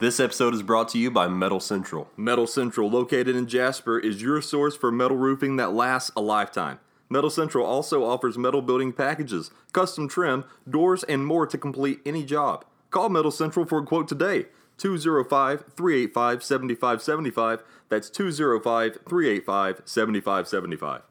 This 0.00 0.18
episode 0.18 0.54
is 0.54 0.62
brought 0.62 0.88
to 0.90 0.98
you 0.98 1.10
by 1.10 1.28
Metal 1.28 1.60
Central. 1.60 2.08
Metal 2.16 2.46
Central, 2.46 2.88
located 2.88 3.36
in 3.36 3.46
Jasper, 3.46 3.98
is 3.98 4.22
your 4.22 4.40
source 4.40 4.74
for 4.74 4.90
metal 4.90 5.18
roofing 5.18 5.56
that 5.56 5.74
lasts 5.74 6.10
a 6.16 6.22
lifetime. 6.22 6.78
Metal 7.10 7.28
Central 7.28 7.66
also 7.66 8.02
offers 8.02 8.38
metal 8.38 8.62
building 8.62 8.94
packages, 8.94 9.50
custom 9.72 10.08
trim, 10.08 10.46
doors, 10.66 11.04
and 11.04 11.26
more 11.26 11.46
to 11.46 11.58
complete 11.58 12.00
any 12.06 12.24
job. 12.24 12.64
Call 12.88 13.10
Metal 13.10 13.30
Central 13.30 13.66
for 13.66 13.80
a 13.80 13.84
quote 13.84 14.08
today. 14.08 14.46
205 14.78 15.64
385 15.76 16.44
7575. 16.44 17.62
That's 17.90 18.08
205 18.08 19.00
385 19.06 19.82
7575. 19.84 21.02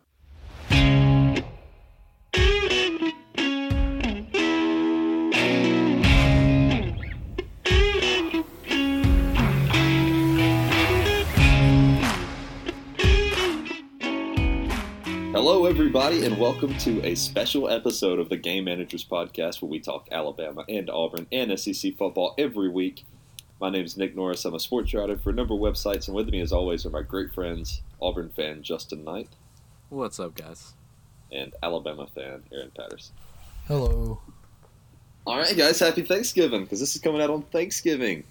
Everybody, 15.69 16.25
and 16.25 16.35
welcome 16.39 16.75
to 16.79 16.99
a 17.05 17.13
special 17.13 17.69
episode 17.69 18.17
of 18.17 18.27
the 18.27 18.35
Game 18.35 18.63
Managers 18.63 19.05
Podcast 19.05 19.61
where 19.61 19.69
we 19.69 19.79
talk 19.79 20.07
Alabama 20.11 20.65
and 20.67 20.89
Auburn 20.89 21.27
and 21.31 21.57
SEC 21.59 21.95
football 21.95 22.33
every 22.39 22.67
week. 22.69 23.05
My 23.61 23.69
name 23.69 23.85
is 23.85 23.95
Nick 23.95 24.15
Norris. 24.15 24.43
I'm 24.45 24.55
a 24.55 24.59
sports 24.59 24.95
writer 24.95 25.15
for 25.15 25.29
a 25.29 25.33
number 25.33 25.53
of 25.53 25.59
websites, 25.59 26.07
and 26.07 26.15
with 26.15 26.27
me, 26.29 26.41
as 26.41 26.51
always, 26.51 26.87
are 26.87 26.89
my 26.89 27.03
great 27.03 27.35
friends, 27.35 27.83
Auburn 28.01 28.29
fan 28.29 28.63
Justin 28.63 29.03
Knight 29.03 29.29
What's 29.89 30.19
up, 30.19 30.33
guys? 30.33 30.73
and 31.31 31.53
Alabama 31.61 32.07
fan 32.15 32.41
Aaron 32.51 32.71
Patterson. 32.75 33.13
Hello. 33.67 34.19
All 35.27 35.37
right, 35.37 35.55
guys, 35.55 35.79
happy 35.79 36.01
Thanksgiving 36.01 36.63
because 36.63 36.79
this 36.79 36.95
is 36.95 37.01
coming 37.01 37.21
out 37.21 37.29
on 37.29 37.43
Thanksgiving. 37.43 38.23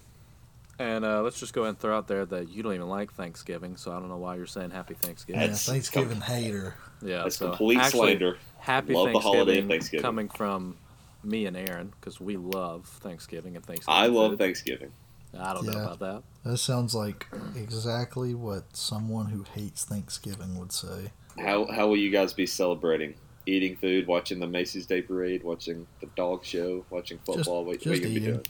And 0.79 1.03
uh, 1.03 1.21
let's 1.21 1.37
just 1.39 1.53
go 1.53 1.61
ahead 1.63 1.71
and 1.71 1.79
throw 1.79 1.97
out 1.97 2.07
there 2.07 2.25
that 2.25 2.49
you 2.49 2.63
don't 2.63 2.73
even 2.73 2.87
like 2.87 3.13
Thanksgiving, 3.13 3.75
so 3.75 3.91
I 3.91 3.99
don't 3.99 4.07
know 4.07 4.17
why 4.17 4.37
you're 4.37 4.45
saying 4.45 4.69
Happy 4.71 4.93
Thanksgiving. 4.93 5.41
Yeah, 5.41 5.47
That's 5.47 5.65
Thanksgiving 5.65 6.21
hater. 6.21 6.75
yeah, 7.01 7.23
That's 7.23 7.35
so 7.37 7.49
complete 7.49 7.79
actually, 7.79 8.11
slander. 8.11 8.37
Happy 8.59 8.93
Love 8.93 9.07
the 9.07 9.11
Thanksgiving, 9.13 9.39
holiday 9.39 9.61
Thanksgiving. 9.67 10.01
coming 10.01 10.29
from 10.29 10.77
me 11.21 11.45
and 11.45 11.57
Aaron 11.57 11.91
because 11.99 12.21
we 12.21 12.37
love 12.37 12.85
Thanksgiving 13.01 13.57
and 13.57 13.65
Thanksgiving. 13.65 14.01
I 14.03 14.05
love 14.07 14.31
food. 14.31 14.39
Thanksgiving. 14.39 14.91
I 15.37 15.53
don't 15.53 15.65
know 15.65 15.73
about 15.73 15.99
that. 15.99 16.23
That 16.43 16.57
sounds 16.57 16.95
like 16.95 17.27
exactly 17.55 18.33
what 18.33 18.75
someone 18.75 19.27
who 19.27 19.43
hates 19.53 19.83
Thanksgiving 19.83 20.57
would 20.57 20.71
say. 20.71 21.11
How 21.37 21.65
how 21.71 21.87
will 21.87 21.97
you 21.97 22.09
guys 22.09 22.33
be 22.33 22.45
celebrating? 22.45 23.15
Eating 23.45 23.75
food, 23.77 24.07
watching 24.07 24.39
the 24.39 24.47
Macy's 24.47 24.85
Day 24.85 25.01
Parade, 25.01 25.43
watching 25.43 25.87
the 26.01 26.07
dog 26.15 26.43
show, 26.45 26.85
watching 26.89 27.19
football. 27.25 27.65
what, 27.65 27.77
what 27.77 27.81
just 27.81 28.01
you 28.01 28.07
be 28.07 28.15
eating. 28.15 28.23
doing? 28.23 28.45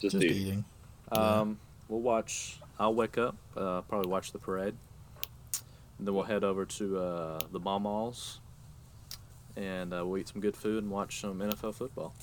Just, 0.00 0.12
Just 0.12 0.24
eating. 0.24 0.36
eating. 0.36 0.64
Um, 1.12 1.58
we'll 1.88 2.00
watch. 2.00 2.58
I'll 2.78 2.94
wake 2.94 3.18
up, 3.18 3.36
uh, 3.56 3.80
probably 3.82 4.10
watch 4.10 4.32
the 4.32 4.38
parade, 4.38 4.74
and 5.98 6.06
then 6.06 6.14
we'll 6.14 6.24
head 6.24 6.44
over 6.44 6.64
to 6.64 6.98
uh, 6.98 7.40
the 7.52 7.58
Mall 7.58 7.80
Malls, 7.80 8.40
and 9.56 9.94
uh, 9.94 10.04
we'll 10.06 10.18
eat 10.18 10.28
some 10.28 10.40
good 10.40 10.56
food 10.56 10.82
and 10.82 10.92
watch 10.92 11.20
some 11.20 11.38
NFL 11.38 11.74
football. 11.74 12.14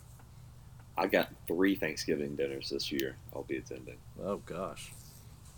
I 0.95 1.07
got 1.07 1.29
three 1.47 1.75
Thanksgiving 1.75 2.35
dinners 2.35 2.69
this 2.69 2.91
year. 2.91 3.15
I'll 3.35 3.43
be 3.43 3.57
attending. 3.57 3.97
Oh 4.23 4.37
gosh. 4.45 4.91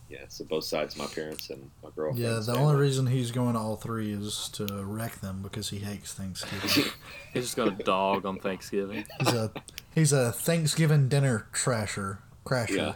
Yeah, 0.07 0.25
so 0.27 0.45
both 0.45 0.65
sides, 0.65 0.95
my 0.97 1.07
parents 1.07 1.49
and 1.49 1.71
my 1.83 1.89
girlfriend. 1.95 2.19
Yeah, 2.19 2.39
the 2.39 2.55
only 2.55 2.75
reason 2.75 3.07
he's 3.07 3.31
going 3.31 3.53
to 3.53 3.59
all 3.59 3.75
three 3.75 4.13
is 4.13 4.49
to 4.53 4.65
wreck 4.85 5.15
them 5.19 5.41
because 5.41 5.69
he 5.69 5.79
hates 5.79 6.13
Thanksgiving. 6.13 6.91
He's 7.33 7.43
just 7.45 7.55
got 7.57 7.67
a 7.67 7.71
dog 7.71 8.23
on 8.23 8.37
Thanksgiving. 8.37 9.03
he's 9.19 9.33
a 9.33 9.51
he's 9.95 10.13
a 10.13 10.31
Thanksgiving 10.31 11.09
dinner 11.09 11.47
trasher. 11.51 12.19
Crasher. 12.45 12.77
Yeah. 12.77 12.93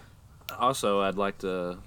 Also, 0.57 1.01
I'd 1.01 1.15
like 1.15 1.37
to 1.39 1.77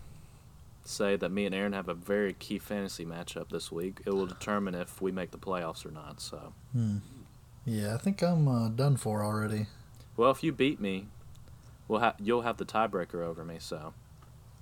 say 0.85 1.17
that 1.17 1.31
me 1.31 1.47
and 1.47 1.55
Aaron 1.55 1.73
have 1.73 1.89
a 1.89 1.95
very 1.95 2.33
key 2.33 2.59
fantasy 2.59 3.05
matchup 3.05 3.51
this 3.51 3.71
week. 3.71 4.01
It 4.07 4.11
will 4.11 4.27
determine 4.27 4.75
if 4.75 5.01
we 5.01 5.13
make 5.13 5.31
the 5.31 5.39
playoffs 5.39 5.87
or 5.87 5.91
not. 5.91 6.21
So, 6.21 6.53
Yeah, 7.65 7.95
I 7.95 7.99
think 7.99 8.23
I'm 8.23 8.49
uh, 8.49 8.69
done 8.69 8.97
for 8.97 9.23
already. 9.23 9.67
well, 10.17 10.31
if 10.31 10.43
you 10.43 10.53
beat 10.53 10.81
me, 10.81 11.07
we'll 11.89 12.01
ha- 12.01 12.17
you'll 12.19 12.43
have 12.43 12.57
the 12.57 12.65
tiebreaker 12.65 13.25
over 13.25 13.45
me. 13.45 13.57
So, 13.61 13.95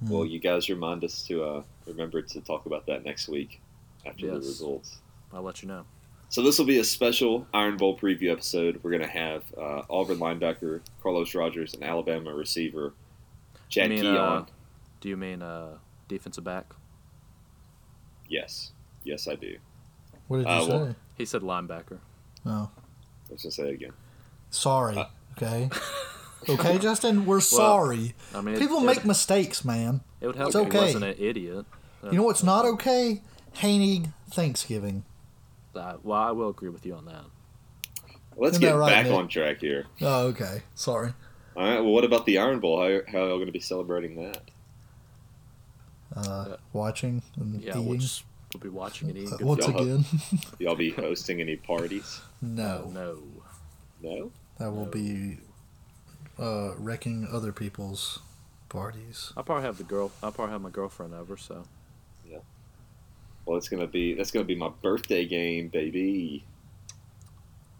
Well, 0.02 0.24
you 0.26 0.38
guys 0.38 0.68
remind 0.68 1.04
us 1.04 1.22
to 1.28 1.42
uh, 1.44 1.62
remember 1.86 2.20
to 2.22 2.40
talk 2.40 2.66
about 2.66 2.86
that 2.86 3.04
next 3.04 3.28
week 3.28 3.60
after 4.06 4.26
the 4.26 4.32
results. 4.36 4.98
I'll 5.32 5.42
let 5.42 5.62
you 5.62 5.68
know. 5.68 5.84
So 6.28 6.42
this 6.42 6.58
will 6.58 6.66
be 6.66 6.78
a 6.78 6.84
special 6.84 7.46
Iron 7.52 7.76
Bowl 7.76 7.98
preview 7.98 8.30
episode. 8.30 8.78
We're 8.82 8.90
going 8.90 9.02
to 9.02 9.08
have 9.08 9.42
uh, 9.58 9.82
Auburn 9.90 10.18
linebacker 10.18 10.80
Carlos 11.02 11.34
Rogers 11.34 11.74
and 11.74 11.82
Alabama 11.82 12.32
receiver 12.32 12.92
Chad 13.70 13.84
You 13.90 13.94
mean, 14.02 14.02
Key 14.02 14.18
uh. 14.18 14.42
Do 15.00 15.08
you 15.08 15.16
mean 15.16 15.40
uh, 15.42 15.78
defensive 16.08 16.44
back? 16.44 16.66
Yes, 18.28 18.72
yes, 19.04 19.26
I 19.28 19.34
do. 19.34 19.56
What 20.28 20.38
did 20.38 20.46
you 20.46 20.52
Uh, 20.52 20.60
say? 20.64 20.68
well- 20.72 20.96
He 21.16 21.24
said 21.24 21.42
linebacker. 21.42 21.98
oh, 22.46 22.70
Let's 23.28 23.42
just 23.44 23.56
say 23.56 23.68
it 23.68 23.74
again. 23.74 23.92
sorry. 24.50 24.96
Uh, 24.96 25.06
okay. 25.36 25.70
Okay, 26.48 26.78
Justin, 26.78 27.26
we're 27.26 27.38
sorry. 27.40 28.14
I 28.34 28.40
mean, 28.40 28.56
People 28.56 28.78
it, 28.78 28.84
make 28.86 29.04
mistakes, 29.04 29.62
man. 29.62 30.00
It 30.22 30.26
would 30.26 30.36
help 30.36 30.48
it's 30.48 30.56
if 30.56 30.62
he 30.62 30.68
okay. 30.68 30.78
wasn't 30.86 31.04
an 31.04 31.14
idiot. 31.18 31.66
You 32.02 32.12
know 32.12 32.22
what's 32.22 32.42
not 32.42 32.64
okay? 32.64 33.20
Hating 33.52 34.14
Thanksgiving. 34.30 35.04
Uh, 35.74 35.98
well, 36.02 36.18
I 36.18 36.30
will 36.30 36.48
agree 36.48 36.70
with 36.70 36.86
you 36.86 36.94
on 36.94 37.04
that. 37.04 37.24
Let's 38.38 38.52
Isn't 38.52 38.62
get 38.62 38.72
that 38.72 38.78
right, 38.78 38.90
back 38.90 39.04
Nick? 39.08 39.14
on 39.14 39.28
track 39.28 39.60
here. 39.60 39.84
Oh, 40.00 40.28
okay. 40.28 40.62
Sorry. 40.74 41.12
All 41.56 41.62
right. 41.64 41.80
Well, 41.80 41.92
what 41.92 42.04
about 42.04 42.26
the 42.26 42.38
Iron 42.38 42.60
Bowl? 42.60 42.78
How, 42.80 43.00
how 43.10 43.18
are 43.24 43.28
y'all 43.28 43.36
going 43.36 43.46
to 43.46 43.52
be 43.52 43.60
celebrating 43.60 44.16
that? 44.16 44.40
Uh, 46.14 46.46
Yeah. 46.50 46.56
watching 46.72 47.22
and 47.36 47.60
Yeah, 47.62 47.74
we'll, 47.76 47.86
eating. 47.88 48.00
just, 48.00 48.24
we'll 48.54 48.60
be 48.62 48.68
watching 48.68 49.08
and 49.10 49.18
eating. 49.18 49.32
Uh, 49.34 49.38
once 49.46 49.66
y'all- 49.66 49.80
again, 49.82 50.04
Y'all 50.58 50.74
be 50.76 50.90
hosting 51.06 51.40
any 51.40 51.56
parties? 51.56 52.20
no, 52.42 52.90
no. 52.94 53.18
No. 54.02 54.30
that 54.58 54.70
will 54.70 54.86
no. 54.86 54.90
be 54.90 55.38
uh, 56.38 56.72
wrecking 56.78 57.28
other 57.30 57.52
people's 57.52 58.20
parties. 58.70 59.32
I'll 59.36 59.42
probably 59.44 59.64
have 59.64 59.76
the 59.76 59.84
girl. 59.84 60.10
I'll 60.22 60.32
probably 60.32 60.52
have 60.52 60.62
my 60.62 60.70
girlfriend 60.70 61.12
over. 61.12 61.36
So 61.36 61.64
yeah. 62.26 62.38
Well, 63.44 63.58
it's 63.58 63.68
gonna 63.68 63.86
be 63.86 64.14
that's 64.14 64.30
gonna 64.30 64.46
be 64.46 64.54
my 64.54 64.70
birthday 64.82 65.26
game, 65.26 65.68
baby. 65.68 66.44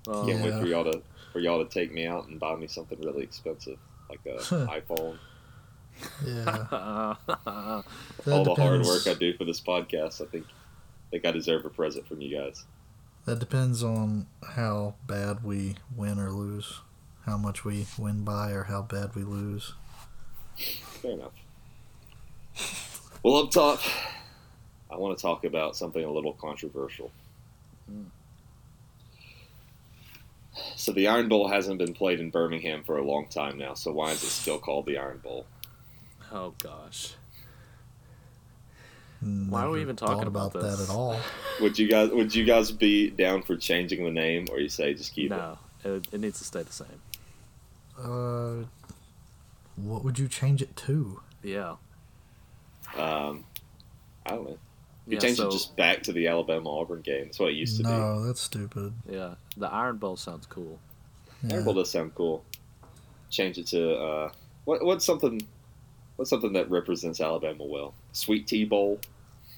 well, 0.07 0.27
Can't 0.27 0.43
wait 0.45 0.61
for 0.61 0.67
y'all 0.67 0.85
to 0.93 1.01
for 1.33 1.41
y'all 1.41 1.65
to 1.65 1.71
take 1.71 1.93
me 1.93 2.07
out 2.07 2.29
and 2.29 2.39
buy 2.39 2.57
me 2.57 2.67
something 2.67 3.01
really 3.01 3.23
expensive, 3.23 3.79
like 4.09 4.21
a 4.27 4.39
iPhone. 4.39 5.19
Yeah, 6.25 6.67
All 8.27 8.45
the 8.45 8.55
hard 8.55 8.83
work 8.83 9.07
I 9.07 9.15
do 9.15 9.35
for 9.35 9.45
this 9.45 9.61
podcast, 9.61 10.21
I 10.21 10.27
think, 10.27 10.47
I 10.47 11.11
think 11.11 11.27
I 11.27 11.31
deserve 11.31 11.65
a 11.65 11.71
present 11.71 12.07
from 12.07 12.21
you 12.21 12.37
guys. 12.37 12.65
That 13.27 13.39
depends 13.39 13.83
on 13.83 14.27
how 14.55 14.95
bad 15.07 15.45
we 15.45 15.77
win 15.95 16.19
or 16.19 16.31
lose, 16.31 16.81
how 17.27 17.37
much 17.37 17.65
we 17.65 17.87
win 17.99 18.25
by, 18.25 18.53
or 18.53 18.65
how 18.65 18.83
bad 18.83 19.15
we 19.15 19.23
lose. 19.23 19.75
Fair 21.03 21.13
enough. 21.13 21.33
Well, 23.23 23.37
up 23.37 23.51
top, 23.51 23.81
I 24.91 24.97
want 24.97 25.17
to 25.17 25.23
talk 25.23 25.45
about 25.45 25.77
something 25.77 26.03
a 26.03 26.11
little 26.11 26.33
controversial. 26.33 27.11
Hmm. 27.87 28.05
So 30.77 30.93
the 30.93 31.09
Iron 31.09 31.29
Bowl 31.29 31.49
hasn't 31.49 31.79
been 31.79 31.95
played 31.95 32.21
in 32.21 32.31
Birmingham 32.31 32.83
for 32.83 32.97
a 32.99 33.05
long 33.05 33.27
time 33.29 33.57
now. 33.59 33.75
So 33.75 33.93
why 33.93 34.11
is 34.11 34.23
it 34.23 34.31
still 34.31 34.59
called 34.59 34.87
the 34.87 34.99
Iron 34.99 35.19
Bowl? 35.19 35.47
oh 36.33 36.55
gosh. 36.63 37.15
Why 39.21 39.65
are 39.65 39.71
we 39.71 39.83
even 39.83 39.97
talking 39.97 40.17
thought 40.17 40.27
about 40.27 40.55
about, 40.55 40.63
that 40.63 40.81
at 40.83 40.89
all? 40.89 41.21
Would 41.61 41.79
you 41.79 41.89
guys 41.89 42.09
Would 42.11 42.35
you 42.35 42.45
guys 42.45 42.73
be 42.73 43.11
down 43.11 43.43
for 43.43 43.55
changing 43.57 44.03
the 44.05 44.11
name, 44.11 44.47
or 44.51 44.59
you 44.61 44.71
say 44.71 44.95
just 44.95 45.13
keep 45.13 45.31
it? 45.31 45.37
No, 45.37 45.59
it, 45.85 46.09
it 46.11 46.21
needs 46.21 46.39
to 46.39 46.45
stay 46.45 46.63
the 46.63 46.73
same. 46.73 47.03
Uh, 47.99 48.65
what 49.77 50.05
would 50.05 50.19
you 50.19 50.27
change 50.27 50.63
it 50.63 50.75
to? 50.77 51.21
Yeah. 51.43 51.77
Um, 52.97 53.45
I 54.25 54.31
don't 54.31 54.45
know. 54.45 54.59
You 55.11 55.17
Yeah, 55.17 55.21
change 55.21 55.37
so, 55.39 55.49
it 55.49 55.53
just 55.53 55.77
back 55.77 56.03
to 56.05 56.13
the 56.13 56.29
Alabama 56.29 56.71
Auburn 56.79 57.01
game. 57.01 57.25
That's 57.25 57.39
what 57.41 57.51
it 57.51 57.55
used 57.57 57.77
to 57.79 57.83
be. 57.83 57.89
No, 57.89 58.25
that's 58.25 58.41
stupid. 58.41 58.93
yeah, 59.11 59.35
the 59.57 59.67
Iron 59.67 59.97
Bowl 59.97 60.17
sounds 60.17 60.47
cool. 60.47 60.79
Yeah. 61.43 61.55
Iron 61.57 61.65
Bowl 61.65 61.75
does 61.75 61.91
sound 61.91 62.15
cool. 62.15 62.45
Change 63.31 63.59
it 63.59 63.67
to 63.69 63.95
uh, 63.97 64.33
what? 64.65 64.85
What's 64.85 65.05
something? 65.05 65.41
What's 66.17 66.31
something 66.31 66.53
that 66.53 66.71
represents 66.71 67.21
Alabama 67.21 67.65
well? 67.65 67.95
Sweet 68.13 68.47
Tea 68.47 68.65
Bowl. 68.65 69.01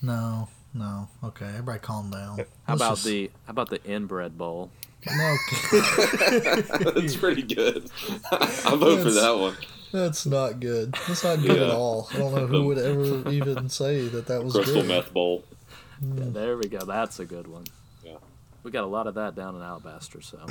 No, 0.01 0.49
no. 0.75 1.09
Okay, 1.25 1.47
everybody 1.47 1.81
calm 1.81 2.11
down. 2.11 2.39
How 2.65 2.75
Let's 2.75 2.81
about 2.83 2.95
just- 2.95 3.05
the 3.05 3.31
How 3.47 3.51
about 3.51 3.71
the 3.71 3.83
inbred 3.85 4.39
bowl? 4.39 4.71
No, 5.05 5.37
That's 5.73 7.17
pretty 7.17 7.43
good. 7.43 7.91
I 8.31 8.77
vote 8.77 9.03
for 9.03 9.11
that 9.11 9.37
one. 9.37 9.57
That's 9.93 10.27
not 10.27 10.61
good. 10.61 10.93
That's 11.06 11.23
not 11.23 11.41
good 11.41 11.62
at 11.62 11.71
all. 11.71 12.09
I 12.12 12.19
don't 12.19 12.35
know 12.35 12.47
who 12.47 12.67
would 12.67 12.79
ever 13.25 13.31
even 13.31 13.69
say 13.69 14.09
that 14.09 14.27
that 14.27 14.43
was 14.43 14.55
Crystal 14.55 14.83
good. 14.83 14.89
Meth 14.89 15.12
Bowl. 15.12 15.44
Yeah, 16.00 16.25
there 16.29 16.56
we 16.56 16.69
go. 16.69 16.85
That's 16.85 17.21
a 17.21 17.25
good 17.25 17.47
one. 17.47 17.65
Yeah. 18.05 18.17
We 18.62 18.71
got 18.71 18.85
a 18.85 18.89
lot 18.89 19.06
of 19.06 19.15
that 19.15 19.37
down 19.37 19.55
in 19.55 19.62
Alabaster, 19.62 20.21
so 20.21 20.39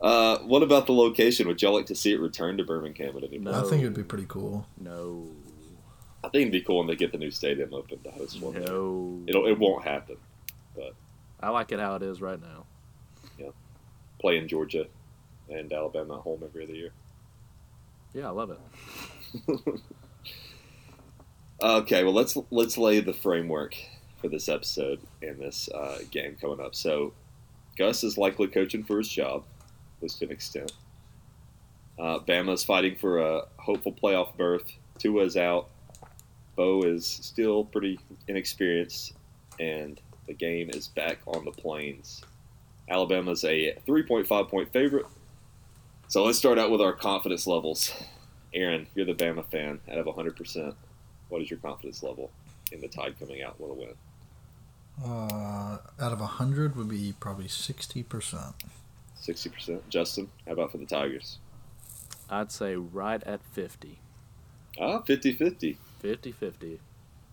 Uh, 0.00 0.38
what 0.40 0.62
about 0.62 0.84
the 0.86 0.92
location? 0.92 1.48
Would 1.48 1.62
y'all 1.62 1.72
like 1.72 1.86
to 1.86 1.94
see 1.94 2.12
it 2.12 2.20
return 2.20 2.58
to 2.58 2.64
Birmingham 2.64 3.16
at 3.16 3.22
any 3.24 3.38
point? 3.38 3.44
No. 3.44 3.52
I 3.52 3.62
think 3.62 3.80
it'd 3.82 3.94
be 3.94 4.02
pretty 4.02 4.26
cool. 4.28 4.66
No. 4.78 5.26
I 6.22 6.28
think 6.28 6.42
it'd 6.42 6.52
be 6.52 6.60
cool 6.60 6.78
when 6.78 6.86
they 6.86 6.94
get 6.96 7.10
the 7.10 7.16
new 7.16 7.30
stadium 7.30 7.72
open 7.72 8.00
to 8.00 8.10
host 8.10 8.38
one. 8.42 8.52
No. 8.54 9.22
It'll 9.26 9.46
it 9.46 9.58
won't 9.58 9.82
happen. 9.82 10.16
But. 10.76 10.94
I 11.40 11.48
like 11.48 11.72
it 11.72 11.78
how 11.78 11.94
it 11.94 12.02
is 12.02 12.20
right 12.20 12.40
now. 12.40 12.66
Yeah. 13.38 13.48
Play 14.20 14.36
in 14.36 14.46
Georgia 14.46 14.86
and 15.48 15.72
Alabama 15.72 16.16
at 16.16 16.20
home 16.20 16.42
every 16.44 16.64
other 16.64 16.74
year. 16.74 16.90
Yeah, 18.12 18.28
I 18.28 18.30
love 18.30 18.50
it. 18.50 19.80
Okay, 21.62 22.04
well 22.04 22.12
let's 22.12 22.36
let's 22.50 22.76
lay 22.76 23.00
the 23.00 23.14
framework 23.14 23.74
for 24.20 24.28
this 24.28 24.50
episode 24.50 25.00
and 25.22 25.38
this 25.38 25.68
uh, 25.70 25.98
game 26.10 26.36
coming 26.38 26.60
up. 26.60 26.74
So, 26.74 27.14
Gus 27.78 28.04
is 28.04 28.18
likely 28.18 28.48
coaching 28.48 28.84
for 28.84 28.98
his 28.98 29.08
job, 29.08 29.44
at 29.96 30.02
least 30.02 30.18
to 30.18 30.26
an 30.26 30.30
extent. 30.30 30.72
Uh, 31.98 32.18
is 32.28 32.64
fighting 32.64 32.96
for 32.96 33.18
a 33.18 33.42
hopeful 33.56 33.92
playoff 33.92 34.36
berth. 34.36 34.70
Tua 34.98 35.24
is 35.24 35.36
out. 35.38 35.70
Bo 36.54 36.82
is 36.82 37.06
still 37.06 37.64
pretty 37.64 37.98
inexperienced, 38.28 39.14
and 39.58 40.00
the 40.26 40.34
game 40.34 40.68
is 40.70 40.88
back 40.88 41.18
on 41.26 41.44
the 41.44 41.52
plains. 41.52 42.22
Alabama's 42.90 43.44
a 43.44 43.78
3.5 43.86 44.48
point 44.50 44.72
favorite. 44.72 45.06
So 46.08 46.24
let's 46.24 46.38
start 46.38 46.58
out 46.58 46.70
with 46.70 46.80
our 46.80 46.92
confidence 46.92 47.46
levels. 47.46 47.92
Aaron, 48.52 48.86
you're 48.94 49.06
the 49.06 49.14
Bama 49.14 49.44
fan 49.46 49.80
out 49.90 49.98
of 49.98 50.06
100%. 50.06 50.74
What 51.28 51.42
is 51.42 51.50
your 51.50 51.58
confidence 51.58 52.02
level 52.02 52.30
in 52.70 52.80
the 52.80 52.88
Tide 52.88 53.18
coming 53.18 53.42
out 53.42 53.58
with 53.60 53.70
a 53.70 53.74
win? 53.74 53.94
Uh, 55.02 55.78
out 56.00 56.12
of 56.12 56.20
100 56.20 56.76
would 56.76 56.88
be 56.88 57.14
probably 57.18 57.46
60%. 57.46 58.52
60%. 59.20 59.80
Justin, 59.88 60.30
how 60.46 60.52
about 60.52 60.70
for 60.70 60.78
the 60.78 60.86
Tigers? 60.86 61.38
I'd 62.30 62.52
say 62.52 62.76
right 62.76 63.22
at 63.24 63.40
50. 63.52 63.98
Ah, 64.80 65.00
50 65.00 65.32
50. 65.34 65.78
50 66.00 66.32
50. 66.32 66.80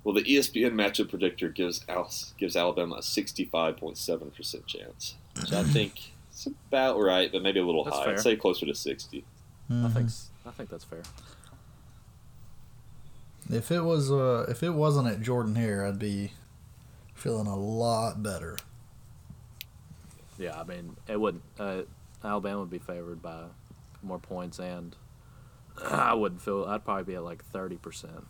Well, 0.04 0.16
the 0.16 0.24
ESPN 0.24 0.72
matchup 0.74 1.10
predictor 1.10 1.50
gives 1.50 1.86
Al- 1.88 2.10
gives 2.38 2.56
Alabama 2.56 2.96
a 2.96 3.02
65.7% 3.02 4.66
chance, 4.66 5.16
which 5.40 5.54
I 5.54 5.64
think 5.64 6.14
is 6.48 6.54
about 6.70 7.00
right, 7.00 7.32
but 7.32 7.42
maybe 7.42 7.60
a 7.60 7.66
little 7.66 7.84
That's 7.84 7.98
high. 7.98 8.06
fair. 8.06 8.14
I'd 8.16 8.20
say 8.22 8.36
closer 8.36 8.66
to 8.66 8.76
60. 8.76 9.24
I 9.70 9.74
Mhm. 9.74 9.94
think 9.94 10.06
s- 10.08 10.30
I 10.46 10.52
think 10.52 10.70
that's 10.70 10.84
fair. 10.84 11.02
If 13.50 13.72
it 13.72 13.82
was 13.82 14.12
uh, 14.12 14.46
if 14.50 14.64
it 14.64 14.72
wasn't 14.72 15.08
at 15.08 15.22
Jordan 15.22 15.56
Hare, 15.56 15.86
I'd 15.86 16.00
be 16.00 16.32
feeling 17.14 17.48
a 17.48 17.56
lot 17.56 18.22
better. 18.24 18.58
Yeah, 20.38 20.60
I 20.60 20.64
mean, 20.64 20.96
it 21.08 21.20
wouldn't. 21.20 21.44
Uh, 21.60 21.84
Alabama 22.24 22.62
would 22.62 22.70
be 22.70 22.80
favored 22.80 23.22
by 23.22 23.44
more 24.04 24.20
points, 24.20 24.60
and 24.60 24.96
I 25.84 26.14
wouldn't 26.14 26.42
feel. 26.42 26.66
I'd 26.66 26.84
probably 26.86 27.04
be 27.04 27.16
at 27.16 27.24
like 27.24 27.44
30%. 27.52 28.24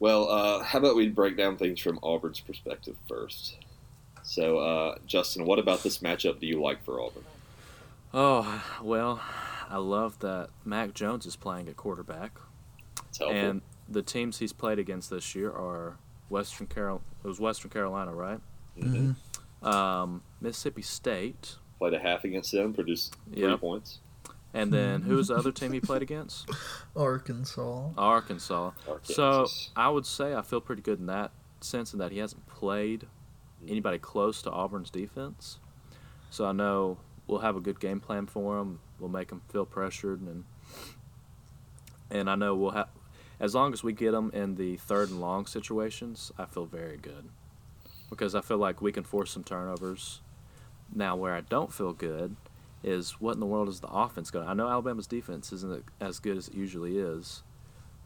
Well, 0.00 0.28
uh, 0.28 0.62
how 0.62 0.78
about 0.80 0.96
we 0.96 1.08
break 1.08 1.36
down 1.36 1.56
things 1.56 1.80
from 1.80 1.98
Auburn's 2.02 2.40
perspective 2.40 2.96
first? 3.08 3.56
So, 4.24 4.58
uh, 4.58 4.96
Justin, 5.06 5.44
what 5.44 5.58
about 5.58 5.82
this 5.82 5.98
matchup 5.98 6.40
do 6.40 6.46
you 6.46 6.60
like 6.60 6.82
for 6.84 7.00
Auburn? 7.00 7.24
Oh, 8.12 8.64
well, 8.82 9.20
I 9.68 9.76
love 9.76 10.18
that 10.20 10.48
Mac 10.64 10.94
Jones 10.94 11.26
is 11.26 11.36
playing 11.36 11.68
at 11.68 11.76
quarterback. 11.76 12.32
And 13.20 13.60
the 13.88 14.02
teams 14.02 14.38
he's 14.38 14.52
played 14.52 14.78
against 14.78 15.10
this 15.10 15.34
year 15.34 15.50
are 15.50 15.98
Western 16.30 16.66
Carol. 16.66 17.02
It 17.22 17.28
was 17.28 17.38
Western 17.38 17.70
Carolina, 17.70 18.12
right? 18.14 18.40
Mhm. 18.78 19.14
Um, 19.62 20.22
Mississippi 20.40 20.82
State, 20.82 21.56
Played 21.78 21.94
a 21.94 21.98
half 21.98 22.24
against 22.24 22.52
them, 22.52 22.72
produced 22.72 23.14
three 23.32 23.42
Yep. 23.42 23.60
points. 23.60 23.98
and 24.54 24.72
then 24.72 25.02
who 25.02 25.16
was 25.16 25.28
the 25.28 25.34
other 25.34 25.50
team 25.52 25.72
he 25.72 25.80
played 25.80 26.00
against? 26.02 26.48
Arkansas. 26.96 27.90
Arkansas. 27.98 28.70
So 29.02 29.46
I 29.76 29.88
would 29.88 30.06
say 30.06 30.34
I 30.34 30.42
feel 30.42 30.60
pretty 30.60 30.82
good 30.82 31.00
in 31.00 31.06
that 31.06 31.32
sense, 31.60 31.92
in 31.92 31.98
that 31.98 32.12
he 32.12 32.18
hasn't 32.18 32.46
played 32.46 33.06
anybody 33.68 33.98
close 33.98 34.42
to 34.42 34.50
Auburn's 34.50 34.90
defense. 34.90 35.58
So 36.30 36.46
I 36.46 36.52
know 36.52 36.98
we'll 37.26 37.40
have 37.40 37.56
a 37.56 37.60
good 37.60 37.80
game 37.80 38.00
plan 38.00 38.26
for 38.26 38.58
them. 38.58 38.80
We'll 38.98 39.10
make 39.10 39.28
them 39.28 39.42
feel 39.50 39.66
pressured, 39.66 40.20
and 40.20 40.44
and 42.10 42.28
I 42.28 42.34
know 42.34 42.54
we'll 42.54 42.70
have 42.70 42.88
as 43.40 43.54
long 43.54 43.72
as 43.72 43.82
we 43.82 43.92
get 43.92 44.12
them 44.12 44.30
in 44.32 44.54
the 44.54 44.76
third 44.76 45.10
and 45.10 45.20
long 45.20 45.46
situations. 45.46 46.32
I 46.38 46.46
feel 46.46 46.66
very 46.66 46.96
good 46.96 47.28
because 48.10 48.34
I 48.34 48.40
feel 48.40 48.58
like 48.58 48.80
we 48.80 48.92
can 48.92 49.04
force 49.04 49.30
some 49.30 49.44
turnovers. 49.44 50.20
Now, 50.94 51.16
where 51.16 51.34
I 51.34 51.40
don't 51.40 51.72
feel 51.72 51.92
good 51.92 52.36
is 52.82 53.12
what 53.20 53.34
in 53.34 53.40
the 53.40 53.46
world 53.46 53.68
is 53.68 53.80
the 53.80 53.88
offense 53.88 54.30
going? 54.30 54.46
I 54.46 54.54
know 54.54 54.68
Alabama's 54.68 55.06
defense 55.06 55.52
isn't 55.52 55.84
as 56.00 56.18
good 56.18 56.36
as 56.36 56.48
it 56.48 56.54
usually 56.54 56.98
is, 56.98 57.42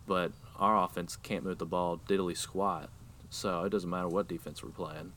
but 0.07 0.33
our 0.59 0.83
offense 0.85 1.17
can't 1.17 1.45
move 1.45 1.59
the 1.59 1.67
ball 1.67 2.01
diddly 2.09 2.37
squat. 2.37 2.89
So 3.31 3.65
it 3.65 3.71
doesn't 3.71 3.91
matter 3.91 4.09
what 4.09 4.29
defense 4.29 4.63
we're 4.63 4.71
playing. 4.71 5.13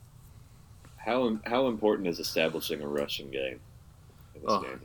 How 1.05 1.37
how 1.45 1.67
important 1.67 2.07
is 2.07 2.19
establishing 2.19 2.81
a 2.81 2.87
rushing 2.87 3.29
game 3.31 3.59
in 4.35 4.41
this 4.41 4.49
Oh. 4.51 4.61
game? 4.61 4.79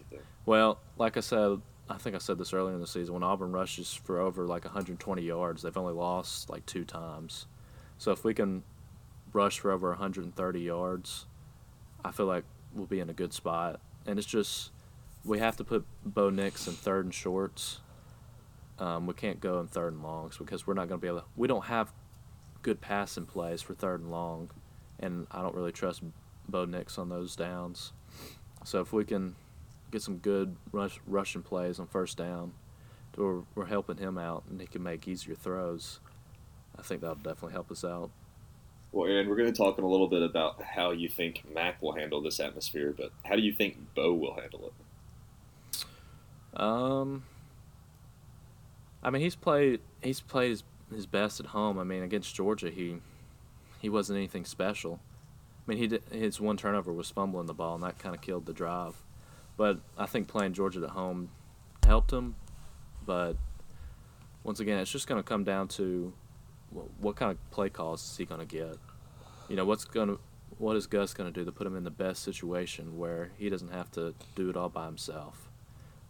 Well, 0.47 0.79
like 0.97 1.17
I 1.17 1.21
said, 1.21 1.61
I 1.89 1.99
think 1.99 2.15
I 2.15 2.19
said 2.19 2.39
this 2.39 2.53
earlier 2.53 2.75
in 2.75 2.81
the 2.81 2.87
season. 2.87 3.15
When 3.15 3.23
Auburn 3.23 3.53
rushes 3.53 3.93
for 3.93 4.19
over 4.19 4.47
like 4.47 4.65
120 4.65 5.23
yards, 5.23 5.63
they've 5.63 5.77
only 5.77 5.93
lost 5.93 6.49
like 6.51 6.65
two 6.67 6.85
times. 6.85 7.47
So 7.99 8.13
if 8.13 8.25
we 8.25 8.35
can 8.35 8.63
rush 9.33 9.59
for 9.61 9.71
over 9.71 9.91
130 9.91 10.61
yards, 10.61 11.27
I 12.05 12.11
feel 12.13 12.27
like 12.27 12.45
we'll 12.73 12.87
be 12.87 13.01
in 13.01 13.11
a 13.11 13.15
good 13.15 13.33
spot. 13.33 13.81
And 14.07 14.19
it's 14.19 14.27
just 14.29 14.71
we 15.25 15.39
have 15.41 15.57
to 15.57 15.65
put 15.65 15.85
Bo 16.05 16.31
Nix 16.31 16.67
in 16.67 16.75
third 16.75 17.05
and 17.05 17.15
shorts. 17.15 17.81
Um, 18.79 19.07
we 19.07 19.15
can't 19.15 19.41
go 19.41 19.59
in 19.61 19.67
third 19.69 19.95
and 19.95 20.03
longs 20.03 20.37
because 20.37 20.67
we're 20.67 20.75
not 20.75 20.89
going 20.89 21.01
to 21.01 21.03
be 21.03 21.09
able. 21.09 21.21
to... 21.21 21.27
We 21.35 21.49
don't 21.49 21.65
have 21.65 21.93
good 22.63 22.81
passing 22.81 23.25
plays 23.27 23.63
for 23.63 23.75
third 23.75 24.01
and 24.01 24.11
long, 24.11 24.51
and 25.01 25.27
I 25.31 25.43
don't 25.43 25.55
really 25.55 25.73
trust 25.73 26.03
Bo 26.49 26.65
Nix 26.65 26.99
on 26.99 27.09
those 27.09 27.37
downs. 27.37 27.93
So 28.65 28.81
if 28.81 28.93
we 28.93 29.05
can 29.05 29.37
get 29.91 30.03
some 30.03 30.19
good 30.19 30.57
rush 30.73 30.99
rushing 31.07 31.43
plays 31.43 31.79
on 31.79 31.87
first 31.87 32.17
down, 32.17 32.53
where 33.17 33.43
we're 33.55 33.67
helping 33.67 33.97
him 33.97 34.19
out 34.19 34.45
and 34.51 34.61
he 34.61 34.67
can 34.67 34.83
make 34.83 35.09
easier 35.09 35.35
throws. 35.35 36.01
I 36.79 36.83
think 36.83 37.01
that'll 37.01 37.17
definitely 37.17 37.53
help 37.53 37.71
us 37.71 37.85
out. 37.85 38.11
Well, 38.93 39.11
Aaron, 39.11 39.29
we're 39.29 39.37
going 39.37 39.53
to 39.53 39.57
talk 39.57 39.79
in 39.79 39.85
a 39.85 39.89
little 39.89 40.09
bit 40.09 40.23
about 40.23 40.63
how 40.63 40.91
you 40.91 41.09
think 41.09 41.43
Mac 41.53 41.83
will 41.83 41.93
handle 41.93 42.21
this 42.23 42.41
atmosphere, 42.41 42.95
but 42.97 43.11
how 43.25 43.37
do 43.37 43.43
you 43.43 43.53
think 43.53 43.77
Bo 43.95 44.15
will 44.15 44.35
handle 44.35 44.67
it? 44.67 46.61
Um, 46.61 47.25
I 49.03 49.11
mean, 49.11 49.21
he's 49.21 49.35
played 49.35 49.81
he's 50.03 50.21
played 50.21 50.51
his 50.51 50.63
his 50.95 51.07
best 51.07 51.41
at 51.41 51.47
home. 51.47 51.79
I 51.79 51.85
mean, 51.85 52.03
against 52.03 52.35
Georgia, 52.35 52.71
he 52.71 52.97
he 53.87 53.91
wasn't 53.91 54.17
anything 54.17 54.45
special. 54.45 54.99
I 55.65 55.71
mean, 55.71 55.79
he 55.79 55.87
did, 55.87 56.03
his 56.11 56.41
one 56.41 56.57
turnover 56.57 56.93
was 56.93 57.09
fumbling 57.09 57.47
the 57.47 57.55
ball, 57.55 57.77
and 57.77 57.85
that 57.85 58.01
kind 58.01 58.17
of 58.17 58.21
killed 58.21 58.45
the 58.45 58.53
drive. 58.53 58.97
But 59.57 59.79
I 59.97 60.07
think 60.07 60.27
playing 60.27 60.55
Georgia 60.55 60.83
at 60.83 60.91
home 60.91 61.31
helped 61.85 62.13
him. 62.13 62.35
But 63.07 63.37
once 64.43 64.59
again, 64.59 64.81
it's 64.81 64.91
just 64.91 65.07
going 65.07 65.23
to 65.23 65.29
come 65.29 65.45
down 65.45 65.69
to 65.69 66.13
what, 66.71 66.87
what 66.99 67.15
kind 67.15 67.31
of 67.31 67.51
play 67.53 67.69
calls 67.69 68.03
is 68.03 68.17
he 68.17 68.25
going 68.25 68.41
to 68.41 68.45
get. 68.45 68.77
You 69.49 69.55
know, 69.55 69.65
what's 69.65 69.85
going 69.85 70.09
to 70.09 70.19
what 70.59 70.75
is 70.75 70.89
Gus 70.89 71.15
going 71.15 71.33
to 71.33 71.41
do 71.41 71.45
to 71.45 71.53
put 71.53 71.65
him 71.65 71.77
in 71.77 71.85
the 71.85 71.91
best 71.91 72.25
situation 72.25 72.99
where 72.99 73.31
he 73.39 73.49
doesn't 73.49 73.73
have 73.73 73.93
to 73.93 74.15
do 74.35 74.51
it 74.51 74.57
all 74.57 74.69
by 74.69 74.87
himself? 74.87 75.49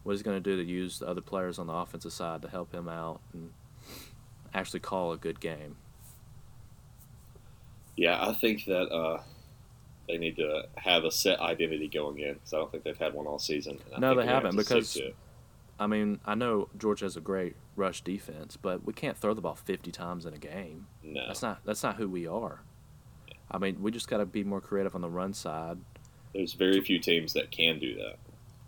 What 0.03 0.15
is 0.15 0.21
he 0.21 0.25
going 0.25 0.43
to 0.43 0.51
do 0.51 0.57
to 0.57 0.67
use 0.67 1.01
the 1.01 1.09
other 1.09 1.21
players 1.21 1.59
on 1.59 1.67
the 1.67 1.75
offensive 1.75 2.15
side 2.15 2.41
to 2.41 2.49
help 2.49 2.73
him 2.73 2.89
out 2.89 3.21
and 3.35 3.53
actually 4.55 4.81
call 4.81 5.13
a 5.13 5.19
good 5.19 5.41
game. 5.41 5.77
Yeah, 7.97 8.19
I 8.27 8.33
think 8.35 8.65
that 8.67 8.89
uh, 8.93 9.23
they 10.09 10.19
need 10.19 10.37
to 10.37 10.65
have 10.77 11.05
a 11.05 11.11
set 11.11 11.41
identity 11.41 11.89
going 11.89 12.19
in 12.19 12.35
because 12.35 12.53
I 12.53 12.59
don't 12.59 12.71
think 12.71 12.85
they've 12.85 12.97
had 12.97 13.15
one 13.15 13.27
all 13.27 13.39
season. 13.39 13.79
I 13.95 13.99
No, 13.99 14.15
they 14.15 14.27
haven't, 14.27 14.57
because- 14.57 14.91
stick 14.91 15.03
to 15.05 15.09
it. 15.11 15.17
I 15.79 15.87
mean, 15.87 16.21
I 16.25 16.35
know 16.35 16.71
Georgia 16.79 17.05
has 17.05 17.19
a 17.19 17.21
great 17.21 17.55
rush 17.77 18.01
defense, 18.01 18.57
but 18.57 18.87
we 18.87 18.95
can't 18.95 19.15
throw 19.15 19.35
the 19.35 19.43
ball 19.43 19.57
50 19.57 19.91
times 19.93 20.25
in 20.25 20.33
a 20.33 20.39
game. 20.39 20.87
no, 21.03 21.27
That's 21.27 21.43
not 21.43 21.61
that's 21.67 21.83
not 21.83 21.97
who 21.97 22.09
we 22.09 22.27
are. 22.27 22.63
I 23.51 23.59
mean, 23.59 23.83
we 23.83 23.91
just 23.91 24.09
got 24.09 24.17
to 24.19 24.25
be 24.27 24.43
more 24.43 24.63
creative 24.63 24.95
on 24.95 25.03
the 25.03 25.11
run 25.11 25.35
side. 25.35 25.77
there's 26.35 26.55
very 26.55 26.81
few 26.81 26.99
teams 26.99 27.35
that 27.35 27.51
can 27.51 27.79
do 27.79 27.95
that. 27.97 28.17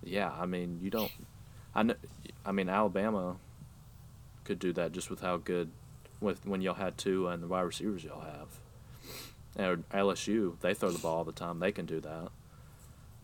Yeah, 0.04 0.30
I 0.38 0.44
mean, 0.44 0.80
you 0.82 0.90
don't. 0.90 1.10
I 1.74 1.82
know. 1.84 1.94
I 2.44 2.52
mean, 2.52 2.68
Alabama 2.68 3.36
could 4.44 4.58
do 4.58 4.74
that 4.74 4.92
just 4.92 5.08
with 5.08 5.20
how 5.22 5.38
good 5.38 5.70
with 6.20 6.44
when 6.46 6.60
y'all 6.60 6.74
had 6.74 6.98
two 6.98 7.26
and 7.28 7.42
the 7.42 7.46
wide 7.48 7.62
receivers 7.62 8.04
y'all 8.04 8.20
have. 8.20 8.60
Or 9.58 9.78
LSU, 9.92 10.58
they 10.60 10.74
throw 10.74 10.90
the 10.90 10.98
ball 10.98 11.18
all 11.18 11.24
the 11.24 11.32
time. 11.32 11.58
They 11.58 11.72
can 11.72 11.86
do 11.86 12.00
that. 12.00 12.28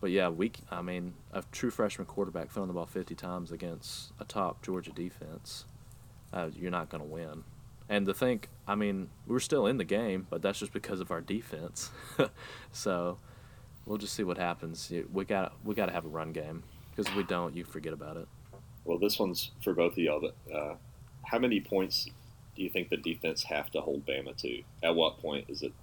But 0.01 0.11
yeah, 0.11 0.29
we. 0.29 0.51
I 0.69 0.81
mean, 0.81 1.13
a 1.31 1.43
true 1.51 1.71
freshman 1.71 2.05
quarterback 2.05 2.51
throwing 2.51 2.67
the 2.67 2.73
ball 2.73 2.85
50 2.85 3.15
times 3.15 3.51
against 3.51 4.11
a 4.19 4.25
top 4.25 4.61
Georgia 4.61 4.91
defense, 4.91 5.65
uh, 6.33 6.49
you're 6.55 6.71
not 6.71 6.89
going 6.89 7.01
to 7.01 7.09
win. 7.09 7.43
And 7.87 8.05
to 8.07 8.13
think, 8.13 8.49
I 8.67 8.75
mean, 8.75 9.09
we're 9.27 9.39
still 9.39 9.67
in 9.67 9.77
the 9.77 9.85
game, 9.85 10.27
but 10.29 10.41
that's 10.41 10.59
just 10.59 10.73
because 10.73 10.99
of 10.99 11.11
our 11.11 11.21
defense. 11.21 11.91
so, 12.71 13.17
we'll 13.85 13.97
just 13.97 14.13
see 14.13 14.23
what 14.23 14.37
happens. 14.37 14.91
We 15.11 15.25
got 15.25 15.53
we 15.63 15.75
got 15.75 15.87
to 15.87 15.91
have 15.91 16.05
a 16.05 16.09
run 16.09 16.31
game 16.31 16.63
because 16.89 17.09
if 17.09 17.15
we 17.15 17.23
don't, 17.23 17.55
you 17.55 17.63
forget 17.63 17.93
about 17.93 18.17
it. 18.17 18.27
Well, 18.83 18.99
this 18.99 19.17
one's 19.17 19.51
for 19.63 19.73
both 19.73 19.93
of 19.93 19.97
y'all. 19.99 20.21
But 20.21 20.53
uh, 20.53 20.75
how 21.23 21.39
many 21.39 21.59
points 21.59 22.07
do 22.55 22.61
you 22.61 22.69
think 22.69 22.89
the 22.89 22.97
defense 22.97 23.43
have 23.43 23.71
to 23.71 23.81
hold 23.81 24.05
Bama 24.05 24.35
to? 24.41 24.63
At 24.83 24.95
what 24.95 25.19
point 25.19 25.45
is 25.49 25.63
it? 25.63 25.73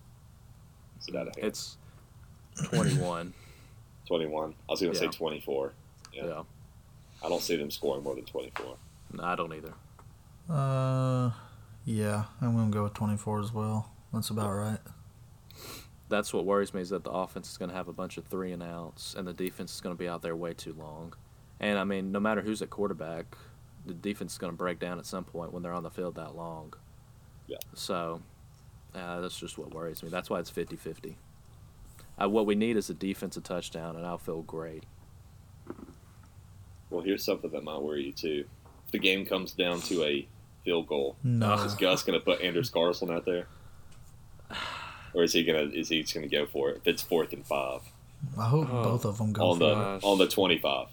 Is 1.02 1.08
it 1.08 1.16
out 1.16 1.28
of 1.28 1.34
hand? 1.36 1.46
It's 1.48 1.76
twenty 2.64 2.94
one. 2.96 3.34
twenty-one. 4.06 4.54
I 4.68 4.72
was 4.72 4.80
going 4.80 4.92
to 4.94 4.98
Yeah. 5.04 5.10
say 5.10 5.16
twenty-four. 5.16 5.72
yeah. 6.12 6.26
Yeah. 6.26 6.42
I 7.24 7.28
don't 7.28 7.40
see 7.42 7.56
them 7.56 7.70
scoring 7.70 8.02
more 8.02 8.14
than 8.14 8.24
twenty-four. 8.24 8.76
No, 9.12 9.22
I 9.24 9.34
don't 9.36 9.52
either. 9.52 9.74
Uh, 10.48 11.30
yeah, 11.84 12.24
I'm 12.40 12.56
gonna 12.56 12.70
go 12.70 12.82
with 12.84 12.94
24 12.94 13.40
as 13.40 13.52
well. 13.52 13.90
That's 14.12 14.30
about 14.30 14.50
right. 14.52 14.78
That's 16.08 16.32
what 16.34 16.44
worries 16.44 16.74
me 16.74 16.80
is 16.82 16.90
that 16.90 17.04
the 17.04 17.10
offense 17.10 17.50
is 17.50 17.56
going 17.56 17.70
to 17.70 17.76
have 17.76 17.88
a 17.88 17.92
bunch 17.92 18.18
of 18.18 18.26
three 18.26 18.52
and 18.52 18.62
outs, 18.62 19.14
and 19.14 19.26
the 19.26 19.32
defense 19.32 19.74
is 19.74 19.80
going 19.80 19.94
to 19.94 19.98
be 19.98 20.08
out 20.08 20.20
there 20.20 20.36
way 20.36 20.52
too 20.52 20.74
long. 20.78 21.14
And 21.60 21.78
I 21.78 21.84
mean, 21.84 22.12
no 22.12 22.20
matter 22.20 22.42
who's 22.42 22.60
at 22.60 22.68
quarterback, 22.68 23.34
the 23.86 23.94
defense 23.94 24.32
is 24.32 24.38
going 24.38 24.52
to 24.52 24.56
break 24.56 24.78
down 24.78 24.98
at 24.98 25.06
some 25.06 25.24
point 25.24 25.52
when 25.54 25.62
they're 25.62 25.72
on 25.72 25.82
the 25.84 25.90
field 25.90 26.16
that 26.16 26.36
long. 26.36 26.74
Yeah. 27.46 27.56
So 27.72 28.20
uh, 28.94 29.20
that's 29.20 29.38
just 29.38 29.58
what 29.58 29.72
worries 29.74 30.02
me. 30.02 30.08
That's 30.08 30.28
why 30.30 30.38
it's 30.40 30.50
50 30.50 30.76
50. 30.76 31.16
Uh, 32.20 32.28
what 32.28 32.46
we 32.46 32.54
need 32.54 32.76
is 32.76 32.90
a 32.90 32.94
defensive 32.94 33.42
touchdown, 33.42 33.96
and 33.96 34.04
I'll 34.06 34.18
feel 34.18 34.42
great. 34.42 34.84
Well, 36.90 37.02
here's 37.02 37.24
something 37.24 37.50
that 37.50 37.64
might 37.64 37.80
worry 37.80 38.04
you 38.06 38.12
too. 38.12 38.44
If 38.86 38.92
the 38.92 38.98
game 38.98 39.24
comes 39.24 39.52
down 39.52 39.80
to 39.82 40.02
a 40.04 40.26
field 40.64 40.86
goal, 40.86 41.16
No, 41.24 41.54
is 41.54 41.74
Gus 41.74 42.02
going 42.02 42.18
to 42.18 42.24
put 42.24 42.40
Anders 42.42 42.68
Carlson 42.70 43.10
out 43.10 43.24
there, 43.24 43.46
or 45.14 45.22
is 45.22 45.32
he 45.32 45.42
going 45.44 45.70
to 45.70 45.78
is 45.78 45.88
he 45.88 46.02
just 46.02 46.14
going 46.14 46.28
to 46.28 46.34
go 46.36 46.46
for 46.46 46.70
it? 46.70 46.78
If 46.78 46.86
it's 46.88 47.02
fourth 47.02 47.32
and 47.32 47.46
five 47.46 47.80
I 48.38 48.44
hope 48.44 48.68
Oh. 48.70 48.84
both 48.84 49.04
of 49.04 49.18
them 49.18 49.32
go 49.32 49.50
on 49.50 49.58
for 49.58 49.64
the 49.64 49.70
it. 49.72 49.74
gosh. 49.74 50.02
on 50.04 50.18
the 50.18 50.28
twenty-five, 50.28 50.88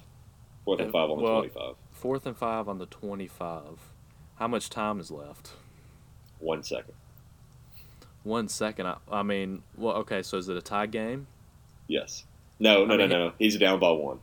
fourth 0.66 0.80
and 0.80 0.90
Uh, 0.90 0.92
five 0.92 1.10
on 1.12 1.18
the 1.18 1.24
well- 1.24 1.34
twenty-five. 1.42 1.76
Fourth 1.92 2.26
and 2.26 2.38
five 2.38 2.70
on 2.70 2.78
the 2.78 2.86
25. 2.86 3.62
How 4.36 4.48
much 4.48 4.70
time 4.70 5.02
is 5.02 5.12
left? 5.12 5.52
One 6.40 6.64
second. 6.64 6.94
One 8.24 8.48
second. 8.48 8.88
I, 8.88 8.98
I 9.12 9.24
mean, 9.24 9.64
well, 9.78 9.96
okay, 9.98 10.22
so 10.22 10.38
is 10.38 10.50
it 10.50 10.58
a 10.58 10.62
tie 10.62 10.86
game? 10.88 11.28
Yes. 11.88 12.26
No, 12.60 12.86
no, 12.86 12.94
I 12.94 12.98
no, 12.98 13.04
mean, 13.08 13.10
no. 13.10 13.32
He's 13.40 13.58
down 13.58 13.80
by 13.80 13.92
one. 13.92 14.20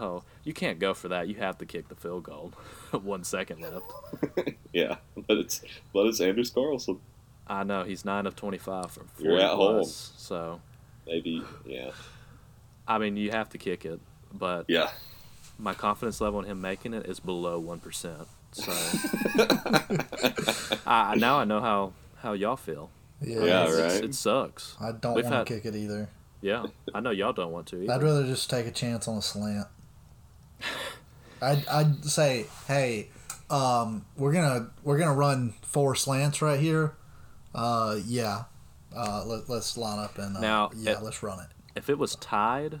Oh, 0.00 0.22
you 0.44 0.52
can't 0.52 0.78
go 0.78 0.92
for 0.92 1.08
that. 1.08 1.28
You 1.28 1.36
have 1.36 1.56
to 1.58 1.64
kick 1.66 1.88
the 1.88 1.94
field 1.94 2.24
goal. 2.24 2.52
One 2.92 3.24
second 3.24 3.60
left. 3.62 4.56
Yeah, 4.72 4.96
but 5.26 5.38
it's 5.38 5.62
but 5.92 6.06
it's 6.06 6.20
Anders 6.20 6.50
Carlson. 6.50 7.00
I 7.48 7.64
know 7.64 7.82
he's 7.82 8.04
nine 8.04 8.26
of 8.26 8.36
twenty-five 8.36 8.90
from 8.90 9.06
four. 9.08 9.24
You're 9.26 9.40
at 9.40 9.50
home. 9.50 9.76
plus, 9.78 10.12
So 10.16 10.60
Maybe. 11.06 11.42
Yeah. 11.66 11.90
I 12.86 12.98
mean, 12.98 13.16
you 13.16 13.30
have 13.32 13.48
to 13.50 13.58
kick 13.58 13.84
it, 13.84 13.98
but 14.32 14.66
Yeah. 14.68 14.90
my 15.58 15.74
confidence 15.74 16.20
level 16.20 16.38
in 16.40 16.46
him 16.46 16.60
making 16.60 16.92
it 16.94 17.06
is 17.06 17.18
below 17.20 17.58
one 17.58 17.80
percent. 17.80 18.28
So 18.52 18.70
I, 20.86 21.14
now 21.16 21.38
I 21.38 21.44
know 21.44 21.60
how 21.60 21.92
how 22.18 22.32
y'all 22.34 22.56
feel. 22.56 22.90
Yeah, 23.22 23.40
Yeah, 23.44 23.64
It's- 23.68 23.92
right. 23.94 24.04
It 24.04 24.14
sucks. 24.14 24.76
I 24.80 24.92
don't 24.92 25.14
We've 25.14 25.24
want 25.24 25.34
had- 25.36 25.46
to 25.46 25.54
kick 25.54 25.64
it 25.66 25.76
either. 25.76 26.08
Yeah, 26.42 26.64
I 26.94 27.00
know 27.00 27.10
y'all 27.10 27.34
don't 27.34 27.52
want 27.52 27.66
to. 27.68 27.82
Either. 27.82 27.92
I'd 27.92 28.02
rather 28.02 28.24
just 28.24 28.48
take 28.48 28.66
a 28.66 28.70
chance 28.70 29.06
on 29.06 29.18
a 29.18 29.22
slant. 29.22 29.66
I'd, 31.42 31.66
I'd 31.68 32.04
say, 32.04 32.46
hey, 32.66 33.08
um, 33.50 34.04
we're 34.16 34.32
gonna 34.32 34.70
we're 34.82 34.98
gonna 34.98 35.14
run 35.14 35.54
four 35.62 35.94
slants 35.94 36.42
right 36.42 36.60
here. 36.60 36.94
Uh, 37.54 37.98
yeah. 38.06 38.44
Uh, 38.96 39.22
let, 39.24 39.48
let's 39.48 39.76
line 39.76 39.98
up 39.98 40.18
and 40.18 40.36
uh, 40.36 40.40
Now, 40.40 40.70
yeah, 40.76 40.92
it- 40.92 41.02
let's 41.02 41.22
run 41.22 41.40
it. 41.40 41.46
If 41.76 41.88
it 41.88 41.98
was 41.98 42.16
tied, 42.16 42.80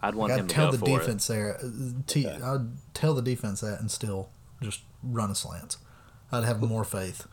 I'd 0.00 0.14
want 0.14 0.32
I'd 0.32 0.40
him 0.40 0.46
to 0.48 0.54
tell 0.54 0.66
go 0.66 0.72
the 0.72 0.78
for 0.78 0.98
defense 0.98 1.26
there. 1.26 1.56
uh, 1.56 1.68
T, 2.06 2.26
Okay. 2.26 2.42
I'd 2.42 2.66
tell 2.92 3.14
the 3.14 3.22
defense 3.22 3.60
that 3.62 3.80
and 3.80 3.90
still 3.90 4.28
just 4.62 4.80
run 5.02 5.30
a 5.30 5.34
slant. 5.34 5.76
I'd 6.30 6.44
have 6.44 6.60
more 6.60 6.84
faith. 6.84 7.26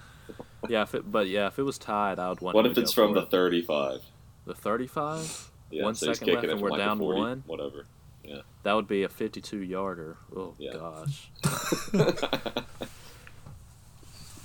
Yeah, 0.70 0.84
if 0.84 0.96
it, 0.96 1.12
but 1.12 1.28
yeah, 1.28 1.48
if 1.48 1.60
it 1.60 1.64
was 1.64 1.78
tied, 1.78 2.20
I 2.20 2.30
would 2.30 2.42
want. 2.42 2.56
What 2.56 2.66
if 2.66 2.78
it's 2.78 2.94
from 2.94 3.14
the 3.14 3.22
it. 3.24 3.32
thirty-five? 3.32 4.00
the 4.46 4.54
thirty-five? 4.54 5.50
Yeah, 5.72 5.84
One 5.84 5.96
so 5.96 6.14
second 6.14 6.34
left 6.36 6.46
and 6.48 6.62
we're 6.62 6.70
like 6.70 6.80
down 6.80 7.00
40, 7.00 7.20
one? 7.20 7.44
Whatever. 7.48 7.86
Yeah. 8.24 8.42
That 8.64 8.74
would 8.74 8.88
be 8.88 9.04
a 9.04 9.10
fifty-two 9.10 9.60
yarder. 9.60 10.18
Oh 10.36 10.54
Yeah. 10.58 10.74
gosh. 10.74 11.30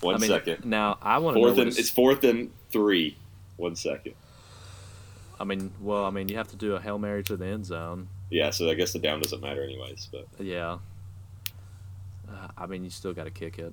One 0.01 0.15
I 0.15 0.19
mean, 0.19 0.31
second. 0.31 0.65
now 0.65 0.97
I 1.03 1.19
want 1.19 1.37
to 1.37 1.41
know. 1.41 1.47
Fourth 1.49 1.59
and 1.59 1.67
his- 1.67 1.79
it's 1.79 1.91
fourth 1.91 2.23
and 2.25 2.51
three. 2.71 3.17
One 3.57 3.75
second. 3.75 4.15
I 5.41 5.45
mean, 5.45 5.73
well, 5.81 6.05
I 6.05 6.11
mean, 6.11 6.29
you 6.29 6.37
have 6.37 6.49
to 6.49 6.57
do 6.57 6.75
a 6.77 6.81
hail 6.81 6.99
mary 6.99 7.23
to 7.25 7.37
the 7.37 7.47
end 7.47 7.67
zone. 7.67 8.09
Yeah, 8.31 8.51
so 8.51 8.69
I 8.71 8.75
guess 8.75 8.93
the 8.93 8.99
down 9.01 9.21
doesn't 9.21 9.41
matter 9.41 9.63
anyways. 9.63 10.09
But 10.11 10.27
Yeah. 10.39 10.79
Uh, 12.29 12.49
I 12.57 12.67
mean, 12.67 12.85
you 12.85 12.91
still 12.91 13.13
got 13.13 13.25
to 13.25 13.31
kick 13.31 13.59
it. 13.59 13.73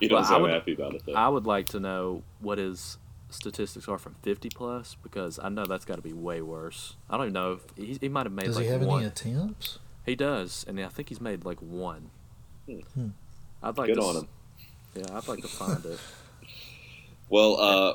he 0.00 0.08
Well, 0.08 0.20
doesn't 0.20 0.32
I 0.32 0.36
sound 0.36 0.42
would- 0.44 0.52
happy 0.52 0.72
about 0.72 0.94
it 0.94 1.02
though. 1.06 1.14
I 1.14 1.28
would 1.28 1.46
like 1.46 1.66
to 1.68 1.80
know 1.80 2.22
what 2.40 2.58
his 2.58 2.98
statistics 3.30 3.86
are 3.86 3.98
from 3.98 4.16
50 4.22 4.48
plus 4.50 4.96
because 5.02 5.38
I 5.40 5.48
know 5.50 5.64
that's 5.64 5.84
got 5.84 5.96
to 5.96 6.02
be 6.02 6.12
way 6.12 6.42
worse. 6.42 6.96
I 7.08 7.16
don't 7.16 7.26
even 7.26 7.34
know 7.34 7.52
if 7.52 7.60
he, 7.76 7.96
he 8.00 8.08
might 8.08 8.26
have 8.26 8.32
made 8.32 8.46
Does 8.46 8.56
like 8.56 8.64
he 8.64 8.70
have 8.72 8.82
one. 8.82 8.98
any 9.00 9.06
attempts? 9.08 9.78
He 10.04 10.16
does, 10.16 10.64
and 10.66 10.80
I 10.80 10.88
think 10.88 11.08
he's 11.10 11.20
made 11.20 11.44
like 11.44 11.58
one. 11.60 12.10
Hmm. 12.66 13.08
I'd 13.62 13.76
like 13.78 13.88
Good 13.88 13.96
to 13.96 14.02
on 14.02 14.16
him. 14.16 14.28
Yeah, 14.94 15.04
I'd 15.16 15.28
like 15.28 15.42
to 15.42 15.48
find 15.48 15.84
it. 15.84 15.98
Well, 17.28 17.60
uh, 17.60 17.94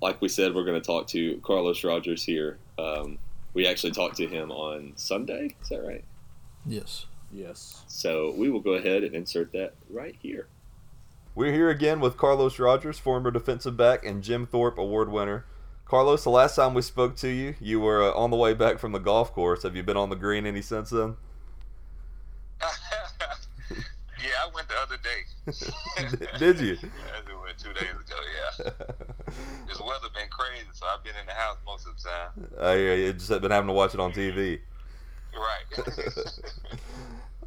like 0.00 0.20
we 0.20 0.28
said, 0.28 0.54
we're 0.54 0.64
going 0.64 0.80
to 0.80 0.86
talk 0.86 1.08
to 1.08 1.38
Carlos 1.38 1.82
Rogers 1.82 2.22
here. 2.22 2.58
Um, 2.78 3.18
we 3.54 3.66
actually 3.66 3.90
talked 3.92 4.16
to 4.18 4.26
him 4.28 4.52
on 4.52 4.92
Sunday. 4.94 5.56
Is 5.60 5.68
that 5.70 5.84
right? 5.84 6.04
Yes. 6.64 7.06
Yes. 7.32 7.82
So 7.88 8.32
we 8.36 8.50
will 8.50 8.60
go 8.60 8.74
ahead 8.74 9.02
and 9.02 9.14
insert 9.16 9.50
that 9.52 9.74
right 9.90 10.14
here. 10.22 10.46
We're 11.34 11.52
here 11.52 11.70
again 11.70 12.00
with 12.00 12.18
Carlos 12.18 12.58
Rogers, 12.58 12.98
former 12.98 13.30
defensive 13.30 13.74
back 13.74 14.04
and 14.04 14.22
Jim 14.22 14.44
Thorpe 14.44 14.76
Award 14.76 15.10
winner. 15.10 15.46
Carlos, 15.86 16.24
the 16.24 16.30
last 16.30 16.56
time 16.56 16.74
we 16.74 16.82
spoke 16.82 17.16
to 17.16 17.28
you, 17.28 17.54
you 17.58 17.80
were 17.80 18.02
uh, 18.02 18.12
on 18.12 18.30
the 18.30 18.36
way 18.36 18.52
back 18.52 18.78
from 18.78 18.92
the 18.92 18.98
golf 18.98 19.32
course. 19.32 19.62
Have 19.62 19.74
you 19.74 19.82
been 19.82 19.96
on 19.96 20.10
the 20.10 20.16
green 20.16 20.44
any 20.44 20.60
since 20.60 20.90
then? 20.90 21.16
yeah, 23.70 24.44
I 24.44 24.50
went 24.54 24.68
the 24.68 24.74
other 24.76 24.98
day. 24.98 26.36
Did 26.38 26.60
you? 26.60 26.76
Yeah, 26.82 26.88
I 27.16 27.42
went 27.42 27.58
two 27.58 27.72
days 27.72 27.90
ago. 27.90 28.16
Yeah, 28.36 28.72
this 29.66 29.80
weather 29.80 30.08
been 30.14 30.28
crazy, 30.28 30.66
so 30.74 30.84
I've 30.86 31.02
been 31.02 31.14
in 31.18 31.26
the 31.26 31.32
house 31.32 31.56
most 31.64 31.86
of 31.86 31.96
the 31.96 32.08
time. 32.10 32.48
I 32.60 33.08
uh, 33.08 33.12
just 33.12 33.30
been 33.40 33.50
having 33.50 33.68
to 33.68 33.72
watch 33.72 33.94
it 33.94 34.00
on 34.00 34.12
TV. 34.12 34.60
Right. 35.34 35.82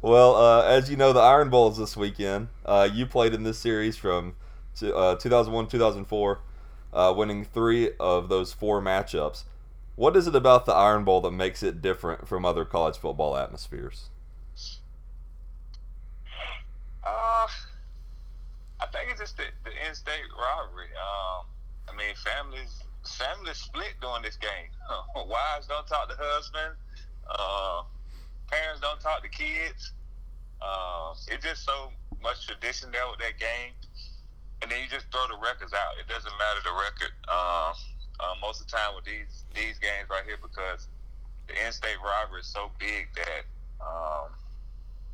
Well, 0.06 0.36
uh, 0.36 0.62
as 0.62 0.88
you 0.88 0.96
know, 0.96 1.12
the 1.12 1.18
Iron 1.18 1.50
Bowl 1.50 1.68
is 1.68 1.78
this 1.78 1.96
weekend. 1.96 2.46
Uh, 2.64 2.88
you 2.92 3.06
played 3.06 3.34
in 3.34 3.42
this 3.42 3.58
series 3.58 3.96
from 3.96 4.36
t- 4.78 4.92
uh, 4.92 5.16
2001 5.16 5.66
2004, 5.66 6.40
uh, 6.92 7.14
winning 7.16 7.44
three 7.44 7.90
of 7.98 8.28
those 8.28 8.52
four 8.52 8.80
matchups. 8.80 9.42
What 9.96 10.16
is 10.16 10.28
it 10.28 10.36
about 10.36 10.64
the 10.64 10.72
Iron 10.74 11.02
Bowl 11.02 11.20
that 11.22 11.32
makes 11.32 11.60
it 11.64 11.82
different 11.82 12.28
from 12.28 12.44
other 12.44 12.64
college 12.64 12.96
football 12.96 13.36
atmospheres? 13.36 14.10
uh, 17.02 17.48
I 18.78 18.86
think 18.92 19.10
it's 19.10 19.18
just 19.18 19.36
the, 19.36 19.46
the 19.64 19.72
in-state 19.88 20.22
rivalry. 20.38 20.86
Um, 20.94 21.46
I 21.88 21.96
mean, 21.96 22.14
families 22.14 22.80
families 23.04 23.56
split 23.56 23.94
during 24.00 24.22
this 24.22 24.36
game. 24.36 24.70
Wives 25.16 25.66
don't 25.66 25.88
talk 25.88 26.08
to 26.10 26.14
husbands. 26.16 26.78
Uh, 27.28 27.82
parents 28.46 28.80
don't 28.80 29.00
talk 29.00 29.20
to 29.24 29.28
kids. 29.28 29.94
Uh, 30.60 31.14
it's 31.28 31.44
just 31.44 31.64
so 31.64 31.92
much 32.22 32.46
tradition 32.46 32.90
there 32.90 33.06
with 33.10 33.20
that 33.20 33.38
game. 33.38 33.72
And 34.62 34.70
then 34.70 34.80
you 34.80 34.88
just 34.88 35.06
throw 35.12 35.26
the 35.28 35.36
records 35.36 35.72
out. 35.76 36.00
It 36.00 36.08
doesn't 36.08 36.32
matter 36.32 36.60
the 36.64 36.72
record 36.72 37.12
uh, 37.28 37.74
uh, 38.20 38.34
most 38.40 38.60
of 38.64 38.66
the 38.66 38.72
time 38.72 38.96
with 38.96 39.04
these 39.04 39.44
these 39.52 39.76
games 39.78 40.08
right 40.08 40.24
here 40.24 40.40
because 40.40 40.88
the 41.46 41.54
in-state 41.60 42.00
rivalry 42.00 42.40
is 42.40 42.48
so 42.48 42.72
big 42.80 43.08
that 43.14 43.44
um, 43.84 44.32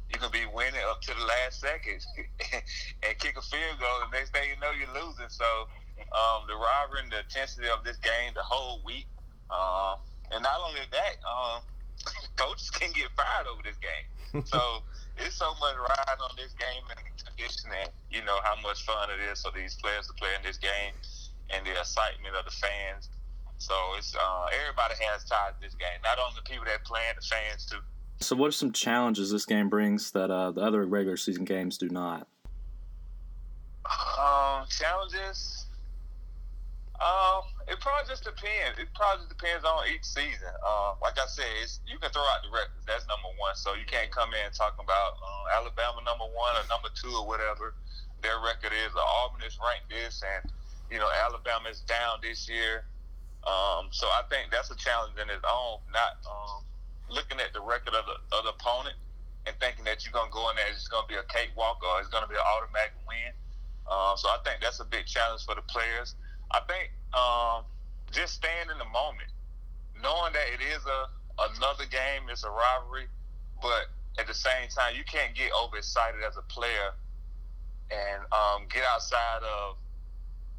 you 0.08 0.18
can 0.18 0.30
be 0.30 0.46
winning 0.46 0.80
up 0.88 1.02
to 1.02 1.12
the 1.14 1.26
last 1.26 1.61
second 1.61 2.00
and 3.02 3.18
kick 3.18 3.37
a 3.37 3.42
field 3.42 3.78
goal. 3.80 4.06
The 4.06 4.16
next 4.16 4.30
thing 4.30 4.49
you 4.49 4.58
know, 4.61 4.70
you're 4.70 4.94
losing. 4.94 5.28
So 5.28 5.66
um, 6.14 6.46
the 6.46 6.54
rivalry 6.54 7.02
and 7.02 7.12
the 7.12 7.20
intensity 7.26 7.68
of 7.68 7.84
this 7.84 7.96
game 7.99 8.32
the 8.34 8.46
whole 8.46 8.80
week, 8.84 9.06
uh, 9.50 9.96
and 10.30 10.42
not 10.42 10.61
only 10.66 10.80
that, 10.90 11.16
um, 11.26 11.62
coaches 12.37 12.70
can 12.70 12.92
get 12.92 13.11
fired 13.16 13.46
over 13.50 13.62
this 13.62 13.76
game. 13.82 14.06
So 14.46 14.80
it's 15.19 15.37
so 15.37 15.52
much 15.61 15.76
riding 15.76 16.23
on 16.23 16.35
this 16.37 16.52
game 16.54 16.85
and 16.90 17.00
tradition, 17.19 17.71
and 17.81 17.90
you 18.11 18.25
know 18.25 18.38
how 18.45 18.57
much 18.62 18.85
fun 18.85 19.09
it 19.11 19.21
is 19.31 19.42
for 19.42 19.52
these 19.52 19.75
players 19.76 20.07
to 20.07 20.14
play 20.14 20.31
in 20.37 20.42
this 20.42 20.59
game, 20.59 20.95
and 21.50 21.66
the 21.66 21.73
excitement 21.73 22.35
of 22.37 22.45
the 22.45 22.54
fans. 22.54 23.09
So 23.59 23.75
it's 23.97 24.14
uh, 24.16 24.47
everybody 24.50 24.95
has 25.07 25.25
ties 25.25 25.54
to 25.54 25.61
this 25.61 25.75
game. 25.75 26.00
Not 26.02 26.19
only 26.19 26.35
the 26.37 26.49
people 26.49 26.64
that 26.66 26.85
play, 26.85 27.02
the 27.14 27.23
fans 27.23 27.66
too. 27.66 27.78
So, 28.21 28.37
what 28.37 28.49
are 28.49 28.52
some 28.52 28.73
challenges 28.73 29.31
this 29.31 29.47
game 29.47 29.69
brings 29.69 30.12
that 30.12 30.31
uh, 30.31 30.52
the 30.52 30.61
other 30.61 30.85
regular 30.87 31.16
season 31.16 31.45
games 31.45 31.78
do 31.78 31.88
not? 31.88 32.26
Um, 33.87 34.66
challenges. 34.69 35.62
Um, 37.02 37.42
it 37.66 37.82
probably 37.82 38.06
just 38.06 38.23
depends. 38.23 38.78
It 38.78 38.87
probably 38.94 39.26
depends 39.26 39.66
on 39.66 39.82
each 39.90 40.06
season. 40.06 40.54
Uh, 40.62 40.94
like 41.02 41.18
I 41.18 41.26
said, 41.26 41.50
you 41.82 41.99
can 41.99 42.14
throw 42.14 42.23
out 42.23 42.47
the 42.47 42.54
records. 42.54 42.87
That's 42.87 43.02
number 43.11 43.26
one. 43.42 43.59
So 43.59 43.75
you 43.75 43.82
can't 43.90 44.14
come 44.14 44.30
in 44.30 44.47
talking 44.54 44.87
about 44.87 45.18
uh, 45.18 45.59
Alabama 45.59 45.99
number 46.06 46.30
one 46.30 46.54
or 46.54 46.62
number 46.71 46.94
two 46.94 47.11
or 47.11 47.26
whatever 47.26 47.75
their 48.23 48.38
record 48.38 48.71
is. 48.71 48.94
Or 48.94 49.02
Auburn 49.02 49.42
is 49.42 49.59
ranked 49.59 49.90
this, 49.90 50.23
and 50.23 50.47
you 50.94 51.02
know 51.02 51.11
Alabama 51.11 51.75
is 51.75 51.82
down 51.90 52.23
this 52.23 52.47
year. 52.47 52.87
Um, 53.42 53.90
so 53.90 54.06
I 54.06 54.23
think 54.30 54.54
that's 54.54 54.71
a 54.71 54.78
challenge 54.78 55.18
in 55.18 55.26
its 55.26 55.42
own. 55.42 55.82
Not 55.90 56.23
um, 56.23 56.62
looking 57.11 57.42
at 57.42 57.50
the 57.50 57.66
record 57.66 57.99
of 57.99 58.06
the, 58.06 58.16
of 58.30 58.47
the 58.47 58.54
opponent 58.54 58.94
and 59.50 59.54
thinking 59.59 59.82
that 59.90 60.06
you're 60.06 60.14
gonna 60.14 60.30
go 60.30 60.50
in 60.50 60.56
there, 60.56 60.71
it's 60.71 60.87
gonna 60.87 61.11
be 61.11 61.18
a 61.18 61.26
cakewalk 61.26 61.82
or 61.82 61.99
it's 61.99 62.06
gonna 62.14 62.30
be 62.30 62.38
an 62.38 62.47
automatic 62.47 62.94
win. 63.11 63.35
Uh, 63.90 64.14
so 64.14 64.30
I 64.30 64.38
think 64.47 64.62
that's 64.62 64.78
a 64.78 64.87
big 64.87 65.11
challenge 65.11 65.42
for 65.42 65.59
the 65.59 65.66
players. 65.66 66.14
I 66.52 66.61
think 66.68 66.92
um, 67.16 67.64
just 68.12 68.35
staying 68.35 68.68
in 68.71 68.78
the 68.78 68.88
moment, 68.92 69.28
knowing 70.00 70.32
that 70.32 70.49
it 70.52 70.61
is 70.61 70.85
a 70.85 71.00
another 71.56 71.88
game, 71.88 72.28
it's 72.28 72.44
a 72.44 72.50
rivalry, 72.50 73.09
but 73.61 73.88
at 74.18 74.26
the 74.26 74.35
same 74.35 74.68
time, 74.68 74.94
you 74.94 75.04
can't 75.04 75.35
get 75.35 75.50
overexcited 75.56 76.21
as 76.23 76.37
a 76.37 76.44
player 76.52 76.92
and 77.90 78.21
um, 78.32 78.68
get 78.68 78.85
outside 78.92 79.40
of 79.42 79.76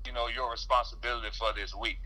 you 0.06 0.14
know 0.14 0.28
your 0.28 0.52
responsibility 0.52 1.30
for 1.38 1.54
this 1.54 1.76
week. 1.76 2.00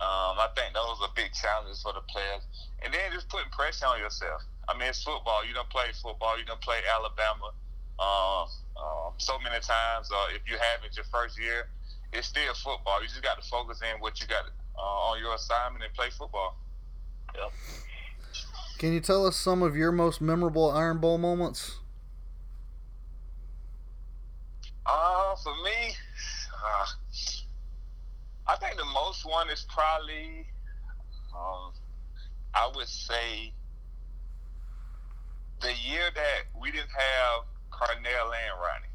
Um, 0.00 0.36
I 0.36 0.48
think 0.54 0.74
those 0.74 1.00
are 1.00 1.08
big 1.16 1.32
challenges 1.32 1.80
for 1.80 1.92
the 1.92 2.04
players, 2.12 2.44
and 2.84 2.92
then 2.92 3.12
just 3.12 3.28
putting 3.28 3.50
pressure 3.50 3.86
on 3.86 3.98
yourself. 3.98 4.42
I 4.68 4.76
mean, 4.76 4.88
it's 4.88 5.02
football. 5.02 5.44
You 5.44 5.54
don't 5.54 5.70
play 5.70 5.92
football. 6.02 6.38
You 6.38 6.44
don't 6.44 6.60
play 6.60 6.80
Alabama 6.88 7.52
uh, 7.98 8.44
uh, 8.44 9.10
so 9.18 9.38
many 9.38 9.60
times. 9.60 10.10
Uh, 10.12 10.34
if 10.34 10.42
you 10.50 10.56
haven't 10.60 10.96
your 10.96 11.08
first 11.12 11.38
year, 11.40 11.68
it's 12.14 12.28
still 12.28 12.54
football. 12.54 13.02
You 13.02 13.08
just 13.08 13.22
got 13.22 13.40
to 13.42 13.48
focus 13.48 13.80
in 13.82 14.00
what 14.00 14.20
you 14.20 14.26
got 14.26 14.44
uh, 14.78 14.80
on 14.80 15.20
your 15.20 15.34
assignment 15.34 15.84
and 15.84 15.92
play 15.94 16.08
football. 16.10 16.56
Yep. 17.34 17.52
Can 18.78 18.92
you 18.92 19.00
tell 19.00 19.26
us 19.26 19.36
some 19.36 19.62
of 19.62 19.76
your 19.76 19.92
most 19.92 20.20
memorable 20.20 20.70
Iron 20.70 20.98
Bowl 20.98 21.18
moments? 21.18 21.78
Uh, 24.86 25.34
for 25.36 25.54
me, 25.64 25.94
uh, 26.64 26.86
I 28.46 28.56
think 28.56 28.76
the 28.76 28.84
most 28.84 29.24
one 29.24 29.48
is 29.48 29.66
probably, 29.68 30.46
um, 31.34 31.72
I 32.54 32.70
would 32.74 32.88
say, 32.88 33.52
the 35.60 35.72
year 35.88 36.10
that 36.14 36.60
we 36.60 36.70
didn't 36.70 36.90
have 36.90 37.44
Carnell 37.70 38.04
and 38.04 38.54
Ronnie, 38.60 38.92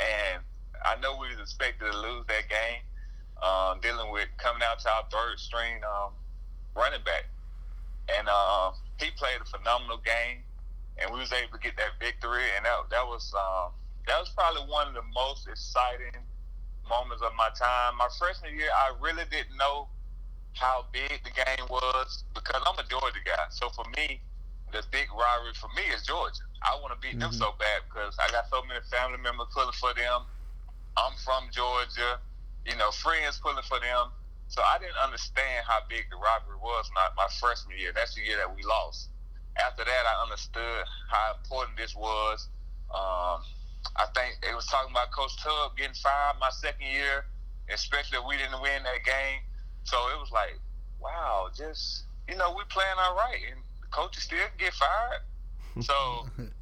and 0.00 0.42
I 0.84 1.00
know 1.00 1.16
we 1.16 1.28
was 1.28 1.38
expected 1.40 1.90
to 1.90 1.96
lose 1.98 2.24
that 2.28 2.48
game, 2.48 2.82
um, 3.42 3.80
dealing 3.80 4.10
with 4.12 4.28
coming 4.38 4.62
out 4.64 4.80
to 4.80 4.88
our 4.90 5.04
third 5.10 5.38
string 5.38 5.80
um, 5.84 6.12
running 6.76 7.02
back, 7.04 7.28
and 8.16 8.28
uh, 8.28 8.72
he 8.98 9.10
played 9.16 9.40
a 9.40 9.44
phenomenal 9.44 9.98
game, 10.04 10.42
and 10.98 11.12
we 11.12 11.20
was 11.20 11.32
able 11.32 11.56
to 11.56 11.62
get 11.62 11.76
that 11.76 11.98
victory, 12.00 12.44
and 12.56 12.64
that 12.64 12.88
that 12.90 13.06
was 13.06 13.32
um, 13.34 13.72
that 14.06 14.18
was 14.18 14.30
probably 14.30 14.62
one 14.68 14.88
of 14.88 14.94
the 14.94 15.06
most 15.14 15.48
exciting 15.48 16.16
moments 16.88 17.22
of 17.22 17.32
my 17.36 17.48
time. 17.54 17.96
My 17.96 18.08
freshman 18.18 18.56
year, 18.56 18.70
I 18.74 18.92
really 19.00 19.24
didn't 19.30 19.56
know 19.56 19.86
how 20.54 20.84
big 20.92 21.22
the 21.22 21.30
game 21.30 21.66
was 21.70 22.24
because 22.34 22.60
I'm 22.66 22.78
a 22.78 22.86
Georgia 22.88 23.22
guy. 23.24 23.46
So 23.50 23.70
for 23.70 23.84
me, 23.96 24.20
the 24.72 24.82
big 24.90 25.06
rivalry 25.14 25.54
for 25.54 25.70
me 25.78 25.86
is 25.94 26.02
Georgia. 26.02 26.42
I 26.62 26.78
want 26.82 26.92
to 26.94 26.98
beat 27.00 27.18
mm-hmm. 27.18 27.30
them 27.30 27.32
so 27.32 27.54
bad 27.58 27.86
because 27.88 28.14
I 28.18 28.30
got 28.30 28.50
so 28.50 28.62
many 28.66 28.80
family 28.90 29.18
members 29.22 29.46
pulling 29.54 29.72
for 29.78 29.94
them. 29.94 30.26
I'm 30.96 31.14
from 31.22 31.48
Georgia, 31.52 32.18
you 32.66 32.76
know, 32.76 32.90
friends 32.90 33.40
pulling 33.42 33.62
for 33.68 33.78
them. 33.80 34.10
So 34.48 34.62
I 34.62 34.78
didn't 34.82 34.98
understand 34.98 35.62
how 35.66 35.78
big 35.88 36.10
the 36.10 36.18
rivalry 36.18 36.58
was 36.58 36.90
my, 36.94 37.06
my 37.16 37.28
freshman 37.38 37.78
year. 37.78 37.92
That's 37.94 38.14
the 38.14 38.22
year 38.22 38.36
that 38.36 38.50
we 38.50 38.62
lost. 38.66 39.10
After 39.58 39.84
that, 39.84 40.04
I 40.06 40.22
understood 40.22 40.82
how 41.06 41.38
important 41.38 41.78
this 41.78 41.94
was. 41.94 42.48
Um, 42.90 43.46
I 43.96 44.06
think 44.14 44.42
it 44.42 44.54
was 44.54 44.66
talking 44.66 44.90
about 44.90 45.12
Coach 45.12 45.38
Tub 45.42 45.76
getting 45.76 45.94
fired 45.94 46.36
my 46.40 46.50
second 46.50 46.86
year, 46.86 47.26
especially 47.72 48.18
if 48.18 48.24
we 48.26 48.36
didn't 48.36 48.60
win 48.60 48.82
that 48.82 49.06
game. 49.06 49.40
So 49.84 49.96
it 50.10 50.18
was 50.18 50.30
like, 50.32 50.58
wow, 50.98 51.48
just 51.54 52.04
you 52.28 52.36
know, 52.36 52.54
we 52.56 52.62
playing 52.68 52.98
all 52.98 53.14
right, 53.14 53.38
and 53.50 53.60
the 53.82 53.88
coaches 53.90 54.22
still 54.22 54.38
get 54.58 54.72
fired. 54.74 55.22
So 55.82 56.26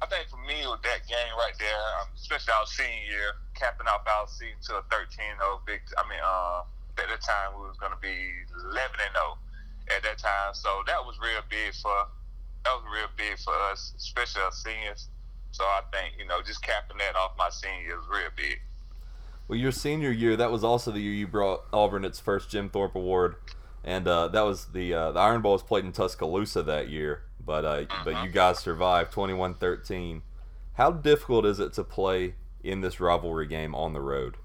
I 0.00 0.06
think 0.06 0.28
for 0.32 0.40
me, 0.48 0.64
with 0.64 0.80
that 0.82 1.04
game 1.04 1.32
right 1.36 1.52
there, 1.60 1.80
um, 2.00 2.08
especially 2.16 2.56
our 2.56 2.66
senior 2.66 3.04
year, 3.04 3.30
capping 3.54 3.86
off 3.86 4.08
our 4.08 4.26
season 4.26 4.56
to 4.72 4.80
a 4.80 4.82
13-0 4.88 5.36
big. 5.66 5.80
I 5.98 6.08
mean, 6.08 6.20
uh, 6.24 6.64
at 6.96 7.08
that 7.08 7.20
time 7.20 7.52
we 7.56 7.68
was 7.68 7.76
going 7.76 7.92
to 7.92 8.00
be 8.00 8.32
11 8.64 8.76
and 8.76 9.14
0 9.14 9.36
at 9.96 10.02
that 10.02 10.18
time. 10.18 10.54
So 10.54 10.68
that 10.86 11.04
was 11.04 11.16
real 11.20 11.40
big 11.48 11.74
for 11.74 12.06
that 12.64 12.72
was 12.76 12.84
real 12.92 13.08
big 13.16 13.38
for 13.38 13.54
us, 13.72 13.92
especially 13.96 14.42
our 14.42 14.52
seniors. 14.52 15.08
So 15.52 15.64
I 15.64 15.80
think 15.92 16.14
you 16.18 16.26
know 16.26 16.40
just 16.42 16.62
capping 16.62 16.98
that 16.98 17.16
off 17.16 17.32
my 17.38 17.50
senior 17.50 17.82
year 17.82 17.96
was 17.96 18.06
real 18.08 18.30
big. 18.36 18.60
Well, 19.48 19.58
your 19.58 19.72
senior 19.72 20.12
year, 20.12 20.36
that 20.36 20.52
was 20.52 20.62
also 20.62 20.92
the 20.92 21.00
year 21.00 21.12
you 21.12 21.26
brought 21.26 21.64
Auburn 21.72 22.04
its 22.04 22.20
first 22.20 22.50
Jim 22.50 22.70
Thorpe 22.70 22.94
Award, 22.94 23.34
and 23.82 24.06
uh, 24.06 24.28
that 24.28 24.42
was 24.42 24.66
the 24.66 24.94
uh, 24.94 25.12
the 25.12 25.20
Iron 25.20 25.42
Bowl 25.42 25.52
was 25.52 25.62
played 25.62 25.84
in 25.84 25.92
Tuscaloosa 25.92 26.62
that 26.62 26.88
year. 26.88 27.22
But 27.50 27.64
uh, 27.64 27.84
but 28.04 28.22
you 28.22 28.30
guys 28.30 28.60
survived 28.60 29.12
21-13. 29.12 30.22
How 30.74 30.92
difficult 30.92 31.44
is 31.44 31.58
it 31.58 31.72
to 31.72 31.82
play 31.82 32.36
in 32.62 32.80
this 32.80 33.00
rivalry 33.00 33.48
game 33.48 33.74
on 33.74 33.92
the 33.92 34.00
road? 34.00 34.36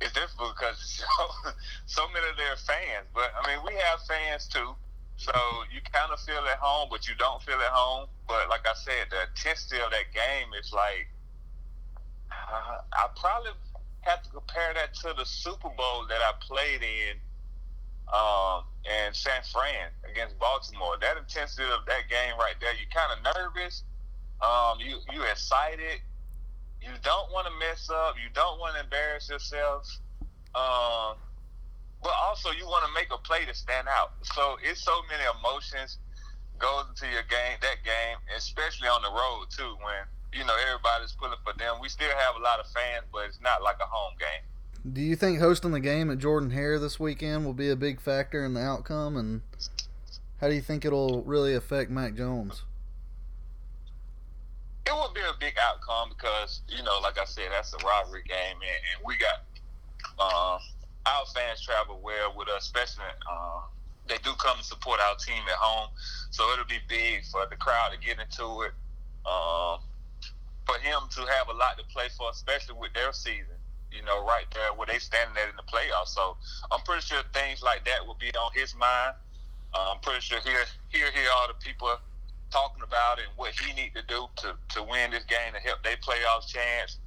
It's 0.00 0.12
difficult 0.12 0.56
because 0.58 1.04
so, 1.06 1.52
so 1.86 2.02
many 2.12 2.28
of 2.28 2.36
their 2.36 2.56
fans. 2.56 3.06
But 3.14 3.30
I 3.40 3.46
mean, 3.46 3.64
we 3.64 3.74
have 3.74 4.00
fans 4.02 4.48
too, 4.48 4.74
so 5.16 5.30
you 5.72 5.78
kind 5.92 6.10
of 6.12 6.18
feel 6.18 6.42
at 6.50 6.58
home, 6.58 6.88
but 6.90 7.06
you 7.06 7.14
don't 7.20 7.40
feel 7.40 7.54
at 7.54 7.70
home. 7.70 8.08
But 8.26 8.48
like 8.48 8.66
I 8.66 8.74
said, 8.74 9.06
the 9.08 9.30
intensity 9.30 9.80
of 9.80 9.92
that 9.92 10.10
game 10.12 10.48
is 10.58 10.72
like 10.72 11.06
uh, 12.32 12.78
I 12.94 13.06
probably 13.14 13.52
have 14.00 14.24
to 14.24 14.30
compare 14.30 14.74
that 14.74 14.92
to 14.94 15.14
the 15.16 15.24
Super 15.24 15.68
Bowl 15.68 16.04
that 16.08 16.18
I 16.18 16.32
played 16.40 16.82
in 16.82 17.14
um, 18.12 18.64
in 18.86 19.12
San 19.14 19.42
Fran 19.52 19.90
against 20.08 20.38
Baltimore. 20.38 20.94
That 21.00 21.16
intensity 21.16 21.64
of 21.64 21.84
that 21.86 22.08
game 22.08 22.38
right 22.38 22.54
there, 22.60 22.72
you're 22.74 22.92
kind 22.94 23.10
of 23.10 23.18
nervous. 23.34 23.82
Um, 24.40 24.78
you 24.78 24.98
you 25.12 25.22
excited. 25.24 26.00
You 26.80 26.92
don't 27.02 27.32
want 27.32 27.46
to 27.46 27.52
mess 27.58 27.90
up. 27.90 28.14
You 28.22 28.30
don't 28.34 28.60
want 28.60 28.76
to 28.76 28.84
embarrass 28.84 29.28
yourself. 29.28 29.88
Um, 30.54 31.18
but 32.02 32.14
also 32.22 32.50
you 32.52 32.64
want 32.66 32.86
to 32.86 32.92
make 32.94 33.08
a 33.10 33.18
play 33.18 33.44
to 33.44 33.54
stand 33.54 33.88
out. 33.88 34.12
So 34.22 34.56
it's 34.62 34.82
so 34.82 35.02
many 35.10 35.24
emotions 35.40 35.98
goes 36.58 36.88
into 36.88 37.06
your 37.12 37.24
game, 37.28 37.56
that 37.60 37.84
game, 37.84 38.16
especially 38.36 38.88
on 38.88 39.02
the 39.02 39.12
road 39.12 39.48
too. 39.52 39.76
When 39.80 40.00
you 40.32 40.44
know 40.44 40.56
everybody's 40.68 41.12
pulling 41.12 41.40
for 41.44 41.52
them, 41.56 41.80
we 41.80 41.88
still 41.88 42.12
have 42.24 42.36
a 42.36 42.42
lot 42.42 42.60
of 42.60 42.66
fans, 42.72 43.04
but 43.12 43.28
it's 43.28 43.40
not 43.40 43.62
like 43.62 43.76
a 43.80 43.88
home 43.88 44.16
game. 44.18 44.44
Do 44.92 45.00
you 45.00 45.16
think 45.16 45.40
hosting 45.40 45.72
the 45.72 45.80
game 45.80 46.10
at 46.10 46.18
Jordan 46.18 46.50
Hare 46.50 46.78
this 46.78 47.00
weekend 47.00 47.44
will 47.44 47.54
be 47.54 47.70
a 47.70 47.74
big 47.74 48.00
factor 48.00 48.44
in 48.44 48.54
the 48.54 48.60
outcome, 48.60 49.16
and 49.16 49.42
how 50.40 50.48
do 50.48 50.54
you 50.54 50.60
think 50.60 50.84
it'll 50.84 51.24
really 51.24 51.54
affect 51.54 51.90
Mac 51.90 52.14
Jones? 52.14 52.62
It 54.86 54.92
will 54.92 55.12
be 55.12 55.22
a 55.22 55.34
big 55.40 55.54
outcome 55.58 56.10
because 56.10 56.60
you 56.68 56.84
know, 56.84 57.00
like 57.02 57.18
I 57.18 57.24
said, 57.24 57.48
that's 57.50 57.74
a 57.74 57.78
rivalry 57.84 58.22
game, 58.28 58.58
and, 58.60 58.80
and 58.94 59.04
we 59.04 59.16
got 59.16 59.42
uh, 60.20 60.58
our 61.06 61.26
fans 61.34 61.62
travel 61.62 61.98
well 62.00 62.34
with 62.36 62.48
us, 62.48 62.66
especially. 62.66 63.04
Uh, 63.28 63.62
they 64.06 64.18
do 64.18 64.30
come 64.38 64.58
and 64.58 64.64
support 64.64 65.00
our 65.00 65.16
team 65.16 65.42
at 65.50 65.56
home, 65.58 65.88
so 66.30 66.48
it'll 66.52 66.64
be 66.64 66.78
big 66.88 67.24
for 67.24 67.44
the 67.50 67.56
crowd 67.56 67.90
to 67.90 67.98
get 67.98 68.20
into 68.20 68.62
it. 68.62 68.72
Um, 69.26 69.80
for 70.64 70.78
him 70.78 71.00
to 71.10 71.20
have 71.26 71.48
a 71.48 71.54
lot 71.54 71.76
to 71.78 71.84
play 71.92 72.06
for, 72.16 72.30
especially 72.30 72.76
with 72.78 72.92
their 72.92 73.12
season 73.12 73.55
you 73.92 74.02
know, 74.02 74.24
right 74.24 74.46
there 74.52 74.72
where 74.74 74.86
they 74.86 74.98
standing 74.98 75.36
at 75.36 75.50
in 75.50 75.56
the 75.56 75.66
playoffs. 75.68 76.14
So 76.14 76.36
I'm 76.70 76.80
pretty 76.82 77.02
sure 77.02 77.22
things 77.32 77.62
like 77.62 77.84
that 77.84 78.06
will 78.06 78.18
be 78.18 78.30
on 78.34 78.50
his 78.54 78.74
mind. 78.74 79.14
Uh, 79.74 79.92
I'm 79.94 80.00
pretty 80.00 80.20
sure 80.20 80.38
he'll 80.40 80.66
hear 80.88 81.10
hear 81.10 81.28
all 81.34 81.48
the 81.48 81.58
people 81.58 81.90
talking 82.50 82.82
about 82.82 83.18
it 83.18 83.26
and 83.28 83.36
what 83.36 83.52
he 83.52 83.72
need 83.74 83.92
to 83.94 84.02
do 84.06 84.28
to, 84.36 84.54
to 84.74 84.82
win 84.82 85.10
this 85.10 85.24
game 85.24 85.52
to 85.52 85.60
help 85.60 85.82
their 85.82 85.98
playoffs 85.98 86.46
chance. 86.46 86.98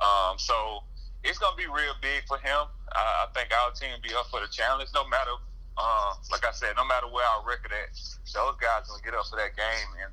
Um, 0.00 0.36
so 0.36 0.84
it's 1.24 1.38
gonna 1.38 1.56
be 1.56 1.66
real 1.66 1.94
big 2.02 2.26
for 2.26 2.38
him. 2.38 2.68
I, 2.92 3.24
I 3.24 3.26
think 3.34 3.50
our 3.54 3.72
team 3.72 3.94
will 3.94 4.04
be 4.04 4.14
up 4.14 4.28
for 4.28 4.40
the 4.40 4.50
challenge, 4.50 4.90
no 4.94 5.06
matter. 5.08 5.34
Uh, 5.72 6.12
like 6.30 6.44
I 6.44 6.52
said, 6.52 6.76
no 6.76 6.84
matter 6.84 7.08
where 7.08 7.24
our 7.24 7.48
record 7.48 7.72
at, 7.72 7.96
those 7.96 8.56
guys 8.60 8.84
gonna 8.84 9.00
get 9.00 9.16
up 9.16 9.24
for 9.24 9.40
that 9.40 9.56
game, 9.56 9.88
and 10.04 10.12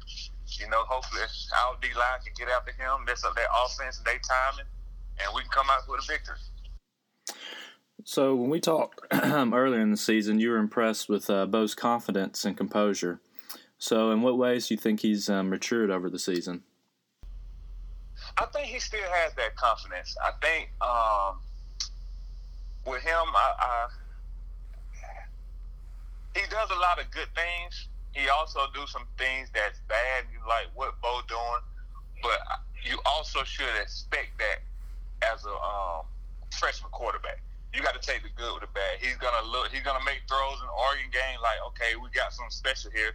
you 0.56 0.70
know, 0.72 0.88
hopefully 0.88 1.22
our 1.22 1.76
D 1.84 1.92
line 1.94 2.24
can 2.24 2.32
get 2.34 2.48
after 2.48 2.72
him, 2.72 3.04
mess 3.06 3.28
up 3.28 3.36
their 3.36 3.50
offense 3.52 4.00
and 4.00 4.08
their 4.08 4.24
timing, 4.24 4.66
and 5.22 5.34
we 5.36 5.42
can 5.42 5.52
come 5.52 5.68
out 5.70 5.82
with 5.88 6.02
a 6.04 6.08
victory. 6.12 6.36
So 8.06 8.34
when 8.36 8.50
we 8.50 8.60
talked 8.60 9.02
earlier 9.12 9.82
in 9.82 9.92
the 9.92 9.98
season, 9.98 10.40
you 10.40 10.50
were 10.52 10.58
impressed 10.58 11.10
with 11.10 11.30
uh, 11.30 11.46
Bo's 11.46 11.76
confidence 11.76 12.46
and 12.46 12.56
composure. 12.56 13.20
So 13.78 14.12
in 14.12 14.22
what 14.22 14.38
ways 14.38 14.68
do 14.68 14.74
you 14.74 14.80
think 14.80 15.02
he's 15.02 15.30
um, 15.30 15.50
matured 15.50 15.92
over 15.92 16.10
the 16.10 16.20
season? 16.20 16.64
I 18.38 18.46
think 18.48 18.68
he 18.68 18.80
still 18.80 19.00
has 19.12 19.34
that 19.36 19.56
confidence. 19.56 20.16
I 20.24 20.32
think 20.42 20.70
um, 20.82 21.40
with 22.86 23.02
him, 23.04 23.26
I, 23.36 23.54
I 23.60 23.88
he 26.36 26.42
does 26.50 26.70
a 26.70 26.80
lot 26.80 27.00
of 27.00 27.10
good 27.12 27.28
things. 27.36 27.88
He 28.12 28.30
also 28.30 28.62
do 28.74 28.86
some 28.88 29.06
things 29.18 29.50
that's 29.54 29.80
bad. 29.88 30.26
You 30.32 30.40
like 30.48 30.68
what 30.76 31.00
Bo 31.02 31.22
doing, 31.28 31.64
but 32.22 32.40
you 32.84 33.00
also 33.06 33.44
should 33.44 33.76
expect 33.82 34.38
that 34.40 34.60
as 35.24 35.46
a 35.46 35.56
um, 35.56 36.06
freshman 36.56 36.92
quarterback. 36.92 37.42
You 37.74 37.82
got 37.86 37.94
to 37.94 38.02
take 38.02 38.24
the 38.26 38.34
good 38.34 38.50
with 38.58 38.66
the 38.66 38.72
bad. 38.74 38.98
He's 38.98 39.18
gonna 39.22 39.46
look. 39.46 39.70
He's 39.70 39.86
gonna 39.86 40.04
make 40.04 40.26
throws 40.26 40.58
in 40.58 40.70
Oregon 40.74 41.10
game. 41.14 41.38
Like, 41.38 41.62
okay, 41.74 41.94
we 42.02 42.10
got 42.10 42.34
something 42.34 42.50
special 42.50 42.90
here. 42.90 43.14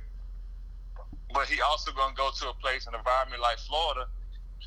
But 1.35 1.51
he 1.51 1.59
also 1.59 1.91
gonna 1.91 2.15
go 2.15 2.31
to 2.31 2.55
a 2.55 2.57
place, 2.63 2.87
an 2.87 2.95
environment 2.95 3.43
like 3.43 3.59
Florida, 3.59 4.07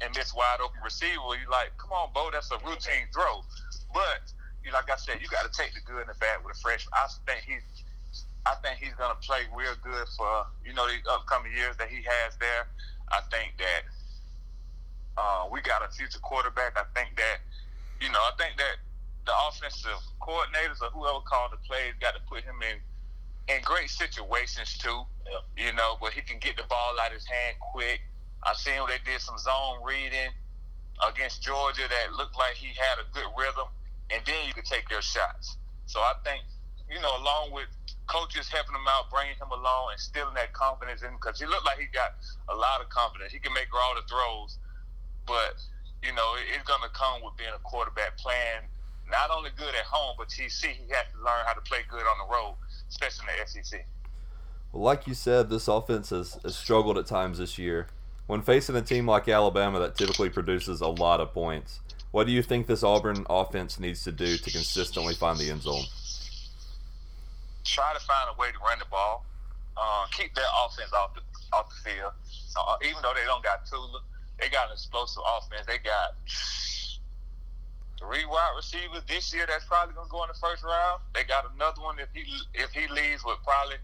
and 0.04 0.12
miss 0.12 0.36
wide 0.36 0.60
open 0.60 0.84
receiver. 0.84 1.40
You 1.40 1.48
like, 1.48 1.72
come 1.80 1.96
on, 1.96 2.12
Bo, 2.12 2.28
that's 2.36 2.52
a 2.52 2.60
routine 2.68 3.08
throw. 3.16 3.48
But 3.96 4.28
you 4.68 4.76
like 4.76 4.92
I 4.92 5.00
said, 5.00 5.24
you 5.24 5.32
got 5.32 5.48
to 5.48 5.54
take 5.56 5.72
the 5.72 5.80
good 5.88 6.04
and 6.04 6.12
the 6.12 6.20
bad 6.20 6.44
with 6.44 6.58
a 6.58 6.60
freshman. 6.60 6.92
I 6.92 7.08
think 7.24 7.48
he's, 7.48 7.64
I 8.44 8.60
think 8.60 8.84
he's 8.84 8.94
gonna 9.00 9.16
play 9.24 9.48
real 9.56 9.80
good 9.80 10.08
for 10.20 10.44
you 10.68 10.76
know 10.76 10.84
the 10.84 11.00
upcoming 11.16 11.56
years 11.56 11.80
that 11.80 11.88
he 11.88 12.04
has 12.04 12.36
there. 12.44 12.68
I 13.08 13.24
think 13.32 13.56
that 13.64 13.88
uh, 15.18 15.50
we 15.52 15.62
got 15.62 15.82
a 15.84 15.90
future 15.92 16.20
quarterback. 16.20 16.78
I 16.78 16.86
think 16.94 17.18
that 17.18 17.42
you 18.02 18.10
know, 18.12 18.22
I 18.22 18.32
think 18.38 18.58
that 18.58 18.78
the 19.26 19.34
offensive 19.50 20.00
coordinators 20.22 20.80
or 20.82 20.94
whoever 20.94 21.20
called 21.26 21.52
the 21.52 21.62
plays 21.68 21.94
got 22.00 22.14
to 22.14 22.22
put 22.30 22.44
him 22.44 22.62
in 22.62 22.78
in 23.54 23.62
great 23.64 23.90
situations 23.90 24.78
too. 24.78 25.04
You 25.58 25.74
know, 25.74 25.98
but 26.00 26.14
he 26.14 26.22
can 26.22 26.40
get 26.40 26.56
the 26.56 26.64
ball 26.70 26.96
out 27.02 27.08
of 27.12 27.20
his 27.20 27.26
hand 27.26 27.58
quick. 27.60 28.00
I 28.44 28.54
seen 28.54 28.80
where 28.80 28.96
they 28.96 29.02
did 29.04 29.20
some 29.20 29.38
zone 29.38 29.84
reading 29.84 30.32
against 31.04 31.44
Georgia 31.44 31.84
that 31.90 32.14
looked 32.16 32.38
like 32.38 32.56
he 32.56 32.72
had 32.78 33.02
a 33.02 33.06
good 33.12 33.28
rhythm, 33.38 33.68
and 34.10 34.22
then 34.26 34.48
you 34.48 34.54
could 34.54 34.66
take 34.66 34.90
your 34.90 35.02
shots. 35.02 35.58
So 35.86 36.00
I 36.00 36.14
think, 36.24 36.44
you 36.90 37.02
know, 37.02 37.12
along 37.18 37.52
with 37.52 37.68
coaches 38.08 38.48
helping 38.48 38.76
him 38.76 38.88
out, 38.88 39.12
bringing 39.12 39.36
him 39.36 39.52
along, 39.52 39.92
and 39.92 40.00
instilling 40.00 40.34
that 40.36 40.54
confidence 40.54 41.02
in 41.02 41.12
him, 41.12 41.20
because 41.20 41.40
he 41.40 41.46
looked 41.46 41.66
like 41.66 41.78
he 41.78 41.88
got 41.92 42.16
a 42.50 42.56
lot 42.56 42.80
of 42.80 42.88
confidence. 42.90 43.34
He 43.34 43.40
can 43.40 43.54
make 43.54 43.68
all 43.74 43.96
the 43.96 44.06
throws, 44.08 44.58
but 45.28 45.62
you 46.04 46.14
know, 46.14 46.36
it's 46.56 46.68
going 46.68 46.82
to 46.82 46.90
come 46.90 47.22
with 47.24 47.36
being 47.38 47.54
a 47.54 47.60
quarterback 47.60 48.18
playing 48.18 48.64
not 49.10 49.30
only 49.32 49.50
good 49.56 49.74
at 49.76 49.86
home, 49.86 50.16
but 50.18 50.28
TC, 50.28 50.68
he 50.68 50.88
has 50.92 51.06
to 51.14 51.18
learn 51.24 51.46
how 51.46 51.54
to 51.54 51.62
play 51.62 51.80
good 51.90 52.02
on 52.02 52.28
the 52.28 52.34
road, 52.34 52.56
especially 52.90 53.26
in 53.34 53.40
the 53.40 53.64
SEC. 53.64 53.86
Well, 54.72 54.84
like 54.84 55.08
you 55.08 55.14
said, 55.14 55.50
this 55.50 55.68
offense 55.68 56.10
has, 56.10 56.38
has 56.44 56.56
struggled 56.56 56.98
at 56.98 57.08
times 57.08 57.38
this 57.38 57.58
year. 57.58 57.88
When 58.28 58.42
facing 58.42 58.76
a 58.76 58.82
team 58.82 59.08
like 59.08 59.28
Alabama 59.30 59.80
that 59.80 59.96
typically 59.96 60.30
produces 60.30 60.82
a 60.82 60.88
lot 60.88 61.22
of 61.22 61.34
points, 61.34 61.80
what 62.12 62.28
do 62.28 62.34
you 62.34 62.44
think 62.44 62.68
this 62.68 62.84
Auburn 62.84 63.26
offense 63.30 63.80
needs 63.80 64.04
to 64.04 64.12
do 64.12 64.38
to 64.38 64.52
consistently 64.52 65.14
find 65.14 65.40
the 65.40 65.50
end 65.50 65.62
zone? 65.62 65.84
Try 67.64 67.94
to 67.94 68.00
find 68.00 68.30
a 68.36 68.40
way 68.40 68.48
to 68.52 68.58
run 68.60 68.80
the 68.80 68.86
ball. 68.92 69.26
Uh, 69.78 70.06
keep 70.12 70.34
their 70.36 70.46
offense 70.66 70.92
off 70.92 71.14
the 71.14 71.22
off 71.54 71.70
the 71.70 71.92
field. 71.92 72.12
Uh, 72.58 72.76
even 72.82 72.98
though 73.04 73.14
they 73.14 73.24
don't 73.26 73.44
got 73.44 73.66
Tua, 73.66 74.02
they 74.40 74.50
got 74.50 74.68
an 74.68 74.74
explosive 74.74 75.24
offense. 75.26 75.66
They 75.66 75.80
got 75.80 76.16
three 78.00 78.26
wide 78.26 78.54
receivers 78.56 79.04
this 79.08 79.34
year 79.34 79.46
that's 79.48 79.66
probably 79.66 79.96
gonna 79.96 80.10
go 80.10 80.24
in 80.24 80.30
the 80.30 80.40
first 80.40 80.64
round. 80.64 81.02
They 81.14 81.24
got 81.24 81.50
another 81.54 81.82
one 81.82 81.98
if 82.00 82.10
he 82.14 82.24
if 82.54 82.72
he 82.72 82.88
leaves 82.88 83.26
would 83.26 83.42
probably, 83.44 83.78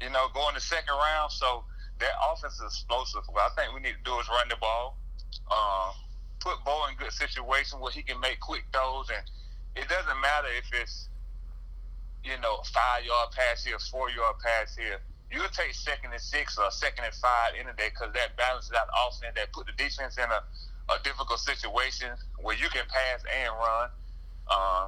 you 0.00 0.10
know, 0.10 0.28
go 0.34 0.48
in 0.48 0.54
the 0.54 0.60
second 0.60 0.94
round. 0.94 1.32
So 1.32 1.64
their 1.98 2.12
offense 2.30 2.54
is 2.60 2.82
explosive. 2.82 3.22
What 3.30 3.50
I 3.50 3.54
think 3.54 3.74
we 3.74 3.80
need 3.80 3.96
to 3.96 4.04
do 4.04 4.18
is 4.20 4.28
run 4.28 4.48
the 4.48 4.56
ball. 4.56 4.98
Uh, 5.50 5.92
put 6.40 6.62
Bo 6.64 6.86
in 6.90 6.96
good 6.96 7.12
situation 7.12 7.80
where 7.80 7.92
he 7.92 8.02
can 8.02 8.20
make 8.20 8.40
quick 8.40 8.64
throws 8.72 9.08
and 9.08 9.24
it 9.74 9.88
doesn't 9.88 10.20
matter 10.20 10.48
if 10.58 10.68
it's 10.80 11.08
you 12.24 12.38
know, 12.40 12.62
five 12.72 13.04
yard 13.04 13.30
pass 13.32 13.64
here, 13.64 13.78
four 13.90 14.10
yard 14.10 14.36
pass 14.42 14.76
here. 14.76 15.00
You'll 15.32 15.48
take 15.48 15.72
second 15.72 16.12
and 16.12 16.20
six 16.20 16.58
or 16.58 16.70
second 16.70 17.08
and 17.08 17.14
five 17.14 17.56
in 17.58 17.66
the 17.66 17.72
day 17.72 17.88
because 17.88 18.12
that 18.12 18.36
balances 18.36 18.76
out 18.76 18.86
the 18.86 18.96
offense, 19.08 19.32
that 19.34 19.50
put 19.52 19.64
the 19.66 19.72
defense 19.80 20.18
in 20.20 20.28
a 20.28 20.44
a 20.90 20.98
difficult 21.04 21.38
situation 21.38 22.10
where 22.42 22.56
you 22.56 22.68
can 22.68 22.82
pass 22.90 23.22
and 23.24 23.50
run. 23.54 23.88
Um, 24.50 24.86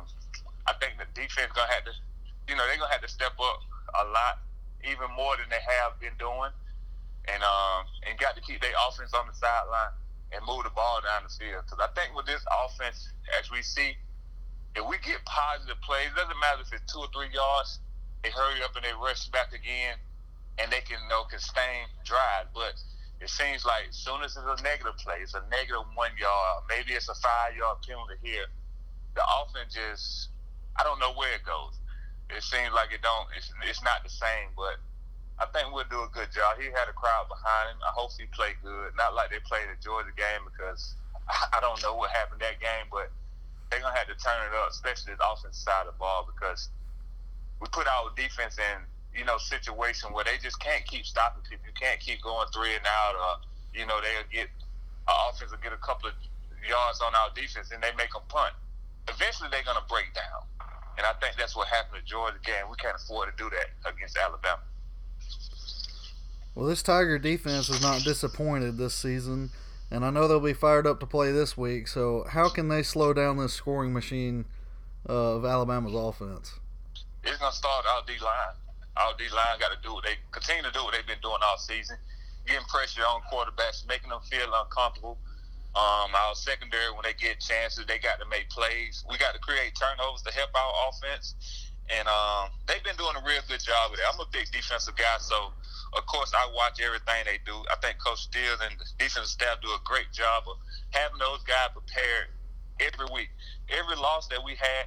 I 0.66 0.74
think 0.80 0.98
the 0.98 1.06
defense 1.14 1.52
gonna 1.54 1.70
have 1.70 1.84
to, 1.86 1.94
you 2.48 2.56
know, 2.56 2.66
they're 2.66 2.76
gonna 2.76 2.92
have 2.92 3.04
to 3.04 3.12
step 3.12 3.32
up 3.38 3.60
a 3.94 4.04
lot, 4.10 4.42
even 4.82 5.08
more 5.14 5.36
than 5.38 5.46
they 5.48 5.62
have 5.62 5.96
been 6.00 6.16
doing, 6.18 6.50
and 7.30 7.40
um, 7.40 7.86
and 8.04 8.18
got 8.18 8.34
to 8.34 8.42
keep 8.42 8.60
their 8.60 8.74
offense 8.88 9.14
on 9.14 9.26
the 9.30 9.36
sideline 9.36 9.94
and 10.32 10.42
move 10.44 10.64
the 10.64 10.74
ball 10.74 11.00
down 11.00 11.22
the 11.24 11.32
field. 11.32 11.62
Because 11.64 11.78
I 11.78 11.88
think 11.94 12.16
with 12.16 12.26
this 12.26 12.42
offense, 12.50 13.08
as 13.38 13.48
we 13.54 13.62
see, 13.62 13.94
if 14.74 14.82
we 14.82 14.98
get 14.98 15.22
positive 15.24 15.78
plays, 15.86 16.10
it 16.10 16.18
doesn't 16.18 16.40
matter 16.42 16.66
if 16.66 16.72
it's 16.74 16.84
two 16.90 17.06
or 17.06 17.08
three 17.14 17.30
yards, 17.30 17.78
they 18.26 18.34
hurry 18.34 18.60
up 18.66 18.74
and 18.74 18.84
they 18.84 18.92
rush 18.98 19.30
back 19.30 19.54
again, 19.54 19.94
and 20.58 20.70
they 20.70 20.80
can 20.86 20.98
you 21.02 21.08
know 21.08 21.26
sustain 21.30 21.90
drive, 22.04 22.50
but 22.54 22.78
it 23.20 23.30
seems 23.30 23.64
like 23.64 23.90
as 23.90 23.96
soon 23.96 24.22
as 24.22 24.36
it's 24.36 24.44
a 24.44 24.62
negative 24.62 24.96
play, 24.98 25.22
it's 25.22 25.34
a 25.34 25.42
negative 25.50 25.86
one 25.94 26.14
yard, 26.18 26.64
maybe 26.68 26.92
it's 26.92 27.08
a 27.08 27.16
five 27.18 27.56
yard 27.56 27.78
penalty 27.86 28.18
here. 28.22 28.46
The 29.14 29.22
offense 29.22 29.74
just, 29.74 30.34
I 30.76 30.82
don't 30.82 30.98
know 30.98 31.14
where 31.14 31.34
it 31.34 31.46
goes. 31.46 31.78
It 32.30 32.42
seems 32.42 32.74
like 32.74 32.90
it 32.90 33.02
don't. 33.02 33.28
It's, 33.36 33.52
it's 33.62 33.82
not 33.84 34.02
the 34.02 34.10
same, 34.10 34.50
but 34.56 34.80
I 35.38 35.46
think 35.50 35.70
we'll 35.70 35.88
do 35.90 36.02
a 36.02 36.10
good 36.10 36.30
job. 36.30 36.58
He 36.58 36.70
had 36.70 36.86
a 36.86 36.96
crowd 36.96 37.26
behind 37.30 37.74
him. 37.74 37.78
I 37.82 37.92
hope 37.94 38.14
he 38.14 38.26
played 38.30 38.58
good. 38.62 38.94
Not 38.96 39.14
like 39.14 39.30
they 39.30 39.42
played 39.42 39.66
the 39.70 39.78
Georgia 39.82 40.14
game 40.14 40.42
because 40.46 40.94
I 41.54 41.58
don't 41.58 41.78
know 41.82 41.94
what 41.94 42.10
happened 42.10 42.40
that 42.42 42.58
game, 42.58 42.86
but 42.90 43.10
they're 43.70 43.82
gonna 43.82 43.96
have 43.96 44.10
to 44.10 44.18
turn 44.18 44.38
it 44.46 44.54
up, 44.54 44.70
especially 44.70 45.14
the 45.14 45.26
offensive 45.26 45.54
side 45.54 45.86
of 45.86 45.94
the 45.94 45.98
ball 45.98 46.26
because 46.26 46.70
we 47.60 47.66
put 47.70 47.86
our 47.86 48.10
defense 48.14 48.58
in 48.58 48.78
you 49.16 49.24
know, 49.24 49.38
situation 49.38 50.12
where 50.12 50.24
they 50.24 50.36
just 50.42 50.58
can't 50.60 50.84
keep 50.86 51.06
stopping 51.06 51.42
people. 51.48 51.64
You 51.66 51.74
can't 51.78 52.00
keep 52.00 52.22
going 52.22 52.46
three 52.52 52.74
and 52.74 52.84
out, 52.84 53.14
or 53.14 53.78
you 53.78 53.86
know, 53.86 54.00
they'll 54.02 54.30
get 54.30 54.50
our 55.08 55.30
offense 55.30 55.50
will 55.50 55.58
get 55.58 55.72
a 55.72 55.82
couple 55.84 56.08
of 56.08 56.14
yards 56.66 57.00
on 57.00 57.14
our 57.14 57.28
defense 57.34 57.70
and 57.70 57.82
they 57.82 57.92
make 57.96 58.12
them 58.12 58.22
punt. 58.28 58.54
Eventually, 59.08 59.48
they're 59.50 59.64
going 59.64 59.76
to 59.76 59.88
break 59.88 60.14
down, 60.14 60.42
and 60.96 61.06
I 61.06 61.12
think 61.20 61.36
that's 61.36 61.54
what 61.54 61.68
happened 61.68 62.00
to 62.02 62.04
Georgia 62.08 62.36
again. 62.42 62.64
We 62.70 62.76
can't 62.76 62.96
afford 62.96 63.28
to 63.28 63.42
do 63.42 63.50
that 63.50 63.90
against 63.90 64.16
Alabama. 64.16 64.62
Well, 66.54 66.66
this 66.66 66.82
Tiger 66.82 67.18
defense 67.18 67.68
is 67.68 67.82
not 67.82 68.02
disappointed 68.02 68.78
this 68.78 68.94
season, 68.94 69.50
and 69.90 70.04
I 70.04 70.10
know 70.10 70.26
they'll 70.26 70.40
be 70.40 70.54
fired 70.54 70.86
up 70.86 71.00
to 71.00 71.06
play 71.06 71.32
this 71.32 71.56
week. 71.56 71.86
So, 71.88 72.24
how 72.30 72.48
can 72.48 72.68
they 72.68 72.82
slow 72.82 73.12
down 73.12 73.36
this 73.36 73.52
scoring 73.52 73.92
machine 73.92 74.46
uh, 75.06 75.36
of 75.36 75.44
Alabama's 75.44 75.94
offense? 75.94 76.54
It's 77.24 77.36
going 77.36 77.52
to 77.52 77.56
start 77.56 77.84
our 77.86 78.02
D 78.06 78.12
line 78.22 78.54
our 78.96 79.14
D 79.18 79.26
line 79.34 79.58
got 79.58 79.74
to 79.74 79.80
do 79.82 79.94
what 79.94 80.04
they 80.04 80.14
continue 80.30 80.62
to 80.62 80.70
do 80.70 80.82
what 80.84 80.94
they've 80.94 81.06
been 81.06 81.22
doing 81.22 81.42
all 81.42 81.58
season, 81.58 81.96
getting 82.46 82.64
pressure 82.70 83.02
on 83.02 83.22
quarterbacks, 83.26 83.86
making 83.88 84.10
them 84.10 84.22
feel 84.30 84.46
uncomfortable. 84.54 85.18
Um, 85.74 86.14
our 86.14 86.38
secondary, 86.38 86.94
when 86.94 87.02
they 87.02 87.18
get 87.18 87.42
chances, 87.42 87.82
they 87.86 87.98
got 87.98 88.22
to 88.22 88.26
make 88.30 88.46
plays. 88.46 89.02
We 89.10 89.18
got 89.18 89.34
to 89.34 89.42
create 89.42 89.74
turnovers 89.74 90.22
to 90.22 90.30
help 90.30 90.54
our 90.54 90.72
offense, 90.86 91.34
and 91.90 92.06
um, 92.06 92.54
they've 92.70 92.84
been 92.86 92.94
doing 92.94 93.18
a 93.18 93.24
real 93.26 93.42
good 93.50 93.58
job 93.58 93.90
with 93.90 93.98
it. 93.98 94.06
I'm 94.06 94.22
a 94.22 94.30
big 94.30 94.46
defensive 94.54 94.94
guy, 94.94 95.18
so 95.18 95.50
of 95.98 96.06
course 96.06 96.30
I 96.30 96.46
watch 96.54 96.78
everything 96.78 97.26
they 97.26 97.42
do. 97.42 97.58
I 97.66 97.76
think 97.82 97.98
Coach 97.98 98.30
Steele 98.30 98.54
and 98.62 98.78
the 98.78 98.86
defensive 99.02 99.26
staff 99.26 99.58
do 99.62 99.68
a 99.74 99.82
great 99.82 100.14
job 100.14 100.46
of 100.46 100.62
having 100.94 101.18
those 101.18 101.42
guys 101.42 101.74
prepared 101.74 102.30
every 102.78 103.10
week. 103.10 103.34
Every 103.66 103.98
loss 103.98 104.30
that 104.30 104.42
we 104.46 104.54
had, 104.54 104.86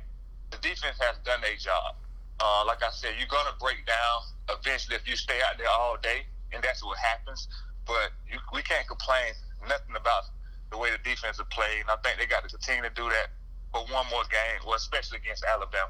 the 0.51 0.57
defense 0.63 0.95
has 1.03 1.19
done 1.27 1.43
their 1.43 1.59
job. 1.59 1.99
Uh, 2.39 2.63
like 2.65 2.83
I 2.83 2.91
said, 2.91 3.11
you're 3.17 3.27
gonna 3.27 3.55
break 3.59 3.85
down 3.85 4.57
eventually 4.59 4.95
if 4.95 5.07
you 5.07 5.15
stay 5.15 5.39
out 5.49 5.57
there 5.57 5.69
all 5.69 5.97
day, 6.01 6.25
and 6.53 6.63
that's 6.63 6.83
what 6.83 6.97
happens. 6.97 7.47
But 7.85 8.11
you, 8.29 8.37
we 8.53 8.61
can't 8.61 8.87
complain 8.87 9.33
nothing 9.67 9.95
about 9.95 10.23
the 10.71 10.77
way 10.77 10.89
the 10.91 10.97
defense 10.97 11.37
has 11.37 11.47
played, 11.49 11.83
I 11.89 11.95
think 12.03 12.19
they 12.19 12.25
got 12.25 12.43
to 12.43 12.49
continue 12.49 12.83
to 12.83 12.89
do 12.89 13.09
that 13.09 13.29
for 13.71 13.81
one 13.93 14.05
more 14.11 14.23
game, 14.29 14.61
well, 14.65 14.75
especially 14.75 15.17
against 15.17 15.43
Alabama. 15.43 15.89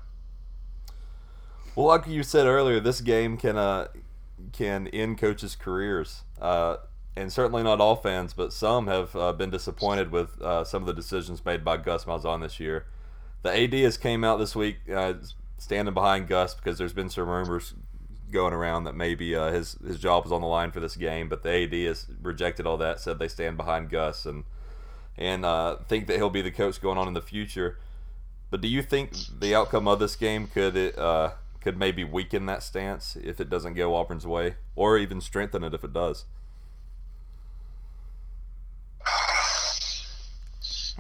Well, 1.76 1.88
like 1.88 2.08
you 2.08 2.24
said 2.24 2.48
earlier, 2.48 2.80
this 2.80 3.02
game 3.02 3.38
can 3.38 3.58
uh, 3.58 3.88
can 4.52 4.88
end 4.88 5.18
coaches' 5.20 5.56
careers, 5.56 6.24
uh, 6.42 6.78
and 7.16 7.32
certainly 7.32 7.64
not 7.64 7.80
all 7.80 7.96
fans, 7.96 8.34
but 8.34 8.52
some 8.52 8.88
have 8.88 9.16
uh, 9.16 9.34
been 9.34 9.50
disappointed 9.50 10.12
with 10.12 10.42
uh, 10.42 10.64
some 10.64 10.82
of 10.82 10.88
the 10.88 10.94
decisions 10.94 11.44
made 11.46 11.64
by 11.64 11.78
Gus 11.78 12.06
Malzahn 12.06 12.42
this 12.42 12.60
year. 12.60 12.86
The 13.44 13.56
AD 13.56 13.74
has 13.74 13.98
came 13.98 14.24
out 14.24 14.38
this 14.38 14.56
week 14.56 14.78
uh, 14.94 15.14
standing 15.58 15.94
behind 15.94 16.28
Gus 16.28 16.54
because 16.54 16.78
there's 16.78 16.94
been 16.94 17.10
some 17.10 17.28
rumors 17.28 17.74
going 18.32 18.54
around 18.54 18.84
that 18.84 18.96
maybe 18.96 19.36
uh, 19.36 19.52
his 19.52 19.78
his 19.86 20.00
job 20.00 20.26
is 20.26 20.32
on 20.32 20.42
the 20.42 20.48
line 20.48 20.72
for 20.72 20.80
this 20.80 20.96
game, 20.96 21.30
but 21.30 21.44
the 21.44 21.64
AD 21.64 21.74
has 21.74 22.08
rejected 22.22 22.66
all 22.66 22.78
that, 22.78 23.00
said 23.00 23.20
they 23.20 23.28
stand 23.28 23.58
behind 23.58 23.90
Gus 23.90 24.26
and 24.26 24.44
and 25.18 25.46
uh, 25.46 25.78
think 25.88 26.08
that 26.08 26.18
he'll 26.18 26.30
be 26.30 26.42
the 26.42 26.52
coach 26.52 26.82
going 26.82 26.98
on 26.98 27.08
in 27.08 27.14
the 27.14 27.22
future. 27.22 27.78
But 28.50 28.62
do 28.62 28.68
you 28.68 28.82
think 28.82 29.14
the 29.40 29.56
outcome 29.56 29.88
of 29.88 30.00
this 30.00 30.16
game 30.16 30.48
could 30.48 30.76
it 30.76 30.98
uh, 30.98 31.32
could 31.62 31.78
maybe 31.78 32.04
weaken 32.04 32.46
that 32.46 32.64
stance 32.64 33.16
if 33.16 33.40
it 33.40 33.50
doesn't 33.50 33.74
go 33.74 33.96
Auburn's 33.96 34.28
way, 34.28 34.56
or 34.76 34.98
even 34.98 35.22
strengthen 35.22 35.64
it 35.64 35.74
if 35.74 35.84
it 35.84 35.94
does? 35.94 36.26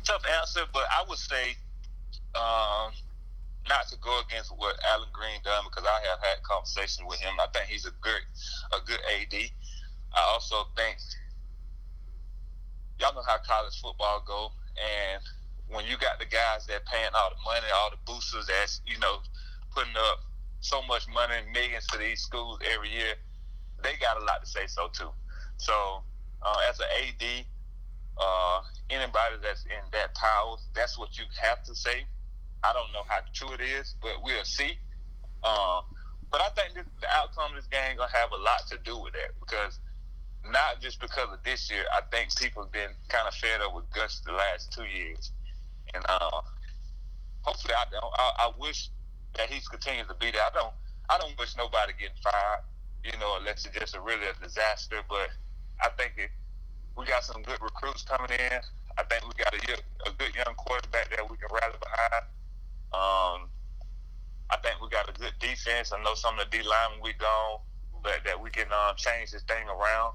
Tough 0.04 0.24
answer, 0.40 0.62
but 0.74 0.84
I 0.90 1.04
would 1.08 1.18
say 1.18 1.58
um, 2.36 2.92
not 3.70 3.88
to 3.90 3.98
go 4.00 4.12
against 4.28 4.52
what 4.56 4.76
Allen 4.92 5.10
Greene 5.14 5.44
done 5.44 5.64
because 5.68 5.86
I 5.86 6.00
have 6.08 6.20
had 6.20 6.44
conversations 6.44 7.04
with 7.08 7.20
him. 7.20 7.36
I 7.40 7.48
think 7.54 7.68
he's 7.68 7.86
a 7.86 7.96
good 8.02 8.24
a 8.74 8.80
good 8.86 9.00
AD. 9.20 9.36
I 10.16 10.22
also 10.34 10.68
think 10.76 10.98
y'all 13.00 13.14
know 13.14 13.24
how 13.28 13.38
college 13.46 13.76
football 13.80 14.24
go, 14.26 14.52
and 14.80 15.22
when 15.70 15.86
you 15.86 15.98
got 15.98 16.20
the 16.20 16.26
guys 16.26 16.66
that 16.68 16.86
paying 16.88 17.12
all 17.14 17.30
the 17.30 17.42
money, 17.44 17.68
all 17.76 17.92
the 17.92 18.02
boosters 18.06 18.48
that's 18.48 18.82
you 18.88 18.98
know 19.00 19.20
putting 19.74 19.96
up 20.12 20.24
so 20.60 20.82
much 20.88 21.08
money, 21.14 21.36
millions 21.54 21.86
to 21.88 21.98
these 21.98 22.22
schools 22.22 22.60
every 22.74 22.90
year, 22.90 23.14
they 23.84 23.94
got 24.02 24.18
a 24.18 24.24
lot 24.26 24.42
to 24.42 24.48
say 24.48 24.66
so 24.68 24.90
too. 24.92 25.12
So 25.58 26.02
uh, 26.42 26.58
as 26.70 26.80
an 26.80 26.88
AD, 27.04 27.46
uh, 28.18 28.62
anybody 28.90 29.36
that's 29.44 29.66
in 29.66 29.84
that 29.92 30.16
power, 30.16 30.58
that's 30.74 30.98
what 30.98 31.18
you 31.18 31.26
have 31.42 31.64
to 31.64 31.76
say. 31.76 32.06
I 32.64 32.74
don't 32.74 32.92
know 32.94 33.04
how 33.08 33.20
true 33.34 33.54
it 33.54 33.62
is, 33.62 33.96
but 34.02 34.22
we'll 34.24 34.44
see. 34.44 34.78
Uh, 35.44 35.82
but 36.32 36.42
I 36.42 36.50
think 36.50 36.74
this, 36.74 36.86
the 37.02 37.08
outcome 37.16 37.52
of 37.52 37.56
this 37.56 37.68
game 37.68 37.98
gonna 37.98 38.12
have 38.12 38.32
a 38.32 38.42
lot 38.42 38.68
to 38.70 38.78
do 38.84 38.98
with 38.98 39.14
that 39.14 39.32
because 39.40 39.80
not 40.52 40.82
just 40.82 41.00
because 41.00 41.28
of 41.32 41.40
this 41.44 41.70
year. 41.70 41.84
I 41.94 42.02
think 42.12 42.36
people 42.36 42.64
have 42.64 42.72
been 42.72 42.92
kind 43.10 43.28
of 43.28 43.34
fed 43.36 43.62
up 43.62 43.76
with 43.76 43.90
Gus 43.92 44.22
the 44.26 44.32
last 44.32 44.72
two 44.72 44.86
years, 44.86 45.32
and 45.94 46.04
uh, 46.08 46.42
hopefully, 47.42 47.74
I 47.74 47.86
don't. 47.92 48.14
I, 48.18 48.32
I 48.40 48.52
wish 48.60 48.90
that 49.36 49.50
he's 49.50 49.68
continues 49.68 50.08
to 50.08 50.16
be 50.16 50.32
there. 50.32 50.42
I 50.42 50.52
don't. 50.54 50.74
I 51.10 51.18
don't 51.18 51.38
wish 51.40 51.56
nobody 51.58 51.94
getting 52.00 52.20
fired. 52.24 52.64
You 53.04 53.14
know, 53.20 53.38
unless 53.40 53.66
it's 53.66 53.78
just 53.78 53.96
a 53.96 54.02
really 54.02 54.26
a 54.28 54.44
disaster. 54.44 54.98
But 55.10 55.30
I 55.82 55.90
think 55.98 56.32
we 56.98 57.06
got 57.06 57.24
some 57.24 57.42
good 57.44 57.62
recruits 57.62 58.04
coming 58.04 58.32
in. 58.32 58.60
I 58.98 59.04
think 59.04 59.24
we 59.28 59.34
got 59.38 59.54
a, 59.54 60.10
a 60.10 60.12
good 60.18 60.34
young 60.36 60.56
quarterback 60.56 61.10
that 61.16 61.30
we 61.30 61.38
can 61.38 61.50
rally 61.52 61.78
behind. 61.80 62.26
Um, 62.94 63.50
I 64.50 64.56
think 64.64 64.82
we 64.82 64.90
got 64.90 65.10
a 65.10 65.14
good 65.14 65.34
defense. 65.40 65.92
I 65.92 66.02
know 66.04 66.16
some 66.16 66.40
of 66.40 66.50
the 66.50 66.58
D 66.58 66.64
linemen 66.64 67.00
we 67.04 67.14
gone, 67.14 67.60
but 68.04 68.24
that 68.26 68.40
we 68.42 68.50
can 68.50 68.68
um, 68.72 68.96
change 68.96 69.32
this 69.32 69.44
thing 69.44 69.68
around. 69.68 70.14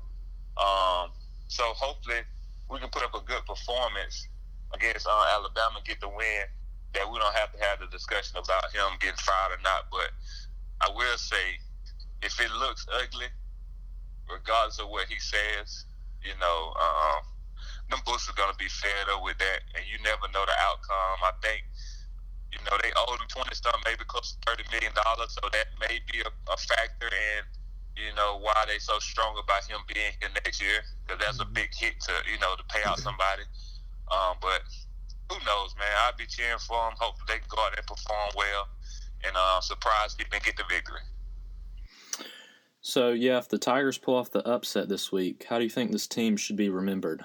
Um, 0.57 1.13
so 1.49 1.65
hopefully 1.77 2.25
we 2.71 2.79
can 2.79 2.89
put 2.89 3.03
up 3.05 3.15
a 3.15 3.21
good 3.21 3.45
performance 3.47 4.27
against 4.75 5.07
uh, 5.07 5.27
Alabama, 5.37 5.81
get 5.85 6.01
the 6.01 6.09
win. 6.09 6.49
That 6.95 7.09
we 7.11 7.19
don't 7.19 7.35
have 7.35 7.53
to 7.53 7.61
have 7.65 7.81
the 7.81 7.89
discussion 7.89 8.37
about 8.37 8.69
him 8.73 8.85
getting 9.01 9.17
fired 9.17 9.57
or 9.57 9.63
not. 9.65 9.89
But 9.91 10.13
I 10.81 10.93
will 10.93 11.17
say, 11.17 11.57
if 12.23 12.39
it 12.41 12.51
looks 12.53 12.87
ugly, 12.93 13.29
regardless 14.29 14.79
of 14.79 14.89
what 14.89 15.09
he 15.09 15.19
says, 15.19 15.85
you 16.23 16.33
know, 16.41 16.73
um, 16.77 17.25
them 17.91 18.01
books 18.05 18.29
are 18.29 18.37
gonna 18.37 18.57
be 18.59 18.69
fed 18.69 19.09
up 19.13 19.25
with 19.25 19.39
that, 19.39 19.61
and 19.77 19.85
you 19.89 19.97
never 20.05 20.29
know 20.33 20.45
the 20.45 20.57
outcome. 20.69 21.19
I 21.25 21.33
think 21.41 21.65
you 22.53 22.61
know, 22.69 22.77
they 22.83 22.93
owe 22.97 23.17
him 23.17 23.27
twenty 23.29 23.57
something, 23.57 23.81
maybe 23.85 24.05
close 24.05 24.37
to 24.37 24.39
thirty 24.45 24.65
million 24.71 24.93
dollars. 24.93 25.33
So 25.33 25.49
that 25.53 25.73
may 25.81 26.01
be 26.13 26.21
a, 26.21 26.31
a, 26.53 26.57
factor 26.57 27.09
in, 27.09 27.41
you 27.97 28.13
know, 28.15 28.39
why 28.39 28.65
they 28.69 28.79
so 28.79 28.99
strong 29.01 29.41
about 29.41 29.65
him 29.65 29.81
being 29.89 30.13
here 30.21 30.31
next 30.45 30.61
year 30.61 30.85
because 31.03 31.21
that's 31.25 31.41
a 31.41 31.49
big 31.49 31.73
hit 31.73 31.99
to, 32.09 32.13
you 32.31 32.39
know, 32.39 32.55
to 32.57 32.65
pay 32.69 32.85
out 32.85 33.01
somebody. 33.01 33.43
Um, 34.13 34.37
but 34.41 34.61
who 35.33 35.41
knows, 35.49 35.75
man? 35.81 35.89
I'd 36.05 36.17
be 36.21 36.27
cheering 36.29 36.61
for 36.61 36.77
them. 36.77 36.95
Hopefully 37.01 37.27
they 37.29 37.41
can 37.41 37.49
go 37.49 37.65
out 37.65 37.77
and 37.77 37.87
perform 37.87 38.31
well 38.37 38.69
and 39.25 39.33
uh, 39.35 39.61
surprise 39.61 40.15
people 40.15 40.37
and 40.37 40.45
get 40.45 40.57
the 40.57 40.65
victory. 40.69 41.01
So 42.83 43.11
yeah, 43.11 43.39
if 43.39 43.49
the 43.49 43.59
Tigers 43.59 43.97
pull 43.97 44.17
off 44.17 44.31
the 44.31 44.47
upset 44.47 44.89
this 44.89 45.11
week, 45.11 45.47
how 45.49 45.57
do 45.59 45.65
you 45.65 45.71
think 45.71 45.91
this 45.91 46.07
team 46.07 46.37
should 46.37 46.57
be 46.57 46.69
remembered? 46.69 47.25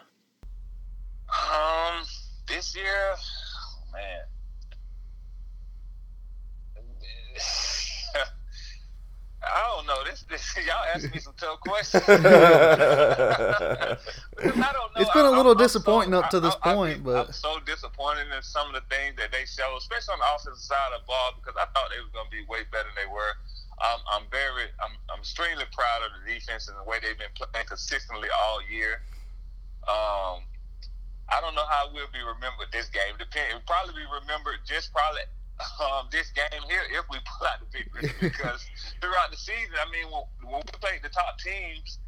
Um, 1.28 2.06
this 2.48 2.76
year, 2.76 3.16
man 3.92 4.27
I 9.54 9.76
don't 9.76 9.88
know. 9.88 10.04
This, 10.04 10.24
this 10.30 10.44
y'all 10.68 10.84
ask 10.94 11.14
me 11.14 11.20
some 11.20 11.34
tough 11.38 11.60
questions. 11.62 12.04
I 12.08 13.98
don't 14.38 14.92
know. 14.94 15.02
It's 15.02 15.12
been 15.12 15.26
a 15.26 15.32
little 15.32 15.54
I'm, 15.54 15.58
disappointing 15.58 16.14
I'm 16.14 16.22
so, 16.22 16.26
up 16.26 16.30
to 16.32 16.40
this 16.40 16.56
I, 16.64 16.74
point, 16.74 16.98
I, 16.98 17.04
but 17.04 17.28
I'm 17.28 17.34
so 17.34 17.60
disappointed 17.66 18.28
in 18.36 18.42
some 18.44 18.68
of 18.68 18.74
the 18.74 18.86
things 18.90 19.16
that 19.18 19.32
they 19.32 19.46
show, 19.46 19.76
especially 19.78 20.14
on 20.14 20.20
the 20.20 20.30
offensive 20.36 20.62
side 20.62 20.92
of 20.96 21.02
the 21.02 21.08
ball, 21.08 21.34
because 21.40 21.56
I 21.56 21.66
thought 21.74 21.90
they 21.90 22.02
were 22.02 22.12
going 22.14 22.30
to 22.30 22.36
be 22.36 22.46
way 22.46 22.64
better 22.72 22.90
than 22.92 22.98
they 22.98 23.10
were. 23.12 23.34
Um, 23.78 24.02
I'm 24.10 24.26
very, 24.34 24.74
I'm, 24.82 24.98
I'm 25.14 25.22
extremely 25.22 25.66
proud 25.70 26.02
of 26.02 26.10
the 26.18 26.26
defense 26.26 26.68
and 26.68 26.78
the 26.78 26.88
way 26.90 26.98
they've 26.98 27.18
been 27.18 27.34
playing 27.38 27.70
consistently 27.70 28.30
all 28.34 28.58
year. 28.66 29.06
Um, 29.86 30.42
I 31.30 31.40
don't 31.42 31.54
know 31.54 31.68
how 31.70 31.92
we'll 31.94 32.10
be 32.10 32.24
remembered 32.24 32.72
this 32.72 32.90
game. 32.90 33.14
Depend, 33.20 33.54
it'll 33.54 33.68
probably 33.70 34.02
be 34.02 34.08
remembered 34.10 34.66
just 34.66 34.90
probably 34.96 35.22
um, 35.82 36.08
this 36.12 36.30
game 36.32 36.62
here 36.70 36.86
if 36.94 37.06
we 37.10 37.18
pull 37.26 37.48
out 37.48 37.60
the 37.60 37.70
victory 37.72 38.14
because 38.30 38.66
throughout 39.02 39.32
the 39.32 39.38
season, 39.38 39.74
I 39.78 39.90
mean, 39.90 40.12
when, 40.12 40.24
when 40.52 40.62
we 40.62 40.72
played 40.80 41.02
the 41.02 41.10
top 41.10 41.40
teams, 41.40 42.00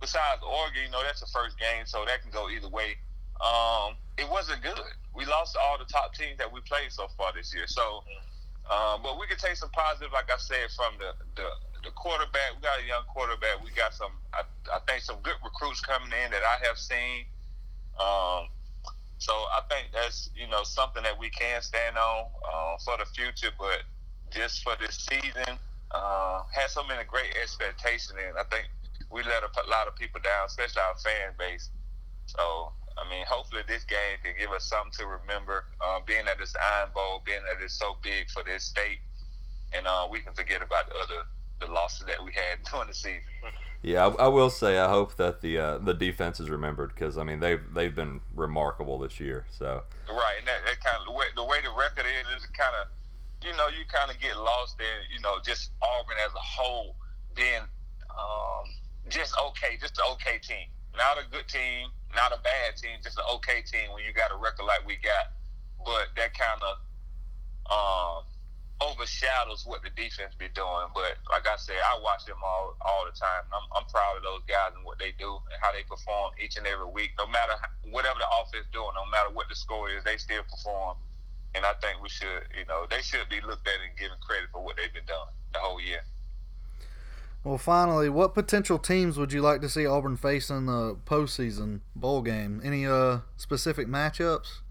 besides 0.00 0.40
Oregon, 0.42 0.88
you 0.88 0.90
know, 0.90 1.02
that's 1.02 1.20
the 1.20 1.30
first 1.32 1.58
game, 1.58 1.84
so 1.84 2.04
that 2.06 2.22
can 2.22 2.30
go 2.30 2.48
either 2.48 2.68
way. 2.68 2.96
Um, 3.40 3.96
it 4.16 4.28
wasn't 4.28 4.62
good. 4.62 4.78
We 5.14 5.26
lost 5.26 5.56
all 5.56 5.76
the 5.78 5.84
top 5.84 6.14
teams 6.14 6.38
that 6.38 6.50
we 6.50 6.60
played 6.62 6.92
so 6.92 7.08
far 7.16 7.32
this 7.34 7.52
year. 7.54 7.66
So, 7.66 8.04
um, 8.70 9.02
but 9.02 9.18
we 9.18 9.26
can 9.26 9.36
take 9.36 9.56
some 9.56 9.70
positive, 9.70 10.12
like 10.12 10.30
I 10.30 10.38
said, 10.38 10.70
from 10.72 10.94
the, 10.98 11.12
the 11.36 11.48
the 11.84 11.90
quarterback. 11.92 12.56
We 12.56 12.62
got 12.64 12.80
a 12.80 12.86
young 12.86 13.04
quarterback. 13.12 13.62
We 13.62 13.70
got 13.76 13.92
some, 13.92 14.10
I, 14.32 14.42
I 14.72 14.80
think, 14.88 15.04
some 15.04 15.20
good 15.22 15.36
recruits 15.44 15.80
coming 15.80 16.10
in 16.10 16.30
that 16.32 16.42
I 16.42 16.66
have 16.66 16.78
seen. 16.80 17.28
Um, 18.00 18.48
so 19.24 19.32
I 19.32 19.64
think 19.72 19.88
that's 19.96 20.28
you 20.36 20.46
know 20.52 20.64
something 20.64 21.02
that 21.02 21.18
we 21.18 21.30
can 21.30 21.62
stand 21.62 21.96
on 21.96 22.28
uh, 22.44 22.76
for 22.84 23.00
the 23.00 23.08
future. 23.08 23.48
But 23.56 23.80
just 24.28 24.62
for 24.62 24.76
this 24.76 25.00
season, 25.00 25.56
uh, 25.90 26.44
had 26.52 26.68
so 26.68 26.84
many 26.84 27.08
great 27.08 27.32
expectations, 27.40 28.12
and 28.20 28.36
I 28.36 28.44
think 28.52 28.68
we 29.08 29.24
let 29.24 29.40
a 29.40 29.48
lot 29.72 29.88
of 29.88 29.96
people 29.96 30.20
down, 30.20 30.44
especially 30.44 30.82
our 30.84 31.00
fan 31.00 31.32
base. 31.40 31.70
So 32.26 32.76
I 33.00 33.08
mean, 33.08 33.24
hopefully 33.24 33.64
this 33.66 33.88
game 33.88 34.20
can 34.20 34.36
give 34.36 34.52
us 34.52 34.68
something 34.68 34.92
to 35.00 35.06
remember. 35.08 35.72
Uh, 35.80 36.04
being 36.04 36.28
that 36.28 36.36
it's 36.36 36.52
Iron 36.76 36.92
Bowl, 36.92 37.24
being 37.24 37.40
that 37.48 37.64
it's 37.64 37.80
so 37.80 37.96
big 38.04 38.28
for 38.28 38.44
this 38.44 38.64
state, 38.64 39.00
and 39.72 39.88
uh, 39.88 40.04
we 40.04 40.20
can 40.20 40.36
forget 40.36 40.60
about 40.60 40.92
the 40.92 41.00
other 41.00 41.24
the 41.64 41.72
losses 41.72 42.04
that 42.12 42.20
we 42.20 42.36
had 42.36 42.60
during 42.68 42.92
the 42.92 42.94
season. 42.94 43.24
Yeah, 43.84 44.06
I, 44.06 44.24
I, 44.24 44.28
will 44.28 44.48
say 44.48 44.78
I 44.78 44.88
hope 44.88 45.16
that 45.16 45.42
the 45.42 45.58
uh, 45.58 45.76
the 45.76 45.92
defense 45.92 46.40
is 46.40 46.48
remembered 46.48 46.94
because 46.94 47.18
I 47.18 47.22
mean 47.22 47.40
they've 47.40 47.60
they've 47.74 47.94
been 47.94 48.22
remarkable 48.34 48.98
this 48.98 49.20
year. 49.20 49.44
So 49.50 49.82
right, 50.08 50.36
and 50.38 50.48
that, 50.48 50.64
that 50.64 50.80
kind 50.80 50.96
of 51.00 51.04
the 51.04 51.12
way 51.12 51.26
the 51.36 51.44
way 51.44 51.58
the 51.62 51.68
record 51.68 52.08
is 52.08 52.24
is 52.42 52.48
kind 52.56 52.72
of 52.80 52.88
you 53.44 53.54
know 53.58 53.68
you 53.68 53.84
kind 53.92 54.10
of 54.10 54.18
get 54.18 54.38
lost 54.38 54.80
in 54.80 55.14
you 55.14 55.20
know 55.20 55.36
just 55.44 55.70
Auburn 55.82 56.16
as 56.24 56.32
a 56.32 56.40
whole 56.40 56.96
being 57.36 57.60
um, 58.08 58.64
just 59.10 59.34
okay, 59.52 59.76
just 59.78 59.98
an 59.98 60.04
okay 60.16 60.40
team, 60.40 60.72
not 60.96 61.18
a 61.20 61.28
good 61.28 61.46
team, 61.46 61.92
not 62.16 62.32
a 62.32 62.40
bad 62.40 62.80
team, 62.80 62.96
just 63.04 63.18
an 63.18 63.28
okay 63.36 63.60
team 63.60 63.92
when 63.92 64.02
you 64.02 64.14
got 64.14 64.32
a 64.32 64.36
record 64.40 64.64
like 64.64 64.80
we 64.86 64.96
got. 64.96 65.36
But 65.84 66.08
that 66.16 66.32
kind 66.32 66.60
of 66.64 66.80
um, 67.68 68.24
overshadows 68.80 69.62
what 69.66 69.82
the 69.82 69.90
defense 69.94 70.34
be 70.38 70.50
doing. 70.54 70.90
But 70.94 71.18
like 71.30 71.46
I 71.46 71.56
said, 71.56 71.78
I 71.78 71.98
watch 72.02 72.26
them 72.26 72.38
all 72.42 72.74
all 72.82 73.06
the 73.06 73.14
time. 73.14 73.46
I'm, 73.54 73.66
I'm 73.76 73.86
proud 73.86 74.18
of 74.18 74.22
those 74.22 74.42
guys 74.48 74.74
and 74.74 74.84
what 74.84 74.98
they 74.98 75.14
do 75.18 75.30
and 75.30 75.58
how 75.62 75.70
they 75.72 75.86
perform 75.86 76.34
each 76.42 76.56
and 76.56 76.66
every 76.66 76.88
week. 76.90 77.14
No 77.18 77.26
matter 77.26 77.54
whatever 77.90 78.18
the 78.18 78.30
offense 78.42 78.66
doing, 78.72 78.94
no 78.94 79.06
matter 79.10 79.30
what 79.30 79.48
the 79.48 79.54
score 79.54 79.90
is, 79.90 80.02
they 80.04 80.16
still 80.16 80.42
perform. 80.42 80.98
And 81.54 81.64
I 81.64 81.74
think 81.78 82.02
we 82.02 82.08
should, 82.08 82.50
you 82.58 82.66
know, 82.66 82.86
they 82.90 83.00
should 83.00 83.28
be 83.30 83.38
looked 83.40 83.66
at 83.68 83.78
and 83.78 83.94
given 83.94 84.18
credit 84.26 84.50
for 84.50 84.62
what 84.62 84.76
they've 84.76 84.92
been 84.92 85.06
doing 85.06 85.30
the 85.52 85.60
whole 85.60 85.80
year. 85.80 86.02
Well, 87.44 87.58
finally, 87.58 88.08
what 88.08 88.34
potential 88.34 88.78
teams 88.78 89.18
would 89.18 89.32
you 89.32 89.42
like 89.42 89.60
to 89.60 89.68
see 89.68 89.86
Auburn 89.86 90.16
face 90.16 90.48
in 90.48 90.64
the 90.64 90.96
postseason 91.04 91.80
bowl 91.94 92.22
game? 92.22 92.60
Any 92.64 92.86
uh, 92.86 93.18
specific 93.36 93.86
matchups? 93.86 94.63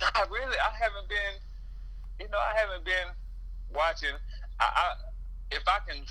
I 0.00 0.24
really, 0.30 0.56
I 0.56 0.72
haven't 0.78 1.08
been, 1.08 1.34
you 2.20 2.28
know, 2.30 2.38
I 2.38 2.56
haven't 2.58 2.84
been 2.84 3.10
watching. 3.74 4.14
I, 4.60 4.64
I 4.64 4.86
if 5.50 5.62
I 5.66 5.78
can 5.88 6.04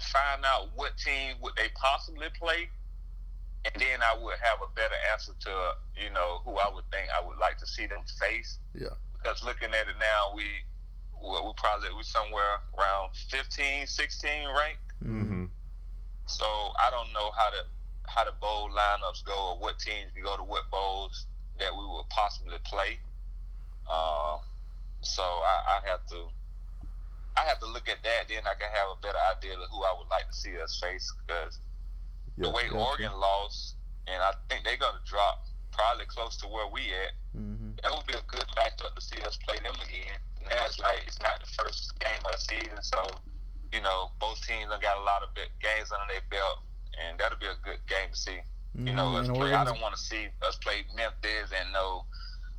find 0.00 0.44
out 0.44 0.70
what 0.74 0.96
team 0.96 1.36
would 1.42 1.54
they 1.56 1.68
possibly 1.74 2.28
play, 2.38 2.68
and 3.64 3.74
then 3.76 4.00
I 4.02 4.16
would 4.16 4.36
have 4.40 4.58
a 4.62 4.70
better 4.74 4.94
answer 5.12 5.32
to, 5.40 5.52
you 6.02 6.10
know, 6.14 6.40
who 6.44 6.56
I 6.56 6.72
would 6.72 6.84
think 6.90 7.08
I 7.10 7.24
would 7.24 7.38
like 7.38 7.58
to 7.58 7.66
see 7.66 7.86
them 7.86 8.00
face. 8.18 8.58
Yeah. 8.74 8.96
Because 9.12 9.44
looking 9.44 9.70
at 9.70 9.88
it 9.88 9.98
now, 9.98 10.34
we 10.34 10.44
well, 11.20 11.46
we 11.46 11.52
probably 11.56 11.88
we 11.96 12.02
somewhere 12.02 12.62
around 12.78 13.10
15, 13.30 13.86
16 13.86 14.30
ranked. 14.56 14.88
Mm-hmm. 15.04 15.44
So 16.26 16.44
I 16.78 16.90
don't 16.90 17.12
know 17.12 17.30
how 17.36 17.50
the 17.50 17.62
how 18.06 18.24
the 18.24 18.32
bowl 18.40 18.70
lineups 18.70 19.24
go 19.24 19.52
or 19.52 19.58
what 19.58 19.78
teams 19.78 20.10
we 20.14 20.22
go 20.22 20.36
to 20.36 20.42
what 20.42 20.70
bowls 20.70 21.26
that 21.58 21.72
we 21.72 21.84
would 21.84 22.08
possibly 22.08 22.56
play. 22.64 22.98
Uh, 23.88 24.38
so 25.00 25.22
I, 25.22 25.78
I 25.80 25.88
have 25.88 26.04
to 26.08 26.28
I 27.36 27.46
have 27.46 27.60
to 27.60 27.66
look 27.66 27.88
at 27.88 28.02
that. 28.02 28.28
Then 28.28 28.42
I 28.44 28.54
can 28.58 28.68
have 28.74 28.98
a 28.98 29.00
better 29.00 29.18
idea 29.36 29.54
of 29.54 29.70
who 29.70 29.82
I 29.82 29.94
would 29.98 30.10
like 30.10 30.26
to 30.28 30.34
see 30.36 30.58
us 30.60 30.78
face 30.82 31.12
because 31.26 31.58
the 32.36 32.50
way 32.50 32.68
Oregon 32.70 33.12
lost, 33.18 33.76
and 34.06 34.22
I 34.22 34.32
think 34.48 34.64
they're 34.64 34.76
going 34.78 34.94
to 34.98 35.06
drop 35.10 35.46
probably 35.72 36.06
close 36.06 36.36
to 36.38 36.46
where 36.48 36.66
we 36.66 36.82
at. 36.90 37.14
Mm-hmm. 37.38 37.78
that 37.82 37.92
would 37.94 38.06
be 38.06 38.14
a 38.18 38.24
good 38.26 38.46
matchup 38.58 38.94
to 38.96 39.00
see 39.00 39.20
us 39.22 39.38
play 39.46 39.56
them 39.62 39.74
again. 39.86 40.18
Now 40.50 40.64
it's 40.66 40.80
like 40.80 41.04
it's 41.06 41.20
not 41.20 41.38
the 41.38 41.50
first 41.62 41.94
game 42.00 42.18
of 42.24 42.32
the 42.32 42.38
season, 42.38 42.82
so 42.82 43.06
you 43.70 43.80
know 43.82 44.10
both 44.18 44.40
teams 44.42 44.72
have 44.72 44.80
got 44.82 44.98
a 44.98 45.04
lot 45.04 45.22
of 45.22 45.30
big 45.34 45.50
games 45.62 45.92
under 45.92 46.10
their 46.10 46.24
belt, 46.30 46.64
and 46.98 47.18
that'll 47.20 47.38
be 47.38 47.46
a 47.46 47.58
good 47.62 47.78
game 47.86 48.10
to 48.10 48.18
see. 48.18 48.38
You 48.74 48.94
know, 48.94 49.14
Mhm, 49.14 49.22
us 49.22 49.28
play. 49.28 49.52
I 49.54 49.64
don't 49.64 49.80
want 49.80 49.94
to 49.94 50.00
see 50.00 50.28
us 50.42 50.56
play 50.56 50.84
Memphis 50.96 51.50
and 51.54 51.72
no 51.72 52.04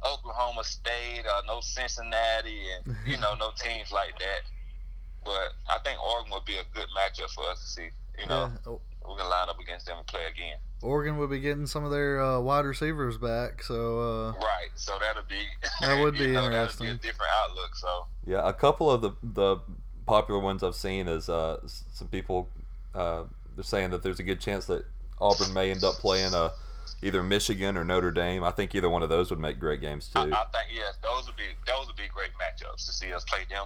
Oklahoma 0.05 0.63
State 0.63 1.23
or 1.25 1.45
no 1.47 1.59
Cincinnati 1.62 2.62
and 2.85 2.95
you 3.05 3.17
know 3.17 3.35
no 3.35 3.49
teams 3.57 3.91
like 3.91 4.17
that. 4.19 4.41
But 5.25 5.53
I 5.69 5.79
think 5.83 5.99
Oregon 6.01 6.31
would 6.33 6.45
be 6.45 6.55
a 6.57 6.63
good 6.73 6.88
matchup 6.97 7.29
for 7.31 7.43
us 7.49 7.59
to 7.62 7.67
see. 7.67 7.89
You 8.19 8.27
know, 8.27 8.51
Yeah, 8.65 8.71
O- 8.71 8.81
we're 9.07 9.17
gonna 9.17 9.29
line 9.29 9.49
up 9.49 9.59
against 9.59 9.85
them 9.85 9.97
and 9.97 10.07
play 10.07 10.21
again. 10.31 10.57
Oregon 10.81 11.17
would 11.17 11.29
be 11.29 11.39
getting 11.41 11.65
some 11.67 11.83
of 11.83 11.91
their 11.91 12.21
uh, 12.21 12.39
wide 12.39 12.63
receivers 12.65 13.17
back, 13.17 13.62
so 13.63 13.99
uh, 13.99 14.31
Right. 14.33 14.69
So 14.75 14.97
that'll 14.99 15.23
be 15.23 15.43
That 15.81 16.01
would 16.01 16.15
you 16.19 16.27
be 16.27 16.31
know, 16.33 16.45
interesting. 16.45 16.88
be 16.88 16.91
a 16.91 16.95
different 16.95 17.31
outlook. 17.43 17.75
So 17.75 18.05
Yeah, 18.25 18.47
a 18.47 18.53
couple 18.53 18.89
of 18.89 19.01
the 19.01 19.12
the 19.21 19.57
popular 20.07 20.39
ones 20.39 20.63
I've 20.63 20.75
seen 20.75 21.07
is 21.07 21.27
uh, 21.29 21.59
some 21.67 22.07
people 22.07 22.47
uh, 22.95 23.23
they're 23.55 23.63
saying 23.63 23.89
that 23.91 24.03
there's 24.03 24.19
a 24.19 24.23
good 24.23 24.39
chance 24.39 24.65
that 24.67 24.85
Auburn 25.21 25.53
may 25.53 25.69
end 25.69 25.83
up 25.83 25.95
playing 25.95 26.33
uh, 26.33 26.49
either 27.02 27.23
Michigan 27.23 27.78
or 27.78 27.84
Notre 27.84 28.12
Dame. 28.12 28.43
I 28.43 28.52
think 28.52 28.75
either 28.75 28.89
one 28.89 29.04
of 29.04 29.10
those 29.10 29.30
would 29.30 29.39
make 29.39 29.60
great 29.60 29.82
games 29.82 30.08
too. 30.08 30.19
I, 30.19 30.23
I 30.23 30.45
think 30.52 30.73
yes, 30.73 30.97
those 31.04 31.25
would 31.28 31.36
be 31.36 31.56
those 31.65 31.88
would 31.88 31.95
be 31.95 32.08
great 32.13 32.32
matchups 32.39 32.86
to 32.86 32.91
see 32.91 33.13
us 33.13 33.23
play 33.25 33.45
them. 33.49 33.65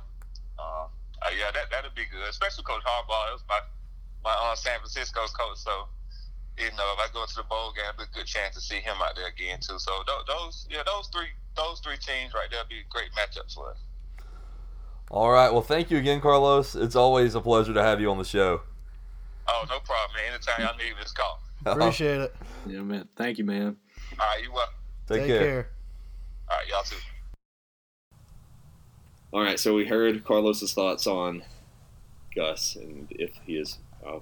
Uh, 0.60 0.86
uh, 1.22 1.30
yeah, 1.38 1.52
that 1.54 1.72
that'd 1.72 1.96
be 1.96 2.06
good, 2.12 2.28
especially 2.30 2.64
Coach 2.64 2.84
Harbaugh. 2.84 3.28
That 3.28 3.34
was 3.34 3.44
my 3.50 3.60
my 4.24 4.36
uh, 4.36 4.56
San 4.56 4.80
Francisco's 4.80 5.32
coach. 5.32 5.58
So 5.58 5.88
you 6.58 6.70
know, 6.78 6.94
if 6.94 7.00
I 7.00 7.08
go 7.14 7.26
to 7.26 7.36
the 7.36 7.44
bowl 7.44 7.74
game, 7.76 7.86
it'd 7.90 7.98
be 7.98 8.20
a 8.20 8.24
good 8.24 8.28
chance 8.28 8.56
to 8.56 8.62
see 8.62 8.80
him 8.80 8.98
out 9.02 9.16
there 9.16 9.28
again 9.28 9.60
too. 9.60 9.80
So 9.80 9.92
tho- 10.06 10.24
those 10.28 10.68
yeah, 10.70 10.84
those 10.86 11.08
three 11.08 11.34
those 11.56 11.80
three 11.80 11.98
teams 11.98 12.34
right 12.34 12.48
there 12.50 12.62
would 12.62 12.70
be 12.70 12.84
great 12.90 13.12
matchups 13.14 13.56
for 13.56 13.72
us. 13.72 13.78
All 15.12 15.30
right, 15.30 15.52
well, 15.52 15.62
thank 15.62 15.92
you 15.92 15.98
again, 15.98 16.22
Carlos. 16.22 16.76
It's 16.76 16.96
always 16.96 17.36
a 17.36 17.42
pleasure 17.42 17.74
to 17.74 17.84
have 17.84 18.02
you 18.02 18.10
on 18.10 18.18
the 18.18 18.24
show. 18.24 18.62
Oh, 19.48 19.66
no 19.70 19.80
problem, 19.80 20.16
man. 20.16 20.34
Anytime 20.34 20.66
y'all 20.66 20.78
need 20.78 20.96
me, 20.96 21.02
just 21.02 21.16
call. 21.16 21.40
appreciate 21.72 22.22
it. 22.22 22.36
Yeah, 22.66 22.82
man. 22.82 23.08
Thank 23.16 23.38
you, 23.38 23.44
man. 23.46 23.78
All 24.20 24.26
right, 24.26 24.44
you 24.44 24.52
welcome. 24.52 24.74
Take, 25.08 25.20
Take 25.22 25.28
care. 25.28 25.40
care. 25.40 25.70
All 26.50 26.58
right, 26.58 26.68
y'all 26.68 26.84
too. 26.84 26.96
All 29.32 29.42
right, 29.42 29.60
so 29.60 29.74
we 29.74 29.86
heard 29.86 30.24
Carlos's 30.24 30.74
thoughts 30.74 31.08
on 31.08 31.44
Gus 32.36 32.76
and 32.76 33.08
if 33.12 33.32
he 33.46 33.58
is 33.58 33.80
uh, 34.06 34.20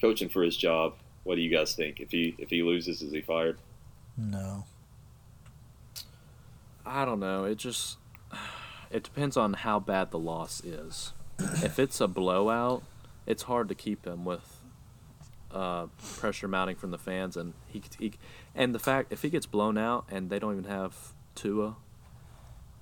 coaching 0.00 0.28
for 0.28 0.42
his 0.42 0.56
job. 0.56 0.94
What 1.24 1.36
do 1.36 1.40
you 1.40 1.54
guys 1.56 1.74
think? 1.74 2.00
If 2.00 2.10
he 2.10 2.34
if 2.38 2.50
he 2.50 2.62
loses, 2.62 3.02
is 3.02 3.12
he 3.12 3.20
fired? 3.20 3.58
No. 4.16 4.64
I 6.84 7.04
don't 7.04 7.20
know. 7.20 7.44
It 7.44 7.58
just 7.58 7.98
it 8.90 9.04
depends 9.04 9.36
on 9.36 9.52
how 9.54 9.78
bad 9.78 10.10
the 10.10 10.18
loss 10.18 10.62
is. 10.64 11.12
if 11.38 11.78
it's 11.78 12.00
a 12.00 12.08
blowout, 12.08 12.82
it's 13.26 13.44
hard 13.44 13.68
to 13.68 13.74
keep 13.74 14.04
him 14.06 14.24
with 14.24 14.51
uh, 15.52 15.86
pressure 16.18 16.48
mounting 16.48 16.76
from 16.76 16.90
the 16.90 16.98
fans, 16.98 17.36
and 17.36 17.52
he, 17.68 17.82
he 17.98 18.12
and 18.54 18.74
the 18.74 18.78
fact 18.78 19.12
if 19.12 19.22
he 19.22 19.30
gets 19.30 19.46
blown 19.46 19.76
out 19.78 20.04
and 20.10 20.30
they 20.30 20.38
don't 20.38 20.52
even 20.58 20.70
have 20.70 21.12
Tua, 21.34 21.76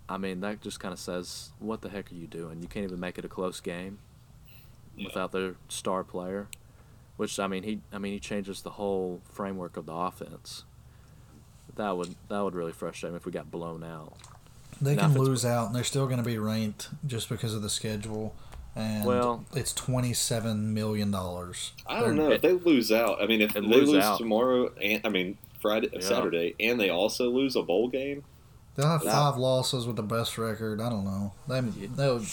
I 0.09 0.19
mean 0.19 0.41
that 0.41 0.61
just 0.61 0.81
kind 0.81 0.93
of 0.93 0.99
says 0.99 1.51
what 1.59 1.81
the 1.83 1.89
heck 1.89 2.11
are 2.11 2.15
you 2.15 2.27
doing? 2.27 2.63
You 2.63 2.69
can't 2.69 2.85
even 2.85 3.01
make 3.01 3.19
it 3.19 3.25
a 3.25 3.29
close 3.29 3.61
game 3.61 3.99
Yeah. 4.97 5.07
without 5.07 5.33
their 5.33 5.55
star 5.69 6.05
player. 6.05 6.49
Which 7.17 7.39
I 7.39 7.47
mean 7.49 7.63
he 7.65 7.81
I 7.93 7.99
mean 7.99 8.13
he 8.15 8.19
changes 8.21 8.63
the 8.63 8.71
whole 8.71 9.21
framework 9.33 9.77
of 9.77 9.87
the 9.87 9.93
offense. 9.93 10.65
That 11.77 11.97
would 11.97 12.15
that 12.29 12.41
would 12.41 12.55
really 12.55 12.73
frustrate 12.73 13.13
me 13.13 13.17
if 13.17 13.27
we 13.27 13.33
got 13.33 13.51
blown 13.51 13.85
out. 13.85 14.15
They 14.81 14.95
Now, 14.95 15.09
can 15.09 15.19
lose 15.21 15.45
out, 15.45 15.67
and 15.67 15.77
they're 15.77 15.85
still 15.85 16.07
going 16.07 16.19
to 16.19 16.25
be 16.25 16.39
ranked 16.39 16.89
just 17.07 17.29
because 17.29 17.53
of 17.55 17.61
the 17.61 17.69
schedule. 17.69 18.35
And 18.77 19.05
Well- 19.05 19.45
it's 19.55 19.73
twenty-seven 19.73 20.73
million 20.73 21.11
dollars. 21.11 21.73
I 21.87 22.01
don't 22.01 22.17
know 22.17 22.31
if 22.31 22.41
they 22.43 22.53
lose 22.53 22.93
out. 22.93 23.21
I 23.23 23.27
mean, 23.27 23.41
if 23.41 23.53
they 23.53 23.61
They 23.61 23.67
lose 23.67 23.89
lose 23.91 24.05
out. 24.05 24.19
tomorrow, 24.19 24.71
and 24.81 25.01
I 25.05 25.09
mean 25.09 25.39
Friday, 25.61 25.89
Yeah. 25.93 26.01
Saturday, 26.01 26.55
and 26.61 26.81
they 26.81 26.89
also 26.89 27.29
lose 27.31 27.57
a 27.57 27.63
bowl 27.63 27.89
game, 27.89 28.25
They'll 28.77 28.87
have 28.89 29.03
Yeah. 29.05 29.13
five 29.13 29.37
losses 29.37 29.85
with 29.87 29.97
the 29.97 30.03
best 30.03 30.39
record. 30.39 30.81
I 30.81 30.89
don't 30.89 31.05
know. 31.05 31.33
They, 31.49 31.61
they'll, 31.61 31.87
they'll 31.97 32.21
if 32.21 32.25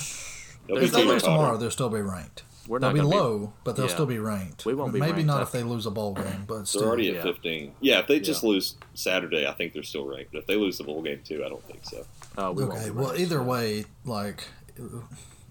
be 0.68 0.76
There's 0.76 0.92
they 0.92 1.04
lose 1.04 1.24
tomorrow, 1.24 1.58
they'll 1.58 1.72
still 1.72 1.90
be 1.90 2.00
ranked. 2.00 2.44
We're 2.68 2.80
They'll 2.80 2.90
not 2.90 2.94
be 2.94 3.02
gonna 3.02 3.16
low, 3.24 3.54
but 3.64 3.76
they'll 3.76 3.88
yeah. 3.88 3.94
still 3.94 4.06
be 4.06 4.20
ranked. 4.20 4.64
We 4.66 4.76
won't 4.76 4.94
be 4.94 5.00
Maybe 5.00 5.14
ranked 5.14 5.28
not 5.28 5.42
after- 5.42 5.58
if 5.58 5.64
they 5.64 5.68
lose 5.68 5.86
a 5.88 5.92
bowl 5.92 6.14
game, 6.14 6.46
but 6.48 6.58
They're 6.58 6.66
still. 6.66 6.84
already 6.84 7.10
at 7.10 7.16
Yeah. 7.16 7.24
15. 7.24 7.74
Yeah, 7.82 8.00
if 8.00 8.08
they 8.08 8.20
just 8.20 8.44
Yeah. 8.44 8.50
lose 8.50 8.76
Saturday, 8.94 9.48
I 9.48 9.54
think 9.54 9.74
they're 9.74 9.84
still 9.84 10.06
ranked. 10.06 10.32
But 10.32 10.40
if 10.40 10.46
they 10.46 10.56
lose 10.56 10.78
the 10.78 10.84
bowl 10.84 11.02
game 11.02 11.22
too, 11.26 11.44
I 11.44 11.50
don't 11.50 11.66
think 11.66 11.80
so. 11.84 12.06
Oh, 12.38 12.52
we 12.52 12.64
won't 12.66 12.80
Okay, 12.82 12.92
well, 12.92 13.18
either 13.18 13.42
way, 13.42 13.86
like, 14.06 14.44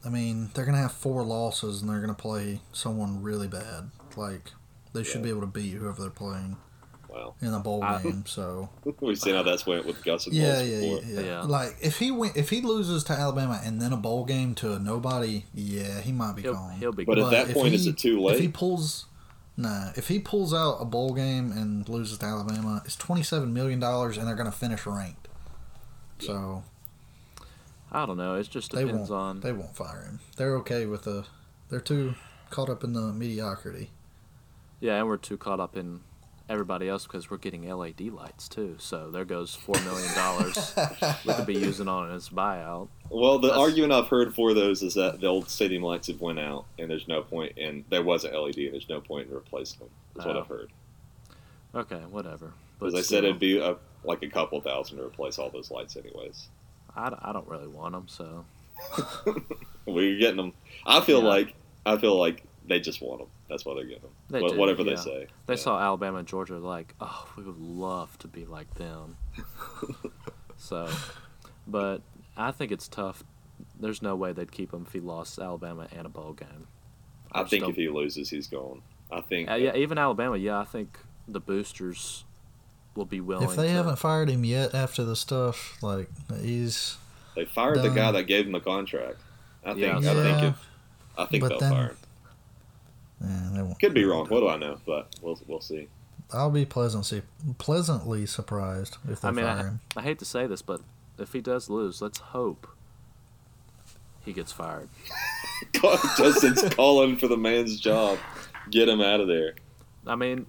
I 0.07 0.09
mean, 0.09 0.51
they're 0.55 0.64
gonna 0.64 0.79
have 0.79 0.92
four 0.92 1.23
losses, 1.25 1.81
and 1.83 1.90
they're 1.90 2.01
gonna 2.01 2.14
play 2.14 2.61
someone 2.73 3.23
really 3.23 3.49
bad. 3.49 3.90
Like, 4.16 4.53
they 4.92 5.03
should 5.03 5.16
Yeah. 5.16 5.25
be 5.25 5.29
able 5.31 5.40
to 5.42 5.47
beat 5.49 5.73
whoever 5.75 6.01
they're 6.03 6.11
playing 6.11 6.57
Wow, 7.09 7.35
in 7.40 7.53
a 7.53 7.59
bowl 7.61 7.83
I- 7.83 8.03
game. 8.03 8.25
So 8.27 8.69
we've 9.01 9.19
seen 9.19 9.35
how 9.35 9.42
that's 9.42 9.66
went 9.66 9.85
with 9.87 10.03
Gus 10.05 10.27
and 10.27 10.35
yeah, 10.35 10.61
yeah, 10.61 10.79
yeah, 10.81 11.01
yeah, 11.07 11.21
Yeah. 11.21 11.42
Like, 11.42 11.77
if 11.83 11.99
he 11.99 12.11
win, 12.11 12.31
if 12.35 12.51
he 12.51 12.61
loses 12.61 13.05
to 13.05 13.12
Alabama 13.14 13.61
and 13.64 13.81
then 13.83 13.92
a 13.92 13.97
bowl 13.97 14.25
game 14.25 14.55
to 14.57 14.75
a 14.75 14.79
nobody, 14.79 15.45
yeah, 15.55 16.01
he 16.01 16.12
might 16.12 16.37
be 16.37 16.42
He'll, 16.42 16.55
gone. 16.55 16.77
he'll 16.79 16.92
be 16.92 17.05
But 17.05 17.16
good. 17.16 17.25
at 17.25 17.31
that 17.31 17.49
if 17.51 17.55
point, 17.55 17.75
is 17.75 17.87
it 17.87 17.99
too 17.99 18.21
late? 18.21 18.35
If 18.35 18.40
he 18.40 18.47
late? 18.47 18.55
pulls, 18.55 19.07
nah, 19.57 19.90
if 19.97 20.09
he 20.09 20.19
pulls 20.19 20.55
out 20.55 20.77
a 20.81 20.85
bowl 20.85 21.12
game 21.14 21.53
and 21.53 21.88
loses 21.88 22.19
to 22.19 22.27
Alabama, 22.27 22.83
it's 22.85 22.97
twenty-seven 22.97 23.53
million 23.53 23.81
dollars, 23.81 24.16
and 24.16 24.27
they're 24.29 24.35
gonna 24.37 24.53
finish 24.53 24.87
ranked. 24.87 25.29
So 26.21 26.62
I 27.97 28.05
don't 28.07 28.17
know. 28.19 28.35
It 28.35 28.49
just 28.51 28.73
they 28.73 28.85
depends 28.85 29.11
won't. 29.11 29.23
on. 29.23 29.41
They 29.41 29.53
won't 29.53 29.75
fire 29.77 30.03
him. 30.03 30.21
They're 30.37 30.57
okay 30.59 30.87
with 30.87 31.03
the. 31.05 31.25
They're 31.71 31.81
too 31.81 32.15
caught 32.51 32.69
up 32.69 32.85
in 32.85 32.93
the 32.93 33.13
mediocrity. 33.13 33.91
Yeah, 34.81 34.99
and 34.99 35.07
we're 35.07 35.17
too 35.17 35.37
caught 35.39 35.59
up 35.61 35.77
in 35.77 36.01
everybody 36.49 36.89
else 36.89 37.05
because 37.05 37.29
we're 37.29 37.39
getting 37.39 37.69
LED 37.69 38.03
lights 38.13 38.49
too. 38.49 38.77
So 38.79 39.11
there 39.11 39.25
goes 39.25 39.55
four 39.55 39.75
million 39.83 40.15
dollars 40.15 40.75
we 41.27 41.35
could 41.35 41.47
be 41.47 41.55
using 41.59 41.89
on 41.89 42.13
his 42.13 42.29
buyout. 42.29 42.89
Well, 43.11 43.39
the 43.39 43.49
That's- 43.49 43.61
argument 43.63 43.93
I've 43.95 44.09
heard 44.09 44.35
for 44.35 44.53
those 44.55 44.83
is 44.83 44.95
that 44.95 45.21
the 45.21 45.27
old 45.27 45.49
stadium 45.49 45.83
lights 45.83 46.07
have 46.09 46.21
went 46.21 46.39
out, 46.39 46.67
and 46.79 46.91
there's 46.91 47.09
no 47.09 47.23
point 47.23 47.57
in 47.57 47.85
there 47.89 48.03
was 48.03 48.25
an 48.25 48.35
LED, 48.35 48.59
and 48.59 48.73
there's 48.75 48.89
no 48.89 49.01
point 49.01 49.29
in 49.29 49.35
replacing 49.35 49.79
them. 49.81 49.89
That's 50.15 50.27
what 50.27 50.37
Oh. 50.37 50.41
I've 50.41 50.47
heard. 50.49 50.71
Okay, 51.75 52.01
whatever. 52.11 52.53
But 52.79 52.87
Because 52.91 53.01
I 53.01 53.03
said 53.03 53.25
it'd 53.25 53.39
be 53.41 53.59
a, 53.59 53.77
like 54.05 54.23
a 54.23 54.29
couple 54.29 54.61
thousand 54.61 54.99
to 54.99 55.05
replace 55.05 55.39
all 55.39 55.51
those 55.51 55.71
lights, 55.71 55.97
anyways. 55.97 56.49
I, 56.97 57.15
I 57.23 57.33
don't 57.33 57.47
really 57.49 57.69
want 57.69 57.93
them. 57.93 58.09
So 58.09 58.45
We're 59.87 60.19
getting 60.19 60.37
them. 60.37 60.53
I 60.87 61.01
feel 61.01 61.23
Yeah. 61.23 61.29
like 61.29 61.55
I 61.85 61.97
feel 61.99 62.17
like 62.19 62.43
they 62.67 62.81
just 62.81 63.01
want 63.01 63.21
them. 63.21 63.29
That's 63.49 63.65
why 63.65 63.75
they're 63.75 63.85
getting 63.85 64.03
them. 64.03 64.11
They 64.29 64.41
do, 64.41 64.57
whatever 64.59 64.83
yeah. 64.83 64.97
they 64.97 65.01
say. 65.01 65.27
they 65.47 65.55
Yeah. 65.55 65.61
saw 65.61 65.81
Alabama 65.81 66.19
and 66.19 66.27
Georgia 66.29 66.59
like, 66.59 66.95
oh, 67.01 67.29
we 67.37 67.45
would 67.45 67.59
love 67.59 68.19
to 68.19 68.29
be 68.29 68.45
like 68.45 68.75
them. 68.75 69.17
so, 70.57 70.89
but 71.67 72.03
I 72.37 72.51
think 72.51 72.73
it's 72.73 72.89
tough. 72.89 73.23
There's 73.79 74.03
no 74.03 74.17
way 74.17 74.33
they'd 74.33 74.51
keep 74.51 74.73
him 74.73 74.85
if 74.87 74.93
he 74.93 75.01
lost 75.01 75.39
Alabama 75.39 75.87
and 75.95 76.07
a 76.07 76.09
bowl 76.11 76.33
game. 76.33 76.67
I 77.33 77.45
think 77.45 77.63
don't- 77.63 77.71
if 77.71 77.77
he 77.77 77.89
loses, 77.89 78.31
he's 78.31 78.47
gone. 78.49 78.83
I 79.13 79.21
think. 79.21 79.49
Uh, 79.49 79.55
yeah, 79.55 79.77
even 79.77 79.99
Alabama. 79.99 80.37
Yeah, 80.37 80.59
I 80.59 80.65
think 80.65 80.99
the 81.29 81.39
boosters 81.39 82.25
will 82.97 83.05
be 83.05 83.21
willing. 83.21 83.49
If 83.49 83.57
they 83.57 83.69
to, 83.69 83.73
haven't 83.73 83.97
fired 83.99 84.29
him 84.29 84.45
yet 84.45 84.75
after 84.75 85.05
the 85.05 85.17
stuff, 85.17 85.77
like 85.83 86.09
he's 86.41 86.97
They 87.35 87.45
fired 87.45 87.83
the 87.83 87.91
guy 87.91 88.13
that 88.13 88.25
gave 88.25 88.47
him 88.47 88.53
the 88.53 88.61
contract. 88.61 89.19
I 89.65 89.75
think. 89.75 89.79
Yeah, 89.81 89.99
I 89.99 90.01
so- 90.03 90.23
think. 90.23 90.43
If, 90.43 90.69
I 91.19 91.25
think 91.27 91.43
But 91.43 91.49
they'll 91.51 91.59
then- 91.61 91.73
fire 91.73 91.89
him. 91.89 91.97
yeah, 93.23 93.51
they 93.55 93.63
won't. 93.63 93.79
Could 93.81 93.95
be 93.95 94.05
wrong. 94.05 94.27
What 94.29 94.41
do 94.41 94.49
I 94.49 94.57
know? 94.57 94.79
But 94.87 95.15
we'll 95.23 95.39
we'll 95.47 95.61
see. 95.61 95.89
I'll 96.33 96.51
be 96.51 96.65
pleasantly 96.67 97.23
pleasantly 97.59 98.27
surprised 98.27 98.97
if 99.09 99.21
they 99.21 99.29
I 99.29 99.31
mean, 99.31 99.45
fire 99.45 99.55
I, 99.59 99.63
him. 99.63 99.81
I 99.97 100.03
hate 100.03 100.19
to 100.19 100.25
say 100.25 100.47
this, 100.47 100.61
but 100.63 100.81
if 101.19 101.33
he 101.33 101.41
does 101.41 101.71
lose, 101.71 102.03
let's 102.03 102.19
hope 102.19 102.67
he 104.25 104.33
gets 104.33 104.51
fired. 104.53 104.88
Justin's 106.19 106.63
calling 106.75 107.17
for 107.17 107.29
the 107.29 107.37
man's 107.37 107.79
job. 107.79 108.19
Get 108.71 108.88
him 108.88 109.01
out 109.01 109.21
of 109.21 109.29
there. 109.29 109.55
I 110.07 110.17
mean, 110.17 110.47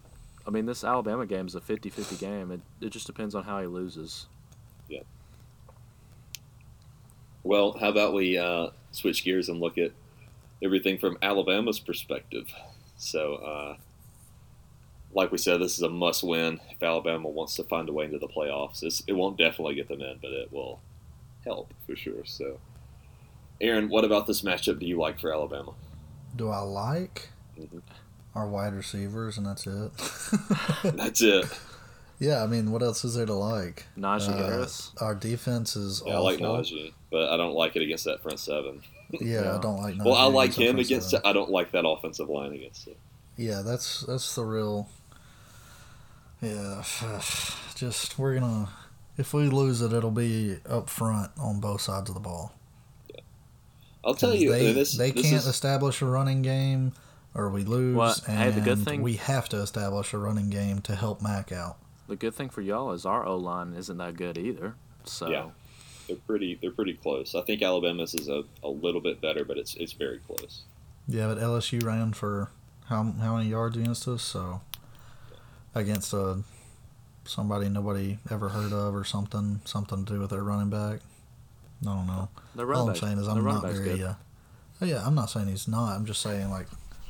I 0.48 0.50
mean, 0.50 0.66
this 0.66 0.84
Alabama 0.84 1.26
game 1.26 1.46
is 1.46 1.56
a 1.56 1.60
50-50 1.60 2.20
game. 2.20 2.52
It 2.52 2.62
it 2.82 2.90
just 2.90 3.06
depends 3.06 3.36
on 3.36 3.44
how 3.44 3.60
he 3.60 3.68
loses. 3.68 4.28
Yeah. 4.88 5.02
Well, 7.44 7.78
how 7.80 7.90
about 7.90 8.14
we 8.14 8.38
uh, 8.38 8.70
switch 8.92 9.24
gears 9.24 9.50
and 9.50 9.60
look 9.60 9.78
at 9.78 9.92
everything 10.64 10.98
from 10.98 11.18
Alabama's 11.22 11.80
perspective? 11.80 12.48
So, 12.98 13.36
uh, 13.36 13.78
like 15.14 15.32
we 15.32 15.38
said, 15.38 15.62
this 15.62 15.76
is 15.78 15.82
a 15.84 15.90
must-win 15.90 16.60
if 16.70 16.82
Alabama 16.82 17.30
wants 17.30 17.56
to 17.56 17.64
find 17.64 17.88
a 17.90 17.94
way 17.94 18.06
into 18.06 18.18
the 18.20 18.28
playoffs. 18.28 18.84
It's, 18.84 19.04
it 19.08 19.14
won't 19.14 19.38
definitely 19.38 19.76
get 19.76 19.88
them 19.88 20.02
in, 20.02 20.18
but 20.22 20.32
it 20.32 20.52
will 20.52 20.80
help 21.46 21.74
for 21.86 21.96
sure. 21.96 22.26
So, 22.26 22.60
Aaron, 23.62 23.90
what 23.90 24.04
about 24.04 24.28
this 24.28 24.42
matchup 24.42 24.80
do 24.80 24.86
you 24.86 24.98
like 25.00 25.20
for 25.20 25.34
Alabama? 25.34 25.74
Do 26.36 26.50
I 26.50 26.60
like 26.60 27.30
Mhm. 27.60 27.82
Our 28.38 28.48
wide 28.48 28.74
receivers, 28.74 29.38
and 29.38 29.48
that's 29.48 29.66
it? 29.66 29.92
That's 30.96 31.22
it. 31.22 31.46
Yeah, 32.20 32.44
I 32.44 32.48
mean, 32.48 32.72
what 32.72 32.82
else 32.82 33.04
is 33.04 33.16
there 33.16 33.26
to 33.26 33.34
like? 33.34 33.86
Najee 33.98 34.30
Uh, 34.30 34.48
Harris. 34.48 34.92
Our 35.00 35.14
defense 35.16 35.76
is 35.76 36.02
Yeah, 36.06 36.16
I 36.16 36.20
like. 36.20 36.40
Najee, 36.40 36.94
but 37.12 37.30
I 37.30 37.38
don't 37.38 37.54
like 37.54 37.76
it 37.76 37.82
against 37.82 38.06
that 38.06 38.22
front 38.22 38.40
seven. 38.40 38.82
Yeah, 39.12 39.42
Yeah. 39.44 39.58
I 39.58 39.62
don't 39.62 39.78
like. 39.82 39.96
well, 40.04 40.16
I 40.16 40.26
like 40.26 40.54
him 40.54 40.80
against. 40.80 41.12
seven. 41.12 41.26
I 41.28 41.34
don't 41.34 41.50
like 41.52 41.72
that 41.72 41.86
offensive 41.88 42.30
line 42.30 42.54
against 42.54 42.88
it. 42.88 42.98
Yeah, 43.38 43.62
that's 43.64 44.02
that's 44.02 44.34
the 44.36 44.44
real. 44.44 44.90
Yeah, 46.42 46.84
just 47.76 48.18
we're 48.20 48.40
gonna. 48.40 48.70
If 49.18 49.34
we 49.34 49.48
lose 49.50 49.82
it, 49.82 49.94
it'll 49.94 50.12
be 50.12 50.58
up 50.70 50.90
front 50.90 51.32
on 51.40 51.60
both 51.60 51.82
sides 51.82 52.10
of 52.10 52.14
the 52.16 52.22
ball. 52.22 52.54
I'll 54.04 54.14
tell 54.16 54.34
you, 54.34 54.52
they 54.52 54.72
this, 54.74 54.96
they 54.96 55.12
this 55.12 55.24
can't 55.24 55.36
is, 55.36 55.48
establish 55.48 56.02
a 56.02 56.06
running 56.06 56.42
game, 56.42 56.94
or 57.38 57.50
we 57.50 57.64
lose. 57.64 57.96
Well, 57.96 58.16
and 58.28 58.38
hey, 58.40 58.50
the 58.52 58.62
good 58.62 58.80
thing- 58.80 59.02
we 59.02 59.14
have 59.18 59.48
to 59.50 59.58
establish 59.62 60.12
a 60.14 60.18
running 60.18 60.50
game 60.50 60.82
to 60.82 60.96
help 60.96 61.22
Mac 61.22 61.52
out. 61.54 61.78
The 62.08 62.16
good 62.18 62.34
thing 62.34 62.50
for 62.50 62.62
y'all 62.62 62.92
is 62.92 63.06
our 63.06 63.26
O 63.26 63.38
line 63.38 63.74
isn't 63.74 63.98
that 63.98 64.18
good 64.18 64.38
either. 64.38 64.76
So 65.06 65.30
Yeah. 65.30 65.50
they're 66.08 66.16
pretty. 66.18 66.56
They're 66.60 66.72
pretty 66.72 66.94
close. 66.96 67.36
I 67.36 67.42
think 67.42 67.62
Alabama's 67.62 68.14
is 68.14 68.28
a, 68.28 68.44
a 68.64 68.70
little 68.70 69.02
bit 69.02 69.22
better, 69.22 69.46
but 69.46 69.58
it's 69.58 69.76
it's 69.76 69.94
very 69.94 70.20
close. 70.20 70.64
Yeah, 71.08 71.28
but 71.28 71.38
LSU 71.38 71.84
ran 71.86 72.12
for 72.14 72.50
how 72.86 73.04
how 73.20 73.36
many 73.38 73.50
yards 73.50 73.78
against 73.78 74.08
us? 74.08 74.24
So 74.24 74.62
against 75.76 76.14
a 76.14 76.40
somebody 77.26 77.68
nobody 77.70 78.18
ever 78.32 78.50
heard 78.50 78.72
of 78.74 78.96
or 78.96 79.04
something, 79.04 79.60
something 79.66 80.06
to 80.06 80.14
do 80.14 80.20
with 80.22 80.30
their 80.30 80.44
running 80.44 80.70
back. 80.70 81.02
I 81.82 81.86
don't 81.86 82.08
know. 82.08 82.30
the 82.56 82.66
All 82.66 82.88
I'm 82.88 82.94
back, 82.94 82.98
saying 83.02 83.18
is 83.20 83.26
the 83.26 83.34
I'm 83.34 83.44
not 83.44 83.64
back's 83.64 83.80
very. 83.80 83.98
good. 83.98 84.06
Uh, 84.08 84.14
oh, 84.82 84.86
yeah, 84.86 85.06
I'm 85.06 85.14
not 85.14 85.30
saying 85.30 85.48
he's 85.48 85.68
not. 85.68 85.94
I'm 85.96 86.06
just 86.06 86.22
saying 86.22 86.50
like 86.50 86.68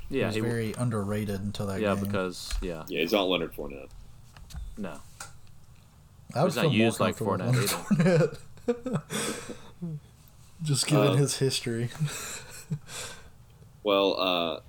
he 0.10 0.20
yeah, 0.20 0.28
was 0.28 0.36
he, 0.36 0.42
very 0.42 0.74
underrated 0.78 1.42
until 1.42 1.68
that 1.68 1.82
yeah, 1.82 1.96
game. 1.96 2.04
because 2.06 2.54
yeah, 2.62 2.84
Yeah, 2.88 3.02
he's 3.02 3.12
not 3.14 3.24
Leonard 3.28 3.54
Fournette. 3.54 3.90
no, 4.78 5.00
I 6.36 6.44
would 6.44 6.54
he's 6.54 6.56
not 6.64 6.72
used 6.72 7.00
like 7.00 7.18
comfortable 7.18 7.52
with 7.52 7.72
Fournette 7.72 8.38
Fournette. 8.68 9.02
just 10.64 10.88
given 10.88 11.08
Uh, 11.10 11.16
his 11.16 11.38
history. 11.38 11.90
Well, 13.84 14.20
uh, 14.20 14.60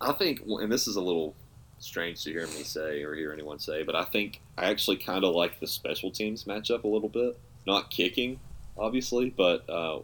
I 0.00 0.12
think, 0.14 0.40
and 0.46 0.72
this 0.72 0.88
is 0.88 0.96
a 0.96 1.00
little 1.02 1.34
strange 1.78 2.24
to 2.24 2.30
hear 2.30 2.46
me 2.46 2.62
say 2.62 3.02
or 3.02 3.14
hear 3.14 3.32
anyone 3.34 3.58
say, 3.58 3.82
but 3.82 3.94
I 3.94 4.04
think 4.04 4.40
I 4.56 4.70
actually 4.70 4.96
kind 4.96 5.24
of 5.24 5.34
like 5.34 5.60
the 5.60 5.66
special 5.66 6.10
teams 6.10 6.44
matchup 6.44 6.84
a 6.84 6.88
little 6.88 7.10
bit. 7.10 7.38
Not 7.66 7.90
kicking, 7.90 8.40
obviously, 8.78 9.28
but 9.28 9.68
uh, 9.68 9.98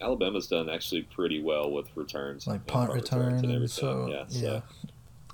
Alabama's 0.00 0.46
done 0.46 0.68
actually 0.68 1.02
pretty 1.02 1.42
well 1.42 1.70
with 1.70 1.88
returns, 1.96 2.46
like 2.46 2.56
and 2.56 2.66
punt 2.66 2.92
return 2.92 3.34
and 3.34 3.44
and 3.44 3.54
everything. 3.54 3.68
so 3.68 4.08
yeah, 4.10 4.24
yeah. 4.28 4.40
so 4.40 4.62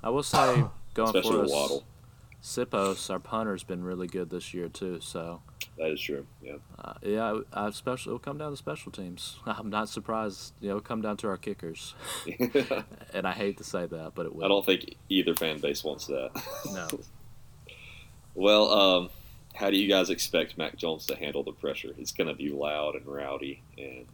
I 0.03 0.09
will 0.09 0.23
say 0.23 0.63
going 0.93 1.09
especially 1.09 1.31
for 1.31 1.37
with 1.41 1.45
us, 1.45 1.51
Waddle. 1.51 1.83
Siposs, 2.41 3.09
our 3.09 3.19
punter's 3.19 3.63
been 3.63 3.83
really 3.83 4.07
good 4.07 4.29
this 4.29 4.53
year 4.53 4.69
too. 4.69 4.99
So 5.01 5.41
That 5.77 5.91
is 5.91 5.99
true. 5.99 6.27
Yeah, 6.41 6.57
uh, 6.77 6.93
yeah, 7.01 7.39
I, 7.53 7.67
I 7.67 7.69
special 7.71 8.11
it'll 8.11 8.19
come 8.19 8.37
down 8.37 8.51
to 8.51 8.57
special 8.57 8.91
teams. 8.91 9.39
I'm 9.45 9.69
not 9.69 9.89
surprised. 9.89 10.53
You 10.61 10.69
know, 10.69 10.77
it'll 10.77 10.81
come 10.81 11.01
down 11.01 11.17
to 11.17 11.27
our 11.27 11.37
kickers, 11.37 11.95
and 13.13 13.27
I 13.27 13.33
hate 13.33 13.57
to 13.57 13.63
say 13.63 13.85
that, 13.85 14.11
but 14.15 14.25
it 14.27 14.35
will. 14.35 14.45
I 14.45 14.47
don't 14.47 14.65
think 14.65 14.95
either 15.09 15.35
fan 15.35 15.59
base 15.59 15.83
wants 15.83 16.07
that. 16.07 16.31
No. 16.73 16.87
Well, 18.39 18.71
um, 18.71 19.09
how 19.55 19.71
do 19.71 19.77
you 19.77 19.89
guys 19.89 20.11
expect 20.11 20.59
Mac 20.59 20.75
Jones 20.75 21.07
to 21.07 21.15
handle 21.15 21.41
the 21.41 21.53
pressure? 21.53 21.91
He's 21.97 22.11
going 22.11 22.27
to 22.27 22.35
be 22.35 22.49
loud 22.51 22.93
and 22.93 23.03
rowdy, 23.07 23.63
and 23.79 24.05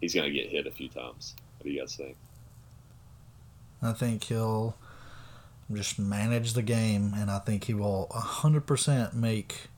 he's 0.00 0.14
going 0.14 0.26
to 0.26 0.32
get 0.32 0.48
hit 0.48 0.66
a 0.66 0.70
few 0.70 0.88
times. 0.88 1.34
What 1.58 1.64
do 1.64 1.70
you 1.70 1.80
guys 1.80 1.96
think? 1.96 2.16
I 3.82 3.92
think 3.92 4.24
he'll 4.24 4.76
just 5.72 5.98
manage 5.98 6.54
the 6.54 6.62
game, 6.62 7.12
and 7.16 7.30
I 7.30 7.38
think 7.38 7.64
he 7.64 7.74
will 7.74 8.08
100% 8.10 9.14
make 9.14 9.68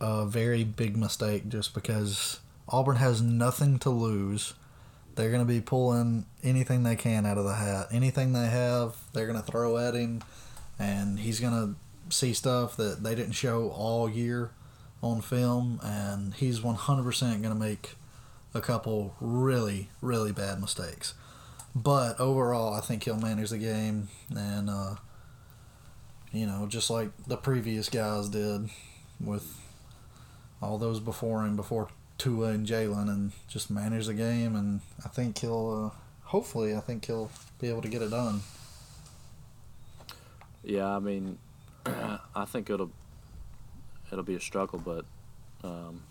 a 0.00 0.24
very 0.24 0.64
big 0.64 0.96
mistake 0.96 1.48
just 1.48 1.74
because 1.74 2.40
Auburn 2.68 2.96
has 2.96 3.20
nothing 3.20 3.78
to 3.80 3.90
lose. 3.90 4.54
They're 5.14 5.30
going 5.30 5.46
to 5.46 5.52
be 5.52 5.60
pulling 5.60 6.24
anything 6.42 6.84
they 6.84 6.96
can 6.96 7.26
out 7.26 7.36
of 7.36 7.44
the 7.44 7.54
hat. 7.54 7.88
Anything 7.90 8.32
they 8.32 8.46
have, 8.46 8.96
they're 9.12 9.26
going 9.26 9.40
to 9.40 9.44
throw 9.44 9.76
at 9.76 9.94
him, 9.94 10.22
and 10.78 11.18
he's 11.18 11.40
going 11.40 11.52
to 11.52 12.14
see 12.14 12.32
stuff 12.32 12.76
that 12.76 13.02
they 13.02 13.14
didn't 13.14 13.32
show 13.32 13.68
all 13.70 14.08
year 14.08 14.52
on 15.02 15.20
film, 15.20 15.80
and 15.82 16.34
he's 16.34 16.60
100% 16.60 17.20
going 17.20 17.42
to 17.42 17.54
make 17.54 17.96
a 18.54 18.60
couple 18.60 19.14
really, 19.20 19.90
really 20.00 20.32
bad 20.32 20.60
mistakes. 20.60 21.14
But 21.74 22.18
overall, 22.18 22.74
I 22.74 22.80
think 22.80 23.04
he'll 23.04 23.16
manage 23.18 23.50
the 23.50 23.58
game, 23.58 24.08
and 24.34 24.68
uh, 24.68 24.96
you 26.32 26.46
know, 26.46 26.66
just 26.66 26.90
like 26.90 27.10
the 27.26 27.36
previous 27.36 27.88
guys 27.88 28.28
did 28.28 28.68
with 29.20 29.60
all 30.60 30.78
those 30.78 31.00
before 31.00 31.44
him, 31.44 31.56
before 31.56 31.88
Tua 32.18 32.48
and 32.48 32.66
Jalen, 32.66 33.08
and 33.08 33.32
just 33.48 33.70
manage 33.70 34.06
the 34.06 34.14
game. 34.14 34.56
And 34.56 34.80
I 35.04 35.08
think 35.08 35.38
he'll, 35.38 35.92
uh, 35.92 35.98
hopefully, 36.24 36.74
I 36.74 36.80
think 36.80 37.06
he'll 37.06 37.30
be 37.60 37.68
able 37.68 37.82
to 37.82 37.88
get 37.88 38.02
it 38.02 38.10
done. 38.10 38.40
Yeah, 40.64 40.88
I 40.88 40.98
mean, 40.98 41.38
I 41.86 42.44
think 42.46 42.68
it'll 42.68 42.90
it'll 44.10 44.24
be 44.24 44.34
a 44.34 44.40
struggle, 44.40 44.78
but 44.78 45.04
um, 45.62 46.02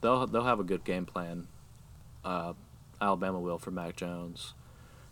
they'll 0.00 0.26
they'll 0.26 0.44
have 0.44 0.60
a 0.60 0.64
good 0.64 0.84
game 0.84 1.06
plan. 1.06 1.46
Uh, 2.24 2.52
Alabama 3.00 3.40
will 3.40 3.58
for 3.58 3.70
Mac 3.70 3.96
Jones. 3.96 4.54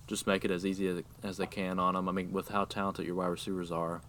Just 0.07 0.27
make 0.27 0.45
it 0.45 0.51
as 0.51 0.65
easy 0.67 0.89
as, 0.89 1.03
as 1.23 1.37
they 1.37 1.47
can 1.47 1.79
on 1.79 1.95
him. 1.97 2.09
I 2.09 2.13
mean, 2.13 2.33
with 2.33 2.49
how 2.49 2.65
talented 2.65 3.07
your 3.07 3.15
wide 3.17 3.29
receivers 3.29 3.71
are, 3.71 4.01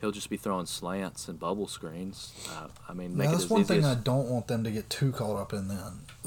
he'll 0.00 0.10
just 0.10 0.30
be 0.30 0.36
throwing 0.36 0.66
slants 0.66 1.28
and 1.28 1.38
bubble 1.38 1.66
screens. 1.66 2.32
Uh, 2.50 2.68
I 2.88 2.92
mean, 2.94 3.16
make 3.16 3.26
Now, 3.28 3.34
it 3.34 3.38
that's 3.38 3.50
one 3.50 3.64
thing 3.64 3.80
as 3.80 3.84
I 3.84 3.94
don't 3.94 4.28
want 4.28 4.48
them 4.48 4.64
to 4.64 4.70
get 4.70 4.88
too 4.90 5.12
caught 5.12 5.36
up 5.36 5.52
in. 5.52 5.68
Then, 5.68 5.78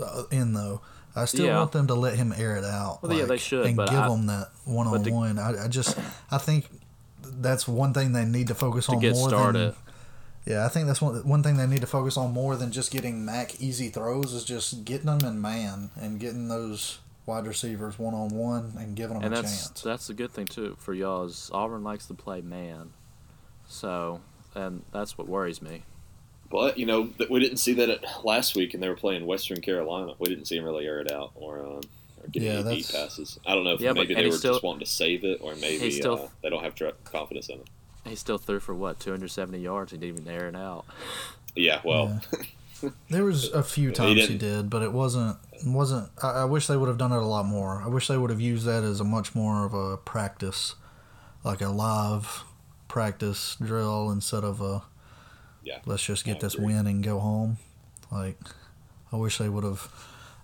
uh, 0.03 0.23
in 0.32 0.53
though, 0.53 0.82
I 1.15 1.26
still 1.26 1.45
Yeah. 1.45 1.57
want 1.59 1.71
them 1.71 1.88
to 1.88 1.95
let 1.95 2.15
him 2.17 2.34
air 2.38 2.55
it 2.57 2.63
out. 2.65 2.99
Well, 3.01 3.13
yeah, 3.13 3.26
they 3.26 3.38
should, 3.38 3.65
and 3.65 3.76
but 3.76 3.89
give 3.89 3.99
I- 3.99 4.09
him 4.09 4.28
that 4.28 4.49
one 4.65 4.88
on 4.88 5.03
one. 5.11 5.39
I, 5.39 5.65
I 5.65 5.67
just, 5.67 5.97
I 6.30 6.38
think 6.38 6.69
that's 7.23 7.67
one 7.67 7.93
thing 7.93 8.11
they 8.13 8.26
need 8.26 8.47
to 8.49 8.55
focus 8.55 8.86
to 8.88 8.93
on 8.93 8.99
get 8.99 9.13
more 9.13 9.30
started. 9.30 9.59
than. 9.73 9.76
Yeah, 10.46 10.64
I 10.66 10.68
think 10.70 10.86
that's 10.88 11.02
one 11.02 11.16
one 11.28 11.41
thing 11.41 11.58
they 11.58 11.66
need 11.68 11.82
to 11.82 11.88
focus 11.88 12.18
on 12.18 12.32
more 12.32 12.56
than 12.56 12.72
just 12.72 12.91
getting 12.91 13.26
Mac 13.26 13.60
easy 13.60 13.89
throws 13.89 14.34
is 14.34 14.43
just 14.43 14.86
getting 14.86 15.08
them 15.08 15.20
in 15.28 15.41
man 15.41 15.89
and 16.00 16.20
getting 16.20 16.48
those 16.50 17.00
wide 17.26 17.48
receivers 17.48 17.98
one 17.98 18.14
on 18.14 18.30
one 18.30 18.74
and 18.78 18.96
giving 18.96 19.16
them 19.16 19.24
and 19.26 19.34
a 19.34 19.41
that's 19.41 19.68
chance. 19.68 19.82
that's 19.82 20.08
the 20.08 20.14
good 20.14 20.32
thing 20.32 20.46
too 20.46 20.76
for 20.80 20.93
y'all 20.93 21.24
is 21.24 21.50
Auburn 21.52 21.84
likes 21.84 22.06
to 22.06 22.14
play 22.14 22.41
man, 22.41 22.91
so 23.68 24.22
and 24.54 24.84
that's 24.91 25.18
what 25.18 25.28
worries 25.28 25.62
me. 25.64 25.82
But 26.52 26.78
you 26.78 26.86
know, 26.86 27.10
we 27.30 27.39
didn't 27.39 27.58
see 27.58 27.74
that 27.74 27.89
at 27.89 28.24
last 28.24 28.56
week, 28.56 28.76
and 28.76 28.84
they 28.84 28.88
were 28.88 28.96
playing 28.96 29.26
Western 29.26 29.62
Carolina. 29.62 30.14
We 30.20 30.30
didn't 30.30 30.46
see 30.46 30.58
him 30.58 30.64
really 30.64 30.86
air 30.86 31.00
it 31.00 31.12
out 31.12 31.32
or, 31.34 31.60
um, 31.66 31.82
or 32.22 32.28
get 32.32 32.43
Yeah, 32.43 32.52
any 32.60 32.76
deep 32.78 32.89
passes. 32.89 33.39
I 33.48 33.56
don't 33.56 33.64
know 33.64 33.74
if 33.74 33.82
Yeah, 33.82 33.93
maybe 33.93 34.14
they 34.14 34.28
were 34.28 34.32
still- 34.38 34.54
just 34.54 34.64
wanting 34.64 34.82
to 34.82 34.86
save 34.86 35.24
it, 35.24 35.39
or 35.41 35.56
maybe 35.56 35.89
still- 35.89 36.14
uh, 36.14 36.28
they 36.43 36.50
don't 36.52 36.64
have 36.64 36.76
tr- 36.76 36.89
confidence 37.04 37.50
in 37.50 37.56
him. 37.58 37.66
He 38.06 38.16
still 38.16 38.38
threw 38.38 38.60
for 38.60 38.74
what 38.76 38.99
270 38.99 39.58
yards. 39.60 39.91
He 39.91 39.97
didn't 39.97 40.20
even 40.22 40.32
air 40.34 40.47
it 40.47 40.56
out. 40.56 40.86
Yeah, 41.56 41.82
well, 41.84 42.22
There 43.10 43.24
was 43.24 43.45
a 43.51 43.64
few 43.64 43.91
times 43.91 44.20
he, 44.28 44.28
didn't- 44.28 44.38
did, 44.39 44.70
but 44.70 44.84
it 44.84 44.91
wasn't 44.91 45.38
wasn't. 45.66 46.10
I, 46.22 46.30
I 46.41 46.45
wish 46.45 46.68
they 46.68 46.76
would 46.78 46.89
have 46.89 46.97
done 46.97 47.12
it 47.14 47.18
a 47.18 47.26
lot 47.26 47.45
more. 47.45 47.82
I 47.84 47.88
wish 47.88 48.08
they 48.08 48.18
would 48.18 48.30
have 48.30 48.41
used 48.41 48.66
that 48.66 48.84
as 48.84 48.99
a 48.99 49.03
much 49.06 49.34
more 49.34 49.66
of 49.66 49.74
a 49.74 49.97
practice, 49.97 50.76
like 51.43 51.62
a 51.62 51.70
live 51.70 52.43
practice 52.88 53.56
drill 53.62 54.12
instead 54.12 54.43
of 54.43 54.62
a. 54.62 54.84
Yeah, 55.64 55.80
Let's 55.86 56.03
just 56.03 56.26
get 56.26 56.41
this 56.41 56.56
win 56.58 56.86
and 56.86 57.03
go 57.03 57.20
home. 57.20 57.58
Like, 58.12 58.38
I 59.12 59.16
wish 59.16 59.39
they 59.39 59.49
would 59.49 59.64
have. 59.64 59.89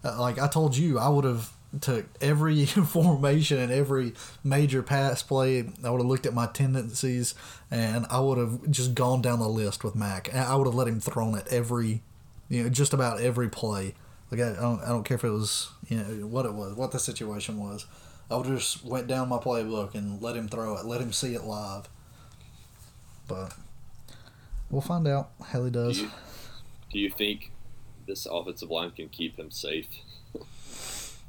uh, 0.04 0.20
Like 0.20 0.40
I 0.40 0.48
told 0.48 0.76
you, 0.76 0.98
I 0.98 1.10
would 1.10 1.26
have 1.26 1.52
took 1.80 2.06
every 2.20 2.66
formation 2.66 3.58
and 3.60 3.72
every 3.72 4.14
major 4.44 4.84
pass 4.84 5.24
play. 5.24 5.60
I 5.84 5.90
would 5.90 6.02
have 6.02 6.08
looked 6.08 6.26
at 6.26 6.34
my 6.34 6.48
tendencies 6.48 7.34
and 7.70 8.06
I 8.10 8.20
would 8.20 8.38
have 8.38 8.70
just 8.70 8.94
gone 8.94 9.22
down 9.22 9.40
the 9.40 9.48
list 9.48 9.84
with 9.84 9.96
Mac. 9.96 10.34
I 10.34 10.56
would 10.56 10.68
have 10.68 10.76
let 10.76 10.88
him 10.88 11.00
thrown 11.00 11.38
at 11.38 11.48
every, 11.48 12.02
you 12.50 12.64
know, 12.64 12.70
just 12.70 12.94
about 12.94 13.22
every 13.22 13.50
play. 13.50 13.94
Like 14.30 14.42
I 14.42 14.54
don't, 14.54 14.82
I 14.82 14.90
don't 14.90 15.04
care 15.04 15.16
if 15.16 15.24
it 15.24 15.30
was, 15.30 15.70
you 15.88 15.98
know, 15.98 16.28
what 16.28 16.46
it 16.46 16.54
was, 16.54 16.74
what 16.76 16.92
the 16.92 17.00
situation 17.00 17.58
was. 17.58 17.86
I 18.30 18.36
would 18.36 18.48
just 18.48 18.84
went 18.84 19.08
down 19.08 19.30
my 19.30 19.38
playbook 19.38 19.94
and 19.94 20.22
let 20.22 20.36
him 20.36 20.48
throw 20.48 20.78
it, 20.78 20.86
let 20.86 21.02
him 21.02 21.12
see 21.12 21.36
it 21.36 21.44
live. 21.44 21.90
But 23.28 23.54
we'll 24.70 24.82
find 24.82 25.08
out 25.08 25.32
how 25.48 25.64
he 25.64 25.70
do 25.70 25.80
does. 25.80 26.02
you, 26.02 26.12
do 26.92 27.00
you 27.00 27.10
think 27.10 27.52
this 28.08 28.26
offensive 28.26 28.72
line 28.72 28.92
can 28.92 29.10
keep 29.10 29.38
him 29.38 29.52
safe 29.52 29.88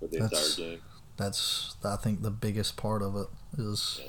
for 0.02 0.08
the 0.08 0.18
That's- 0.18 0.58
entire 0.58 0.70
game? 0.70 0.82
That's 1.16 1.76
I 1.84 1.96
think 1.96 2.22
the 2.22 2.30
biggest 2.30 2.76
part 2.76 3.02
of 3.02 3.14
it 3.16 3.28
is 3.56 4.00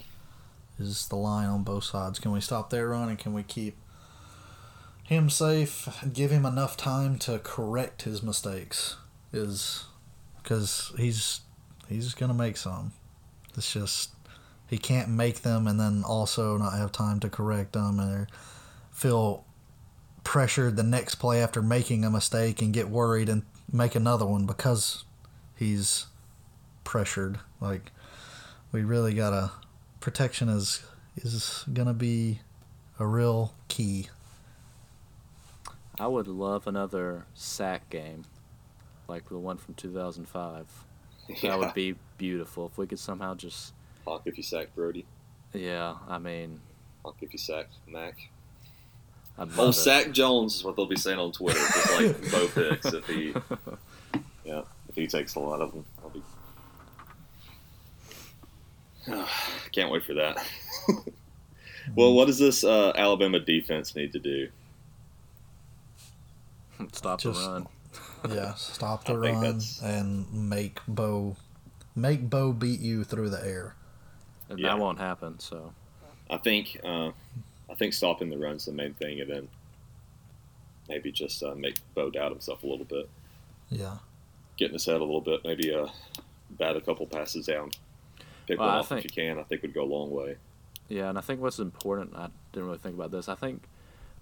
is 0.79 1.07
the 1.07 1.15
line 1.15 1.47
on 1.47 1.63
both 1.63 1.83
sides. 1.83 2.17
Can 2.17 2.31
we 2.31 2.41
stop 2.41 2.69
their 2.69 2.89
run 2.89 3.09
and 3.09 3.19
can 3.19 3.33
we 3.33 3.43
keep 3.43 3.77
him 5.03 5.29
safe 5.29 5.87
give 6.13 6.31
him 6.31 6.45
enough 6.45 6.75
time 6.77 7.19
to 7.19 7.39
correct 7.39 8.03
his 8.03 8.23
mistakes? 8.23 8.95
Is 9.31 9.85
because 10.41 10.91
he's 10.97 11.41
he's 11.87 12.13
gonna 12.13 12.33
make 12.33 12.57
some. 12.57 12.93
It's 13.55 13.71
just 13.71 14.11
he 14.67 14.77
can't 14.77 15.09
make 15.09 15.41
them 15.41 15.67
and 15.67 15.79
then 15.79 16.03
also 16.03 16.57
not 16.57 16.73
have 16.73 16.91
time 16.91 17.19
to 17.19 17.29
correct 17.29 17.73
them, 17.73 17.99
and 17.99 18.27
feel 18.91 19.45
pressured 20.23 20.77
the 20.77 20.83
next 20.83 21.15
play 21.15 21.43
after 21.43 21.61
making 21.61 22.05
a 22.05 22.09
mistake 22.09 22.61
and 22.61 22.73
get 22.73 22.89
worried 22.89 23.27
and 23.27 23.43
make 23.71 23.93
another 23.93 24.25
one 24.25 24.45
because 24.45 25.03
he's 25.63 26.07
pressured. 26.83 27.39
Like 27.59 27.91
we 28.71 28.83
really 28.83 29.13
gotta 29.13 29.51
protection 29.99 30.49
is 30.49 30.83
is 31.17 31.63
gonna 31.71 31.93
be 31.93 32.39
a 32.99 33.05
real 33.05 33.53
key. 33.67 34.09
I 35.99 36.07
would 36.07 36.27
love 36.27 36.67
another 36.67 37.25
sack 37.35 37.89
game, 37.89 38.25
like 39.07 39.29
the 39.29 39.37
one 39.37 39.57
from 39.57 39.75
2005. 39.75 40.65
That 41.41 41.59
would 41.59 41.73
be 41.73 41.95
beautiful 42.17 42.65
if 42.65 42.77
we 42.77 42.87
could 42.87 42.99
somehow 42.99 43.35
just. 43.35 43.73
Honk 44.05 44.23
if 44.25 44.35
you 44.35 44.43
sack 44.43 44.75
Brodie. 44.75 45.05
Yeah, 45.53 45.95
I 46.09 46.17
mean, 46.17 46.59
Honk 47.05 47.17
if 47.21 47.31
you 47.31 47.39
sack 47.39 47.67
Mac. 47.87 48.17
Oh, 49.37 49.69
it. 49.69 49.73
Sack 49.73 50.11
Jones 50.11 50.55
is 50.55 50.63
what 50.63 50.75
they'll 50.75 50.85
be 50.85 50.95
saying 50.95 51.17
on 51.17 51.31
Twitter, 51.31 51.59
just 51.59 51.91
like 51.91 52.31
Bo 52.55 52.61
Nix 52.69 52.85
if 52.85 53.07
he, 53.07 53.33
yeah, 54.45 54.61
if 54.93 54.95
he 54.95 55.07
takes 55.07 55.33
a 55.35 55.39
lot 55.39 55.59
of 55.59 55.71
them. 55.73 55.85
I'll 56.03 56.09
be. 56.09 56.21
Can't 59.71 59.91
wait 59.91 60.03
for 60.05 60.13
that. 60.13 60.37
well, 61.95 62.13
what 62.13 62.27
does 62.27 62.37
this 62.39 62.63
uh, 62.63 62.93
Alabama 62.95 63.39
defense 63.39 63.95
need 63.95 64.13
to 64.13 64.19
do? 64.19 64.49
Stop 66.91 67.19
Just- 67.21 67.41
the 67.43 67.49
run. 67.49 67.67
Yeah, 68.29 68.53
stop 68.53 69.03
the 69.03 69.13
I 69.13 69.17
run 69.17 69.41
that's- 69.41 69.81
and 69.83 70.31
make 70.49 70.79
Bo 70.87 71.35
make 71.93 72.29
Bo 72.29 72.53
beat 72.53 72.79
you 72.79 73.03
through 73.03 73.29
the 73.29 73.45
air. 73.45 73.75
And 74.47 74.57
Yeah. 74.59 74.69
that 74.69 74.79
won't 74.79 74.97
happen. 74.97 75.39
So 75.39 75.73
I 76.29 76.37
think 76.37 76.79
uh, 76.85 77.07
I 77.69 77.75
think 77.77 77.93
stopping 77.93 78.29
the 78.29 78.37
run's 78.37 78.63
the 78.65 78.71
main 78.71 78.93
thing, 78.93 79.19
and 79.19 79.29
then 79.29 79.47
maybe 80.87 81.11
just 81.11 81.43
uh, 81.43 81.53
make 81.53 81.75
Bo 81.95 82.09
doubt 82.11 82.31
himself 82.31 82.63
a 82.63 82.65
little 82.67 82.85
bit, 82.85 83.09
Yeah. 83.69 83.97
Get 84.57 84.67
in 84.67 84.73
his 84.73 84.85
head 84.85 84.95
a 84.97 85.03
little 85.03 85.21
bit, 85.21 85.41
maybe 85.43 85.73
uh, 85.73 85.87
bat 86.51 86.75
a 86.75 86.81
couple 86.81 87.05
passes 87.07 87.45
down, 87.47 87.71
pick 88.47 88.59
Well, 88.59 88.67
one 88.67 88.77
I 88.77 88.79
off 88.79 88.89
think- 88.89 89.05
if 89.05 89.15
you 89.15 89.23
can. 89.23 89.39
I 89.39 89.43
think 89.43 89.61
would 89.61 89.73
go 89.73 89.83
a 89.83 89.85
long 89.85 90.11
way. 90.11 90.37
yeah, 90.89 91.09
and 91.09 91.17
I 91.17 91.21
think 91.21 91.41
what's 91.41 91.59
important. 91.59 92.15
I 92.15 92.29
didn't 92.51 92.65
really 92.67 92.77
think 92.79 92.95
about 92.95 93.11
this. 93.11 93.27
I 93.29 93.35
think 93.35 93.63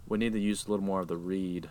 we 0.07 0.17
need 0.17 0.33
to 0.33 0.39
use 0.39 0.65
a 0.65 0.69
little 0.71 0.85
more 0.85 1.01
of 1.01 1.07
the 1.07 1.17
read. 1.17 1.69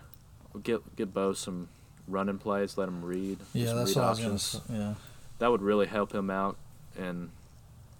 Get 0.63 0.95
get 0.95 1.13
Bo 1.13 1.33
some 1.33 1.69
running 2.07 2.37
plays. 2.37 2.77
Let 2.77 2.87
him 2.89 3.03
read. 3.03 3.39
Yeah, 3.53 3.73
that's 3.73 3.95
read 3.95 4.01
what 4.01 4.05
I 4.05 4.09
was 4.09 4.19
gonna 4.19 4.33
options. 4.33 4.61
Yeah. 4.69 4.93
That 5.39 5.49
would 5.51 5.61
really 5.61 5.87
help 5.87 6.13
him 6.13 6.29
out 6.29 6.57
and 6.99 7.29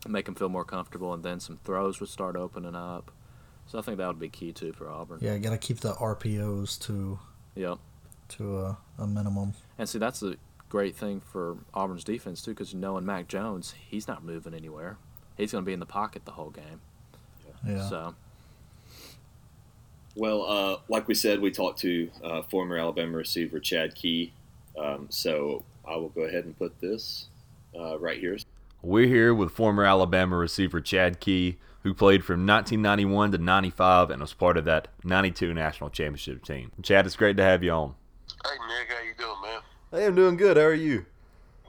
make 0.07 0.27
him 0.27 0.35
feel 0.35 0.49
more 0.49 0.65
comfortable. 0.65 1.13
And 1.13 1.23
then 1.23 1.39
some 1.39 1.59
throws 1.63 1.99
would 1.99 2.09
start 2.09 2.35
opening 2.35 2.75
up. 2.75 3.11
So 3.67 3.79
I 3.79 3.81
think 3.81 3.97
that 3.99 4.07
would 4.07 4.19
be 4.19 4.27
key 4.29 4.51
too 4.51 4.73
for 4.73 4.89
Auburn. 4.89 5.19
Yeah, 5.21 5.37
gotta 5.37 5.57
keep 5.57 5.79
the 5.79 5.93
RPOs 5.93 6.77
to 6.87 7.19
Yep. 7.55 7.77
to 8.29 8.57
a, 8.59 8.77
a 8.97 9.07
minimum. 9.07 9.53
And 9.77 9.87
see, 9.87 9.97
that's 9.99 10.21
a 10.23 10.35
great 10.71 10.95
thing 10.95 11.19
for 11.19 11.57
Auburn's 11.73 12.05
defense 12.05 12.41
too, 12.41 12.51
because 12.51 12.73
knowing 12.73 13.05
Mac 13.05 13.27
Jones, 13.27 13.75
he's 13.89 14.07
not 14.07 14.23
moving 14.23 14.53
anywhere. 14.53 14.97
He's 15.35 15.51
going 15.51 15.63
to 15.63 15.65
be 15.65 15.73
in 15.73 15.81
the 15.81 15.85
pocket 15.85 16.23
the 16.23 16.31
whole 16.31 16.49
game. 16.49 16.79
Yeah. 17.67 17.89
So 17.89 18.15
Well, 20.15 20.43
uh, 20.43 20.77
like 20.87 21.09
we 21.09 21.13
said, 21.13 21.41
we 21.41 21.51
talked 21.51 21.79
to 21.79 22.09
uh, 22.23 22.41
former 22.43 22.77
Alabama 22.77 23.17
receiver 23.17 23.59
Chad 23.59 23.95
Key. 23.95 24.31
Um, 24.79 25.07
so 25.09 25.63
I 25.85 25.97
will 25.97 26.09
go 26.09 26.21
ahead 26.21 26.45
and 26.45 26.57
put 26.57 26.79
this 26.79 27.27
uh, 27.77 27.99
right 27.99 28.17
here. 28.17 28.37
We're 28.81 29.07
here 29.07 29.35
with 29.35 29.51
former 29.51 29.83
Alabama 29.83 30.37
receiver 30.37 30.79
Chad 30.79 31.19
Key, 31.19 31.57
who 31.83 31.93
played 31.93 32.23
from 32.23 32.47
1991 32.47 33.33
to 33.33 33.37
95 33.37 34.09
and 34.09 34.21
was 34.21 34.33
part 34.33 34.55
of 34.55 34.63
that 34.65 34.87
92 35.03 35.53
national 35.53 35.89
championship 35.89 36.45
team. 36.45 36.71
Chad, 36.81 37.05
it's 37.05 37.17
great 37.17 37.35
to 37.35 37.43
have 37.43 37.61
you 37.61 37.71
on. 37.71 37.95
Hey 38.45 38.51
Nick, 38.69 38.89
how 38.89 39.03
you 39.03 39.13
doing, 39.17 39.40
man? 39.40 39.40
Hey, 39.91 40.05
I'm 40.05 40.15
doing 40.15 40.37
good. 40.37 40.55
How 40.57 40.63
are 40.63 40.73
you? 40.73 41.05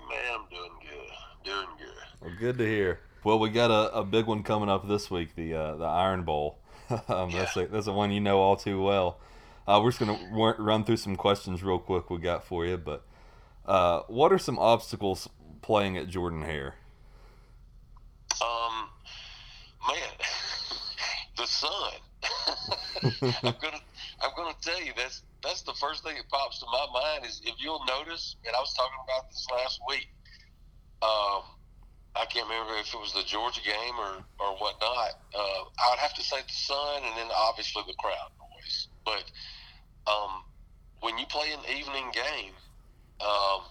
Man, 0.08 0.18
I'm 0.32 0.48
doing 0.48 0.70
good. 0.80 1.44
Doing 1.44 1.66
good. 1.78 2.20
Well, 2.20 2.32
good 2.38 2.58
to 2.58 2.64
hear. 2.64 3.00
Well, 3.24 3.38
we 3.38 3.50
got 3.50 3.70
a, 3.70 3.92
a 3.98 4.04
big 4.04 4.26
one 4.26 4.42
coming 4.44 4.68
up 4.68 4.86
this 4.88 5.10
week, 5.10 5.34
the 5.34 5.54
uh, 5.54 5.74
the 5.76 5.84
Iron 5.84 6.22
Bowl. 6.22 6.58
um, 7.08 7.30
That's 7.32 7.56
a, 7.56 7.66
that's 7.66 7.86
a 7.86 7.92
one 7.92 8.12
you 8.12 8.20
know 8.20 8.38
all 8.38 8.56
too 8.56 8.80
well. 8.82 9.18
Uh, 9.66 9.80
we're 9.82 9.90
just 9.90 10.00
gonna 10.00 10.18
w- 10.30 10.54
run 10.58 10.84
through 10.84 10.98
some 10.98 11.16
questions 11.16 11.62
real 11.62 11.78
quick 11.78 12.10
we 12.10 12.18
got 12.18 12.44
for 12.44 12.64
you. 12.66 12.76
But 12.76 13.04
uh, 13.66 14.02
what 14.06 14.32
are 14.32 14.38
some 14.38 14.58
obstacles 14.58 15.28
playing 15.62 15.96
at 15.96 16.08
Jordan 16.08 16.42
Hare? 16.42 16.74
Um, 18.40 18.88
man, 19.88 19.96
the 21.36 21.46
sun. 21.46 21.92
I'm 23.02 23.54
gonna, 23.60 23.80
I'm 24.20 24.30
gonna 24.36 24.54
tell 24.60 24.80
you 24.80 24.92
that's 24.96 25.22
that's 25.42 25.62
the 25.62 25.74
first 25.74 26.04
thing 26.04 26.16
that 26.16 26.28
pops 26.28 26.58
to 26.60 26.66
my 26.66 26.86
mind 26.92 27.26
is 27.26 27.40
if 27.44 27.54
you'll 27.58 27.84
notice, 27.86 28.36
and 28.46 28.54
I 28.54 28.60
was 28.60 28.72
talking 28.74 28.98
about 29.04 29.30
this 29.30 29.46
last 29.50 29.80
week. 29.88 30.08
Um, 31.02 31.42
I 32.14 32.26
can't 32.26 32.46
remember 32.46 32.74
if 32.76 32.92
it 32.92 33.00
was 33.00 33.12
the 33.12 33.24
Georgia 33.24 33.60
game 33.64 33.96
or 33.98 34.22
or 34.38 34.56
whatnot. 34.58 35.18
Uh, 35.34 35.64
I 35.80 35.90
would 35.90 35.98
have 35.98 36.14
to 36.14 36.22
say 36.22 36.36
the 36.36 36.52
sun, 36.52 37.02
and 37.04 37.16
then 37.16 37.28
obviously 37.34 37.82
the 37.86 37.94
crowd 37.98 38.30
noise. 38.38 38.88
But 39.04 39.24
um, 40.06 40.44
when 41.00 41.18
you 41.18 41.26
play 41.26 41.52
an 41.52 41.64
evening 41.76 42.12
game, 42.12 42.52
um, 43.20 43.64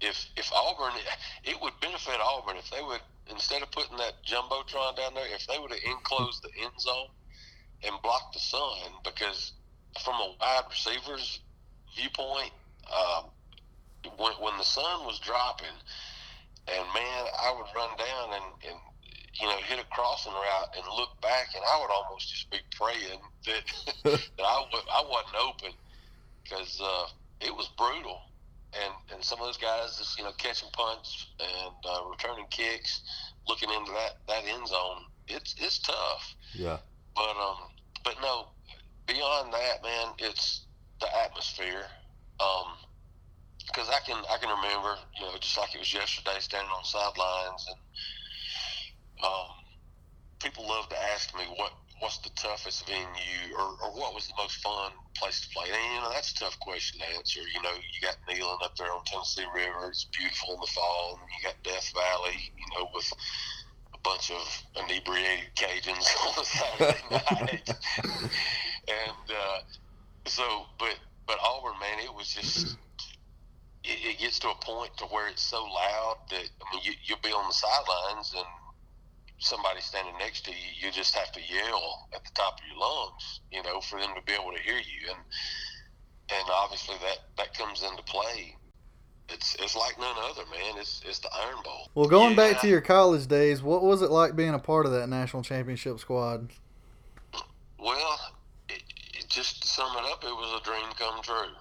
if 0.00 0.26
if 0.36 0.50
Auburn, 0.52 0.92
it 1.44 1.60
would 1.60 1.74
benefit 1.80 2.20
Auburn 2.22 2.56
if 2.56 2.70
they 2.70 2.82
would 2.82 3.00
instead 3.30 3.62
of 3.62 3.70
putting 3.72 3.96
that 3.98 4.14
jumbotron 4.24 4.96
down 4.96 5.14
there, 5.14 5.26
if 5.34 5.46
they 5.48 5.58
would 5.58 5.70
have 5.72 5.80
enclosed 5.84 6.42
the 6.42 6.50
end 6.62 6.78
zone 6.78 7.10
and 7.82 8.00
blocked 8.02 8.32
the 8.32 8.38
sun, 8.38 8.94
because 9.04 9.52
from 10.04 10.14
a 10.14 10.34
wide 10.40 10.62
receiver's 10.70 11.40
viewpoint, 11.96 12.52
um, 12.92 13.30
when 14.18 14.32
when 14.40 14.56
the 14.58 14.64
sun 14.64 15.04
was 15.06 15.18
dropping, 15.20 15.76
and 16.68 16.84
man, 16.94 17.24
I 17.42 17.52
would 17.56 17.66
run 17.74 17.96
down 17.96 18.34
and, 18.34 18.70
and 18.70 18.78
you 19.40 19.46
know 19.48 19.56
hit 19.66 19.78
a 19.78 19.84
crossing 19.94 20.32
route 20.32 20.68
and 20.76 20.84
look 20.96 21.10
back, 21.22 21.48
and 21.54 21.64
I 21.64 21.80
would 21.80 21.90
almost 21.90 22.30
just 22.30 22.50
be 22.50 22.58
praying 22.78 23.20
that 23.46 23.62
that 24.04 24.44
I 24.46 24.64
w- 24.70 24.90
I 24.92 25.02
wasn't 25.08 25.36
open 25.42 25.72
because 26.44 26.80
uh, 26.82 27.06
it 27.40 27.54
was 27.54 27.68
brutal 27.76 28.20
and 28.74 28.92
and 29.12 29.24
some 29.24 29.40
of 29.40 29.46
those 29.46 29.56
guys 29.56 29.96
just 29.98 30.18
you 30.18 30.24
know 30.24 30.32
catching 30.38 30.68
punts 30.72 31.26
and 31.40 31.74
uh, 31.88 32.04
returning 32.10 32.46
kicks, 32.50 33.02
looking 33.48 33.70
into 33.70 33.92
that 33.92 34.18
that 34.28 34.44
end 34.46 34.66
zone. 34.68 35.02
It's 35.28 35.54
it's 35.58 35.78
tough, 35.80 36.34
Yeah. 36.54 36.78
but 37.14 37.36
um, 37.36 37.56
but 38.04 38.14
no, 38.22 38.46
beyond 39.06 39.52
that, 39.52 39.82
man, 39.82 40.14
it's 40.18 40.66
the 41.00 41.06
atmosphere. 41.24 41.84
Um, 42.40 42.76
because 43.66 43.88
I 43.90 43.98
can 44.06 44.16
I 44.30 44.38
can 44.38 44.48
remember 44.50 44.94
you 45.18 45.26
know 45.26 45.34
just 45.40 45.58
like 45.58 45.74
it 45.74 45.78
was 45.78 45.92
yesterday, 45.92 46.38
standing 46.38 46.70
on 46.70 46.84
sidelines 46.84 47.66
and 47.66 47.80
um, 49.24 49.50
people 50.42 50.68
love 50.68 50.88
to 50.88 50.98
ask 51.14 51.34
me 51.34 51.44
what 51.56 51.72
what's 52.00 52.18
the 52.18 52.30
toughest 52.36 52.86
venue 52.86 53.56
or, 53.56 53.72
or 53.82 53.90
what 53.96 54.14
was 54.14 54.28
the 54.28 54.36
most 54.36 54.60
fun 54.60 54.92
place 55.16 55.40
to 55.40 55.48
play. 55.56 55.68
And 55.72 55.94
you 55.94 56.00
know 56.00 56.12
that's 56.12 56.32
a 56.32 56.44
tough 56.44 56.58
question 56.60 57.00
to 57.00 57.16
answer. 57.16 57.40
You 57.40 57.62
know 57.62 57.72
you 57.72 57.98
got 58.04 58.20
Neyland 58.28 58.62
up 58.64 58.76
there 58.76 58.92
on 58.92 59.04
Tennessee 59.06 59.46
River. 59.54 59.88
It's 59.88 60.06
beautiful 60.16 60.54
in 60.54 60.60
the 60.60 60.72
fall, 60.74 61.18
and 61.20 61.28
you 61.32 61.40
got 61.48 61.62
Death 61.64 61.90
Valley. 61.94 62.36
You 62.52 62.68
know 62.76 62.88
with 62.94 63.08
bunch 64.06 64.30
of 64.30 64.62
inebriated 64.84 65.50
Cajuns 65.56 66.06
on 66.26 66.40
a 66.40 66.44
Saturday 66.44 66.98
night, 67.10 67.70
and 68.88 69.26
uh, 69.30 69.58
so 70.26 70.44
but 70.78 70.96
but 71.26 71.38
Auburn 71.42 71.78
man, 71.80 71.98
it 72.04 72.14
was 72.14 72.32
just. 72.32 72.76
It, 73.88 73.98
it 74.02 74.18
gets 74.18 74.40
to 74.40 74.48
a 74.48 74.54
point 74.62 74.96
to 74.98 75.04
where 75.06 75.28
it's 75.28 75.42
so 75.42 75.62
loud 75.62 76.16
that 76.30 76.42
I 76.42 76.74
mean 76.74 76.82
you, 76.82 76.92
you'll 77.04 77.22
be 77.22 77.30
on 77.30 77.46
the 77.46 77.54
sidelines 77.54 78.34
and 78.36 78.46
somebody 79.38 79.80
standing 79.80 80.14
next 80.18 80.44
to 80.46 80.50
you, 80.50 80.68
you 80.80 80.90
just 80.90 81.14
have 81.14 81.30
to 81.32 81.40
yell 81.40 82.08
at 82.14 82.24
the 82.24 82.30
top 82.34 82.54
of 82.58 82.66
your 82.66 82.78
lungs, 82.78 83.40
you 83.52 83.62
know, 83.62 83.80
for 83.80 84.00
them 84.00 84.10
to 84.16 84.22
be 84.22 84.32
able 84.32 84.52
to 84.52 84.62
hear 84.62 84.78
you. 84.78 85.10
And 85.10 85.20
and 86.28 86.48
obviously 86.50 86.96
that 87.02 87.18
that 87.36 87.56
comes 87.56 87.82
into 87.82 88.02
play. 88.02 88.56
It's 89.28 89.56
it's 89.56 89.74
like 89.74 89.98
none 89.98 90.14
other, 90.18 90.44
man. 90.50 90.78
It's 90.78 91.02
it's 91.04 91.18
the 91.18 91.28
Iron 91.34 91.62
Bowl. 91.64 91.90
Well, 91.94 92.08
going 92.08 92.36
back 92.36 92.60
to 92.60 92.68
your 92.68 92.80
college 92.80 93.26
days, 93.26 93.62
what 93.62 93.82
was 93.82 94.02
it 94.02 94.10
like 94.10 94.36
being 94.36 94.54
a 94.54 94.58
part 94.58 94.86
of 94.86 94.92
that 94.92 95.08
national 95.08 95.42
championship 95.42 95.98
squad? 95.98 96.50
Well, 97.78 98.18
it, 98.68 98.82
it, 99.14 99.28
just 99.28 99.62
to 99.62 99.68
sum 99.68 99.96
it 99.96 100.04
up, 100.10 100.22
it 100.22 100.28
was 100.28 100.60
a 100.60 100.64
dream 100.64 100.84
come 100.96 101.22
true. 101.22 101.54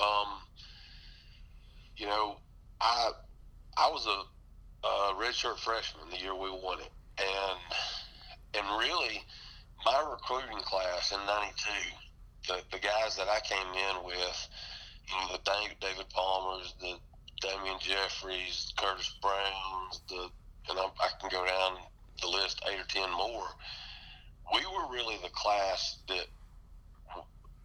Um, 0.00 0.38
you 1.96 2.06
know, 2.06 2.38
I 2.80 3.10
I 3.76 3.90
was 3.90 4.06
a, 4.06 4.86
a 4.86 5.14
redshirt 5.14 5.58
freshman 5.58 6.08
the 6.10 6.18
year 6.18 6.34
we 6.34 6.50
won 6.50 6.80
it, 6.80 6.90
and 7.18 7.58
and 8.54 8.78
really, 8.78 9.22
my 9.84 10.06
recruiting 10.10 10.62
class 10.62 11.12
in 11.12 11.18
'92, 11.26 11.70
the 12.48 12.76
the 12.76 12.78
guys 12.82 13.16
that 13.16 13.28
I 13.28 13.40
came 13.40 13.58
in 13.58 14.04
with, 14.04 14.48
you 15.06 15.14
know, 15.16 15.36
the 15.36 15.40
Dave, 15.44 15.78
David 15.80 16.08
Palmer's, 16.08 16.74
the 16.80 16.96
Dameian 17.40 17.80
Jeffries, 17.80 18.72
Curtis 18.76 19.14
Browns, 19.22 20.00
the 20.08 20.28
and 20.68 20.78
I, 20.78 20.84
I 20.84 21.08
can 21.20 21.30
go 21.30 21.44
down 21.44 21.78
the 22.20 22.28
list 22.28 22.62
eight 22.70 22.78
or 22.78 22.84
ten 22.88 23.10
more 23.10 23.48
we 24.52 24.60
were 24.66 24.92
really 24.92 25.16
the 25.22 25.30
class 25.30 25.98
that 26.08 26.26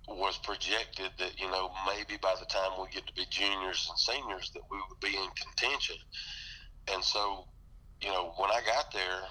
was 0.07 0.37
projected 0.43 1.09
that 1.17 1.39
you 1.39 1.49
know 1.49 1.71
maybe 1.87 2.17
by 2.21 2.33
the 2.39 2.45
time 2.45 2.71
we 2.79 2.87
get 2.93 3.05
to 3.07 3.13
be 3.13 3.25
juniors 3.29 3.87
and 3.89 3.97
seniors 3.97 4.51
that 4.53 4.61
we 4.69 4.77
would 4.77 4.99
be 5.01 5.17
in 5.17 5.29
contention. 5.33 5.95
And 6.93 7.03
so, 7.03 7.45
you 8.01 8.09
know, 8.09 8.33
when 8.37 8.51
I 8.51 8.61
got 8.65 8.93
there 8.93 9.25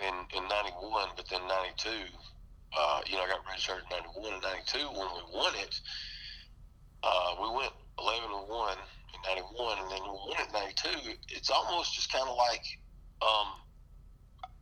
in 0.00 0.14
in 0.36 0.48
'91, 0.48 1.08
but 1.16 1.26
then 1.30 1.40
'92, 1.48 1.88
uh, 2.76 3.00
you 3.06 3.16
know, 3.16 3.22
I 3.24 3.28
got 3.28 3.44
redshirted 3.48 3.88
in 3.88 4.04
'91 4.20 4.34
and 4.34 4.42
'92 4.42 4.78
when 4.88 5.08
we 5.16 5.22
won 5.32 5.54
it. 5.56 5.80
Uh, 7.02 7.34
we 7.40 7.56
went 7.56 7.72
11 7.98 8.30
and 8.30 8.48
one 8.48 8.78
in 9.14 9.20
'91, 9.28 9.78
and 9.78 9.90
then 9.90 10.02
we 10.02 10.10
won 10.10 10.36
it 10.40 10.48
in 10.48 10.52
'92. 10.52 11.18
It's 11.28 11.50
almost 11.50 11.94
just 11.94 12.12
kind 12.12 12.28
of 12.28 12.36
like, 12.36 12.64
um, 13.20 13.48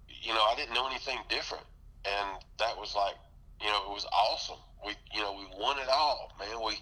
you 0.09 0.35
know, 0.35 0.43
I 0.43 0.55
didn't 0.57 0.75
know 0.75 0.87
anything 0.87 1.19
different, 1.29 1.65
and 2.05 2.43
that 2.59 2.77
was 2.77 2.95
like, 2.95 3.15
you 3.61 3.69
know, 3.69 3.91
it 3.91 3.95
was 3.95 4.07
awesome. 4.13 4.61
We, 4.85 4.93
you 5.15 5.21
know, 5.21 5.33
we 5.35 5.47
won 5.61 5.79
it 5.79 5.89
all, 5.89 6.33
man. 6.39 6.59
We, 6.65 6.75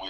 we, 0.00 0.08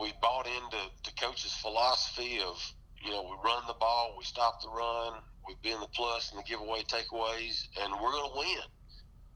we 0.00 0.12
bought 0.20 0.46
into 0.46 0.76
the 1.04 1.10
coach's 1.20 1.52
philosophy 1.54 2.40
of, 2.40 2.60
you 3.02 3.10
know, 3.10 3.22
we 3.22 3.36
run 3.44 3.62
the 3.66 3.74
ball, 3.80 4.14
we 4.18 4.24
stop 4.24 4.60
the 4.62 4.68
run, 4.68 5.14
we 5.48 5.54
be 5.62 5.70
in 5.70 5.80
the 5.80 5.88
plus 5.94 6.30
and 6.30 6.38
the 6.38 6.44
giveaway 6.44 6.82
takeaways, 6.82 7.68
and 7.82 7.92
we're 8.02 8.12
going 8.12 8.30
to 8.30 8.38
win. 8.38 8.64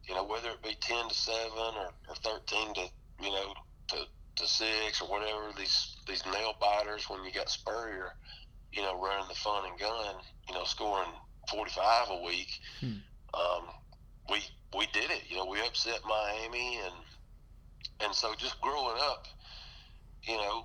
You 0.08 0.14
know, 0.14 0.24
whether 0.24 0.48
it 0.48 0.62
be 0.62 0.76
ten 0.80 1.08
to 1.08 1.14
seven 1.14 1.74
or, 1.76 1.92
or 2.08 2.14
thirteen 2.24 2.72
to, 2.74 2.88
you 3.20 3.30
know, 3.30 3.52
to, 3.88 3.96
to 4.36 4.46
six 4.46 5.02
or 5.02 5.08
whatever. 5.08 5.52
These 5.56 5.96
these 6.08 6.24
nail 6.26 6.54
biters 6.60 7.08
when 7.08 7.24
you 7.24 7.32
got 7.32 7.48
Spurrier, 7.48 8.12
you 8.72 8.82
know, 8.82 9.00
running 9.00 9.28
the 9.28 9.34
fun 9.34 9.64
and 9.70 9.78
gun, 9.78 10.16
you 10.48 10.54
know, 10.54 10.64
scoring 10.64 11.10
forty 11.50 11.70
five 11.70 12.08
a 12.10 12.24
week. 12.24 12.48
Hmm. 12.80 12.98
Um, 13.34 13.64
we 14.30 14.38
we 14.76 14.86
did 14.92 15.10
it. 15.10 15.22
You 15.28 15.36
know, 15.36 15.46
we 15.46 15.60
upset 15.60 16.00
Miami, 16.06 16.78
and 16.84 16.94
and 18.00 18.14
so 18.14 18.34
just 18.36 18.60
growing 18.60 18.98
up, 19.00 19.26
you 20.22 20.36
know, 20.36 20.64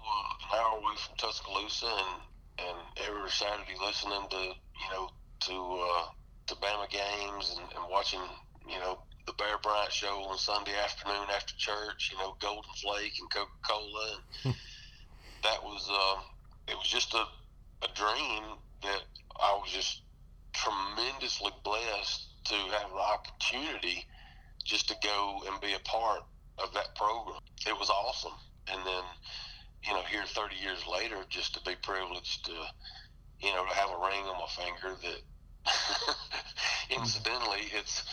an 0.51 0.59
hour 0.59 0.77
away 0.77 0.95
from 0.97 1.15
Tuscaloosa, 1.17 1.85
and 1.85 2.21
and 2.59 2.77
every 3.07 3.29
Saturday 3.29 3.77
listening 3.79 4.27
to 4.29 4.37
you 4.37 4.89
know 4.91 5.09
to 5.41 5.53
uh, 5.53 6.05
to 6.47 6.55
Bama 6.55 6.89
games 6.89 7.55
and, 7.57 7.67
and 7.75 7.91
watching 7.91 8.21
you 8.67 8.79
know 8.79 8.99
the 9.25 9.33
Bear 9.33 9.57
Bryant 9.63 9.91
show 9.91 10.27
on 10.29 10.37
Sunday 10.37 10.75
afternoon 10.83 11.27
after 11.33 11.53
church. 11.57 12.11
You 12.11 12.17
know, 12.17 12.35
Golden 12.39 12.71
Flake 12.81 13.13
and 13.19 13.29
Coca 13.31 13.51
Cola, 13.67 14.19
and 14.43 14.55
that 15.43 15.63
was 15.63 15.89
uh, 15.91 16.21
it 16.67 16.75
was 16.75 16.87
just 16.87 17.13
a 17.13 17.25
a 17.83 17.87
dream 17.95 18.43
that 18.81 19.01
I 19.39 19.59
was 19.61 19.71
just 19.71 20.01
tremendously 20.53 21.51
blessed 21.63 22.27
to 22.45 22.53
have 22.53 22.89
the 22.89 22.99
opportunity 22.99 24.05
just 24.63 24.87
to 24.89 24.95
go 25.03 25.41
and 25.47 25.59
be 25.61 25.73
a 25.73 25.79
part 25.79 26.21
of 26.59 26.73
that 26.73 26.95
program. 26.95 27.39
It 27.67 27.77
was 27.77 27.89
awesome. 27.89 28.37
And 28.71 28.79
then, 28.85 29.03
you 29.83 29.93
know, 29.93 30.01
here 30.03 30.23
30 30.25 30.55
years 30.55 30.85
later, 30.89 31.17
just 31.29 31.53
to 31.55 31.61
be 31.69 31.75
privileged 31.81 32.45
to, 32.45 32.51
you 33.41 33.51
know, 33.53 33.65
to 33.65 33.73
have 33.73 33.89
a 33.89 33.97
ring 33.97 34.23
on 34.25 34.39
my 34.39 34.47
finger 34.47 34.95
that, 35.01 35.21
incidentally, 36.95 37.71
it's 37.73 38.03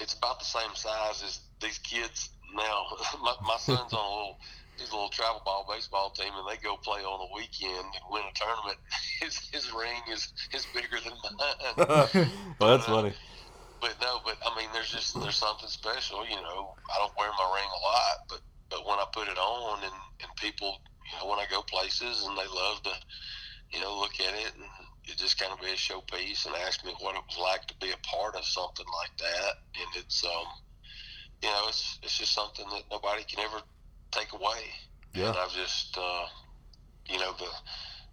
it's 0.00 0.14
about 0.14 0.38
the 0.38 0.44
same 0.44 0.74
size 0.74 1.22
as 1.22 1.40
these 1.60 1.78
kids 1.78 2.30
now. 2.54 2.86
my, 3.22 3.34
my 3.42 3.56
son's 3.58 3.92
on 3.92 4.04
a 4.04 4.16
little 4.16 4.38
his 4.78 4.92
little 4.92 5.08
travel 5.10 5.42
ball 5.44 5.66
baseball 5.68 6.10
team, 6.10 6.32
and 6.34 6.48
they 6.48 6.56
go 6.62 6.76
play 6.84 7.00
on 7.02 7.20
a 7.20 7.34
weekend 7.36 7.86
and 7.94 8.04
win 8.10 8.22
a 8.24 8.32
tournament. 8.34 8.78
His 9.20 9.38
his 9.52 9.72
ring 9.72 10.02
is 10.10 10.32
is 10.52 10.66
bigger 10.66 10.98
than 11.00 11.14
mine. 11.22 11.76
well, 12.58 12.70
that's 12.76 12.86
Uh, 12.86 12.86
funny. 12.86 13.14
but 13.80 13.96
no, 14.00 14.20
but 14.24 14.36
I 14.46 14.56
mean, 14.56 14.70
there's 14.72 14.90
just 14.90 15.20
there's 15.22 15.36
something 15.36 15.68
special. 15.68 16.24
You 16.26 16.40
know, 16.40 16.76
I 16.90 16.98
don't 16.98 17.16
wear 17.18 17.30
my 17.38 17.48
ring 17.54 17.68
a 17.70 17.82
lot, 17.86 18.16
but 18.28 18.40
but 18.70 18.86
when 18.86 18.98
I 18.98 19.06
put 19.12 19.28
it 19.28 19.38
on, 19.38 19.84
and 19.84 19.98
and 20.22 20.30
people, 20.36 20.78
you 21.12 21.18
know, 21.18 21.28
when 21.30 21.38
I 21.40 21.46
go 21.50 21.62
places, 21.62 22.24
and 22.26 22.36
they 22.38 22.46
love 22.46 22.82
to, 22.84 22.94
you 23.72 23.80
know, 23.80 23.98
look 23.98 24.20
at 24.20 24.34
it, 24.34 24.54
and 24.54 24.64
it 25.04 25.18
just 25.18 25.38
kind 25.38 25.52
of 25.52 25.60
be 25.60 25.70
a 25.72 25.74
showpiece, 25.76 26.46
and 26.46 26.54
ask 26.66 26.84
me 26.84 26.94
what 27.00 27.16
it 27.16 27.22
was 27.28 27.38
like 27.38 27.66
to 27.68 27.74
be 27.80 27.90
a 27.92 28.06
part 28.06 28.36
of 28.36 28.44
something 28.44 28.86
like 29.02 29.16
that, 29.18 29.52
and 29.80 29.88
it's 29.96 30.24
um, 30.24 30.46
you 31.42 31.48
know, 31.50 31.66
it's 31.68 31.98
it's 32.02 32.18
just 32.18 32.34
something 32.34 32.68
that 32.70 32.84
nobody 32.90 33.24
can 33.24 33.40
ever 33.40 33.60
take 34.12 34.32
away. 34.32 34.62
Yeah. 35.14 35.28
And 35.28 35.38
I've 35.38 35.52
just, 35.52 35.98
uh, 35.98 36.26
you 37.06 37.18
know, 37.18 37.32
the 37.38 37.48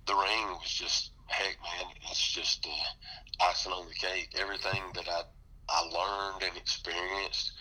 the 0.07 0.15
ring 0.15 0.47
was 0.59 0.71
just 0.71 1.11
heck, 1.27 1.57
man. 1.61 1.91
It's 2.09 2.31
just 2.33 2.65
uh, 2.65 3.45
icing 3.45 3.71
on 3.71 3.87
the 3.87 3.93
cake. 3.93 4.35
Everything 4.39 4.81
that 4.95 5.07
I 5.07 5.21
I 5.69 5.81
learned 5.83 6.43
and 6.43 6.57
experienced 6.57 7.51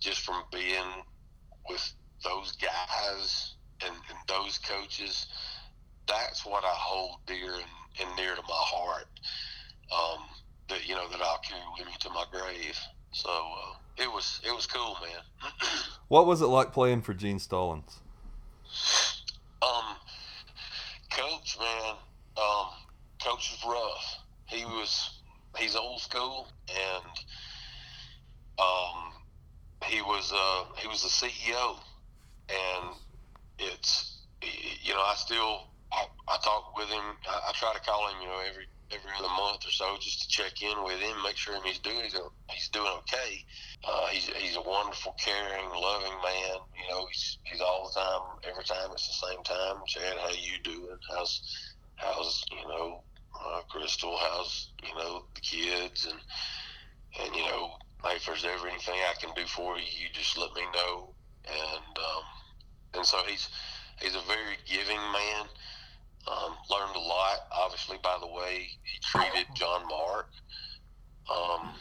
just 0.00 0.20
from 0.22 0.42
being 0.50 1.04
with 1.68 1.92
those 2.24 2.52
guys 2.56 3.54
and, 3.84 3.94
and 3.94 4.18
those 4.28 4.58
coaches. 4.58 5.26
That's 6.08 6.44
what 6.44 6.64
I 6.64 6.74
hold 6.74 7.18
dear 7.26 7.54
and, 7.54 7.62
and 8.00 8.16
near 8.16 8.34
to 8.34 8.42
my 8.42 8.48
heart. 8.48 9.06
Um, 9.92 10.24
that 10.68 10.88
you 10.88 10.94
know 10.94 11.08
that 11.08 11.20
I'll 11.20 11.38
carry 11.38 11.60
with 11.78 11.86
me 11.86 11.92
to 12.00 12.10
my 12.10 12.24
grave. 12.32 12.78
So 13.12 13.28
uh, 13.30 13.74
it 13.96 14.10
was 14.10 14.40
it 14.44 14.54
was 14.54 14.66
cool, 14.66 14.96
man. 15.00 15.50
What 16.08 16.26
was 16.26 16.42
it 16.42 16.46
like 16.46 16.74
playing 16.74 17.00
for 17.00 17.14
Gene 17.14 17.38
Stallings? 17.38 18.00
Um, 19.62 19.96
coach, 21.10 21.56
man, 21.58 21.94
um, 22.36 22.66
coach 23.24 23.50
was 23.50 23.62
rough. 23.66 24.18
He 24.44 24.66
was 24.66 25.20
he's 25.56 25.74
old 25.74 26.02
school, 26.02 26.48
and 26.68 27.04
um, 28.58 29.12
he 29.86 30.02
was 30.02 30.30
uh, 30.34 30.64
he 30.76 30.86
was 30.86 31.02
the 31.02 31.08
CEO, 31.08 31.76
and 32.50 32.94
it's 33.58 34.18
you 34.42 34.92
know 34.92 35.00
I 35.00 35.14
still 35.16 35.68
I, 35.92 36.06
I 36.28 36.36
talk 36.42 36.76
with 36.76 36.88
him. 36.88 37.04
I, 37.26 37.48
I 37.48 37.52
try 37.54 37.72
to 37.72 37.80
call 37.80 38.08
him, 38.08 38.16
you 38.20 38.28
know, 38.28 38.40
every 38.48 38.66
every 38.92 39.10
other 39.18 39.28
month 39.28 39.64
or 39.66 39.70
so 39.70 39.96
just 40.00 40.22
to 40.22 40.28
check 40.28 40.62
in 40.62 40.84
with 40.84 41.00
him, 41.00 41.16
make 41.24 41.36
sure 41.36 41.58
he's 41.64 41.78
doing 41.78 42.10
he's 42.50 42.68
doing 42.68 42.92
okay. 42.98 43.44
Uh, 43.84 44.06
he's 44.08 44.26
he's 44.26 44.56
a 44.56 44.62
wonderful, 44.62 45.14
caring, 45.18 45.68
loving 45.68 46.18
man. 46.24 46.56
You 46.78 46.90
know, 46.90 47.06
he's 47.10 47.38
he's 47.42 47.60
all 47.60 47.90
the 47.92 48.00
time. 48.00 48.38
Every 48.48 48.64
time 48.64 48.90
it's 48.92 49.08
the 49.08 49.26
same 49.26 49.42
time. 49.42 49.82
Chad, 49.86 50.18
how 50.18 50.30
you 50.30 50.62
doing? 50.62 50.98
How's 51.10 51.74
how's 51.96 52.44
you 52.50 52.68
know 52.68 53.02
uh, 53.40 53.62
Crystal? 53.68 54.16
How's 54.20 54.72
you 54.86 54.94
know 54.94 55.24
the 55.34 55.40
kids? 55.40 56.06
And 56.06 56.20
and 57.20 57.34
you 57.34 57.42
know, 57.42 57.72
hey, 58.04 58.16
if 58.16 58.26
there's 58.26 58.44
ever 58.44 58.68
anything 58.68 58.94
I 58.94 59.14
can 59.20 59.34
do 59.34 59.46
for 59.46 59.76
you, 59.76 59.84
you 59.84 60.08
just 60.12 60.38
let 60.38 60.54
me 60.54 60.62
know. 60.74 61.14
And 61.46 61.98
um, 61.98 62.24
and 62.94 63.06
so 63.06 63.18
he's 63.26 63.48
he's 64.00 64.14
a 64.14 64.20
very 64.20 64.56
giving 64.66 65.00
man. 65.12 65.46
Um, 66.30 66.54
learned 66.70 66.94
a 66.94 67.00
lot, 67.00 67.38
obviously, 67.50 67.98
by 68.00 68.16
the 68.20 68.28
way 68.28 68.68
he 68.84 68.98
treated 69.02 69.46
John 69.56 69.88
Mark. 69.88 70.28
Um, 71.28 71.74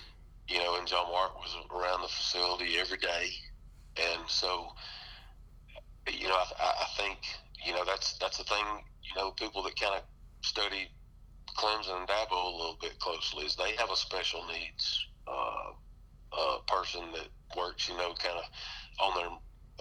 you 0.51 0.59
know, 0.59 0.75
and 0.77 0.87
John 0.87 1.11
Mark 1.11 1.35
was 1.39 1.55
around 1.71 2.01
the 2.01 2.07
facility 2.07 2.77
every 2.79 2.97
day, 2.97 3.29
and 3.97 4.21
so, 4.27 4.67
you 6.11 6.27
know, 6.27 6.35
I, 6.35 6.73
I 6.81 6.87
think 6.97 7.19
you 7.65 7.73
know 7.73 7.85
that's 7.85 8.17
that's 8.19 8.37
the 8.37 8.43
thing. 8.43 8.65
You 9.03 9.21
know, 9.21 9.31
people 9.31 9.63
that 9.63 9.79
kind 9.79 9.95
of 9.95 10.01
study 10.41 10.89
Clemson 11.57 11.99
and 11.99 12.07
Dabo 12.07 12.31
a 12.31 12.57
little 12.57 12.77
bit 12.81 12.99
closely 12.99 13.45
is 13.45 13.55
they 13.55 13.75
have 13.77 13.91
a 13.91 13.95
special 13.95 14.41
needs 14.47 15.05
uh, 15.27 15.71
uh, 16.37 16.57
person 16.67 17.01
that 17.13 17.27
works, 17.57 17.87
you 17.87 17.95
know, 17.97 18.13
kind 18.19 18.37
of 18.37 18.43
on 18.99 19.15
their 19.15 19.29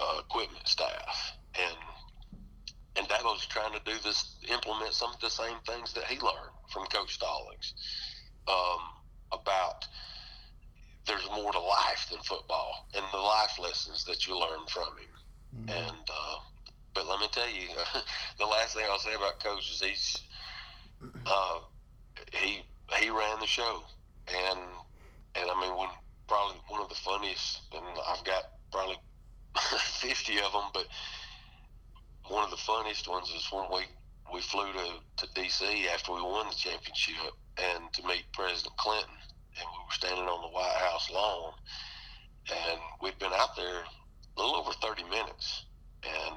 uh, 0.07 0.21
equipment 0.21 0.67
staff, 0.69 1.33
and 1.55 1.77
and 2.97 3.09
Dabo's 3.09 3.47
trying 3.47 3.73
to 3.73 3.81
do 3.85 3.97
this, 4.05 4.37
implement 4.49 4.93
some 4.93 5.13
of 5.13 5.21
the 5.21 5.31
same 5.31 5.57
things 5.67 5.93
that 5.95 6.05
he 6.05 6.19
learned 6.21 6.55
from 6.73 6.87
Coach 6.87 7.15
Stallings 7.15 7.75
um, 8.49 8.81
about 9.33 9.87
there's 11.07 11.27
more 11.31 11.53
to 11.53 11.61
life 11.61 12.09
than 12.11 12.21
football 12.21 12.87
and 12.95 13.05
the 13.13 13.19
life 13.19 13.59
lessons 13.59 14.05
that 14.05 14.27
you 14.27 14.39
learn 14.39 14.67
from 14.69 14.85
him. 14.85 15.69
And 15.69 15.97
uh, 16.09 16.37
but 16.95 17.09
let 17.09 17.21
me 17.21 17.29
tell 17.33 17.49
you, 17.49 17.69
the 18.39 18.47
last 18.47 18.75
thing 18.75 18.85
I'll 18.89 18.99
say 18.99 19.15
about 19.15 19.43
Coach 19.43 19.71
is 19.71 19.81
he's 19.81 20.19
uh, 21.27 21.59
he 22.33 22.63
he 22.99 23.11
ran 23.11 23.41
the 23.41 23.47
show, 23.47 23.83
and 24.29 24.61
and 25.35 25.51
I 25.51 25.61
mean 25.61 25.77
when 25.77 25.89
probably 26.29 26.57
one 26.69 26.81
of 26.81 26.89
the 26.89 26.95
funniest, 26.95 27.63
and 27.75 27.85
I've 28.09 28.25
got 28.25 28.45
probably 28.71 28.97
fifty 29.81 30.39
of 30.41 30.53
them, 30.53 30.71
but 30.73 30.87
one 32.29 32.45
of 32.45 32.51
the 32.51 32.57
funniest 32.57 33.09
ones 33.09 33.29
is 33.31 33.49
when 33.51 33.65
we 33.73 33.81
we 34.33 34.41
flew 34.41 34.73
to, 34.73 35.27
to 35.27 35.27
DC 35.35 35.87
after 35.93 36.13
we 36.13 36.23
won 36.23 36.49
the 36.49 36.55
championship 36.55 37.35
and 37.59 37.93
to 37.93 38.07
meet 38.07 38.25
President 38.33 38.77
Clinton 38.77 39.11
and 39.59 39.67
we 39.67 39.79
were 39.85 39.93
standing 39.93 40.25
on 40.25 40.43
the 40.43 40.55
White 40.55 40.77
House 40.77 41.11
lawn 41.11 41.53
and 42.51 42.81
we'd 43.03 43.19
been 43.19 43.33
out 43.33 43.57
there 43.57 43.83
a 43.85 44.41
little 44.41 44.57
over 44.57 44.73
30 44.73 45.05
minutes 45.05 45.67
and 46.03 46.37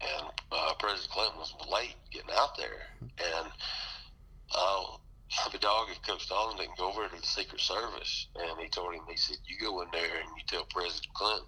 and 0.00 0.28
uh, 0.52 0.74
President 0.78 1.10
Clinton 1.10 1.38
was 1.38 1.54
late 1.72 1.96
getting 2.12 2.34
out 2.36 2.56
there 2.58 2.84
and 3.00 3.48
uh, 4.54 4.84
the 5.52 5.58
dog 5.58 5.88
if 5.90 6.02
Coach 6.02 6.24
Stallings 6.24 6.60
didn't 6.60 6.76
go 6.76 6.88
over 6.88 7.08
to 7.08 7.20
the 7.20 7.26
Secret 7.26 7.60
Service 7.60 8.28
and 8.36 8.60
he 8.60 8.68
told 8.68 8.94
him 8.94 9.02
he 9.08 9.16
said 9.16 9.36
you 9.46 9.56
go 9.58 9.80
in 9.82 9.88
there 9.92 10.20
and 10.20 10.28
you 10.36 10.44
tell 10.46 10.66
President 10.70 11.12
Clinton 11.14 11.46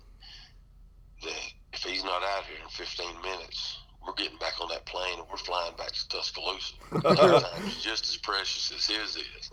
that 1.23 1.53
if 1.73 1.83
he's 1.83 2.05
not 2.05 2.23
out 2.23 2.45
here 2.45 2.63
in 2.63 2.69
15 2.71 3.23
minutes, 3.23 3.79
we're 4.09 4.15
getting 4.15 4.39
back 4.39 4.59
on 4.63 4.69
that 4.71 4.87
plane 4.87 5.19
and 5.19 5.29
we're 5.31 5.37
flying 5.37 5.77
back 5.77 5.93
to 5.93 6.09
Tuscaloosa. 6.09 6.73
My 6.93 7.15
time 7.15 7.67
is 7.67 7.83
just 7.83 8.09
as 8.09 8.17
precious 8.17 8.73
as 8.73 8.87
his 8.87 9.17
is. 9.17 9.51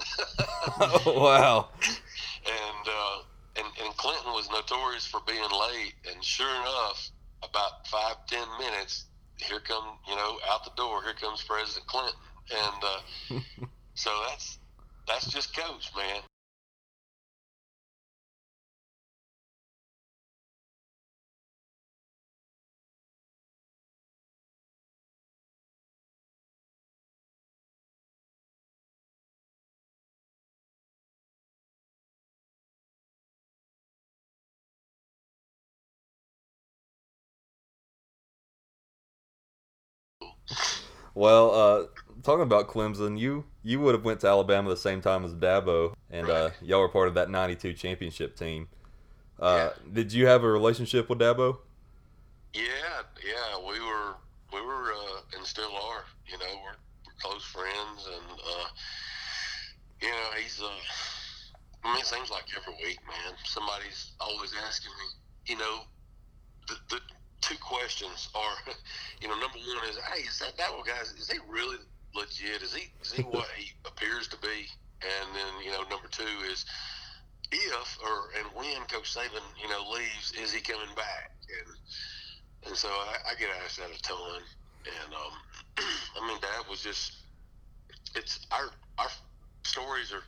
wow. 1.05 1.67
and, 2.45 2.87
uh, 2.87 3.17
and 3.57 3.67
and 3.83 3.97
Clinton 3.97 4.31
was 4.31 4.49
notorious 4.49 5.05
for 5.05 5.19
being 5.27 5.41
late. 5.41 5.93
And 6.09 6.23
sure 6.23 6.49
enough, 6.49 7.09
about 7.43 7.85
five 7.87 8.15
ten 8.27 8.47
minutes, 8.57 9.05
here 9.37 9.59
come 9.59 9.97
you 10.07 10.15
know 10.15 10.37
out 10.49 10.63
the 10.63 10.71
door. 10.77 11.03
Here 11.03 11.13
comes 11.13 11.43
President 11.43 11.85
Clinton, 11.87 12.15
and 12.51 12.83
uh, 12.83 13.65
so 13.93 14.09
that's 14.29 14.59
that's 15.05 15.27
just 15.27 15.55
coach, 15.55 15.91
man. 15.97 16.21
Well, 41.15 41.55
uh, 41.55 41.85
talking 42.23 42.43
about 42.43 42.67
Clemson, 42.67 43.17
you 43.17 43.45
you 43.63 43.79
would 43.79 43.95
have 43.95 44.03
went 44.03 44.19
to 44.19 44.27
Alabama 44.27 44.69
the 44.69 44.77
same 44.77 45.01
time 45.01 45.23
as 45.23 45.33
Dabo, 45.33 45.93
and 46.11 46.29
uh, 46.29 46.49
y'all 46.61 46.81
were 46.81 46.89
part 46.89 47.07
of 47.07 47.13
that 47.15 47.29
'92 47.29 47.73
championship 47.73 48.37
team. 48.37 48.67
Uh, 49.39 49.69
Did 49.91 50.11
you 50.11 50.27
have 50.27 50.43
a 50.43 50.47
relationship 50.47 51.09
with 51.09 51.19
Dabo? 51.19 51.57
Yeah, 52.53 52.61
yeah, 53.25 53.57
we 53.59 53.79
were 53.79 54.15
we 54.53 54.61
were 54.61 54.91
uh, 54.91 55.37
and 55.37 55.45
still 55.45 55.71
are. 55.71 56.03
You 56.27 56.37
know, 56.37 56.53
we're, 56.63 56.75
we're 57.05 57.13
close 57.21 57.43
friends, 57.43 58.09
and 58.13 58.39
uh, 58.39 58.67
you 60.01 60.09
know, 60.09 60.29
he's. 60.37 60.61
Uh, 60.61 60.67
I 61.85 61.93
mean, 61.93 62.01
it 62.01 62.07
seems 62.07 62.29
like 62.29 62.45
every 62.57 62.73
week, 62.83 62.99
man, 63.07 63.35
somebody's 63.45 64.11
always 64.19 64.53
asking 64.67 64.91
me. 64.91 65.53
You 65.53 65.59
know, 65.59 65.79
the 66.67 66.75
the 66.89 66.99
two 67.41 67.57
questions 67.57 68.29
are, 68.35 68.55
you 69.21 69.27
know, 69.27 69.35
number 69.39 69.57
one 69.57 69.89
is, 69.89 69.97
hey, 69.97 70.21
is 70.21 70.39
that 70.39 70.57
Dabo 70.57 70.85
guy? 70.85 71.01
Is 71.01 71.29
he 71.29 71.39
really 71.49 71.77
legit? 72.13 72.61
Is 72.61 72.73
he 72.73 72.87
is 73.01 73.11
he 73.11 73.23
what 73.23 73.47
he 73.55 73.71
appears 73.85 74.27
to 74.29 74.37
be? 74.37 74.67
And 75.03 75.35
then 75.35 75.63
you 75.63 75.71
know, 75.71 75.83
number 75.89 76.07
two 76.09 76.23
is 76.49 76.65
if 77.51 77.97
or 78.03 78.31
and 78.39 78.47
when 78.55 78.85
Coach 78.87 79.13
Saban, 79.13 79.43
you 79.61 79.69
know, 79.69 79.89
leaves, 79.91 80.33
is 80.41 80.51
he 80.51 80.61
coming 80.61 80.93
back? 80.95 81.31
And 81.49 81.77
and 82.67 82.75
so 82.75 82.87
I, 82.87 83.31
I 83.31 83.35
get 83.35 83.49
asked 83.63 83.77
that 83.77 83.91
a 83.91 84.01
ton. 84.01 84.41
And 84.85 85.13
um, 85.13 85.35
I 86.21 86.27
mean, 86.27 86.39
Dad 86.41 86.65
was 86.69 86.81
just 86.81 87.13
it's 88.15 88.47
our 88.51 88.69
our 88.97 89.09
stories 89.63 90.13
are 90.13 90.23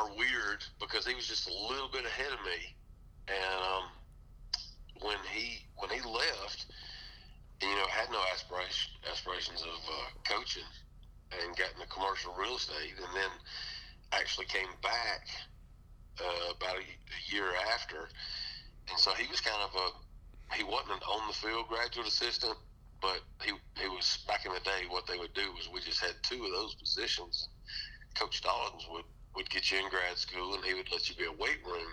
are 0.00 0.08
weird 0.16 0.64
because 0.80 1.06
he 1.06 1.14
was 1.14 1.26
just 1.26 1.48
a 1.48 1.52
little 1.52 1.88
bit 1.88 2.04
ahead 2.04 2.32
of 2.32 2.40
me. 2.44 2.76
And 3.28 3.62
um, 3.62 3.84
when 5.00 5.18
he 5.32 5.66
when 5.76 5.90
he 5.90 6.00
left, 6.00 6.66
you 7.62 7.68
know, 7.68 7.86
had 7.88 8.10
no 8.10 8.20
aspiration 8.32 8.92
aspirations 9.10 9.62
of 9.62 9.80
uh, 9.84 10.08
coaching 10.28 10.66
and 11.32 11.56
got 11.56 11.72
into 11.74 11.86
commercial 11.88 12.32
real 12.34 12.56
estate, 12.56 12.94
and 12.96 13.10
then 13.14 13.32
actually 14.12 14.46
came 14.46 14.70
back 14.82 15.26
uh, 16.20 16.54
about 16.56 16.76
a, 16.76 16.86
a 16.86 17.20
year 17.28 17.50
after. 17.74 18.08
And 18.88 18.98
so 18.98 19.10
he 19.12 19.26
was 19.28 19.40
kind 19.40 19.60
of 19.62 19.74
a 19.74 20.54
he 20.54 20.62
wasn't 20.62 21.02
an 21.02 21.02
on 21.10 21.26
the 21.28 21.34
field 21.34 21.66
graduate 21.68 22.06
assistant, 22.06 22.56
but 23.02 23.20
he 23.42 23.52
he 23.80 23.88
was 23.88 24.24
back 24.28 24.46
in 24.46 24.52
the 24.52 24.60
day. 24.60 24.86
What 24.88 25.06
they 25.06 25.18
would 25.18 25.34
do 25.34 25.52
was 25.52 25.68
we 25.72 25.80
just 25.80 26.00
had 26.00 26.14
two 26.22 26.44
of 26.44 26.52
those 26.52 26.74
positions. 26.76 27.48
Coach 28.14 28.38
Stallings 28.38 28.86
would 28.90 29.04
would 29.34 29.50
get 29.50 29.70
you 29.70 29.78
in 29.78 29.90
grad 29.90 30.16
school, 30.16 30.54
and 30.54 30.64
he 30.64 30.74
would 30.74 30.90
let 30.92 31.08
you 31.08 31.16
be 31.16 31.26
a 31.26 31.32
weight 31.32 31.60
room 31.66 31.92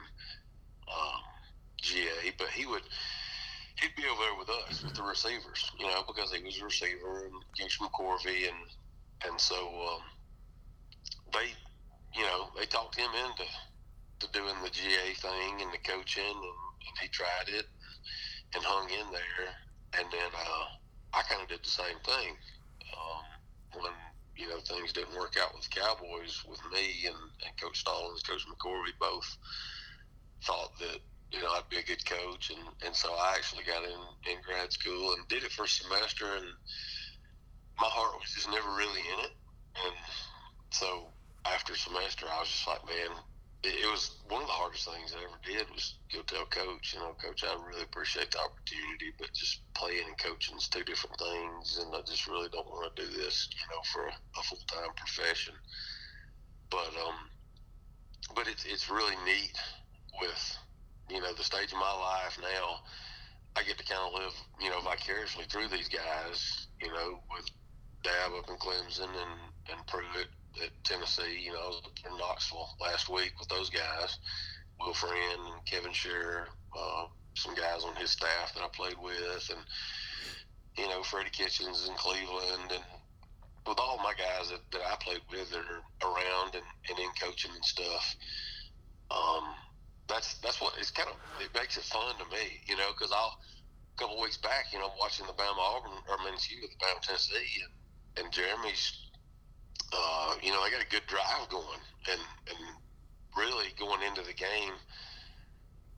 um, 0.88 1.22
GA, 1.84 2.31
but 2.38 2.47
he 2.49 2.65
would 2.65 2.84
he'd 3.81 3.95
be 3.95 4.07
over 4.07 4.21
there 4.21 4.39
with 4.39 4.49
us 4.49 4.84
with 4.84 4.93
the 4.93 5.03
receivers, 5.03 5.71
you 5.79 5.88
know, 5.88 6.03
because 6.07 6.31
he 6.31 6.43
was 6.43 6.59
a 6.61 6.65
receiver 6.65 7.25
and 7.25 7.34
Coach 7.59 7.79
McCorvey, 7.79 8.47
and 8.47 8.63
and 9.27 9.39
so 9.39 9.55
um, 9.55 10.03
they, 11.31 11.51
you 12.15 12.23
know, 12.23 12.47
they 12.57 12.65
talked 12.65 12.95
him 12.95 13.09
into 13.27 13.49
to 14.19 14.27
doing 14.31 14.55
the 14.63 14.69
GA 14.69 15.13
thing 15.15 15.61
and 15.61 15.71
the 15.71 15.81
coaching, 15.84 16.23
and, 16.23 16.59
and 16.88 16.95
he 17.01 17.07
tried 17.07 17.47
it 17.47 17.65
and 18.55 18.63
hung 18.63 18.89
in 18.89 19.11
there, 19.11 19.49
and 19.99 20.07
then 20.11 20.31
uh, 20.31 20.65
I 21.13 21.23
kind 21.23 21.41
of 21.41 21.49
did 21.49 21.63
the 21.63 21.69
same 21.69 21.99
thing 22.05 22.36
um, 22.93 23.81
when 23.81 23.93
you 24.38 24.49
know 24.49 24.59
things 24.59 24.93
didn't 24.93 25.17
work 25.17 25.36
out 25.41 25.55
with 25.55 25.69
Cowboys 25.69 26.43
with 26.47 26.61
me 26.71 27.07
and, 27.07 27.17
and 27.45 27.53
Coach 27.61 27.79
Stallings, 27.79 28.23
Coach 28.23 28.45
McCorvey 28.47 28.93
both 28.99 29.38
thought 30.43 30.77
that 30.79 30.99
you 31.34 31.41
know 31.41 31.49
I'd 31.49 31.69
be 31.69 31.81
a 31.81 31.84
good 31.84 32.05
coach, 32.05 32.51
and, 32.51 32.61
and 32.86 32.95
so 32.95 33.09
I 33.09 33.34
actually 33.36 33.65
got 33.65 33.84
in 33.84 33.99
in 34.29 34.38
grad 34.45 34.71
school 34.71 35.13
and 35.13 35.27
did 35.27 35.43
it 35.43 35.51
for 35.51 35.65
a 35.65 35.67
semester, 35.67 36.25
and 36.38 36.45
my 37.81 37.89
heart 37.89 38.13
was 38.21 38.29
just 38.29 38.49
never 38.49 38.69
really 38.77 39.01
in 39.01 39.19
it, 39.25 39.34
and 39.81 39.95
so 40.69 41.09
after 41.49 41.73
a 41.73 41.75
semester 41.75 42.27
I 42.29 42.39
was 42.39 42.49
just 42.49 42.67
like, 42.67 42.86
man, 42.86 43.17
it, 43.63 43.81
it 43.81 43.89
was 43.89 44.21
one 44.29 44.43
of 44.43 44.47
the 44.47 44.53
hardest 44.53 44.86
things 44.86 45.15
I 45.15 45.25
ever 45.25 45.41
did 45.41 45.65
was 45.73 45.97
go 46.13 46.21
tell 46.21 46.45
coach, 46.45 46.93
you 46.93 46.99
know, 47.01 47.17
coach, 47.17 47.43
I 47.43 47.57
really 47.65 47.84
appreciate 47.84 48.31
the 48.31 48.39
opportunity, 48.39 49.11
but 49.17 49.34
just 49.34 49.65
playing 49.73 50.05
and 50.05 50.17
coaching 50.21 50.55
is 50.55 50.69
two 50.69 50.84
different 50.86 51.17
things, 51.17 51.81
and 51.81 51.89
I 51.95 52.05
just 52.05 52.27
really 52.27 52.49
don't 52.53 52.69
want 52.69 52.93
to 52.93 53.01
do 53.01 53.09
this, 53.09 53.49
you 53.51 53.65
know, 53.73 53.81
for 53.89 54.05
a, 54.05 54.13
a 54.13 54.41
full 54.45 54.61
time 54.69 54.93
profession. 54.95 55.57
But 56.69 56.93
um, 57.01 57.17
but 58.36 58.47
it's 58.47 58.65
it's 58.65 58.89
really 58.89 59.15
neat 59.25 59.53
with 60.21 60.57
you 61.10 61.22
know 61.22 61.34
the 61.34 61.43
stage 61.43 61.72
of 61.72 61.80
my 61.80 61.93
life 61.93 62.38
now. 62.41 62.80
I 63.56 63.62
get 63.64 63.78
to 63.78 63.86
kind 63.86 64.01
of 64.01 64.14
live, 64.20 64.34
you 64.60 64.70
know, 64.72 64.82
vicariously 64.82 65.45
through 65.45 65.68
these 65.68 65.88
guys, 65.88 66.68
you 66.82 66.88
know, 66.88 67.20
with 67.30 67.45
Dab 68.04 68.34
up 68.38 68.49
in 68.49 68.58
Clemson 68.58 69.10
and 69.10 69.39
and 69.72 69.88
Pruitt 69.88 70.28
at 70.62 70.72
Tennessee. 70.84 71.39
You 71.43 71.54
know, 71.54 71.74
in 72.10 72.18
Knoxville 72.18 72.70
last 72.82 73.10
week 73.10 73.34
with 73.39 73.49
those 73.49 73.70
guys, 73.70 74.18
Will 74.80 74.93
Friend 74.93 75.39
and 75.54 75.66
Kevin 75.66 75.91
Sherrer, 75.91 76.45
uh, 76.78 77.06
some 77.36 77.56
guys 77.56 77.84
on 77.84 77.95
his 77.95 78.12
staff 78.12 78.54
that 78.56 78.64
I 78.64 78.68
played 78.74 78.97
with, 79.01 79.49
and 79.49 79.62
you 80.78 80.88
know 80.89 81.04
Freddie 81.04 81.30
Kitchens 81.30 81.88
in 81.88 81.95
Cleveland, 81.95 82.72
and 82.72 82.84
with 83.68 83.80
all 83.80 83.97
my 83.97 84.14
guys 84.18 84.49
that, 84.49 84.60
that 84.72 84.82
I 84.82 84.95
played 85.01 85.22
with 85.32 85.49
that 85.51 85.60
are 85.60 86.12
around 86.12 86.56
and, 86.56 86.64
and 86.89 86.99
in 86.99 87.10
coaching 87.22 87.51
and 87.56 87.64
stuff. 87.64 88.16
Um, 89.12 89.43
that's 90.08 90.36
that's 90.39 90.60
what 90.62 90.74
it's 90.78 90.91
kind 90.91 91.10
of 91.10 91.16
it 91.41 91.49
makes 91.56 91.78
it 91.78 91.84
fun 91.84 92.16
to 92.18 92.26
me, 92.32 92.60
you 92.68 92.76
know, 92.76 92.91
because 92.97 93.12
I'll 93.12 93.38
a 93.38 93.97
couple 93.99 94.20
weeks 94.22 94.38
back, 94.38 94.74
you 94.74 94.80
know, 94.80 94.86
I'm 94.86 94.97
watching 94.99 95.26
the 95.28 95.34
Bama 95.34 95.60
Auburn 95.60 95.91
or 96.10 96.18
I 96.20 96.26
mean, 96.26 96.34
excuse 96.34 96.62
the 96.62 96.86
Bama 96.86 97.01
Tennessee, 97.01 97.64
and 97.64 98.26
and 98.26 98.34
Jeremy's 98.34 99.04
uh, 99.93 100.36
you 100.41 100.51
know, 100.51 100.64
they 100.64 100.72
got 100.72 100.82
a 100.82 100.89
good 100.89 101.06
drive 101.08 101.47
going, 101.49 101.82
and 102.10 102.22
and 102.49 102.60
really 103.38 103.70
going 103.78 104.01
into 104.01 104.22
the 104.22 104.34
game, 104.34 104.74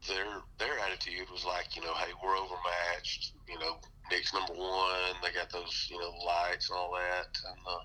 their 0.08 0.26
their 0.60 0.80
attitude 0.80 1.30
was 1.32 1.46
like, 1.46 1.76
you 1.76 1.82
know, 1.82 1.94
hey, 1.96 2.12
we're 2.24 2.38
overmatched. 2.38 3.34
You 3.48 3.60
know, 3.60 3.80
Nick's 4.12 4.34
number 4.34 4.54
one. 4.54 5.16
They 5.24 5.32
got 5.32 5.52
those, 5.52 5.88
you 5.90 5.98
know, 6.00 6.12
lights 6.26 6.70
and 6.70 6.78
all 6.78 6.92
that, 6.94 7.32
and 7.48 7.62
uh, 7.68 7.84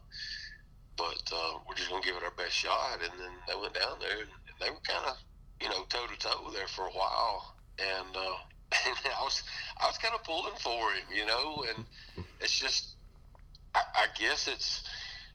but 0.97 1.23
uh, 1.33 1.59
we're 1.69 1.79
just 1.79 1.91
gonna 1.91 2.05
give 2.05 2.17
it 2.17 2.25
our 2.25 2.35
best 2.37 2.55
shot. 2.55 2.99
And 3.03 3.13
then 3.15 3.35
they 3.47 3.55
went 3.55 3.75
down 3.75 3.99
there, 4.01 4.27
and 4.27 4.31
they 4.61 4.71
were 4.71 4.83
kind 4.83 5.07
of, 5.07 5.17
you 5.61 5.69
know, 5.69 5.85
toe 5.89 6.07
to 6.07 6.19
toe 6.19 6.51
there 6.53 6.69
for 6.69 6.87
a 6.87 6.93
while, 6.93 7.55
and. 7.79 8.17
Uh, 8.17 8.37
and 8.87 8.97
I 9.19 9.25
was, 9.25 9.43
I 9.83 9.87
was 9.89 9.99
kind 9.99 10.15
of 10.15 10.23
pulling 10.23 10.55
for 10.61 10.93
him, 10.93 11.03
you 11.13 11.27
know, 11.27 11.65
and 11.75 11.85
it's 12.41 12.57
just, 12.57 12.95
I, 13.75 13.81
I 13.97 14.07
guess 14.17 14.47
it's, 14.47 14.85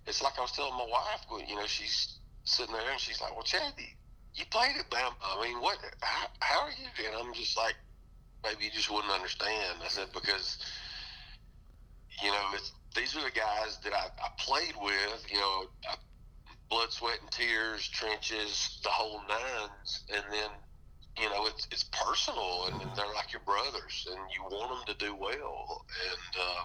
it's 0.07 0.21
like 0.23 0.38
I 0.38 0.41
was 0.41 0.53
telling 0.53 0.71
my 0.71 0.88
wife, 0.89 1.26
you 1.45 1.55
know, 1.55 1.65
she's 1.65 2.19
sitting 2.45 2.73
there 2.73 2.89
and 2.91 2.99
she's 2.99 3.19
like, 3.21 3.34
"Well, 3.34 3.43
Chad, 3.43 3.73
you 4.36 4.45
played 4.51 4.78
at 4.78 4.89
Bama. 4.89 5.13
I 5.21 5.43
mean, 5.43 5.61
what? 5.61 5.78
How, 6.01 6.28
how 6.39 6.61
are 6.61 6.69
you?" 6.69 6.88
And 7.07 7.15
I'm 7.15 7.34
just 7.34 7.57
like, 7.57 7.76
"Maybe 8.43 8.65
you 8.65 8.71
just 8.71 8.91
wouldn't 8.91 9.11
understand." 9.11 9.80
I 9.84 9.88
said 9.88 10.07
because, 10.13 10.57
you 12.23 12.30
know, 12.30 12.45
it's, 12.53 12.71
these 12.95 13.15
are 13.15 13.23
the 13.23 13.32
guys 13.32 13.80
that 13.84 13.93
I, 13.93 14.05
I 14.23 14.30
played 14.38 14.76
with. 14.82 15.26
You 15.30 15.38
know, 15.38 15.63
I, 15.89 15.95
blood, 16.70 16.91
sweat, 16.91 17.20
and 17.22 17.32
tears, 17.32 17.88
trenches, 17.88 18.80
the 18.84 18.89
whole 18.89 19.22
nines, 19.28 20.03
and 20.13 20.24
then 20.32 20.49
you 21.18 21.30
know 21.30 21.47
it's 21.47 21.68
it's 21.72 21.84
personal, 21.84 22.68
and, 22.68 22.82
mm-hmm. 22.82 22.95
they're 22.95 23.13
like 23.16 23.32
your 23.32 23.41
brothers, 23.45 24.07
and 24.09 24.20
you 24.34 24.43
want 24.43 24.88
them 24.88 24.95
to 24.95 25.05
do 25.05 25.16
well, 25.16 25.86
and 26.11 26.41
uh, 26.41 26.63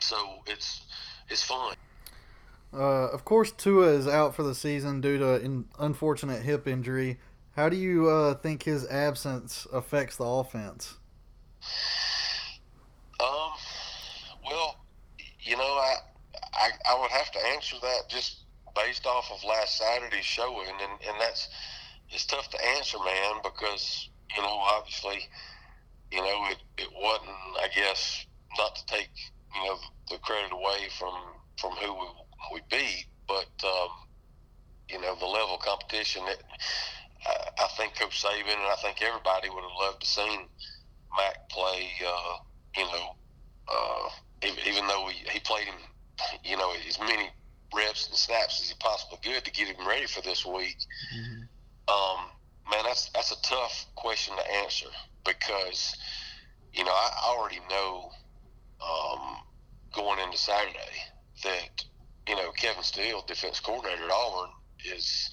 so 0.00 0.16
it's 0.46 0.82
it's 1.28 1.42
fun. 1.42 1.76
Uh, 2.72 3.08
of 3.08 3.24
course, 3.24 3.50
Tua 3.50 3.88
is 3.88 4.06
out 4.06 4.34
for 4.34 4.42
the 4.42 4.54
season 4.54 5.00
due 5.00 5.18
to 5.18 5.34
an 5.34 5.66
unfortunate 5.78 6.42
hip 6.42 6.68
injury. 6.68 7.18
How 7.56 7.68
do 7.68 7.76
you 7.76 8.08
uh, 8.08 8.34
think 8.34 8.62
his 8.62 8.86
absence 8.88 9.66
affects 9.72 10.16
the 10.16 10.24
offense? 10.24 10.96
Um, 13.18 13.50
well, 14.46 14.76
you 15.40 15.56
know, 15.56 15.62
I, 15.62 15.96
I 16.54 16.70
I 16.90 17.00
would 17.00 17.10
have 17.10 17.32
to 17.32 17.38
answer 17.48 17.76
that 17.82 18.02
just 18.08 18.44
based 18.84 19.06
off 19.06 19.30
of 19.32 19.42
last 19.44 19.78
Saturday's 19.78 20.24
showing, 20.24 20.68
and, 20.68 20.92
and 21.08 21.20
that's 21.20 21.48
it's 22.10 22.26
tough 22.26 22.48
to 22.50 22.58
answer, 22.76 22.98
man, 22.98 23.40
because 23.42 24.08
you 24.36 24.42
know 24.42 24.58
obviously, 24.76 25.28
you 26.10 26.18
know 26.18 26.46
it, 26.50 26.58
it 26.78 26.88
wasn't. 26.94 27.36
I 27.62 27.68
guess 27.74 28.26
not 28.58 28.74
to 28.76 28.86
take 28.86 29.10
you 29.54 29.64
know 29.64 29.76
the 30.10 30.18
credit 30.18 30.52
away 30.52 30.88
from 30.98 31.14
from 31.58 31.72
who 31.72 31.92
we, 31.94 32.06
we 32.54 32.60
beat, 32.70 33.06
but 33.28 33.50
um, 33.64 33.90
you 34.88 35.00
know 35.00 35.14
the 35.18 35.26
level 35.26 35.54
of 35.54 35.60
competition. 35.60 36.24
That, 36.26 36.42
I, 37.26 37.64
I 37.64 37.68
think 37.76 37.98
Coach 37.98 38.22
Saban 38.22 38.54
and 38.54 38.72
I 38.72 38.76
think 38.82 39.02
everybody 39.02 39.50
would 39.50 39.62
have 39.62 39.78
loved 39.80 40.00
to 40.00 40.06
seen 40.06 40.48
Mac 41.16 41.48
play. 41.50 41.90
Uh, 42.06 42.36
you 42.76 42.84
know, 42.84 43.16
uh, 43.68 44.08
even, 44.42 44.86
though 44.86 45.08
he, 45.08 45.28
he 45.28 45.40
played 45.40 45.64
him, 45.64 45.74
you 46.44 46.56
know, 46.56 46.72
as 46.88 47.00
many 47.00 47.30
reps 47.74 48.08
and 48.08 48.16
snaps 48.16 48.60
as 48.60 48.68
he 48.68 48.74
possibly 48.78 49.18
could 49.22 49.44
to 49.44 49.50
get 49.50 49.68
him 49.68 49.86
ready 49.86 50.06
for 50.06 50.22
this 50.22 50.44
week. 50.44 50.76
Um, 51.88 52.26
man, 52.70 52.84
that's 52.84 53.10
that's 53.10 53.32
a 53.32 53.42
tough 53.42 53.86
question 53.94 54.36
to 54.36 54.54
answer 54.62 54.86
because 55.24 55.96
you 56.72 56.84
know 56.84 56.92
I 56.92 57.10
already 57.28 57.60
know 57.68 58.10
um, 58.80 59.36
going 59.92 60.18
into 60.20 60.38
Saturday 60.38 60.78
that 61.44 61.84
you 62.28 62.36
know 62.36 62.50
Kevin 62.52 62.82
Steele, 62.82 63.24
defense 63.26 63.60
coordinator 63.60 64.04
at 64.04 64.10
Auburn, 64.10 64.50
is 64.84 65.30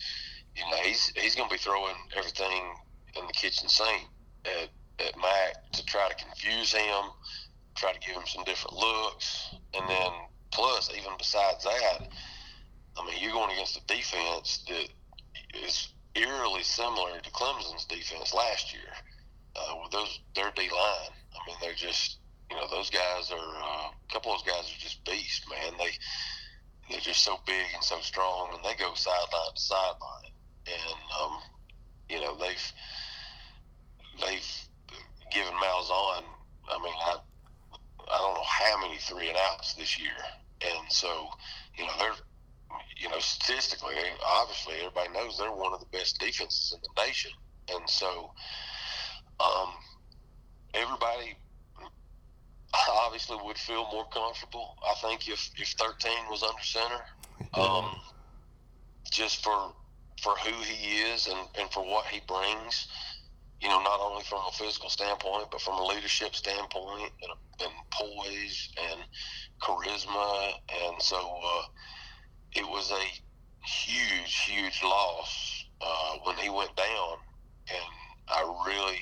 you 0.55 0.63
know 0.69 0.77
he's 0.77 1.11
he's 1.15 1.35
going 1.35 1.49
to 1.49 1.55
be 1.55 1.59
throwing 1.59 1.95
everything 2.15 2.73
in 3.15 3.27
the 3.27 3.33
kitchen 3.33 3.69
sink 3.69 4.03
at 4.45 4.69
at 4.99 5.15
Mac 5.17 5.71
to 5.73 5.85
try 5.85 6.09
to 6.09 6.15
confuse 6.15 6.73
him, 6.73 7.11
try 7.75 7.93
to 7.93 7.99
give 7.99 8.15
him 8.15 8.25
some 8.25 8.43
different 8.43 8.75
looks, 8.75 9.55
and 9.73 9.87
then 9.87 10.11
plus 10.57 10.89
even 10.97 11.11
besides 11.19 11.63
that, 11.63 12.09
I 12.97 13.05
mean 13.05 13.15
you're 13.21 13.31
going 13.31 13.51
against 13.51 13.77
a 13.77 13.85
defense 13.85 14.65
that 14.67 14.89
is 15.63 15.93
eerily 16.15 16.63
similar 16.63 17.19
to 17.21 17.29
Clemson's 17.29 17.85
defense 17.85 18.33
last 18.33 18.73
year. 18.73 18.89
Uh, 19.55 19.75
with 19.83 19.91
those 19.91 20.19
their 20.35 20.51
D 20.55 20.63
line, 20.63 21.13
I 21.33 21.39
mean 21.47 21.57
they're 21.61 21.73
just 21.73 22.17
you 22.49 22.57
know 22.57 22.67
those 22.69 22.89
guys 22.89 23.31
are 23.31 23.37
uh, 23.37 23.89
a 23.91 24.13
couple 24.13 24.33
of 24.33 24.43
those 24.43 24.53
guys 24.53 24.63
are 24.63 24.79
just 24.79 25.05
beasts, 25.05 25.45
man. 25.47 25.73
They 25.77 25.91
they're 26.89 26.99
just 27.01 27.23
so 27.23 27.37
big 27.45 27.65
and 27.75 27.83
so 27.83 27.99
strong, 28.01 28.49
and 28.53 28.63
they 28.63 28.75
go 28.81 28.93
sideline 28.95 29.53
to 29.55 29.61
sideline, 29.61 30.31
and 30.65 30.99
um, 31.21 31.39
you 32.09 32.19
know 32.19 32.35
they've 32.35 32.73
they've 34.25 34.51
given 35.31 35.53
Malzahn. 35.53 36.23
I 36.69 36.83
mean, 36.83 36.93
I 36.97 37.17
I 38.11 38.17
don't 38.17 38.35
know 38.35 38.43
how 38.43 38.81
many 38.81 38.97
three 38.97 39.29
and 39.29 39.37
outs 39.49 39.73
this 39.73 39.99
year, 39.99 40.15
and 40.61 40.91
so 40.91 41.29
you 41.77 41.85
know 41.85 41.93
they're 41.99 42.13
you 42.97 43.09
know 43.09 43.19
statistically, 43.19 43.95
obviously 44.25 44.75
everybody 44.79 45.09
knows 45.13 45.37
they're 45.37 45.51
one 45.51 45.73
of 45.73 45.79
the 45.79 45.85
best 45.87 46.19
defenses 46.19 46.75
in 46.75 46.79
the 46.81 47.05
nation, 47.05 47.31
and 47.73 47.89
so 47.89 48.31
um, 49.39 49.73
everybody 50.73 51.35
obviously 52.89 53.37
would 53.43 53.57
feel 53.57 53.87
more 53.91 54.07
comfortable. 54.09 54.75
I 54.85 54.95
think 55.01 55.27
if 55.27 55.49
if 55.57 55.69
13 55.69 56.11
was 56.29 56.43
under 56.43 56.61
center, 56.61 57.01
um, 57.53 57.95
just 59.11 59.43
for 59.43 59.73
for 60.21 60.35
who 60.37 60.63
he 60.63 60.97
is 60.97 61.27
and, 61.27 61.47
and 61.59 61.69
for 61.71 61.85
what 61.85 62.05
he 62.07 62.21
brings, 62.27 62.87
you 63.61 63.67
know, 63.69 63.81
not 63.81 63.99
only 64.01 64.23
from 64.23 64.39
a 64.47 64.51
physical 64.51 64.89
standpoint, 64.89 65.47
but 65.51 65.61
from 65.61 65.79
a 65.79 65.85
leadership 65.85 66.35
standpoint 66.35 67.11
and, 67.23 67.31
and 67.63 67.71
poise 67.91 68.69
and 68.91 69.01
charisma. 69.61 70.51
And 70.85 71.01
so 71.01 71.17
uh, 71.17 71.63
it 72.53 72.65
was 72.67 72.91
a 72.91 73.65
huge, 73.67 74.35
huge 74.45 74.81
loss 74.83 75.65
uh, 75.81 76.17
when 76.23 76.35
he 76.37 76.49
went 76.49 76.75
down. 76.75 77.17
And 77.69 77.85
I 78.29 78.63
really, 78.67 78.99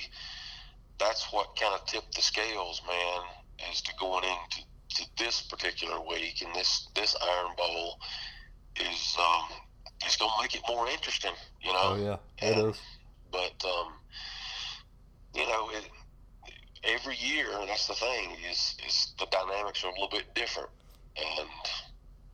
that's 0.98 1.32
what 1.32 1.54
kind 1.60 1.74
of 1.74 1.84
tipped 1.86 2.14
the 2.16 2.22
scales, 2.22 2.80
man, 2.86 3.20
as 3.70 3.82
to 3.82 3.92
going 4.00 4.24
into 4.24 4.66
to 4.88 5.04
this 5.18 5.42
particular 5.42 6.00
week 6.08 6.40
and 6.44 6.54
this, 6.54 6.88
this 6.94 7.14
Iron 7.22 7.54
Bowl 7.56 7.98
is 8.80 9.16
um, 9.18 9.44
it's 10.04 10.16
going 10.16 10.30
to 10.34 10.42
make 10.42 10.54
it 10.54 10.62
more 10.68 10.88
interesting, 10.88 11.32
you 11.62 11.72
know. 11.72 11.78
Oh 11.82 11.96
yeah, 12.40 12.46
it 12.48 12.56
And- 12.56 12.70
is. 12.70 12.80
But 13.32 13.62
um, 13.66 13.92
you 15.36 15.46
know, 15.46 15.68
it, 15.70 15.84
every 16.84 17.16
year 17.16 17.46
that's 17.66 17.86
the 17.86 17.94
thing 17.94 18.30
is 18.50 18.76
is 18.86 19.14
the 19.18 19.26
dynamics 19.30 19.84
are 19.84 19.88
a 19.88 19.92
little 19.92 20.08
bit 20.08 20.34
different, 20.34 20.70
and 21.16 21.48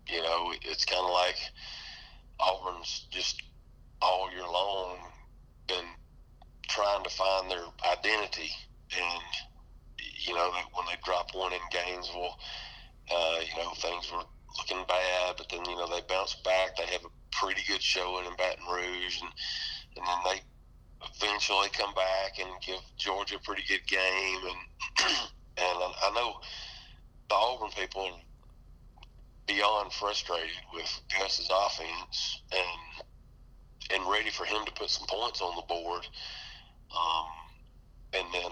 you 0.08 0.22
know 0.22 0.52
it's 0.62 0.84
kind 0.84 1.04
of 1.04 1.10
like 1.10 1.36
Auburn's 2.40 3.06
just 3.10 3.42
all 4.00 4.30
year 4.32 4.42
long 4.42 4.98
been 5.68 5.86
trying 6.68 7.02
to 7.04 7.10
find 7.10 7.50
their 7.50 7.64
identity, 7.90 8.50
and 8.96 9.22
you 10.24 10.34
know 10.34 10.50
when 10.74 10.86
they 10.86 10.98
dropped 11.04 11.34
one 11.34 11.52
in 11.52 11.60
Gainesville, 11.70 12.36
uh, 13.10 13.38
you 13.40 13.62
know 13.62 13.70
things 13.76 14.10
were 14.12 14.24
looking 14.58 14.84
bad, 14.86 15.34
but 15.36 15.48
then 15.50 15.64
you 15.64 15.76
know 15.76 15.88
they 15.88 16.02
bounced 16.08 16.44
back. 16.44 16.76
They 16.76 16.86
have 16.86 17.04
a 17.04 17.36
pretty 17.36 17.62
good 17.66 17.82
showing 17.82 18.26
in 18.26 18.36
Baton 18.36 18.64
Rouge, 18.70 19.20
and 19.20 19.30
and 19.96 20.06
then 20.06 20.18
they 20.24 20.40
eventually 21.04 21.68
come 21.72 21.94
back 21.94 22.38
and 22.38 22.48
give 22.64 22.80
Georgia 22.96 23.36
a 23.36 23.38
pretty 23.40 23.62
good 23.68 23.86
game. 23.86 24.40
And 24.44 25.06
and 25.58 25.78
I 26.02 26.10
know 26.14 26.34
the 27.28 27.34
Auburn 27.34 27.70
people 27.70 28.02
are 28.02 28.20
beyond 29.46 29.92
frustrated 29.92 30.56
with 30.72 31.00
Gus's 31.18 31.50
offense 31.50 32.42
and 32.52 33.06
and 33.92 34.10
ready 34.10 34.30
for 34.30 34.44
him 34.44 34.64
to 34.64 34.72
put 34.72 34.88
some 34.88 35.06
points 35.06 35.40
on 35.40 35.56
the 35.56 35.62
board. 35.62 36.06
Um, 36.96 37.26
and 38.14 38.26
then 38.32 38.50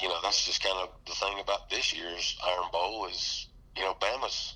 you 0.00 0.08
know 0.08 0.16
that's 0.22 0.44
just 0.44 0.62
kind 0.62 0.78
of 0.78 0.90
the 1.06 1.12
thing 1.12 1.40
about 1.40 1.70
this 1.70 1.94
year's 1.94 2.36
Iron 2.44 2.70
Bowl 2.72 3.06
is 3.06 3.48
you 3.76 3.82
know 3.82 3.94
Bama's 3.94 4.54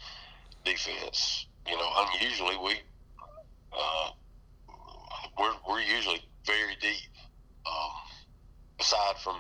defense. 0.65 1.47
You 1.67 1.77
know, 1.77 1.89
unusually 1.97 2.57
we 2.57 2.75
uh, 3.73 4.11
we're 5.39 5.55
we're 5.69 5.81
usually 5.81 6.23
very 6.47 6.77
deep. 6.81 7.12
Um, 7.67 7.93
aside 8.81 9.17
from 9.23 9.37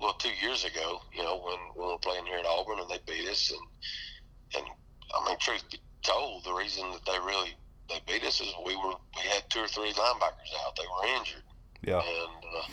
well, 0.00 0.14
two 0.14 0.32
years 0.40 0.64
ago, 0.64 1.00
you 1.12 1.22
know, 1.22 1.36
when, 1.36 1.58
when 1.74 1.88
we 1.88 1.92
were 1.92 1.98
playing 1.98 2.26
here 2.26 2.38
at 2.38 2.46
Auburn 2.46 2.80
and 2.80 2.88
they 2.88 3.00
beat 3.06 3.28
us, 3.28 3.52
and 3.52 3.60
and 4.56 4.66
I 5.14 5.28
mean, 5.28 5.36
truth 5.38 5.64
be 5.70 5.80
told, 6.02 6.44
the 6.44 6.54
reason 6.54 6.90
that 6.92 7.04
they 7.04 7.18
really 7.18 7.54
they 7.88 8.00
beat 8.06 8.24
us 8.24 8.40
is 8.40 8.52
we 8.64 8.76
were 8.76 8.94
we 9.16 9.22
had 9.28 9.44
two 9.50 9.60
or 9.60 9.68
three 9.68 9.92
linebackers 9.92 10.52
out; 10.64 10.76
they 10.76 10.88
were 10.88 11.16
injured, 11.18 11.46
Yeah. 11.82 12.00
and 12.00 12.40
uh, 12.44 12.66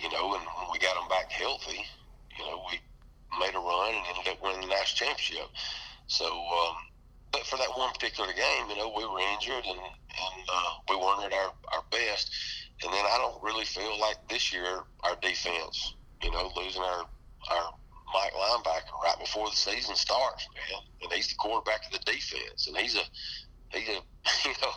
you 0.00 0.10
know, 0.10 0.34
and 0.34 0.44
when 0.44 0.68
we 0.72 0.78
got 0.78 0.94
them 0.94 1.08
back 1.08 1.30
healthy, 1.30 1.84
you 2.38 2.44
know, 2.46 2.62
we 2.70 2.80
made 3.38 3.54
a 3.54 3.58
run 3.58 3.94
and 3.94 4.06
ended 4.08 4.32
up 4.32 4.42
winning 4.42 4.62
the 4.62 4.66
national 4.66 5.08
championship. 5.08 5.48
So, 6.06 6.26
um, 6.26 6.76
but 7.32 7.46
for 7.46 7.56
that 7.56 7.70
one 7.76 7.92
particular 7.92 8.32
game, 8.32 8.68
you 8.68 8.76
know, 8.76 8.92
we 8.96 9.04
were 9.04 9.20
injured 9.34 9.64
and 9.64 9.78
and 9.78 10.44
uh, 10.52 10.70
we 10.88 10.96
weren't 10.96 11.24
at 11.24 11.32
our 11.32 11.52
our 11.72 11.84
best. 11.90 12.30
And 12.82 12.92
then 12.92 13.04
I 13.04 13.18
don't 13.18 13.42
really 13.42 13.64
feel 13.64 13.98
like 14.00 14.16
this 14.28 14.52
year 14.52 14.82
our 15.04 15.16
defense, 15.20 15.94
you 16.22 16.30
know, 16.30 16.50
losing 16.56 16.82
our 16.82 17.06
our 17.50 17.74
Mike 18.12 18.32
linebacker 18.34 19.00
right 19.04 19.18
before 19.20 19.48
the 19.48 19.56
season 19.56 19.94
starts, 19.94 20.48
man. 20.54 20.82
And 21.02 21.12
he's 21.12 21.28
the 21.28 21.36
quarterback 21.36 21.86
of 21.86 21.92
the 21.92 22.12
defense, 22.12 22.66
and 22.66 22.76
he's 22.76 22.96
a 22.96 23.04
he's 23.70 23.88
a 23.88 23.92
you 24.48 24.54
know 24.62 24.72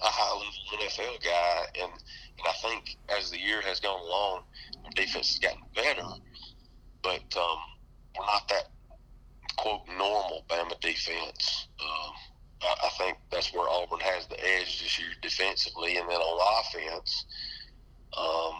a 0.00 0.06
high 0.06 0.32
level 0.32 0.86
NFL 0.86 1.22
guy. 1.22 1.66
And 1.82 1.92
and 1.92 2.46
I 2.48 2.52
think 2.62 2.96
as 3.16 3.30
the 3.30 3.38
year 3.38 3.60
has 3.62 3.78
gone 3.78 4.00
along, 4.00 4.42
our 4.84 4.90
defense 4.96 5.28
has 5.34 5.38
gotten 5.38 5.62
better, 5.74 6.08
but 7.02 7.36
um, 7.36 7.58
we're 8.18 8.26
not 8.26 8.48
that 8.48 8.71
quote 9.56 9.82
normal 9.98 10.44
Bama 10.48 10.78
defense. 10.80 11.68
Um, 11.80 12.12
I, 12.62 12.86
I 12.86 12.88
think 12.98 13.18
that's 13.30 13.52
where 13.52 13.68
Auburn 13.68 14.00
has 14.00 14.26
the 14.26 14.38
edge 14.40 14.82
this 14.82 14.98
year 14.98 15.08
defensively, 15.20 15.96
and 15.96 16.08
then 16.08 16.20
on 16.20 16.64
offense, 16.64 17.26
um, 18.16 18.54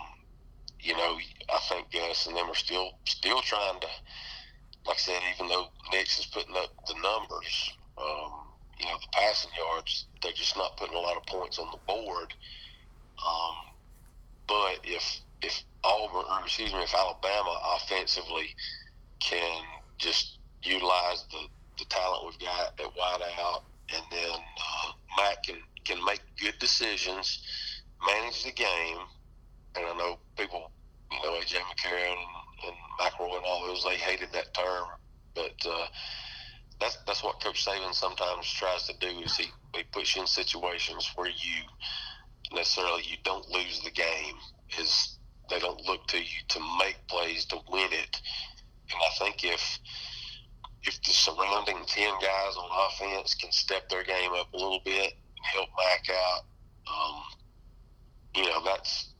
you 0.80 0.96
know, 0.96 1.18
I 1.52 1.58
think 1.68 1.92
Gus 1.92 2.26
and 2.26 2.36
them 2.36 2.50
are 2.50 2.54
still 2.54 2.90
still 3.06 3.40
trying 3.40 3.80
to, 3.80 3.86
like 4.86 4.96
I 4.96 5.00
said, 5.00 5.20
even 5.34 5.48
though 5.48 5.66
Nix 5.92 6.18
is 6.18 6.26
putting 6.26 6.56
up 6.56 6.70
the 6.86 6.94
numbers, 6.94 7.72
um, 7.98 8.32
you 8.78 8.86
know, 8.86 8.96
the 9.00 9.08
passing 9.12 9.50
yards, 9.56 10.06
they're 10.22 10.32
just 10.32 10.56
not 10.56 10.76
putting 10.76 10.96
a 10.96 11.00
lot 11.00 11.16
of 11.16 11.26
points 11.26 11.58
on 11.58 11.68
the 11.70 11.78
board. 11.86 12.34
Um, 13.24 13.54
but 14.48 14.80
if 14.84 15.20
if 15.42 15.62
Auburn, 15.84 16.24
excuse 16.44 16.72
me, 16.72 16.82
if 16.82 16.94
Alabama 16.94 17.58
offensively 17.76 18.48
can 19.20 19.62
just 19.98 20.38
utilize 20.62 21.24
the, 21.30 21.46
the 21.78 21.84
talent 21.86 22.24
we've 22.26 22.38
got 22.38 22.78
at 22.78 22.86
wideout, 22.96 23.62
and 23.94 24.04
then 24.10 24.30
uh, 24.30 24.92
Mac 25.16 25.42
can 25.44 25.56
can 25.84 26.04
make 26.04 26.20
good 26.40 26.58
decisions, 26.60 27.42
manage 28.06 28.44
the 28.44 28.52
game, 28.52 28.98
and 29.74 29.84
I 29.84 29.96
know 29.96 30.18
people, 30.36 30.70
you 31.10 31.18
know, 31.22 31.32
AJ 31.40 31.56
McCarron 31.58 32.12
and, 32.12 32.68
and 32.68 32.76
McElroy 33.00 33.38
and 33.38 33.46
all 33.46 33.66
those, 33.66 33.84
they 33.84 33.96
hated 33.96 34.30
that 34.32 34.54
term, 34.54 34.86
but 35.34 35.54
uh, 35.68 35.86
that's 36.80 36.98
that's 37.06 37.22
what 37.22 37.40
Coach 37.40 37.64
Saban 37.64 37.94
sometimes 37.94 38.50
tries 38.50 38.86
to 38.86 38.94
do 38.98 39.20
is 39.20 39.36
he, 39.36 39.46
he 39.74 39.82
puts 39.84 40.14
you 40.14 40.22
in 40.22 40.26
situations 40.26 41.10
where 41.14 41.28
you 41.28 41.62
necessarily 42.52 43.02
you 43.04 43.16
don't 43.24 43.48
lose 43.50 43.80
the 43.82 43.90
game. 43.90 44.36
Is 44.78 45.18
they 45.48 45.58
don't 45.58 45.80
look 45.86 46.06
to 46.08 46.18
you 46.18 46.40
to 46.48 46.60
make 46.78 46.96
plays 47.08 47.44
to 47.46 47.56
win 47.70 47.92
it. 47.92 48.20
And 48.90 49.00
I 49.00 49.24
think 49.24 49.44
if 49.44 49.78
if 50.84 51.00
the 51.02 51.10
surrounding 51.10 51.78
ten 51.86 52.12
guys 52.20 52.56
on 52.56 52.88
offense 52.88 53.34
can 53.34 53.52
step 53.52 53.88
their 53.88 54.04
game 54.04 54.32
up 54.34 54.52
a 54.52 54.56
little 54.56 54.80
bit 54.84 55.14
and 55.14 55.46
help 55.52 55.68
Mac 55.78 56.06
out, 56.10 56.42
um, 56.86 57.22
you 58.34 58.44
know 58.44 58.64
that's 58.64 59.12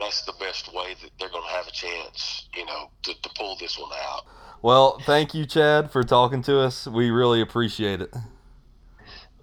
that's 0.00 0.24
the 0.24 0.32
best 0.40 0.72
way 0.74 0.94
that 1.02 1.10
they're 1.18 1.28
going 1.28 1.44
to 1.44 1.54
have 1.54 1.66
a 1.68 1.70
chance, 1.70 2.48
you 2.54 2.66
know, 2.66 2.90
to, 3.02 3.14
to 3.22 3.30
pull 3.36 3.56
this 3.56 3.78
one 3.78 3.92
out. 4.04 4.22
Well, 4.60 4.98
thank 5.04 5.34
you, 5.34 5.46
Chad, 5.46 5.90
for 5.90 6.02
talking 6.02 6.42
to 6.42 6.58
us. 6.58 6.86
We 6.86 7.10
really 7.10 7.40
appreciate 7.40 8.00
it. 8.00 8.10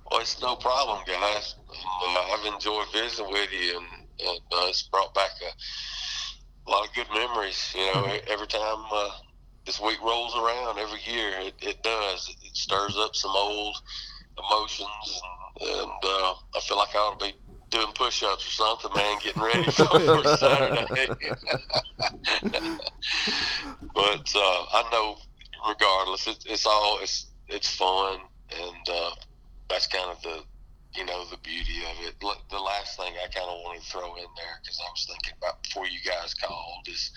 Well, 0.10 0.20
it's 0.20 0.42
no 0.42 0.56
problem, 0.56 1.00
guys. 1.08 1.56
Uh, 1.70 2.34
I've 2.34 2.54
enjoyed 2.54 2.88
visiting 2.92 3.32
with 3.32 3.50
you, 3.54 3.78
and, 3.78 4.08
and 4.28 4.40
uh, 4.52 4.66
it's 4.68 4.84
brought 4.84 5.14
back 5.14 5.30
a, 5.42 6.70
a 6.70 6.72
lot 6.72 6.88
of 6.88 6.94
good 6.94 7.08
memories. 7.14 7.74
You 7.74 7.86
know, 7.94 8.18
every 8.28 8.48
time 8.48 8.84
uh, 8.92 9.12
this 9.66 9.80
week 9.80 10.02
rolls 10.04 10.36
around, 10.36 10.80
every 10.80 11.00
year 11.06 11.32
it, 11.40 11.54
it 11.62 11.84
does. 11.84 12.30
It, 12.30 12.38
it 12.46 12.56
stirs 12.56 12.96
up 12.98 13.16
some 13.16 13.32
old 13.36 13.78
emotions, 14.38 15.22
and, 15.62 15.70
and 15.80 15.92
uh, 16.04 16.34
I 16.56 16.60
feel 16.62 16.78
like 16.78 16.96
I 16.96 17.00
ought 17.00 17.20
to 17.20 17.26
be 17.26 17.34
doing 17.70 17.92
push-ups 17.96 18.46
or 18.46 18.52
something, 18.52 18.92
man, 18.96 19.18
getting 19.24 19.42
ready 19.42 19.64
for 19.72 20.24
Saturday. 20.38 21.08
but 23.96 24.34
uh, 24.36 24.66
I 24.74 24.90
know, 24.92 25.18
regardless, 25.68 26.28
it, 26.28 26.44
it's 26.48 26.66
all 26.66 27.00
it's 27.02 27.28
it's 27.48 27.74
fun, 27.76 28.20
and 28.52 28.90
uh, 28.90 29.12
that's 29.70 29.88
kind 29.88 30.12
of 30.12 30.22
the 30.22 30.44
you 30.96 31.06
know 31.06 31.26
the 31.26 31.38
beauty 31.38 31.80
of 31.90 32.08
it. 32.08 32.16
The 32.20 32.60
last 32.60 32.98
thing 32.98 33.14
I 33.24 33.28
kind 33.28 33.50
of 33.50 33.58
want 33.64 33.82
to 33.82 33.90
throw 33.90 34.16
in 34.16 34.28
there 34.36 34.60
because 34.62 34.80
I 34.86 34.90
was 34.92 35.06
thinking 35.08 35.34
about 35.42 35.64
before 35.64 35.88
you 35.88 36.00
guys 36.06 36.34
called 36.34 36.88
is 36.88 37.12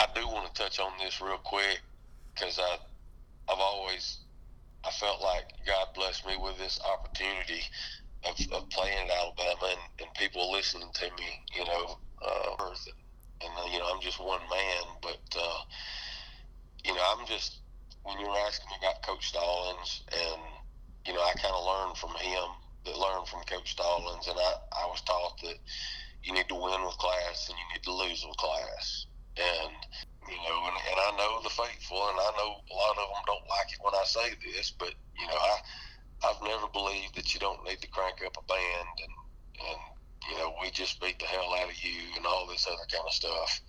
I 0.00 0.06
do 0.14 0.26
want 0.26 0.48
to 0.48 0.62
touch 0.62 0.80
on 0.80 0.92
this 0.98 1.20
real 1.20 1.36
quick 1.36 1.78
because 2.34 2.58
I 2.58 2.78
I've 3.52 3.60
always 3.60 4.20
I 4.82 4.90
felt 4.90 5.20
like 5.20 5.44
God 5.66 5.88
blessed 5.94 6.26
me 6.26 6.36
with 6.40 6.56
this 6.56 6.80
opportunity 6.80 7.60
of, 8.24 8.32
of 8.52 8.70
playing 8.70 8.96
at 8.96 9.10
Alabama 9.12 9.76
and, 9.76 9.84
and 10.00 10.14
people 10.14 10.50
listening 10.50 10.88
to 10.94 11.04
me, 11.04 11.28
you 11.54 11.66
know, 11.66 11.98
uh, 12.24 12.64
and 13.44 13.52
uh, 13.58 13.68
you 13.70 13.78
know 13.78 13.92
I'm 13.92 14.00
just 14.00 14.18
one 14.18 14.40
man, 14.48 14.84
but 15.02 15.20
uh, 15.36 15.60
you 16.84 16.94
know 16.94 17.04
I'm 17.12 17.26
just 17.26 17.58
when 18.02 18.18
you 18.20 18.26
were 18.26 18.40
asking 18.48 18.68
me 18.70 18.76
about 18.80 19.02
Coach 19.02 19.28
Stallings, 19.28 20.02
and 20.12 20.40
you 21.06 21.12
know 21.12 21.20
I 21.20 21.32
kind 21.36 21.54
of 21.54 21.64
learned 21.64 21.98
from 21.98 22.16
him, 22.16 22.48
that 22.86 22.96
learned 22.96 23.28
from 23.28 23.42
Coach 23.44 23.72
Stallings, 23.72 24.28
and 24.28 24.38
I 24.38 24.52
I 24.80 24.86
was 24.86 25.02
taught 25.02 25.40
that 25.44 25.56
you 26.22 26.32
need 26.32 26.48
to 26.48 26.54
win 26.54 26.84
with 26.84 26.96
class 26.96 27.48
and 27.48 27.58
you 27.58 27.66
need 27.74 27.82
to 27.84 27.92
lose 27.92 28.24
with 28.26 28.36
class, 28.36 29.06
and 29.36 29.74
you 30.28 30.38
know, 30.46 30.58
and, 30.66 30.76
and 30.78 30.98
I 31.00 31.10
know 31.16 31.42
the 31.42 31.50
faithful, 31.50 31.98
and 32.08 32.18
I 32.18 32.30
know 32.38 32.50
a 32.62 32.74
lot 32.74 32.98
of 32.98 33.06
them 33.10 33.24
don't 33.26 33.48
like 33.50 33.70
it 33.72 33.82
when 33.82 33.94
I 33.94 34.04
say 34.04 34.30
this, 34.42 34.72
but 34.78 34.94
you 35.18 35.26
know 35.26 35.38
I 35.38 35.56
I've 36.28 36.42
never 36.42 36.68
believed 36.72 37.16
that 37.16 37.32
you 37.34 37.40
don't 37.40 37.64
need 37.64 37.80
to 37.80 37.88
crank 37.88 38.20
up 38.24 38.36
a 38.36 38.44
band 38.46 38.94
and 39.00 39.14
and 39.66 39.80
you 40.30 40.36
know 40.38 40.54
we 40.60 40.70
just 40.70 41.00
beat 41.00 41.18
the 41.18 41.26
hell 41.26 41.54
out 41.58 41.70
of 41.70 41.84
you 41.84 42.14
and 42.16 42.26
all 42.26 42.46
this 42.46 42.66
other 42.66 42.86
kind 42.90 43.04
of 43.06 43.12
stuff, 43.12 43.60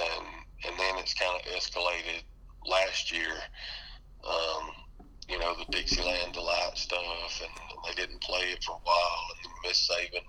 and 0.00 0.26
and 0.66 0.74
then 0.78 0.98
it's 0.98 1.14
kind 1.14 1.38
of 1.38 1.46
escalated 1.52 2.24
last 2.66 3.12
year. 3.12 3.36
Um, 4.24 4.70
you 5.28 5.38
know 5.38 5.54
the 5.54 5.70
Dixieland 5.70 6.32
delight 6.32 6.76
stuff, 6.76 7.42
and 7.42 7.52
they 7.86 7.94
didn't 8.00 8.22
play 8.22 8.50
it 8.52 8.64
for 8.64 8.72
a 8.72 8.84
while, 8.84 9.24
and 9.44 9.52
Miss 9.64 9.88
Saban, 9.88 10.24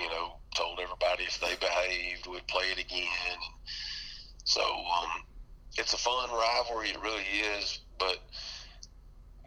you 0.00 0.08
know, 0.08 0.38
told 0.54 0.78
everybody 0.80 1.24
if 1.24 1.40
they 1.40 1.54
behaved, 1.56 2.26
we'd 2.26 2.46
play 2.46 2.64
it 2.72 2.78
again. 2.78 3.08
And 3.32 3.42
so 4.44 4.62
um, 4.62 5.10
it's 5.76 5.92
a 5.92 5.98
fun 5.98 6.30
rivalry, 6.30 6.90
it 6.90 7.00
really 7.02 7.24
is, 7.58 7.80
but 7.98 8.18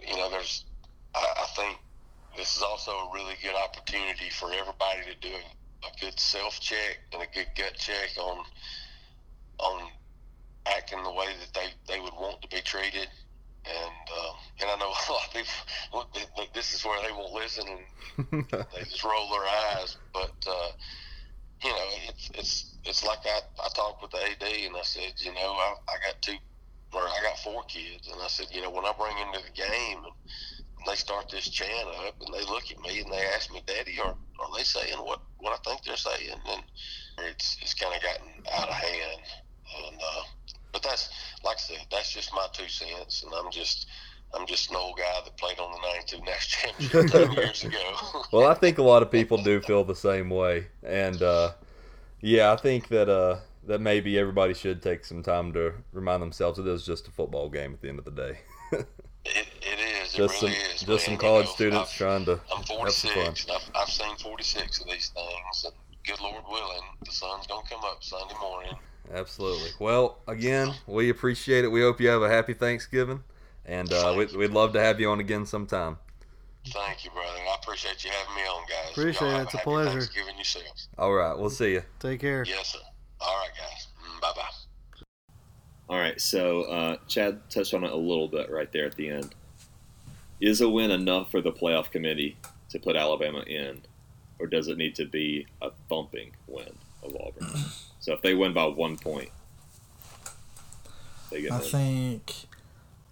you 0.06 0.16
know, 0.16 0.30
there's 0.30 0.66
I, 1.16 1.26
I 1.42 1.46
think 1.56 1.78
this 2.36 2.56
is 2.56 2.64
also 2.64 2.92
a 2.92 3.10
really 3.14 3.34
good 3.42 3.56
opportunity 3.56 4.30
for 4.30 4.52
everybody 4.52 5.02
to 5.10 5.28
do 5.28 5.34
a, 5.34 6.02
good 6.02 6.20
self 6.20 6.60
check 6.60 7.00
and 7.14 7.22
a 7.22 7.26
good 7.34 7.48
gut 7.58 7.74
check 7.78 8.10
on 8.20 8.44
on 9.60 9.90
acting 10.68 11.02
the 11.04 11.12
way 11.12 11.28
that 11.40 11.54
they, 11.54 11.94
they 11.94 12.00
would 12.00 12.14
want 12.14 12.42
to 12.42 12.48
be 12.50 12.62
treated. 12.62 13.08
And 13.66 14.04
uh, 14.18 14.34
and 14.62 14.70
I 14.72 14.76
know 14.78 14.86
a 15.10 15.12
lot 15.12 15.28
of 15.28 15.34
people. 15.34 15.54
Look, 15.94 16.14
th- 16.14 16.28
th- 16.36 16.54
this 16.54 16.74
is 16.74 16.86
where 16.86 17.02
they 17.02 17.12
won't 17.12 17.34
listen 17.34 17.66
and 17.68 18.46
they 18.52 18.84
just 18.84 19.04
roll 19.04 19.30
their 19.30 19.48
eyes. 19.80 19.98
But 20.14 20.36
uh, 20.48 20.70
you 21.64 21.70
know, 21.70 21.88
it's 22.10 22.30
it's 22.36 22.78
it's 22.86 23.04
like 23.06 23.20
I, 23.26 23.40
I 23.64 23.68
talked 23.76 24.02
with 24.02 24.12
the 24.12 24.18
AD 24.18 24.44
and 24.66 24.76
I 24.76 24.84
said, 24.84 25.14
you 25.18 25.34
know, 25.34 25.54
I, 25.54 25.76
I 25.90 25.96
got 26.06 26.22
two 26.22 26.38
or 26.94 27.02
I 27.02 27.20
got 27.24 27.40
four 27.40 27.64
kids, 27.64 28.08
and 28.12 28.22
I 28.22 28.28
said, 28.28 28.48
you 28.52 28.62
know, 28.62 28.70
when 28.72 28.86
I 28.86 28.94
bring 28.98 29.18
into 29.18 29.40
the 29.46 29.54
game 29.54 30.00
and 30.78 30.88
they 30.88 30.96
start 30.96 31.30
this 31.30 31.50
chant 31.50 31.88
up 32.08 32.16
and 32.22 32.34
they 32.34 32.44
look 32.46 32.72
at 32.72 32.80
me 32.80 33.02
and 33.02 33.12
they 33.12 33.26
ask 33.36 33.52
me, 33.52 33.62
Daddy, 33.66 34.00
are, 34.00 34.16
are 34.40 34.58
they 34.58 34.64
saying 34.64 34.98
what, 34.98 35.22
what 35.38 35.54
I 35.54 35.70
think 35.70 35.84
they're 35.84 35.98
saying? 35.98 36.40
And 36.48 36.64
it's, 37.28 37.58
it's 37.62 37.74
kind 37.74 37.96
of 37.96 38.02
gotten 38.02 38.28
out 38.54 38.70
of 38.70 38.76
hand. 38.76 39.22
And, 39.86 39.96
uh, 39.98 40.24
but 40.72 40.84
that's, 40.84 41.10
like 41.44 41.58
I 41.58 41.60
said, 41.60 41.88
that's 41.92 42.14
just 42.14 42.34
my 42.34 42.48
two 42.54 42.70
cents. 42.70 43.24
And 43.24 43.34
I'm 43.34 43.52
just, 43.52 43.88
I'm 44.34 44.46
just 44.46 44.70
an 44.70 44.76
old 44.76 44.98
guy 44.98 45.04
that 45.24 45.36
played 45.38 45.60
on 45.60 45.72
the 45.72 45.78
92 45.88 46.24
national 46.26 46.74
championship 46.90 47.30
10 47.30 47.32
years 47.34 47.64
ago. 47.64 47.96
well, 48.32 48.48
I 48.50 48.54
think 48.54 48.78
a 48.78 48.84
lot 48.84 49.02
of 49.02 49.12
people 49.12 49.38
do 49.38 49.60
feel 49.62 49.84
the 49.84 49.96
same 49.96 50.30
way, 50.30 50.68
and 50.84 51.22
uh, 51.22 51.52
yeah, 52.22 52.52
I 52.52 52.56
think 52.58 52.90
that 52.90 53.10
uh, 53.10 53.38
that 53.68 53.80
maybe 53.82 54.18
everybody 54.20 54.54
should 54.54 54.82
take 54.82 55.06
some 55.06 55.24
time 55.24 55.54
to 55.54 55.74
remind 55.94 56.22
themselves 56.22 56.60
it 56.60 56.68
is 56.68 56.86
just 56.86 57.08
a 57.08 57.12
football 57.12 57.50
game 57.50 57.74
at 57.74 57.82
the 57.82 57.90
end 57.90 58.00
of 58.00 58.06
the 58.06 58.12
day. 58.12 58.40
It, 58.72 58.86
it 59.62 59.80
is. 60.04 60.14
It 60.14 60.18
just 60.18 60.42
really 60.42 60.54
some 60.56 60.62
is. 60.74 60.80
just 60.82 60.88
man. 60.88 61.00
some 61.00 61.14
You 61.14 61.20
college 61.20 61.46
know, 61.48 61.52
students 61.54 61.90
I've- 61.92 61.98
trying 61.98 62.26
to 62.26 62.32
I'm 62.52 62.58
have 62.58 62.66
some 62.92 63.12
fun. 63.12 63.26
46, 63.26 63.44
and 63.46 63.52
I've, 63.58 63.70
I've 63.84 63.90
seen 63.90 64.16
46 64.18 64.82
of 64.82 64.88
these 64.88 65.10
things, 65.10 65.66
and 65.66 65.74
good 66.06 66.20
Lord 66.22 66.44
willing, 66.50 66.82
the 67.06 67.12
sun's 67.12 67.48
gonna 67.48 67.68
come 67.70 67.82
up 67.84 68.04
Sunday 68.04 68.36
morning. 68.42 68.74
Absolutely. 69.14 69.70
Well, 69.80 70.18
again, 70.28 70.74
we 70.86 71.10
appreciate 71.10 71.64
it. 71.64 71.70
We 71.70 71.82
hope 71.82 72.00
you 72.02 72.10
have 72.10 72.22
a 72.22 72.30
happy 72.30 72.54
Thanksgiving, 72.54 73.24
and 73.68 73.92
uh, 73.92 74.14
we'd, 74.18 74.34
we'd 74.34 74.52
love 74.52 74.74
to 74.74 74.80
have 74.80 75.00
you 75.00 75.10
on 75.10 75.20
again 75.20 75.46
sometime. 75.46 75.98
Thank 76.68 77.06
you, 77.06 77.12
brother. 77.12 77.30
I 77.30 77.56
appreciate 77.62 78.04
you 78.04 78.12
having 78.12 78.36
me 78.36 78.42
on, 78.42 78.66
guys. 78.68 78.92
Appreciate 78.92 79.32
it. 79.34 79.42
It's 79.44 79.54
a 79.54 79.58
pleasure. 79.60 79.92
Thanksgiving 79.92 80.36
yourselves. 80.36 80.90
All 80.98 81.14
right, 81.14 81.38
we'll 81.38 81.50
see 81.50 81.74
you. 81.74 81.84
Take 82.00 82.20
care. 82.20 82.44
Yes, 82.48 82.74
sir. 82.74 82.80
All 83.22 83.36
right, 83.38 83.50
guys. 83.58 83.88
Bye 84.22 84.32
bye. 84.36 85.04
All 85.90 85.98
right, 85.98 86.20
so 86.20 86.64
uh, 86.64 86.98
Chad 87.08 87.50
touched 87.50 87.74
on 87.74 87.84
it 87.86 87.92
a 87.92 87.96
little 87.96 88.28
bit 88.28 88.52
right 88.52 88.70
there 88.74 88.86
at 88.86 88.96
the 88.96 89.10
end. 89.10 89.34
Is 90.42 90.60
a 90.62 90.68
win 90.70 90.92
enough 90.92 91.32
for 91.32 91.42
the 91.42 91.52
playoff 91.52 91.90
committee 91.90 92.38
to 92.70 92.80
put 92.80 92.96
Alabama 92.98 93.40
in, 93.48 93.82
or 94.40 94.48
does 94.48 94.68
it 94.68 94.78
need 94.78 94.96
to 94.96 95.06
be 95.06 95.48
a 95.62 95.70
thumping 95.90 96.32
win 96.48 96.74
of 97.04 97.16
Auburn? 97.16 97.48
so 98.00 98.14
if 98.14 98.22
they 98.22 98.34
win 98.36 98.54
by 98.54 98.66
one 98.66 98.98
point, 98.98 99.30
they 101.32 101.42
get 101.44 101.54
I 101.54 101.58
in. 101.58 101.62
think. 101.64 102.34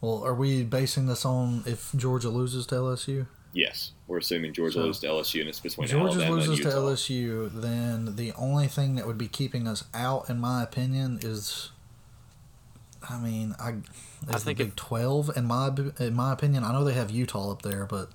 Well, 0.05 0.23
are 0.23 0.35
we 0.35 0.61
basing 0.63 1.07
this 1.07 1.25
on 1.25 1.63
if 1.65 1.89
Georgia 1.95 2.29
loses 2.29 2.67
to 2.67 2.75
LSU? 2.75 3.25
Yes, 3.53 3.93
we're 4.05 4.19
assuming 4.19 4.53
Georgia 4.53 4.73
So- 4.79 4.83
loses 4.85 5.01
to 5.01 5.07
LSU, 5.07 5.39
and 5.39 5.49
it's 5.49 5.59
between 5.59 5.87
Georgia 5.87 6.17
Alabama 6.19 6.35
loses 6.35 6.59
and 6.59 6.61
to 6.63 6.77
LSU, 6.77 7.49
then 7.49 8.15
the 8.15 8.31
only 8.33 8.67
thing 8.67 8.95
that 8.95 9.07
would 9.07 9.17
be 9.17 9.27
keeping 9.27 9.67
us 9.67 9.83
out, 9.95 10.29
in 10.29 10.39
my 10.39 10.61
opinion, 10.61 11.19
is. 11.23 11.71
I 13.09 13.17
mean, 13.19 13.55
I. 13.59 13.77
I 14.27 14.37
think 14.37 14.57
the 14.59 14.63
Big 14.65 14.67
if- 14.69 14.75
Twelve 14.75 15.35
in 15.35 15.45
my 15.45 15.71
in 15.99 16.13
my 16.13 16.33
opinion. 16.33 16.63
I 16.63 16.71
know 16.71 16.83
they 16.83 16.93
have 16.93 17.09
Utah 17.09 17.51
up 17.51 17.61
there, 17.63 17.85
but 17.87 18.09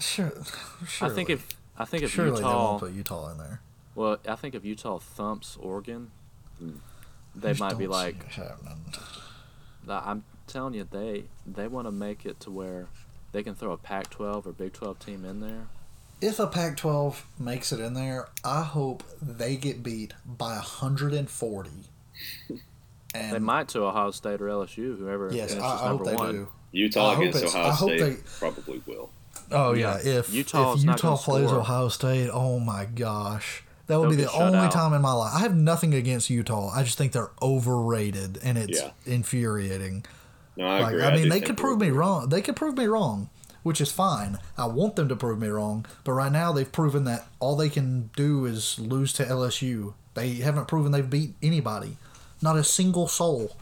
sure, 0.00 0.32
I 1.00 1.08
think 1.08 1.30
if 1.30 1.48
I 1.78 1.84
think 1.86 2.02
if 2.02 2.10
surely 2.10 2.30
they 2.32 2.36
Utah, 2.38 2.70
won't 2.70 2.80
put 2.80 2.92
Utah 2.92 3.30
in 3.30 3.38
there. 3.38 3.60
well, 3.94 4.18
I 4.28 4.34
think 4.36 4.54
if 4.54 4.64
Utah 4.66 4.98
thumps 4.98 5.56
Oregon, 5.60 6.10
Hmm. 6.58 6.76
they 7.34 7.50
just 7.50 7.60
might 7.60 7.78
be 7.78 7.86
like, 7.86 8.30
see. 8.32 8.42
I'm 9.88 10.24
telling 10.46 10.74
you, 10.74 10.86
they 10.90 11.24
they 11.46 11.66
want 11.68 11.86
to 11.86 11.92
make 11.92 12.24
it 12.26 12.40
to 12.40 12.50
where 12.50 12.86
they 13.32 13.42
can 13.42 13.54
throw 13.54 13.72
a 13.72 13.76
Pac-12 13.76 14.46
or 14.46 14.52
Big 14.52 14.72
12 14.72 14.98
team 14.98 15.24
in 15.24 15.40
there. 15.40 15.66
If 16.20 16.38
a 16.38 16.46
Pac-12 16.46 17.16
makes 17.38 17.72
it 17.72 17.80
in 17.80 17.94
there, 17.94 18.28
I 18.44 18.62
hope 18.62 19.02
they 19.20 19.56
get 19.56 19.82
beat 19.82 20.14
by 20.24 20.54
140. 20.54 21.70
And 23.14 23.32
They 23.32 23.38
might 23.38 23.68
to 23.68 23.84
Ohio 23.84 24.10
State 24.12 24.40
or 24.40 24.46
LSU, 24.46 24.96
whoever 24.98 25.30
Yes, 25.32 25.50
finishes 25.50 25.62
I, 25.70 25.74
I 25.74 25.88
hope 25.88 26.04
number 26.04 26.04
they 26.04 26.16
one. 26.16 26.32
do. 26.32 26.48
Utah 26.72 27.10
I 27.10 27.14
against 27.22 27.44
Ohio 27.44 27.66
I 27.66 27.70
hope 27.70 27.90
State 27.90 27.98
they- 28.00 28.16
probably 28.38 28.82
will. 28.86 29.10
Oh 29.50 29.72
yeah, 29.74 29.98
Yeah, 30.02 30.18
if 30.20 30.32
Utah's 30.32 30.82
if 30.84 30.88
Utah 30.88 31.16
plays 31.16 31.48
score. 31.48 31.60
Ohio 31.60 31.88
State, 31.88 32.30
oh 32.32 32.58
my 32.60 32.86
gosh, 32.86 33.62
that 33.88 34.00
would 34.00 34.10
They'll 34.10 34.16
be 34.16 34.22
the 34.24 34.32
only 34.32 34.58
out. 34.58 34.72
time 34.72 34.94
in 34.94 35.02
my 35.02 35.12
life. 35.12 35.32
I 35.34 35.40
have 35.40 35.54
nothing 35.54 35.92
against 35.92 36.30
Utah. 36.30 36.70
I 36.74 36.82
just 36.82 36.96
think 36.96 37.12
they're 37.12 37.30
overrated 37.42 38.38
and 38.42 38.56
it's 38.56 38.80
Yeah. 38.80 38.92
infuriating. 39.04 40.04
No, 40.56 40.66
I 40.66 40.80
like 40.80 40.92
agree. 40.92 41.02
I 41.04 41.14
mean, 41.14 41.22
do 41.24 41.30
they 41.30 41.40
could 41.40 41.56
prove 41.56 41.78
me 41.78 41.86
overrated. 41.86 41.98
wrong. 41.98 42.28
They 42.28 42.42
could 42.42 42.56
prove 42.56 42.76
me 42.76 42.86
wrong, 42.86 43.28
which 43.62 43.80
is 43.80 43.90
fine. 43.90 44.38
I 44.56 44.66
want 44.66 44.96
them 44.96 45.08
to 45.08 45.16
prove 45.16 45.38
me 45.40 45.48
wrong, 45.48 45.86
but 46.04 46.12
right 46.12 46.30
now 46.32 46.52
they've 46.52 46.70
proven 46.70 47.04
that 47.04 47.26
all 47.40 47.56
they 47.56 47.68
can 47.68 48.10
do 48.16 48.44
is 48.46 48.78
lose 48.78 49.12
to 49.14 49.24
LSU. 49.24 49.94
They 50.14 50.34
haven't 50.34 50.68
proven 50.68 50.92
they've 50.92 51.08
beat 51.08 51.34
anybody, 51.42 51.96
not 52.40 52.56
a 52.56 52.62
single 52.64 53.08
soul. 53.08 53.56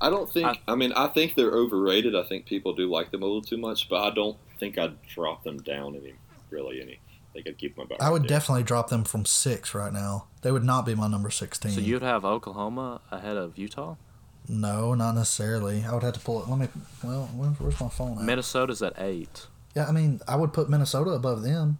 I 0.00 0.10
don't 0.10 0.30
think. 0.30 0.46
I- 0.46 0.58
I, 0.68 0.74
mean, 0.74 0.92
I 0.92 1.08
think 1.08 1.34
they're 1.34 1.50
overrated. 1.52 2.14
I 2.14 2.22
think 2.24 2.46
people 2.46 2.74
do 2.74 2.88
like 2.90 3.10
them 3.10 3.22
a 3.22 3.26
little 3.26 3.42
too 3.42 3.56
much, 3.56 3.88
but 3.88 4.02
I 4.02 4.10
don't 4.14 4.36
think 4.60 4.78
I'd 4.78 5.00
drop 5.06 5.42
them 5.42 5.58
down 5.58 5.96
any. 5.96 6.14
Really, 6.50 6.80
any. 6.82 6.92
I 6.92 7.32
think 7.32 7.48
I'd 7.48 7.58
keep 7.58 7.76
them 7.76 7.86
about. 7.86 8.00
I 8.00 8.10
would 8.10 8.22
right 8.22 8.28
there. 8.28 8.38
definitely 8.38 8.62
drop 8.62 8.88
them 8.88 9.04
from 9.04 9.24
six 9.24 9.74
right 9.74 9.92
now. 9.92 10.26
They 10.42 10.52
would 10.52 10.64
not 10.64 10.86
be 10.86 10.94
my 10.94 11.08
number 11.08 11.30
sixteen. 11.30 11.72
So 11.72 11.80
you'd 11.80 12.02
have 12.02 12.24
Oklahoma 12.24 13.00
ahead 13.10 13.36
of 13.36 13.58
Utah. 13.58 13.96
No, 14.48 14.94
not 14.94 15.14
necessarily. 15.14 15.84
I 15.84 15.92
would 15.94 16.02
have 16.02 16.14
to 16.14 16.20
pull 16.20 16.42
it. 16.42 16.48
Let 16.48 16.58
me. 16.58 16.68
Well, 17.02 17.28
where's 17.34 17.80
my 17.80 17.88
phone 17.88 18.18
at? 18.18 18.24
Minnesota's 18.24 18.82
at 18.82 18.94
eight. 18.98 19.46
yeah, 19.74 19.86
I 19.86 19.92
mean, 19.92 20.20
I 20.28 20.36
would 20.36 20.52
put 20.52 20.68
Minnesota 20.70 21.10
above 21.10 21.42
them. 21.42 21.78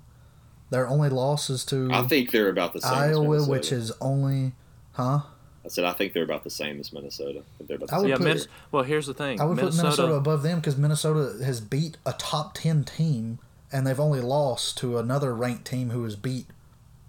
Their 0.71 0.89
only 0.89 1.09
losses 1.09 1.65
to 1.67 1.89
I 1.93 2.03
think 2.03 2.33
they're 2.33 2.49
about 2.49 2.73
the 2.73 2.81
same. 2.81 2.93
as 2.93 2.99
Iowa, 3.17 3.23
Minnesota. 3.29 3.51
which 3.53 3.71
is 3.73 3.93
only, 4.01 4.53
huh? 4.93 5.21
I 5.65 5.69
said 5.69 5.85
I 5.85 5.93
think 5.93 6.13
they're 6.13 6.25
about 6.25 6.43
the 6.45 6.51
same 6.51 6.81
as 6.81 6.93
Minnesota. 6.93 7.41
I 7.61 7.65
they're 7.65 7.77
about 7.77 7.89
the 7.89 7.95
I 7.95 7.99
would 7.99 8.05
same. 8.05 8.11
Yeah, 8.11 8.17
put- 8.17 8.25
Min- 8.25 8.47
well, 8.73 8.83
here's 8.83 9.07
the 9.07 9.15
thing. 9.15 9.41
I 9.41 9.45
would 9.45 9.57
Minnesota, 9.57 9.77
put 9.83 9.85
Minnesota 9.85 10.15
above 10.15 10.43
them 10.43 10.59
because 10.59 10.77
Minnesota 10.77 11.45
has 11.45 11.61
beat 11.61 11.99
a 12.05 12.15
top 12.15 12.55
ten 12.55 12.83
team, 12.83 13.39
and 13.73 13.87
they've 13.87 14.01
only 14.01 14.21
lost 14.21 14.77
to 14.79 14.99
another 14.99 15.33
ranked 15.35 15.65
team 15.67 15.91
who 15.91 16.03
has 16.03 16.17
beat 16.17 16.47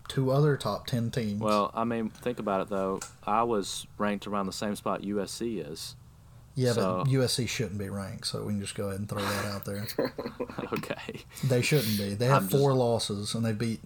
two 0.07 0.31
other 0.31 0.57
top 0.57 0.87
ten 0.87 1.11
teams. 1.11 1.39
Well, 1.41 1.71
I 1.73 1.83
mean, 1.83 2.09
think 2.09 2.39
about 2.39 2.61
it 2.61 2.69
though. 2.69 2.99
I 3.25 3.43
was 3.43 3.87
ranked 3.97 4.27
around 4.27 4.45
the 4.47 4.53
same 4.53 4.75
spot 4.75 5.01
USC 5.01 5.59
is. 5.71 5.95
yeah, 6.55 6.73
so- 6.73 7.03
but 7.03 7.11
USC 7.11 7.47
shouldn't 7.47 7.77
be 7.77 7.89
ranked, 7.89 8.27
so 8.27 8.43
we 8.43 8.53
can 8.53 8.61
just 8.61 8.75
go 8.75 8.87
ahead 8.87 8.99
and 8.99 9.07
throw 9.09 9.21
that 9.21 9.45
out 9.45 9.65
there. 9.65 9.87
okay. 10.73 11.21
They 11.43 11.61
shouldn't 11.61 11.97
be. 11.97 12.13
They 12.15 12.25
have 12.27 12.43
I'm 12.43 12.49
just- 12.49 12.59
four 12.61 12.73
losses, 12.73 13.35
and 13.35 13.45
they 13.45 13.53
beat 13.53 13.79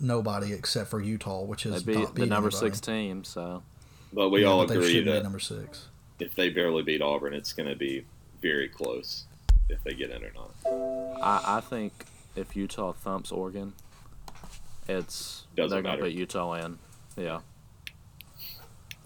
nobody 0.00 0.52
except 0.52 0.90
for 0.90 1.00
Utah, 1.00 1.42
which 1.42 1.64
They 1.64 1.70
is 1.70 1.82
beat 1.82 1.98
not 1.98 2.14
the 2.14 2.26
number 2.26 2.48
anybody. 2.48 2.66
six 2.70 2.80
team, 2.80 3.24
so 3.24 3.62
But 4.12 4.28
we 4.30 4.42
Yeah, 4.42 4.48
all 4.48 4.66
but 4.66 4.76
agree 4.76 4.88
shouldn't 4.88 5.06
be 5.06 5.12
that 5.12 5.22
number 5.22 5.40
six. 5.40 5.88
if 6.20 6.34
they 6.34 6.50
barely 6.50 6.82
beat 6.82 7.02
Auburn, 7.02 7.34
it's 7.34 7.52
going 7.52 7.68
to 7.68 7.76
be 7.76 8.04
very 8.40 8.68
close 8.68 9.24
if 9.68 9.82
they 9.84 9.92
get 9.94 10.10
in 10.10 10.22
or 10.22 10.32
not. 10.34 10.50
I, 11.22 11.56
I 11.58 11.60
think 11.60 12.04
if 12.36 12.54
Utah 12.56 12.92
thumps 12.92 13.32
Oregon, 13.32 13.72
it's 14.88 15.46
Doesn't 15.56 15.70
they're 15.70 15.82
gonna 15.82 15.96
matter. 15.96 16.02
put 16.02 16.12
Utah 16.12 16.54
in. 16.54 16.78
Yeah. 17.16 17.40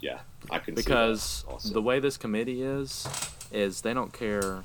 Yeah, 0.00 0.20
I 0.50 0.58
can 0.58 0.74
because 0.74 1.22
see 1.22 1.46
that 1.46 1.52
also. 1.52 1.72
the 1.74 1.82
way 1.82 2.00
this 2.00 2.16
committee 2.16 2.62
is 2.62 3.06
is 3.50 3.80
they 3.80 3.94
don't 3.94 4.12
care 4.12 4.62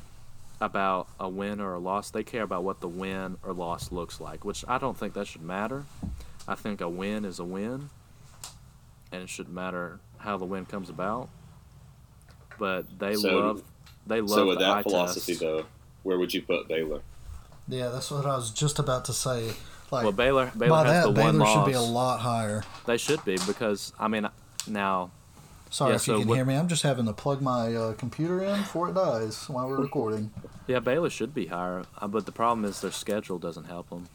about 0.60 1.08
a 1.20 1.28
win 1.30 1.60
or 1.62 1.74
a 1.74 1.80
loss 1.80 2.12
they 2.12 2.24
care 2.24 2.44
about 2.44 2.64
what 2.64 2.82
the 2.82 2.88
win 2.88 3.38
or 3.44 3.54
loss 3.54 3.92
looks 3.92 4.20
like 4.22 4.44
which 4.46 4.64
i 4.68 4.78
don't 4.78 4.96
think 4.98 5.14
that 5.16 5.26
should 5.26 5.42
matter 5.42 5.86
i 6.48 6.54
think 6.54 6.82
a 6.82 6.90
win 6.90 7.26
is 7.26 7.40
a 7.40 7.44
win 7.44 7.90
and 9.12 9.24
it 9.24 9.30
shouldn't 9.30 9.56
matter 9.56 10.00
how 10.20 10.38
the 10.38 10.46
win 10.46 10.66
comes 10.66 10.90
about 10.90 11.30
but 12.60 12.86
they 13.00 13.16
So- 13.16 13.40
love 13.40 13.64
they 14.06 14.22
love 14.22 14.30
so 14.30 14.48
with 14.48 14.60
the 14.60 14.66
that 14.66 14.84
philosophy, 14.84 15.32
test. 15.34 15.42
though, 15.42 15.66
where 16.04 16.18
would 16.20 16.34
you 16.34 16.42
put 16.42 16.68
Baylor? 16.68 17.02
Yeah, 17.68 17.90
that's 17.90 18.10
what 18.12 18.26
I 18.26 18.36
was 18.36 18.50
just 18.52 18.80
about 18.80 19.06
to 19.06 19.14
say. 19.14 19.54
Like 19.92 20.04
well 20.04 20.12
baylor 20.14 20.52
baylor 20.58 20.70
by 20.72 20.88
has 20.94 21.06
that, 21.06 21.14
the 21.14 21.22
one 21.22 21.38
Baylor 21.38 21.46
should 21.54 21.66
be 21.66 21.74
a 21.74 21.82
lot 21.82 22.22
higher. 22.22 22.64
they 22.86 22.98
should 22.98 23.24
be 23.26 23.38
because 23.46 23.92
i 24.00 24.08
mean 24.08 24.28
now 24.68 25.12
Sorry 25.70 25.92
Yeah, 25.92 25.96
if 25.96 26.02
so 26.02 26.14
you 26.14 26.20
can 26.20 26.28
what- 26.28 26.36
hear 26.36 26.44
me. 26.46 26.56
I'm 26.56 26.68
just 26.68 26.84
having 26.84 27.06
to 27.06 27.14
plug 27.14 27.42
my 27.42 27.74
uh, 27.74 27.94
computer 27.94 28.44
in 28.44 28.58
before 28.62 28.90
it 28.90 28.96
dies 28.96 29.48
while 29.50 29.68
we're 29.70 29.82
recording. 29.82 30.32
yeah 30.68 30.80
baylor 30.80 31.10
should 31.10 31.34
be 31.34 31.46
higher 31.48 31.84
uh, 32.02 32.08
but 32.08 32.26
the 32.26 32.32
problem 32.32 32.66
is 32.66 32.82
their 32.82 32.92
schedule 32.92 33.38
doesn't 33.40 33.66
help 33.66 33.90
them 33.90 34.08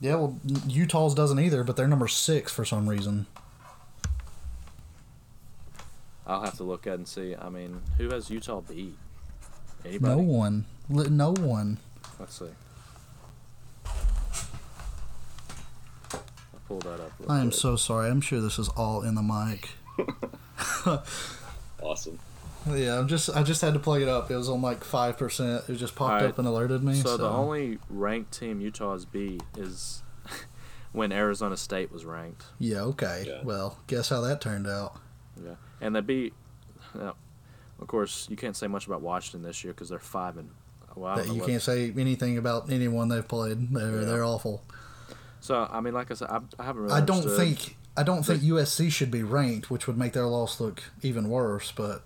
Yeah, 0.00 0.14
well, 0.16 0.38
Utah's 0.66 1.14
doesn't 1.14 1.38
either, 1.40 1.64
but 1.64 1.76
they're 1.76 1.88
number 1.88 2.08
six 2.08 2.52
for 2.52 2.64
some 2.64 2.88
reason. 2.88 3.26
I'll 6.26 6.42
have 6.42 6.56
to 6.58 6.64
look 6.64 6.86
at 6.86 6.94
and 6.94 7.08
see. 7.08 7.34
I 7.34 7.48
mean, 7.48 7.80
who 7.96 8.08
has 8.10 8.30
Utah 8.30 8.60
beat? 8.60 8.94
Anybody? 9.84 10.14
No 10.14 10.18
one, 10.18 10.66
no 10.88 11.32
one. 11.32 11.78
Let's 12.20 12.38
see. 12.38 12.46
Pull 16.68 16.78
that 16.80 17.00
up. 17.00 17.12
I 17.28 17.40
am 17.40 17.48
quick. 17.48 17.54
so 17.60 17.76
sorry. 17.76 18.10
I'm 18.10 18.20
sure 18.20 18.40
this 18.40 18.58
is 18.58 18.68
all 18.70 19.02
in 19.02 19.14
the 19.14 19.22
mic. 19.22 19.70
Awesome. 21.82 22.18
Yeah, 22.68 22.98
I'm 22.98 23.06
just 23.08 23.30
I 23.30 23.42
just 23.44 23.62
had 23.62 23.72
to 23.74 23.78
plug 23.80 24.02
it 24.02 24.08
up. 24.08 24.30
It 24.30 24.36
was 24.36 24.48
on 24.48 24.60
like 24.60 24.82
five 24.84 25.16
percent. 25.16 25.64
It 25.68 25.76
just 25.76 25.94
popped 25.94 26.14
Alright. 26.14 26.30
up 26.30 26.38
and 26.38 26.46
alerted 26.46 26.82
me. 26.82 26.94
So, 26.94 27.10
So, 27.10 27.16
the 27.18 27.28
only 27.28 27.78
ranked 27.88 28.32
team 28.38 28.60
Utah's 28.60 29.02
has 29.02 29.04
beat 29.04 29.42
is 29.56 30.02
when 30.92 31.12
Arizona 31.12 31.56
State 31.56 31.92
was 31.92 32.04
ranked. 32.04 32.44
yeah, 32.58 32.80
okay. 32.80 33.24
Yeah. 33.26 33.42
Well, 33.44 33.78
guess 33.86 34.08
how 34.08 34.20
that 34.22 34.40
turned 34.40 34.66
out. 34.66 34.96
Yeah, 35.42 35.54
and 35.80 35.94
they 35.94 36.00
beat. 36.00 36.34
Now, 36.94 37.14
of 37.80 37.86
course, 37.86 38.26
you 38.28 38.36
can't 38.36 38.56
say 38.56 38.66
much 38.66 38.86
about 38.88 39.02
Washington 39.02 39.42
this 39.42 39.62
year 39.62 39.72
because 39.72 39.88
they're 39.88 39.98
five 40.00 40.36
and. 40.36 40.50
Well, 40.96 41.14
That 41.16 41.28
you 41.28 41.34
what- 41.36 41.46
can't 41.48 41.62
say 41.62 41.92
anything 41.96 42.38
about 42.38 42.72
anyone 42.72 43.08
they've 43.08 43.26
played. 43.26 43.72
They're 43.72 44.00
Yeah. 44.00 44.04
they're 44.04 44.24
awful. 44.24 44.64
So 45.40 45.68
I 45.70 45.80
mean, 45.80 45.94
like 45.94 46.10
I 46.10 46.14
said, 46.14 46.28
I, 46.30 46.40
I 46.58 46.64
haven't 46.64 46.82
really. 46.82 46.94
I 46.94 47.00
don't 47.00 47.28
think 47.28 47.76
I 47.96 48.02
don't 48.02 48.22
think 48.22 48.42
USC 48.42 48.92
should 48.92 49.10
be 49.10 49.22
ranked, 49.22 49.70
which 49.70 49.86
would 49.86 49.98
make 49.98 50.12
their 50.12 50.26
loss 50.26 50.60
look 50.60 50.84
even 51.02 51.28
worse. 51.28 51.72
But 51.72 52.02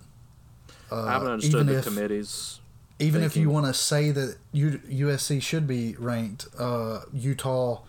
uh, 0.91 1.05
I 1.05 1.13
haven't 1.13 1.33
understood 1.33 1.63
even 1.63 1.67
the 1.67 1.79
if, 1.79 1.85
committees. 1.85 2.61
Even 2.99 3.23
if 3.23 3.37
you 3.37 3.51
want 3.51 3.67
to 3.67 3.75
say 3.75 4.11
that 4.11 4.39
U- 4.53 4.81
USC 4.89 5.43
should 5.43 5.67
be 5.67 5.95
ranked, 5.99 6.47
uh, 6.59 7.01
Utah 7.13 7.81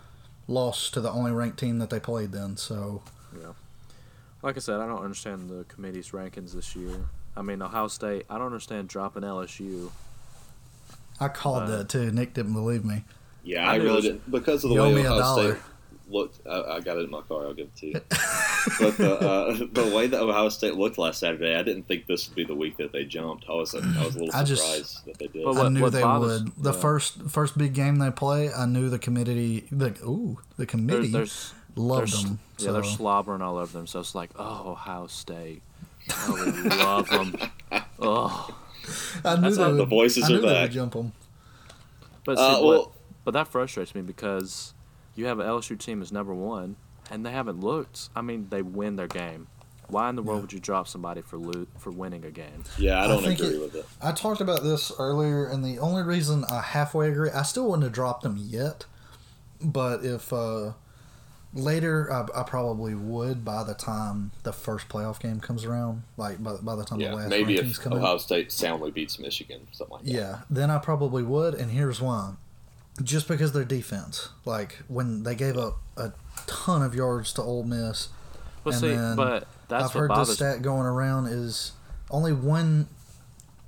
lost 0.47 0.93
to 0.95 1.01
the 1.01 1.11
only 1.11 1.31
ranked 1.31 1.59
team 1.59 1.79
that 1.79 1.89
they 1.89 1.99
played 1.99 2.31
then. 2.31 2.57
So 2.57 3.03
yeah, 3.39 3.53
Like 4.41 4.57
I 4.57 4.59
said, 4.59 4.79
I 4.79 4.87
don't 4.87 5.03
understand 5.03 5.49
the 5.49 5.63
committee's 5.65 6.09
rankings 6.09 6.53
this 6.53 6.75
year. 6.75 7.09
I 7.37 7.41
mean, 7.41 7.61
Ohio 7.61 7.87
State. 7.87 8.25
I 8.29 8.37
don't 8.37 8.47
understand 8.47 8.89
dropping 8.89 9.23
LSU. 9.23 9.91
I 11.19 11.27
called 11.29 11.67
that 11.69 11.89
too. 11.89 12.11
Nick 12.11 12.33
didn't 12.33 12.53
believe 12.53 12.83
me. 12.83 13.05
Yeah, 13.43 13.69
I 13.69 13.73
I, 13.73 13.75
really 13.77 14.01
didn't 14.01 14.29
because 14.31 14.63
of 14.63 14.69
the 14.71 14.81
way 14.81 14.93
me 14.93 15.01
Ohio 15.01 15.19
dollar. 15.19 15.51
State 15.55 15.63
looked. 16.09 16.39
I, 16.47 16.61
I 16.75 16.79
got 16.79 16.97
it 16.97 17.01
in 17.05 17.09
my 17.09 17.21
car. 17.21 17.45
I'll 17.45 17.53
give 17.53 17.67
it 17.67 17.75
to 17.77 17.87
you. 17.87 17.93
but 18.79 18.97
the 18.97 19.19
uh, 19.19 19.53
the 19.73 19.91
way 19.95 20.07
that 20.07 20.21
Ohio 20.21 20.49
State 20.49 20.75
looked 20.75 20.97
last 20.97 21.19
Saturday, 21.19 21.55
I 21.55 21.63
didn't 21.63 21.83
think 21.87 22.07
this 22.07 22.27
would 22.29 22.35
be 22.35 22.43
the 22.45 22.55
week 22.55 22.77
that 22.77 22.91
they 22.93 23.03
jumped. 23.05 23.45
I 23.49 23.53
was 23.53 23.73
I 23.75 23.79
was 23.79 24.15
a 24.15 24.19
little 24.19 24.35
I 24.35 24.43
just- 24.43 24.61
surprised 24.63 25.05
that 25.05 25.17
they 25.19 25.27
did. 25.27 25.43
But 25.43 25.57
I 25.57 25.69
knew 25.69 25.89
they 25.89 26.01
bothers- 26.01 26.43
would. 26.43 26.53
The 26.57 26.71
yeah. 26.73 26.79
first 26.79 27.21
first 27.23 27.57
big 27.57 27.73
game 27.73 27.97
they 27.97 28.11
play, 28.11 28.51
I 28.53 28.65
knew 28.65 28.89
the 28.89 28.99
committee. 28.99 29.65
The 29.71 29.87
ooh, 30.05 30.37
the 30.57 30.57
They're, 30.59 30.65
committee 30.65 31.07
they're, 31.07 31.23
s- 31.23 31.53
loved 31.75 32.13
they're 32.13 32.23
them. 32.29 32.39
Yeah, 32.59 32.71
they're 32.71 32.83
slobbering 32.83 33.41
all 33.41 33.57
over 33.57 33.73
them. 33.77 33.87
So 33.87 33.99
it's 33.99 34.15
like, 34.15 34.29
oh, 34.37 34.71
Ohio 34.71 35.07
State. 35.07 35.61
Oh, 36.11 36.53
we 36.63 36.69
love 36.69 37.09
them. 37.09 37.35
Oh, 37.99 38.53
I 39.23 39.35
knew 39.35 39.41
that's 39.43 39.57
they 39.57 39.65
would, 39.65 39.77
the 39.77 39.85
voices 39.85 40.23
I 40.23 40.27
are 40.27 40.29
knew 40.31 40.41
they 40.41 40.47
back. 40.47 40.61
would 40.63 40.71
jump 40.71 40.93
them. 40.93 41.13
but 42.25 42.37
see, 42.37 42.43
Uh, 42.43 42.51
what- 42.61 42.63
well- 42.63 42.91
but 43.23 43.31
that 43.33 43.47
frustrates 43.47 43.93
me 43.95 44.01
because 44.01 44.73
you 45.15 45.25
have 45.25 45.39
an 45.39 45.45
LSU 45.47 45.77
team 45.77 46.01
as 46.01 46.11
number 46.11 46.33
one, 46.33 46.75
and 47.11 47.25
they 47.25 47.31
haven't 47.31 47.59
looked. 47.59 48.09
I 48.15 48.21
mean, 48.21 48.47
they 48.49 48.61
win 48.61 48.95
their 48.95 49.07
game. 49.07 49.47
Why 49.87 50.09
in 50.09 50.15
the 50.15 50.23
world 50.23 50.37
Yeah. 50.37 50.41
would 50.41 50.53
you 50.53 50.59
drop 50.59 50.87
somebody 50.87 51.21
for 51.21 51.37
lo- 51.37 51.67
for 51.77 51.91
winning 51.91 52.23
a 52.25 52.31
game? 52.31 52.63
yeah, 52.77 52.99
I 53.01 53.05
I 53.05 53.07
don't 53.07 53.21
think 53.23 53.39
agree 53.39 53.55
it- 53.57 53.61
with 53.61 53.75
it. 53.75 53.85
I 54.01 54.11
talked 54.13 54.41
about 54.41 54.63
this 54.63 54.91
earlier, 54.97 55.45
and 55.45 55.63
the 55.63 55.77
only 55.79 56.01
reason 56.03 56.45
I 56.45 56.61
halfway 56.61 57.09
agree, 57.11 57.29
I 57.29 57.43
still 57.43 57.65
wouldn't 57.65 57.83
have 57.83 57.91
dropped 57.91 58.23
them 58.23 58.37
yet. 58.37 58.85
But 59.61 60.03
if 60.03 60.33
uh, 60.33 60.71
later, 61.53 62.11
I, 62.11 62.39
I 62.39 62.43
probably 62.43 62.95
would 62.95 63.45
by 63.45 63.63
the 63.63 63.73
time 63.75 64.31
the 64.43 64.51
first 64.53 64.89
playoff 64.89 65.19
game 65.19 65.39
comes 65.39 65.63
around, 65.65 66.03
like 66.17 66.41
by, 66.43 66.55
by 66.55 66.75
the 66.75 66.83
time 66.85 66.99
the 66.99 67.05
Yeah, 67.05 67.13
last 67.13 67.29
maybe 67.29 67.55
rankings 67.57 67.71
if 67.71 67.79
come 67.81 67.93
Ohio 67.93 68.13
out. 68.15 68.21
State 68.21 68.51
soundly 68.51 68.89
beats 68.91 69.19
Michigan, 69.19 69.67
something 69.71 69.93
like 69.97 70.05
that. 70.05 70.11
Yeah, 70.11 70.39
then 70.49 70.71
I 70.71 70.79
probably 70.79 71.23
would, 71.23 71.53
and 71.53 71.71
here's 71.71 72.01
why. 72.01 72.33
Just 73.01 73.27
because 73.27 73.53
their 73.53 73.65
defense, 73.65 74.29
like 74.45 74.83
when 74.87 75.23
they 75.23 75.33
gave 75.33 75.57
up 75.57 75.79
a 75.97 76.11
ton 76.45 76.83
of 76.83 76.93
yards 76.93 77.33
to 77.33 77.41
Ole 77.41 77.63
Miss, 77.63 78.09
Well, 78.63 78.73
And 78.73 78.81
see, 78.81 78.89
then 78.89 79.15
but 79.15 79.47
that's 79.67 79.85
I've 79.85 79.95
what 79.95 80.01
heard 80.01 80.09
the 80.11 80.25
stat 80.25 80.61
going 80.61 80.85
around 80.85 81.27
is 81.27 81.71
only 82.11 82.33
one 82.33 82.87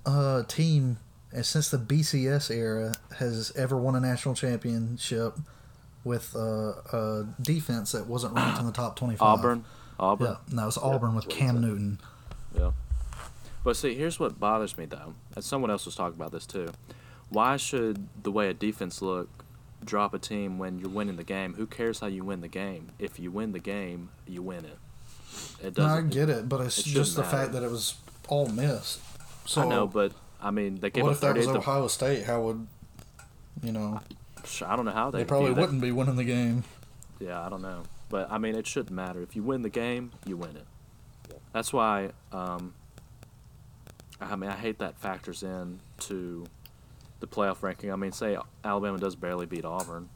uh, 0.06 0.44
team 0.44 0.98
uh, 1.36 1.42
since 1.42 1.70
the 1.70 1.78
BCS 1.80 2.52
era 2.56 2.94
has 3.18 3.52
ever 3.56 3.76
won 3.78 3.96
a 3.96 4.00
national 4.00 4.36
championship 4.36 5.36
with 6.04 6.36
uh, 6.36 6.74
a 6.94 7.28
defense 7.42 7.94
that 7.94 8.06
wasn't 8.06 8.36
ranked 8.36 8.60
in 8.60 8.68
the 8.68 8.72
top 8.72 8.96
twenty-five. 8.96 9.40
Auburn. 9.40 9.66
Auburn. 10.00 10.28
Yeah, 10.28 10.36
no, 10.52 10.62
that 10.62 10.66
was 10.68 10.78
Auburn 10.78 11.16
with 11.16 11.28
Cam. 11.30 11.62
Newton. 11.62 12.00
Yeah. 12.56 12.72
But 13.64 13.76
see, 13.76 13.96
here's 13.96 14.20
what 14.20 14.40
bothers 14.40 14.78
me 14.78 14.86
though, 14.86 15.16
and 15.36 15.44
someone 15.44 15.72
else 15.72 15.88
was 15.88 15.96
talking 15.96 16.16
about 16.20 16.32
this 16.32 16.46
too. 16.46 16.70
Why 17.30 17.58
should 17.58 18.08
the 18.24 18.32
way 18.32 18.50
a 18.50 18.54
defense 18.54 19.02
look 19.02 19.30
drop 19.84 20.14
a 20.14 20.20
team 20.20 20.58
when 20.58 20.80
you're 20.80 20.90
winning 20.90 21.16
the 21.18 21.24
game? 21.24 21.54
Who 21.56 21.66
cares 21.66 22.00
how 22.00 22.08
you 22.08 22.24
win 22.24 22.42
the 22.42 22.48
game? 22.48 22.92
If 23.00 23.20
you 23.20 23.32
win 23.32 23.52
the 23.52 23.60
game, 23.60 24.10
you 24.28 24.42
win 24.42 24.66
it. 24.66 24.78
It 25.62 25.78
No, 25.78 25.86
I 25.86 25.88
doesn't. 25.96 26.10
get 26.12 26.30
it, 26.30 26.48
but 26.48 26.62
it's 26.62 26.80
it 26.80 26.86
just 26.86 27.16
the 27.16 27.24
shouldn't 27.24 27.40
fact 27.42 27.52
that 27.54 27.64
it 27.64 27.70
was 27.72 27.96
Ole 28.30 28.48
Miss. 28.50 29.00
So 29.46 29.62
I 29.62 29.68
know, 29.68 29.86
but 29.88 30.12
I 30.42 30.52
mean, 30.52 30.80
they 30.80 30.90
gave 30.90 31.04
What 31.04 31.12
if 31.14 31.20
that 31.22 31.36
was 31.36 31.46
38 31.46 31.54
to- 31.54 31.60
Ohio 31.70 31.88
State? 31.88 32.24
How 32.26 32.42
would 32.42 32.68
you 33.62 33.72
know? 33.72 34.00
I 34.66 34.76
don't 34.76 34.86
know 34.86 34.92
how 34.92 35.10
they, 35.12 35.20
They 35.20 35.26
probably 35.26 35.52
wouldn't 35.52 35.82
be 35.82 35.92
winning 35.92 36.16
the 36.16 36.24
game. 36.24 36.64
Yeah, 37.20 37.44
I 37.44 37.50
don't 37.50 37.62
know, 37.62 37.84
but 38.10 38.32
I 38.32 38.38
mean, 38.38 38.56
it 38.56 38.68
shouldn't 38.68 38.92
matter. 38.96 39.22
If 39.22 39.36
you 39.36 39.44
win 39.44 39.62
the 39.64 39.70
game, 39.70 40.12
you 40.26 40.38
win 40.38 40.56
it. 40.56 40.66
That's 41.54 41.74
why. 41.74 42.12
Um, 42.32 42.74
I 44.22 44.36
mean, 44.36 44.50
I 44.50 44.56
hate 44.56 44.80
that 44.80 44.98
factors 44.98 45.44
in 45.44 45.80
to 46.02 46.46
the 47.20 47.28
playoff 47.28 47.62
ranking. 47.64 47.92
I 47.92 47.96
mean, 47.96 48.12
say 48.12 48.38
Alabama 48.64 48.98
does 48.98 49.16
barely 49.16 49.46
beat 49.46 49.66
Auburn, 49.66 50.10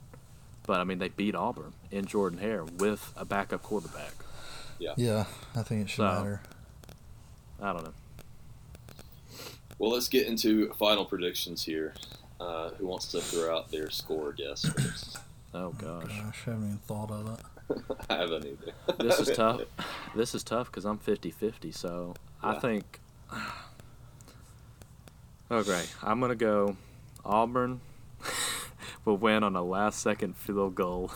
but 0.67 0.79
I 0.79 0.83
mean 0.83 0.99
they 0.99 1.09
beat 1.09 1.35
Auburn 1.35 1.73
in 1.91 2.05
Jordan 2.05 2.39
Hare 2.39 2.63
with 2.63 3.13
a 3.17 3.25
backup 3.25 3.63
quarterback. 3.63 4.13
Yeah, 4.79 4.93
Yeah, 4.97 5.25
I 5.55 5.63
think 5.63 5.81
it 5.83 5.89
should 5.89 5.97
So- 5.97 6.03
matter. 6.03 6.41
I 7.61 7.73
don't 7.73 7.83
know. 7.83 7.93
Well, 9.77 9.91
let's 9.91 10.07
get 10.09 10.27
into 10.27 10.73
final 10.73 11.05
predictions 11.05 11.63
here. 11.63 11.93
Uh, 12.39 12.69
who 12.71 12.87
wants 12.87 13.07
to 13.11 13.19
throw 13.21 13.57
out 13.57 13.69
their 13.71 13.89
score 13.89 14.31
guess 14.31 14.65
first? 14.65 15.17
Oh 15.53 15.69
gosh, 15.71 16.03
Gosh, 16.07 16.43
I 16.47 16.51
haven't 16.51 16.65
even 16.65 16.77
thought 16.79 17.11
of 17.11 17.39
it. 17.69 17.83
I 18.09 18.15
haven't 18.15 18.45
either. 18.45 18.73
this 19.03 19.19
is 19.19 19.29
tough. 19.35 19.61
This 20.15 20.33
is 20.35 20.43
tough 20.43 20.67
because 20.67 20.85
I'm 20.85 20.97
50-50, 20.99 21.73
So 21.73 22.13
I 22.41 22.53
Yeah. 22.53 22.59
think. 22.59 22.99
Okay, 25.51 25.83
I'm 26.03 26.19
gonna 26.19 26.35
go. 26.35 26.77
Auburn 27.25 27.81
will 29.05 29.17
win 29.17 29.43
on 29.43 29.55
a 29.55 29.63
last-second 29.63 30.35
field 30.37 30.75
goal. 30.75 31.11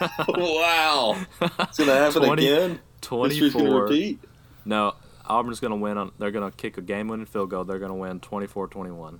wow, 0.28 1.16
it's 1.40 1.78
gonna 1.78 1.94
happen 1.94 2.22
20 2.22 2.46
again. 2.46 2.80
History's 3.02 3.52
gonna 3.52 3.64
24. 3.70 3.82
repeat. 3.84 4.18
No, 4.64 4.94
Auburn's 5.26 5.60
going 5.60 5.70
to 5.70 5.76
win 5.76 5.96
on. 5.96 6.12
They're 6.18 6.30
going 6.30 6.50
to 6.50 6.54
kick 6.56 6.76
a 6.78 6.82
game-winning 6.82 7.26
field 7.26 7.48
goal. 7.50 7.64
They're 7.64 7.78
going 7.78 7.90
to 7.90 7.94
win 7.94 8.20
24-21. 8.20 9.18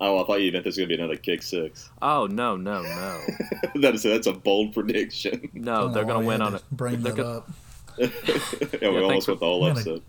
Oh, 0.00 0.22
I 0.22 0.26
thought 0.26 0.42
you 0.42 0.52
meant 0.52 0.64
this 0.64 0.76
there's 0.76 0.86
gonna 0.86 0.94
be 0.96 1.02
another 1.02 1.16
kick 1.16 1.42
six. 1.42 1.88
Oh 2.02 2.26
no, 2.26 2.56
no, 2.58 2.82
no, 2.82 3.20
that 3.80 3.94
is 3.94 4.02
that's 4.02 4.26
a 4.26 4.32
bold 4.34 4.74
prediction. 4.74 5.48
no! 5.54 5.82
Don't 5.84 5.92
They're 5.94 6.04
going 6.04 6.20
to 6.20 6.24
oh, 6.26 6.28
win 6.28 6.42
on 6.42 6.50
to 6.52 6.56
it. 6.58 6.64
Bring 6.70 7.00
that 7.02 7.16
gonna- 7.16 7.28
up. 7.38 7.50
yeah, 7.96 8.08
we 8.08 8.78
Yeah, 8.82 8.88
almost 8.88 9.08
thanks 9.08 9.28
went 9.28 9.40
the 9.40 9.46
whole 9.46 9.64
I'm 9.64 9.68
gonna- 9.70 9.80
episode. 9.80 10.02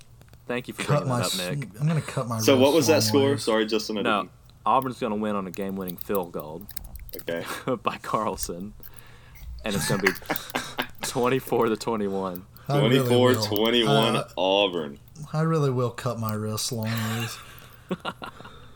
Thank 0.45 0.67
you 0.67 0.73
for 0.73 0.83
Cut 0.83 1.03
bringing 1.05 1.09
my. 1.09 1.19
that 1.19 1.39
up, 1.51 1.57
Nick. 1.57 1.69
I'm 1.79 1.87
gonna 1.87 2.01
cut 2.01 2.27
my. 2.27 2.39
So 2.39 2.57
what 2.57 2.73
was 2.73 2.87
that 2.87 3.01
score? 3.03 3.31
ways. 3.31 3.43
Sorry, 3.43 3.65
Justin. 3.65 3.99
I 3.99 4.01
No, 4.01 4.19
didn't- 4.23 4.31
Auburn's 4.67 4.99
going 4.99 5.11
to 5.13 5.17
win 5.17 5.35
on 5.35 5.47
a 5.47 5.51
game-winning 5.51 5.97
field 5.97 6.31
goal 6.31 6.63
Okay. 7.21 7.45
by 7.83 7.97
Carlson, 7.97 8.73
and 9.65 9.73
it's 9.75 9.87
going 9.87 10.01
to 10.01 10.07
be 10.11 10.17
24 11.03 11.69
to 11.69 11.77
21. 11.77 12.45
I 12.69 12.77
really 12.79 12.97
24 12.97 13.27
will. 13.29 13.43
21 13.45 14.15
Uh, 14.17 14.27
Auburn. 14.37 14.99
I 15.33 15.41
really 15.41 15.71
will 15.71 15.89
cut 15.91 16.19
my 16.19 16.33
wrist 16.33 16.71
long 16.71 16.91
ways. 17.19 17.37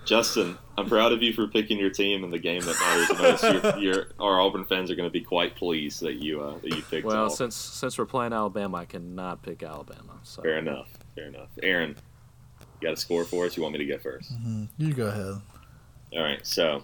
Justin, 0.06 0.58
I'm 0.78 0.88
proud 0.88 1.12
of 1.14 1.22
you 1.22 1.32
for 1.34 1.48
picking 1.48 1.78
your 1.78 1.92
team 1.92 2.24
in 2.24 2.32
the 2.32 2.40
game 2.40 2.62
that 2.62 2.76
matters 2.80 3.20
most. 3.44 3.44
Your, 3.44 3.78
your, 3.94 4.08
our 4.20 4.40
Auburn 4.42 4.66
fans 4.66 4.90
are 4.90 4.96
going 4.96 5.08
to 5.08 5.14
be 5.14 5.22
quite 5.22 5.56
pleased 5.56 6.02
that 6.02 6.16
you 6.16 6.42
uh, 6.42 6.58
that 6.60 6.76
you 6.76 6.82
picked. 6.82 7.06
Well, 7.06 7.26
Auburn. 7.26 7.30
since 7.36 7.56
since 7.56 7.98
we're 8.00 8.06
playing 8.08 8.34
Alabama, 8.34 8.78
I 8.78 8.86
cannot 8.86 9.44
pick 9.44 9.62
Alabama. 9.62 10.14
So 10.24 10.42
fair 10.42 10.58
enough. 10.58 10.90
Fair 11.16 11.26
enough. 11.28 11.50
Aaron, 11.62 11.96
you 12.82 12.88
got 12.88 12.94
a 12.94 12.98
score 12.98 13.26
for 13.26 13.46
us? 13.46 13.56
You 13.56 13.62
want 13.64 13.74
me 13.74 13.80
to 13.80 13.86
go 13.86 14.00
first? 14.00 14.34
Mhm. 14.34 14.70
You 14.78 14.94
go 14.94 15.08
ahead. 15.08 15.42
All 16.14 16.24
right. 16.24 16.46
So 16.46 16.84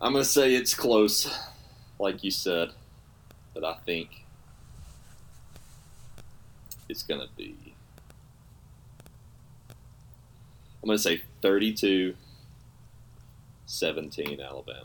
I'm 0.00 0.12
going 0.12 0.24
to 0.24 0.28
say 0.28 0.54
it's 0.54 0.74
close, 0.74 1.32
like 1.98 2.24
you 2.24 2.30
said, 2.30 2.70
but 3.54 3.64
I 3.64 3.74
think 3.84 4.24
it's 6.88 7.02
going 7.02 7.20
to 7.20 7.28
be. 7.36 7.56
I'm 10.82 10.86
going 10.86 10.98
to 10.98 11.02
say 11.02 11.22
32 11.42 12.16
17 13.66 14.40
Alabama. 14.40 14.82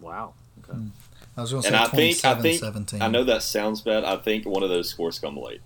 wow. 0.00 0.34
Okay. 0.62 0.76
Hmm. 0.76 0.88
I 1.36 1.40
was 1.42 1.52
gonna 1.52 1.62
say 1.62 1.68
And 1.68 1.76
I 1.76 1.86
think 1.86 2.24
I 2.24 2.34
think 2.34 2.60
17. 2.60 3.00
I 3.00 3.08
know 3.08 3.24
that 3.24 3.42
sounds 3.42 3.80
bad. 3.80 4.04
I 4.04 4.16
think 4.16 4.44
one 4.44 4.62
of 4.62 4.68
those 4.68 4.90
scores 4.90 5.18
come 5.18 5.36
late. 5.36 5.62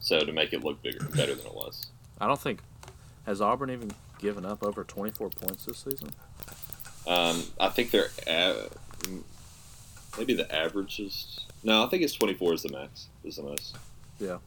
So 0.00 0.20
to 0.20 0.32
make 0.32 0.52
it 0.54 0.64
look 0.64 0.82
bigger, 0.82 1.04
better 1.08 1.34
than 1.34 1.46
it 1.46 1.54
was. 1.54 1.88
I 2.20 2.26
don't 2.26 2.40
think 2.40 2.60
has 3.26 3.42
Auburn 3.42 3.70
even 3.70 3.90
given 4.20 4.44
up 4.44 4.62
over 4.62 4.84
24 4.84 5.30
points 5.30 5.64
this 5.64 5.78
season. 5.78 6.10
Um, 7.06 7.42
I 7.58 7.68
think 7.68 7.90
they're 7.90 8.10
a- 8.26 8.68
maybe 10.18 10.34
the 10.34 10.54
average 10.54 11.00
is 11.00 11.40
no. 11.62 11.84
I 11.84 11.88
think 11.88 12.02
it's 12.02 12.12
twenty 12.14 12.34
four 12.34 12.52
is 12.52 12.62
the 12.62 12.68
max. 12.70 13.06
Is 13.24 13.36
the 13.36 13.42
most. 13.42 13.74
Yeah, 14.20 14.38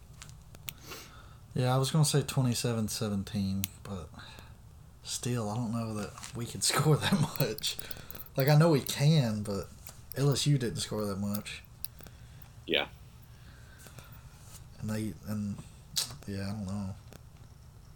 Yeah, 1.55 1.73
I 1.73 1.77
was 1.79 1.89
gonna 1.89 2.05
say 2.05 2.21
27-17, 2.21 3.65
but 3.83 4.07
still, 5.03 5.49
I 5.49 5.55
don't 5.55 5.71
know 5.71 5.95
that 5.95 6.11
we 6.35 6.45
could 6.45 6.63
score 6.63 6.95
that 6.97 7.19
much. 7.39 7.75
Like 8.37 8.49
I 8.49 8.55
know 8.55 8.69
we 8.69 8.81
can, 8.81 9.41
but 9.41 9.67
LSU 10.15 10.59
didn't 10.59 10.77
score 10.77 11.05
that 11.05 11.17
much. 11.17 11.63
Yeah. 12.67 12.85
And 14.81 14.89
they 14.91 15.13
and 15.27 15.55
yeah, 16.27 16.43
I 16.49 16.51
don't 16.51 16.67
know. 16.67 16.95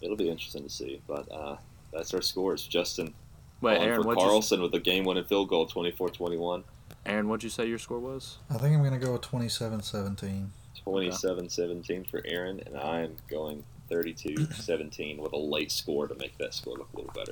It'll 0.02 0.16
be 0.18 0.30
interesting 0.30 0.64
to 0.64 0.70
see, 0.70 1.00
but 1.08 1.32
uh, 1.32 1.58
that's 1.92 2.14
our 2.14 2.22
scores. 2.22 2.68
Justin 2.68 3.14
Wait, 3.62 3.80
Aaron, 3.80 4.02
for 4.02 4.08
what'd 4.08 4.22
you, 4.22 4.30
Carlson 4.30 4.62
with 4.62 4.74
a 4.76 4.80
game 4.80 5.04
winning 5.04 5.24
field 5.24 5.50
goal, 5.50 5.68
24-21. 5.68 6.64
Aaron, 7.06 7.28
what'd 7.28 7.44
you 7.44 7.50
say 7.50 7.66
your 7.66 7.80
score 7.80 8.00
was? 8.00 8.38
I 8.50 8.58
think 8.58 8.76
I'm 8.76 8.84
gonna 8.84 9.00
go 9.00 9.14
with 9.14 9.22
27-17. 9.22 10.50
27-17 10.86 12.10
for 12.10 12.22
Aaron, 12.26 12.62
and 12.66 12.78
I'm 12.78 13.16
going 13.30 13.64
32-17 13.90 15.18
with 15.20 15.34
a 15.34 15.38
late 15.38 15.72
score 15.72 16.08
to 16.08 16.16
make 16.16 16.38
that 16.38 16.54
score 16.54 16.78
look 16.78 16.90
a 16.94 16.98
little 16.98 17.14
better. 17.14 17.32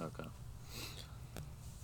Okay. 0.00 0.28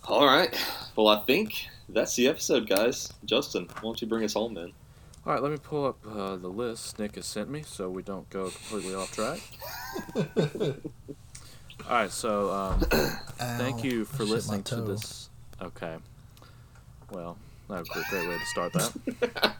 All 0.05 0.25
right. 0.25 0.53
Well, 0.95 1.07
I 1.07 1.21
think 1.21 1.67
that's 1.87 2.15
the 2.15 2.27
episode, 2.27 2.67
guys. 2.67 3.13
Justin, 3.23 3.67
why 3.75 3.81
don't 3.81 4.01
you 4.01 4.07
bring 4.07 4.23
us 4.23 4.33
home, 4.33 4.55
man? 4.55 4.73
All 5.25 5.33
right, 5.33 5.41
let 5.41 5.51
me 5.51 5.59
pull 5.61 5.85
up 5.85 5.99
uh, 6.05 6.35
the 6.35 6.47
list 6.47 6.97
Nick 6.97 7.15
has 7.15 7.27
sent 7.27 7.49
me 7.49 7.61
so 7.61 7.89
we 7.89 8.01
don't 8.01 8.27
go 8.31 8.49
completely 8.49 8.95
off 8.95 9.13
track. 9.13 9.39
All 11.91 11.97
right, 11.97 12.09
so 12.09 12.49
um, 12.51 12.79
thank 13.59 13.83
you 13.83 14.05
for 14.05 14.23
I 14.23 14.27
listening 14.27 14.63
to 14.63 14.77
this. 14.77 15.27
Okay. 15.61 15.97
Well, 17.11 17.37
that 17.67 17.79
would 17.79 17.87
be 17.93 17.99
a 17.99 18.03
great 18.09 18.29
way 18.29 18.37
to 18.37 18.45
start 18.45 18.71
that. 18.71 19.55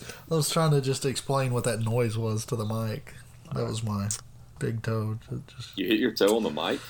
I 0.30 0.34
was 0.34 0.48
trying 0.48 0.70
to 0.70 0.80
just 0.80 1.04
explain 1.04 1.52
what 1.52 1.64
that 1.64 1.80
noise 1.80 2.16
was 2.16 2.46
to 2.46 2.56
the 2.56 2.64
mic. 2.64 3.12
That 3.54 3.66
was 3.66 3.82
my 3.82 4.08
big 4.58 4.82
toe. 4.82 5.18
Just 5.54 5.76
You 5.76 5.86
hit 5.86 6.00
your 6.00 6.12
toe 6.12 6.34
on 6.34 6.44
the 6.44 6.50
mic? 6.50 6.80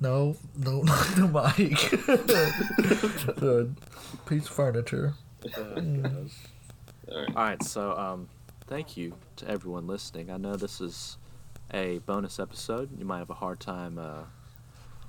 no, 0.00 0.36
no, 0.54 0.82
not 0.82 1.06
the 1.16 1.26
mic. 1.26 1.90
the 3.36 3.70
piece 4.26 4.44
of 4.44 4.50
furniture. 4.50 5.14
All 5.56 5.64
right. 5.64 6.30
All 7.10 7.26
right, 7.34 7.62
so 7.62 7.96
um, 7.96 8.28
thank 8.66 8.98
you 8.98 9.14
to 9.36 9.48
everyone 9.48 9.86
listening. 9.86 10.30
I 10.30 10.36
know 10.36 10.56
this 10.56 10.82
is 10.82 11.16
a 11.72 11.98
bonus 11.98 12.38
episode. 12.38 12.90
You 12.98 13.04
might 13.04 13.18
have 13.18 13.30
a 13.30 13.34
hard 13.34 13.60
time 13.60 13.98
uh, 13.98 14.22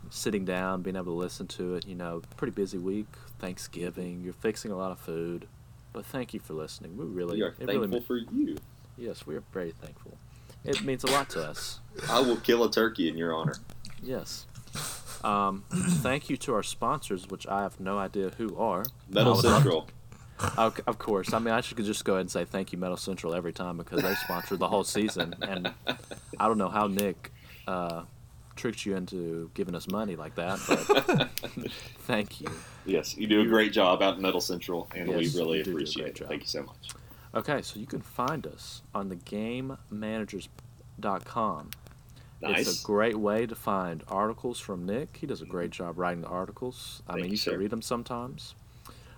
sitting 0.10 0.46
down, 0.46 0.82
being 0.82 0.96
able 0.96 1.06
to 1.06 1.12
listen 1.20 1.48
to 1.48 1.76
it. 1.76 1.88
You 1.88 1.96
know, 1.96 2.22
pretty 2.38 2.52
busy 2.54 2.78
week, 2.78 3.08
Thanksgiving. 3.40 4.22
You're 4.24 4.34
fixing 4.34 4.72
a 4.72 4.78
lot 4.78 4.92
of 4.92 5.00
food, 5.00 5.48
but 5.94 6.06
thank 6.06 6.34
you 6.34 6.40
for 6.40 6.54
listening. 6.54 6.98
We 6.98 7.06
really, 7.06 7.38
We 7.38 7.44
are 7.44 7.52
thankful 7.52 7.76
really, 7.76 7.88
mean- 7.88 8.04
for 8.04 8.18
you. 8.18 8.58
yes, 8.98 9.26
we 9.26 9.36
are 9.36 9.44
very 9.54 9.72
thankful. 9.72 10.18
It 10.64 10.84
means 10.84 11.04
a 11.04 11.08
lot 11.08 11.30
to 11.32 11.44
us. 11.44 11.80
I 12.08 12.20
will 12.20 12.38
kill 12.38 12.64
a 12.64 12.70
turkey 12.72 13.10
in 13.10 13.18
your 13.18 13.34
honor. 13.34 13.56
Yes. 14.04 14.46
Um, 15.24 15.64
thank 15.72 16.30
you 16.30 16.38
to 16.38 16.54
our 16.54 16.62
sponsors, 16.64 17.28
which 17.30 17.48
I 17.48 17.62
have 17.64 17.80
no 17.80 17.98
idea 17.98 18.30
who 18.38 18.56
are. 18.58 18.86
Metal 19.10 19.36
Central. 19.36 19.88
Of, 20.58 20.80
of 20.88 20.98
course. 21.00 21.34
I 21.34 21.40
mean, 21.40 21.54
I 21.54 21.62
should 21.62 21.78
just 21.78 22.06
go 22.06 22.14
ahead 22.14 22.22
and 22.22 22.32
say 22.32 22.46
thank 22.46 22.72
you, 22.72 22.78
Metal 22.78 22.98
Central, 22.98 23.34
every 23.36 23.54
time 23.54 23.78
because 23.78 24.02
they 24.02 24.14
sponsored 24.16 24.60
the 24.60 24.68
whole 24.68 24.84
season. 24.84 25.36
And 25.42 25.72
I 26.40 26.48
don't 26.48 26.58
know 26.58 26.70
how 26.70 26.88
Nick 26.88 27.32
uh, 27.68 28.04
tricked 28.56 28.86
you 28.86 28.96
into 28.96 29.50
giving 29.54 29.76
us 29.76 29.88
money 29.88 30.16
like 30.16 30.36
that, 30.36 30.60
but 30.68 31.30
thank 32.08 32.42
you. 32.42 32.48
Yes, 32.86 33.18
you 33.18 33.28
do 33.28 33.42
a 33.42 33.46
great 33.46 33.72
job 33.72 34.02
out 34.02 34.16
in 34.18 34.22
Metal 34.22 34.42
Central, 34.42 34.88
and 34.96 35.08
Yes, 35.10 35.34
we 35.36 35.40
really 35.40 35.58
do 35.60 35.64
do 35.66 35.72
a 35.72 35.74
appreciate 35.74 36.08
it. 36.08 36.16
job. 36.16 36.30
Thank 36.30 36.42
you 36.42 36.48
so 36.48 36.64
much. 36.64 36.90
Okay, 37.34 37.62
so 37.62 37.80
you 37.80 37.86
can 37.86 38.02
find 38.02 38.46
us 38.46 38.82
on 38.94 39.08
the 39.10 39.16
GameManagers.com. 39.16 41.70
Nice. 42.42 42.68
It's 42.68 42.84
a 42.84 42.86
great 42.86 43.16
way 43.18 43.46
to 43.46 43.56
find 43.56 44.04
articles 44.08 44.60
from 44.60 44.86
Nick. 44.86 45.18
He 45.18 45.28
does 45.28 45.42
a 45.42 45.46
great 45.46 45.70
job 45.70 46.00
writing 46.00 46.22
the 46.22 46.28
articles. 46.28 47.04
I 47.08 47.14
Thank 47.14 47.24
mean, 47.24 47.26
you, 47.26 47.32
you 47.34 47.38
should 47.38 47.60
read 47.60 47.70
them 47.70 47.84
sometimes. 47.84 48.56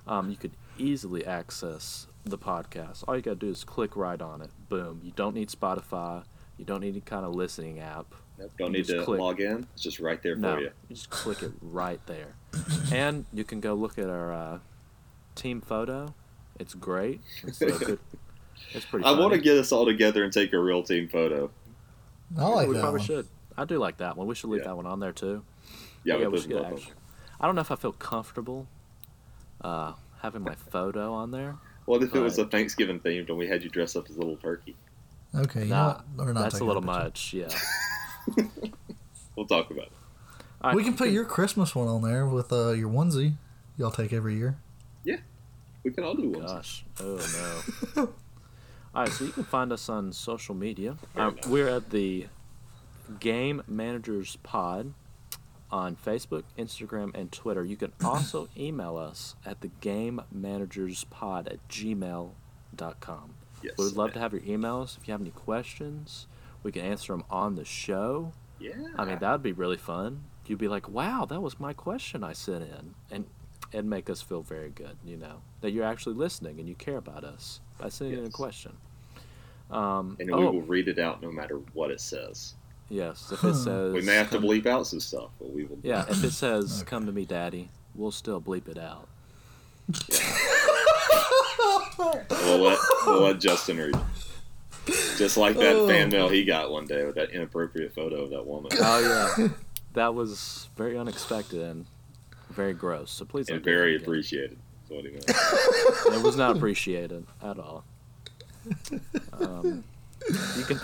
Um, 0.06 0.30
you 0.30 0.36
could 0.36 0.52
easily 0.78 1.26
access 1.26 2.08
the 2.26 2.38
podcast. 2.38 3.04
All 3.08 3.16
you 3.16 3.22
got 3.22 3.32
to 3.40 3.46
do 3.46 3.50
is 3.50 3.64
click 3.64 3.96
right 3.96 4.22
on 4.22 4.42
it. 4.42 4.50
Boom. 4.70 5.02
You 5.04 5.12
don't 5.16 5.36
need 5.36 5.50
Spotify. 5.50 6.24
You 6.58 6.66
don't 6.66 6.82
need 6.82 6.90
any 6.90 7.02
kind 7.02 7.26
of 7.26 7.34
listening 7.36 7.80
app. 7.80 8.14
Nope, 8.38 8.52
don't 8.58 8.72
You 8.72 8.78
need 8.80 8.86
to 8.88 9.04
click. 9.04 9.20
log 9.20 9.42
in. 9.42 9.68
It's 9.74 9.82
just 9.84 10.00
right 10.00 10.22
there 10.24 10.36
No, 10.36 10.54
for 10.56 10.60
you 10.62 10.66
you. 10.90 10.96
just 10.96 11.10
click 11.10 11.44
it 11.44 11.52
right 11.62 12.00
there. 12.08 12.36
and 12.92 13.26
you 13.34 13.44
can 13.44 13.60
go 13.60 13.74
look 13.74 13.98
at 13.98 14.10
our 14.10 14.32
uh, 14.34 14.60
team 15.36 15.62
photo. 15.62 16.14
It's 16.60 16.74
great. 16.74 17.22
It's, 17.44 17.62
a 17.62 17.66
good, 17.72 18.00
it's 18.72 18.86
pretty 18.86 19.06
I 19.08 19.12
want 19.12 19.34
to 19.34 19.40
get 19.40 19.58
us 19.58 19.72
all 19.72 19.86
together 19.86 20.24
and 20.24 20.32
take 20.32 20.54
a 20.54 20.60
real 20.60 20.84
team 20.84 21.08
photo. 21.10 21.50
I 22.38 22.46
like 22.48 22.68
we 22.68 22.76
that 22.76 22.82
probably 22.82 23.00
one. 23.00 23.08
should. 23.08 23.28
I 23.58 23.66
do 23.66 23.78
like 23.78 23.98
that 23.98 24.16
one. 24.18 24.26
We 24.28 24.36
should 24.36 24.50
leave 24.50 24.62
Yeah. 24.62 24.70
that 24.70 24.76
one 24.76 24.86
on 24.88 25.00
there 25.00 25.12
too. 25.12 25.44
Yeah, 26.04 26.16
yeah, 26.16 26.28
we 26.28 26.34
we 26.34 26.40
should 26.42 26.50
get 26.52 26.64
action. 26.66 26.94
I 27.40 27.46
don't 27.46 27.56
know 27.56 27.62
if 27.62 27.72
I 27.72 27.76
feel 27.76 27.92
comfortable 27.92 28.68
uh, 29.62 29.94
having 30.24 30.42
my 30.42 30.56
photo 30.56 31.14
on 31.14 31.30
there. 31.32 31.56
What 31.86 32.02
if 32.02 32.16
it 32.16 32.20
was 32.20 32.40
a 32.40 32.46
Thanksgiving 32.46 33.00
themed 33.02 33.28
and 33.30 33.38
we 33.38 33.46
had 33.48 33.62
you 33.62 33.70
dress 33.70 33.96
up 33.96 34.10
as 34.10 34.16
a 34.16 34.20
little 34.20 34.38
turkey? 34.38 34.76
Okay, 35.36 35.64
you 35.64 35.70
Nah, 35.70 35.88
know 36.16 36.24
what? 36.24 36.34
Not 36.34 36.42
That's 36.44 36.60
a 36.62 36.64
little 36.64 36.82
picture. 36.82 37.04
much. 37.04 37.34
Yeah. 37.34 37.50
We'll 39.36 39.48
talk 39.48 39.72
about 39.72 39.86
it. 39.86 39.92
All 40.62 40.70
right, 40.70 40.76
We 40.76 40.84
can 40.84 40.96
put 40.96 41.10
your 41.10 41.26
Christmas 41.26 41.74
one 41.74 41.88
on 41.88 42.04
there 42.04 42.28
with 42.28 42.54
uh, 42.54 42.70
your 42.70 42.88
onesie. 42.90 43.34
Y'all 43.80 43.90
take 43.90 44.14
every 44.14 44.36
year. 44.38 44.58
Yeah, 45.04 45.18
we 45.84 45.90
can 45.90 46.04
all 46.04 46.14
do 46.14 46.30
one. 46.30 46.46
Gosh. 46.46 46.86
Oh 47.02 47.64
no. 47.96 48.02
All 48.96 49.02
right, 49.06 49.10
so 49.12 49.26
you 49.26 49.32
can 49.32 49.44
find 49.44 49.74
us 49.74 49.90
on 49.90 50.14
social 50.14 50.54
media. 50.54 50.98
Um, 51.16 51.36
we're 51.48 51.68
at 51.68 51.90
the 51.90 52.28
Game 53.20 53.64
Managers 53.68 54.36
Pod 54.44 54.94
on 55.74 55.96
Facebook, 55.96 56.44
Instagram, 56.56 57.14
and 57.16 57.32
Twitter. 57.32 57.66
You 57.66 57.76
can 57.76 57.92
also 58.06 58.48
email 58.58 58.96
us 58.96 59.36
at 59.44 59.62
the 59.62 59.70
Game 59.82 60.22
Managers 60.32 61.04
Pod 61.06 61.48
at 61.48 61.68
gmail.com. 61.68 63.34
Yes. 63.64 63.74
We 63.80 63.86
would 63.86 63.98
love 63.98 64.14
to 64.14 64.20
have 64.20 64.34
your 64.34 64.44
emails. 64.44 64.98
If 64.98 65.08
you 65.08 65.14
have 65.14 65.22
any 65.22 65.32
questions, 65.32 66.28
we 66.62 66.72
can 66.72 66.84
answer 66.84 67.14
them 67.14 67.24
on 67.32 67.56
the 67.56 67.66
show. 67.66 68.34
Yeah. 68.60 68.74
I 68.98 69.04
mean, 69.04 69.18
that 69.20 69.32
would 69.32 69.42
be 69.42 69.52
really 69.52 69.78
fun. 69.78 70.26
You'd 70.46 70.60
be 70.60 70.68
like, 70.68 70.88
wow, 70.88 71.26
that 71.26 71.42
was 71.42 71.60
my 71.60 71.74
question 71.74 72.24
I 72.24 72.34
sent 72.34 72.66
in. 72.66 72.94
And 73.10 73.26
it'd 73.72 73.86
make 73.86 74.12
us 74.12 74.22
feel 74.22 74.44
very 74.44 74.70
good, 74.70 74.98
you 75.04 75.18
know, 75.18 75.42
that 75.62 75.72
you're 75.72 75.86
actually 75.86 76.16
listening 76.16 76.60
and 76.60 76.70
you 76.70 76.76
care 76.76 76.98
about 76.98 77.24
us 77.24 77.62
by 77.80 77.90
sending 77.90 78.20
in 78.20 78.26
a 78.26 78.30
question. 78.30 78.74
Um, 79.72 80.18
and 80.20 80.30
oh, 80.30 80.38
we 80.38 80.46
will 80.46 80.62
read 80.62 80.88
it 80.88 81.00
out 81.00 81.24
no 81.24 81.32
matter 81.32 81.60
what 81.74 81.90
it 81.90 82.00
says. 82.00 82.54
Yes. 82.94 83.32
If 83.32 83.44
it 83.44 83.56
says, 83.56 83.94
We 83.94 84.02
may 84.02 84.16
have 84.16 84.30
to 84.32 84.40
bleep 84.40 84.66
out 84.66 84.88
some 84.88 85.00
stuff, 85.00 85.30
but 85.40 85.52
we 85.52 85.66
will. 85.66 85.80
Yeah, 85.84 86.06
if 86.10 86.24
it 86.24 86.32
says, 86.44 86.84
come 86.86 87.06
to 87.06 87.12
me, 87.12 87.26
daddy, 87.26 87.70
we'll 87.96 88.12
still 88.12 88.42
bleep 88.42 88.68
it 88.68 88.78
out. 88.78 89.08
We'll 91.98 92.60
let, 92.60 92.80
we'll 93.06 93.22
let 93.22 93.40
Justin 93.40 93.78
read. 93.78 93.96
it. 93.96 95.18
Just 95.18 95.38
like 95.38 95.56
that 95.58 95.88
fan 95.88 96.10
mail 96.10 96.28
he 96.28 96.44
got 96.44 96.72
one 96.72 96.86
day 96.86 97.06
with 97.06 97.16
that 97.16 97.30
inappropriate 97.30 97.94
photo 97.96 98.24
of 98.24 98.30
that 98.32 98.46
woman. 98.46 98.72
Oh, 98.80 99.36
yeah. 99.38 99.48
that 99.94 100.14
was 100.14 100.68
very 100.76 100.98
unexpected 100.98 101.62
and 101.62 101.86
very 102.50 102.74
gross. 102.74 103.12
So 103.12 103.24
please 103.26 103.48
don't 103.48 103.58
and 103.58 103.66
very 103.66 103.96
appreciated. 103.96 104.58
That's 104.90 104.92
what 104.92 105.06
he 105.06 105.12
meant. 105.12 106.18
It 106.20 106.24
was 106.24 106.36
not 106.36 106.56
appreciated 106.58 107.26
at 107.42 107.58
all. 107.60 107.84
Um, 109.34 109.84
you 110.58 110.64
can 110.64 110.80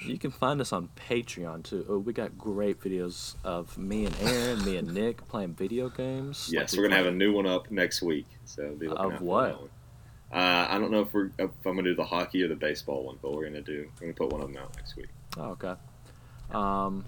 you 0.00 0.18
can 0.18 0.30
find 0.30 0.60
us 0.60 0.72
on 0.72 0.88
Patreon 1.08 1.64
too. 1.64 1.86
Oh, 1.88 1.98
we 1.98 2.12
got 2.12 2.36
great 2.36 2.80
videos 2.80 3.36
of 3.44 3.76
me 3.78 4.06
and 4.06 4.16
Aaron, 4.22 4.64
me 4.64 4.76
and 4.76 4.92
Nick 4.92 5.26
playing 5.28 5.54
video 5.54 5.88
games. 5.88 6.48
Yes, 6.52 6.72
Like 6.72 6.78
we're 6.78 6.88
gonna 6.88 6.96
have 6.96 7.06
a 7.06 7.16
new 7.16 7.32
one 7.32 7.46
up 7.46 7.70
next 7.70 8.02
week. 8.02 8.26
So 8.44 8.74
be 8.74 8.88
looking 8.88 9.04
Of 9.04 9.12
out 9.12 9.18
for 9.18 9.24
what? 9.24 9.68
Uh, 10.32 10.66
I 10.68 10.78
don't 10.78 10.90
know 10.90 11.02
if 11.02 11.14
we're 11.14 11.30
if 11.38 11.50
I'm 11.64 11.76
gonna 11.76 11.82
do 11.84 11.94
the 11.94 12.04
hockey 12.04 12.42
or 12.42 12.48
the 12.48 12.56
baseball 12.56 13.04
one, 13.04 13.18
but 13.22 13.32
we're 13.32 13.44
gonna 13.44 13.60
do 13.62 13.88
we're 14.00 14.12
gonna 14.12 14.14
put 14.14 14.32
one 14.32 14.40
of 14.40 14.52
them 14.52 14.62
out 14.62 14.74
next 14.76 14.96
week. 14.96 15.08
Oh, 15.38 15.50
okay. 15.50 15.74
Um, 16.50 17.04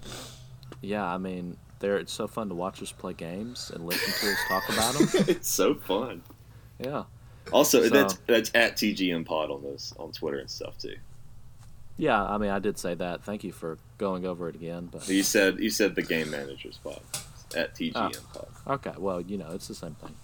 yeah, 0.81 1.05
I 1.05 1.17
mean, 1.17 1.57
they're 1.79 1.97
it's 1.97 2.13
so 2.13 2.27
fun 2.27 2.49
to 2.49 2.55
watch 2.55 2.81
us 2.81 2.91
play 2.91 3.13
games 3.13 3.71
and 3.73 3.85
listen 3.85 4.13
to 4.13 4.31
us 4.31 4.39
talk 4.47 4.69
about 4.69 4.93
them. 4.95 5.25
it's 5.35 5.49
so 5.49 5.75
fun. 5.75 6.21
Yeah, 6.79 7.03
Also, 7.51 7.83
So- 7.83 7.89
that's 7.89 8.13
that's 8.27 8.51
at 8.53 8.75
TGM 8.77 9.25
Pod 9.25 9.49
on 9.51 9.63
those 9.63 9.93
on 9.97 10.11
Twitter 10.11 10.37
and 10.39 10.49
stuff 10.49 10.77
too. 10.77 10.95
yeah. 11.97 12.23
I 12.23 12.37
mean, 12.37 12.49
I 12.51 12.59
did 12.59 12.77
say 12.77 12.93
that. 12.95 13.23
Thank 13.23 13.43
you 13.43 13.51
for 13.51 13.77
going 13.97 14.25
over 14.25 14.47
it 14.49 14.55
again. 14.55 14.89
But 14.91 15.07
You 15.07 15.23
said 15.23 15.59
you 15.59 15.69
said 15.69 15.95
the 15.95 16.01
game 16.03 16.29
managers 16.29 16.79
pod 16.83 17.01
at 17.55 17.75
TGM 17.75 17.93
Pod. 18.33 18.47
okay, 18.67 18.93
well, 18.97 19.21
you 19.21 19.37
know, 19.37 19.49
it's 19.51 19.67
the 19.67 19.75
same 19.75 19.95
thing. 19.95 20.15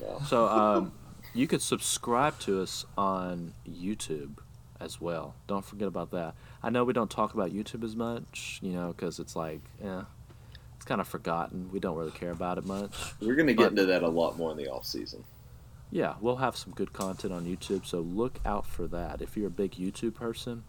Well, 0.00 0.20
So 0.26 0.46
um, 0.48 0.92
you 1.34 1.46
could 1.46 1.62
subscribe 1.62 2.38
to 2.40 2.60
us 2.62 2.84
on 2.98 3.54
YouTube 3.68 4.38
as 4.80 5.00
well. 5.00 5.34
Don't 5.46 5.64
forget 5.64 5.88
about 5.88 6.10
that. 6.10 6.34
I 6.62 6.68
know 6.70 6.84
we 6.84 6.92
don't 6.92 7.10
talk 7.10 7.32
about 7.34 7.50
YouTube 7.52 7.84
as 7.84 7.96
much, 7.96 8.58
you 8.62 8.72
know, 8.72 8.88
because 8.88 9.18
it's 9.18 9.34
like, 9.36 9.60
yeah, 9.82 10.04
it's 10.76 10.84
kind 10.84 11.00
of 11.00 11.08
forgotten. 11.08 11.70
We 11.72 11.80
don't 11.80 11.96
really 11.96 12.10
care 12.10 12.30
about 12.32 12.58
it 12.58 12.66
much. 12.66 12.92
we're 13.20 13.34
gonna 13.34 13.54
get 13.54 13.62
but- 13.64 13.70
into 13.70 13.86
that 13.86 14.02
a 14.02 14.08
lot 14.08 14.36
more 14.36 14.50
in 14.50 14.56
the 14.58 14.68
off 14.70 14.84
season. 14.84 15.24
Yeah, 15.94 16.14
we'll 16.20 16.38
have 16.38 16.56
some 16.56 16.72
good 16.72 16.92
content 16.92 17.32
on 17.32 17.44
YouTube, 17.44 17.86
so 17.86 18.00
look 18.00 18.40
out 18.44 18.66
for 18.66 18.88
that. 18.88 19.22
If 19.22 19.36
you're 19.36 19.46
a 19.46 19.50
big 19.50 19.76
YouTube 19.76 20.14
person, 20.14 20.64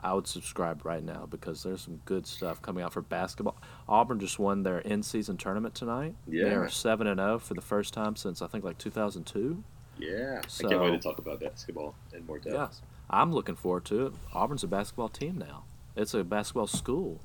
I 0.00 0.14
would 0.14 0.26
subscribe 0.26 0.86
right 0.86 1.04
now 1.04 1.26
because 1.30 1.62
there's 1.62 1.82
some 1.82 2.00
good 2.06 2.26
stuff 2.26 2.62
coming 2.62 2.82
out 2.82 2.94
for 2.94 3.02
basketball. 3.02 3.58
Auburn 3.86 4.18
just 4.18 4.38
won 4.38 4.62
their 4.62 4.78
in-season 4.78 5.36
tournament 5.36 5.74
tonight. 5.74 6.14
Yeah. 6.26 6.44
They 6.44 6.54
are 6.54 6.70
seven 6.70 7.06
and 7.06 7.20
zero 7.20 7.38
for 7.38 7.52
the 7.52 7.60
first 7.60 7.92
time 7.92 8.16
since 8.16 8.40
I 8.40 8.46
think 8.46 8.64
like 8.64 8.78
2002. 8.78 9.62
Yeah, 9.98 10.40
I 10.40 10.62
can't 10.66 10.80
wait 10.80 10.92
to 10.92 10.98
talk 10.98 11.18
about 11.18 11.40
basketball 11.40 11.94
in 12.14 12.24
more 12.24 12.38
depth. 12.38 12.54
Yeah, 12.54 12.68
I'm 13.10 13.30
looking 13.30 13.56
forward 13.56 13.84
to 13.86 14.06
it. 14.06 14.12
Auburn's 14.32 14.64
a 14.64 14.68
basketball 14.68 15.10
team 15.10 15.36
now. 15.36 15.64
It's 15.96 16.14
a 16.14 16.24
basketball 16.24 16.66
school. 16.66 17.20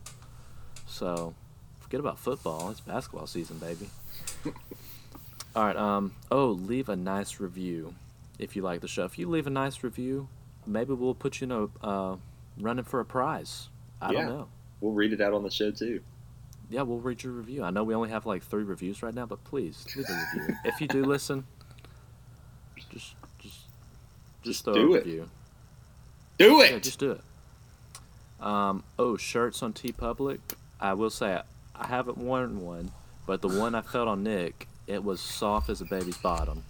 So 0.86 1.34
forget 1.80 2.02
about 2.02 2.20
football. 2.20 2.72
It's 2.72 2.82
basketball 2.82 3.26
season, 3.26 3.58
baby. 3.58 3.90
All 5.58 5.66
right. 5.66 5.76
Um. 5.76 6.14
Oh, 6.30 6.50
leave 6.50 6.88
a 6.88 6.96
nice 6.96 7.40
review 7.40 7.96
if 8.38 8.56
you 8.56 8.62
like 8.62 8.82
the 8.82 8.88
show. 8.88 9.06
If 9.06 9.18
you 9.18 9.28
leave 9.28 9.48
a 9.48 9.50
nice 9.50 9.84
review, 9.84 10.28
maybe 10.68 10.94
we'll 10.94 11.16
put 11.16 11.42
you 11.42 11.46
in 11.46 11.52
a 11.52 11.86
uh, 11.86 12.18
running 12.60 12.86
for 12.86 13.00
a 13.00 13.06
prize. 13.06 13.70
I 14.00 14.12
Yeah. 14.12 14.20
don't 14.20 14.30
know. 14.38 14.48
We'll 14.82 14.92
read 14.94 15.14
it 15.14 15.20
out 15.22 15.34
on 15.34 15.42
the 15.42 15.50
show 15.50 15.72
too. 15.72 16.02
Yeah, 16.70 16.84
we'll 16.84 17.00
read 17.00 17.24
your 17.24 17.34
review. 17.34 17.64
I 17.64 17.72
know 17.72 17.84
we 17.84 17.96
only 17.96 18.10
have 18.10 18.28
like 18.28 18.44
three 18.44 18.64
reviews 18.64 19.02
right 19.02 19.14
now, 19.16 19.26
but 19.26 19.44
please 19.46 19.84
leave 19.96 20.06
a 20.08 20.28
review. 20.40 20.56
if 20.66 20.80
you 20.80 20.88
do 20.88 21.04
listen, 21.04 21.46
just 22.92 23.16
just 23.40 23.60
Just 24.44 24.64
throw 24.64 24.74
do 24.76 24.94
a 24.94 24.98
it. 24.98 25.06
review. 25.06 25.30
Do 26.38 26.62
it. 26.62 26.72
Yeah, 26.72 26.78
just 26.80 27.00
do 27.00 27.12
it. 27.14 27.22
Um, 28.46 28.84
oh, 29.00 29.18
shirts 29.18 29.64
on 29.64 29.74
TeePublic. 29.74 30.38
I 30.80 30.94
will 30.94 31.10
say 31.10 31.42
I 31.76 31.88
haven't 31.88 32.20
worn 32.20 32.62
one, 32.62 32.92
but 33.26 33.42
the 33.42 33.48
one 33.48 33.74
I 33.74 33.82
felt 33.82 34.08
on 34.08 34.22
Nick, 34.22 34.68
it 34.88 35.04
was 35.04 35.20
soft 35.22 35.70
as 35.70 35.82
a 35.82 35.86
baby's 35.86 36.18
bottom. 36.18 36.64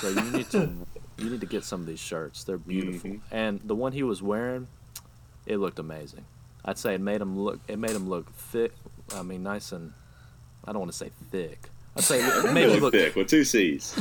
So 0.00 0.08
you 0.08 0.22
need 0.30 0.50
to 0.50 0.70
you 1.18 1.30
need 1.30 1.40
to 1.40 1.46
get 1.46 1.64
some 1.64 1.80
of 1.80 1.86
these 1.86 2.00
shirts. 2.00 2.44
They're 2.44 2.58
beautiful. 2.58 3.10
Mhm. 3.10 3.20
And 3.30 3.60
the 3.64 3.74
one 3.74 3.92
he 3.92 4.02
was 4.02 4.22
wearing, 4.22 4.66
it 5.46 5.58
looked 5.58 5.78
amazing. 5.78 6.24
I'd 6.64 6.78
say 6.78 6.94
it 6.94 7.00
made 7.00 7.20
him 7.20 7.38
look 7.38 7.60
it 7.68 7.78
made 7.78 7.92
him 7.92 8.08
look 8.08 8.32
thick. 8.34 8.72
I 9.14 9.22
mean, 9.22 9.42
nice 9.42 9.72
and 9.72 9.92
I 10.64 10.72
don't 10.72 10.80
want 10.80 10.92
to 10.92 10.98
say 10.98 11.10
thick. 11.30 11.68
I'd 11.96 12.04
say 12.04 12.20
it 12.20 12.52
Made 12.52 12.62
you 12.64 12.68
look 12.72 12.80
look 12.80 12.92
thick 12.94 13.16
with 13.16 13.28
two 13.28 13.44
C's. 13.44 13.94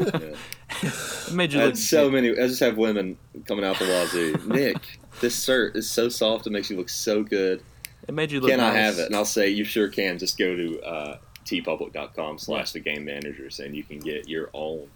yeah. 0.00 0.34
it 0.82 1.32
made 1.32 1.52
you 1.52 1.60
look 1.60 1.70
That's 1.70 1.84
so 1.84 2.10
many. 2.10 2.30
I 2.30 2.46
just 2.46 2.60
have 2.60 2.76
women 2.76 3.16
coming 3.46 3.64
out 3.64 3.78
the 3.78 3.86
wazoo. 3.86 4.36
Nick, 4.46 4.76
this 5.20 5.42
shirt 5.44 5.76
is 5.76 5.90
so 5.90 6.08
soft. 6.08 6.46
It 6.46 6.50
makes 6.50 6.68
you 6.70 6.76
look 6.76 6.88
so 6.90 7.22
good. 7.22 7.62
it 8.06 8.12
made 8.14 8.30
you 8.30 8.40
look 8.40 8.50
Can 8.50 8.60
I 8.60 8.72
have 8.74 8.98
it? 8.98 9.06
And 9.06 9.16
I'll 9.16 9.24
say 9.24 9.48
you 9.48 9.64
sure 9.64 9.88
can. 9.88 10.18
Just 10.18 10.36
go 10.38 10.54
to 10.54 10.80
uh, 10.82 11.18
teepublic.com 11.48 12.38
slash 12.38 12.72
the 12.72 12.80
game 12.80 13.04
managers 13.04 13.58
and 13.60 13.74
you 13.74 13.82
can 13.82 13.98
get 13.98 14.28
your 14.28 14.50
own. 14.54 14.88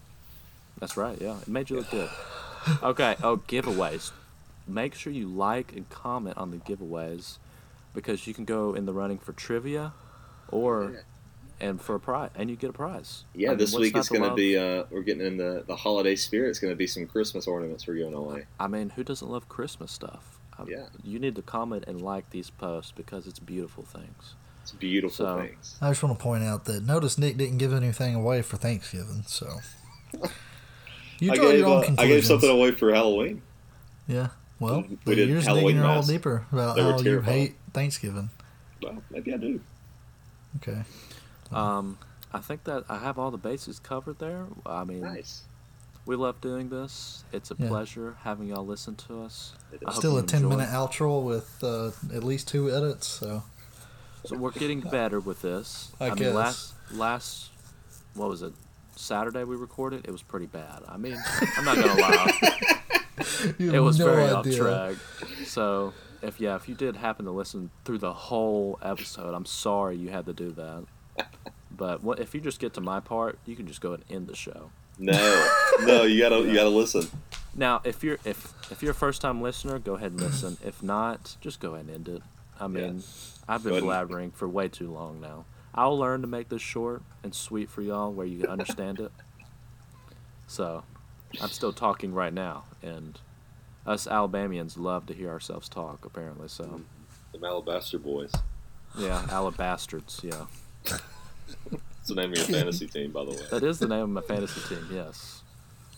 That's 0.79 0.97
right. 0.97 1.17
Yeah, 1.21 1.39
it 1.41 1.49
made 1.49 1.71
you 1.71 1.77
look 1.77 1.91
good. 1.91 2.11
Okay. 2.83 3.17
Oh, 3.23 3.39
giveaways. 3.39 4.13
Make 4.69 4.95
sure 4.95 5.13
you 5.13 5.27
like 5.29 5.73
and 5.75 5.89
comment 5.91 6.37
on 6.39 6.51
the 6.51 6.59
giveaways 6.59 7.39
because 7.95 8.27
you 8.27 8.35
can 8.35 8.45
go 8.45 8.75
in 8.75 8.87
the 8.87 8.93
running 8.93 9.19
for 9.19 9.33
trivia, 9.33 9.93
or 10.49 11.05
and 11.61 11.81
for 11.81 11.95
a 11.97 12.01
prize, 12.01 12.31
and 12.35 12.49
you 12.51 12.57
get 12.57 12.71
a 12.71 12.73
prize. 12.73 13.25
Yeah, 13.35 13.49
I 13.49 13.51
mean, 13.53 13.59
this 13.59 13.75
week 13.75 13.95
not 13.95 14.01
it's 14.01 14.09
going 14.09 14.23
to 14.23 14.35
be. 14.35 14.57
Uh, 14.57 14.85
we're 14.91 15.03
getting 15.03 15.27
in 15.27 15.37
the 15.37 15.65
the 15.67 15.77
holiday 15.77 16.15
spirit. 16.17 16.51
It's 16.51 16.59
going 16.61 16.73
to 16.73 16.77
be 16.77 16.87
some 16.87 17.07
Christmas 17.07 17.47
ornaments 17.47 17.87
we're 17.87 17.95
giving 17.97 18.15
away. 18.15 18.45
I 18.61 18.67
mean, 18.69 18.91
who 18.91 19.03
doesn't 19.05 19.29
love 19.29 19.49
Christmas 19.49 19.91
stuff? 19.93 20.39
I- 20.59 20.65
Yeah. 20.69 20.87
You 21.03 21.19
need 21.19 21.35
to 21.37 21.43
comment 21.43 21.85
and 21.87 22.01
like 22.01 22.31
these 22.31 22.51
posts 22.51 22.93
because 22.97 23.27
it's 23.27 23.39
beautiful 23.41 23.83
things. 23.85 24.35
It's 24.63 24.73
beautiful 24.73 25.27
So- 25.27 25.41
things. 25.41 25.77
I 25.81 25.91
just 25.91 26.03
want 26.03 26.19
to 26.19 26.23
point 26.23 26.45
out 26.45 26.65
that 26.67 26.85
notice 26.85 27.19
Nick 27.19 27.37
didn't 27.37 27.59
give 27.59 27.73
anything 27.73 28.15
away 28.15 28.43
for 28.43 28.57
Thanksgiving, 28.57 29.25
so 29.27 29.59
you 31.19 31.33
I 31.33 31.37
draw 31.37 31.51
gave, 31.51 31.59
your 31.59 31.69
own 31.69 31.85
uh, 31.99 32.03
I 32.03 32.07
gave 32.07 32.25
something 32.27 32.49
away 32.51 32.71
for 32.73 32.93
Halloween. 32.93 33.43
Yeah, 34.07 34.29
well, 34.59 34.83
We 34.89 34.99
but 35.05 35.15
did 35.17 35.29
you're 35.29 35.39
just 35.39 35.47
Halloween 35.49 35.77
digging 35.77 35.83
a 35.83 35.89
little 35.89 36.03
deeper 36.03 36.47
about 36.53 36.77
They 36.77 36.83
were 36.85 36.93
how 36.93 36.99
you 36.99 37.21
hate 37.21 37.55
Thanksgiving. 37.73 38.31
Well, 38.83 39.03
maybe 39.11 39.33
I 39.33 39.37
do. 39.37 39.61
Okay, 40.57 40.83
Um, 41.51 41.99
I 42.33 42.39
think 42.41 42.65
that 42.65 42.85
I 42.89 42.99
have 42.99 43.19
all 43.19 43.31
the 43.31 43.39
bases 43.39 43.79
covered 43.79 44.19
there. 44.19 44.47
I 44.67 44.85
mean, 44.85 45.01
Nice. 45.01 45.43
we 46.07 46.15
love 46.17 46.41
doing 46.41 46.69
this. 46.69 47.25
It's 47.33 47.51
a 47.51 47.55
Yeah. 47.59 47.69
pleasure 47.69 48.17
having 48.23 48.49
y'all 48.49 48.67
listen 48.67 48.95
to 49.09 49.23
us. 49.23 49.53
It 49.73 49.83
I 49.87 49.91
is. 49.91 49.95
hope 49.95 50.01
still 50.03 50.19
a 50.19 50.23
ten 50.23 50.43
enjoy. 50.45 50.57
minute 50.57 50.71
outro 50.71 51.23
with 51.23 51.63
uh, 51.65 51.89
at 52.15 52.23
least 52.25 52.49
two 52.49 52.71
edits. 52.71 53.07
So 53.07 53.45
So 54.25 54.37
we're 54.37 54.53
getting 54.53 54.81
better 54.81 55.21
with 55.21 55.43
this. 55.43 55.93
I 56.01 56.09
mean, 56.11 56.17
guess. 56.17 56.35
last 56.35 56.75
last 56.93 57.51
what 58.15 58.29
was 58.29 58.43
it? 58.43 58.53
Saturday 58.97 59.45
we 59.45 59.57
recorded. 59.57 60.05
It 60.07 60.11
was 60.11 60.23
pretty 60.23 60.47
bad. 60.47 60.83
I 60.89 60.97
mean, 60.97 61.17
I'm 61.57 61.65
not 61.65 61.77
gonna 61.77 62.01
lie. 62.01 62.33
you 63.59 63.73
It 63.73 63.79
was 63.81 63.99
no 63.99 64.07
very 64.07 64.25
idea. 64.25 64.35
off 64.35 64.47
track. 64.47 64.97
So 65.47 65.93
if 66.23 66.41
yeah, 66.41 66.55
if 66.57 66.69
you 66.69 66.75
did 66.75 66.97
happen 66.97 67.25
to 67.25 67.31
listen 67.33 67.71
through 67.85 67.99
the 67.99 68.13
whole 68.13 68.79
episode, 68.83 69.35
I'm 69.35 69.47
sorry 69.47 69.97
you 69.97 70.11
had 70.11 70.27
to 70.27 70.33
do 70.33 70.53
that. 70.53 70.85
But 71.75 72.03
what 72.03 72.21
if 72.21 72.35
you 72.35 72.41
just 72.41 72.61
get 72.61 72.75
to 72.75 72.81
my 72.81 73.01
part, 73.01 73.39
you 73.47 73.57
can 73.57 73.67
just 73.67 73.81
go 73.81 73.93
and 73.95 74.05
end 74.11 74.29
the 74.29 74.37
show. 74.37 74.71
No, 74.99 75.51
no, 75.81 76.03
you 76.05 76.21
gotta 76.21 76.41
you 76.41 76.55
gotta 76.55 76.69
listen. 76.69 77.07
Now, 77.55 77.81
if 77.85 78.05
you're 78.05 78.19
if 78.25 78.53
if 78.71 78.83
you're 78.83 78.93
a 78.93 78.95
first 78.95 79.21
time 79.23 79.41
listener, 79.43 79.79
go 79.79 79.95
ahead 79.95 80.13
and 80.13 80.21
listen. 80.21 80.59
If 80.65 80.83
not, 80.83 81.37
just 81.41 81.61
go 81.61 81.75
ahead 81.75 81.87
and 81.87 81.95
end 81.95 82.09
it. 82.09 82.23
I 82.63 82.69
mean, 82.69 83.03
I've 83.49 83.65
been 83.65 83.83
blabbering 83.83 84.33
for 84.33 84.49
way 84.49 84.69
too 84.69 84.91
long 84.91 85.21
now. 85.21 85.45
I'll 85.75 85.99
learn 85.99 86.21
to 86.21 86.27
make 86.29 86.49
this 86.49 86.63
short 86.63 87.03
and 87.25 87.35
sweet 87.35 87.69
for 87.71 87.83
y'all, 87.83 88.13
where 88.13 88.27
you 88.27 88.41
can 88.41 88.51
understand 88.51 89.01
it. 89.01 89.11
So, 90.47 90.85
I'm 91.41 91.49
still 91.49 91.73
talking 91.73 92.13
right 92.13 92.33
now, 92.33 92.65
and 92.83 93.19
us 93.87 94.07
Alabamians 94.07 94.77
love 94.77 95.07
to 95.07 95.15
hear 95.15 95.31
ourselves 95.31 95.69
talk. 95.69 96.05
Apparently, 96.05 96.49
so 96.49 96.83
The 97.33 97.39
Malabaster 97.39 98.01
Boys. 98.03 98.33
yeah, 98.99 99.25
Alabastards. 99.31 100.21
Yeah, 100.23 100.45
It's 100.85 102.09
the 102.09 102.15
name 102.15 102.33
of 102.33 102.37
your 102.39 102.47
fantasy 102.47 102.87
team, 102.87 103.11
by 103.13 103.25
the 103.25 103.31
way. 103.31 103.39
that 103.51 103.63
is 103.63 103.79
the 103.79 103.89
name 103.89 104.03
of 104.03 104.11
my 104.11 104.21
fantasy 104.21 104.61
team. 104.75 104.87
Yes. 104.93 105.43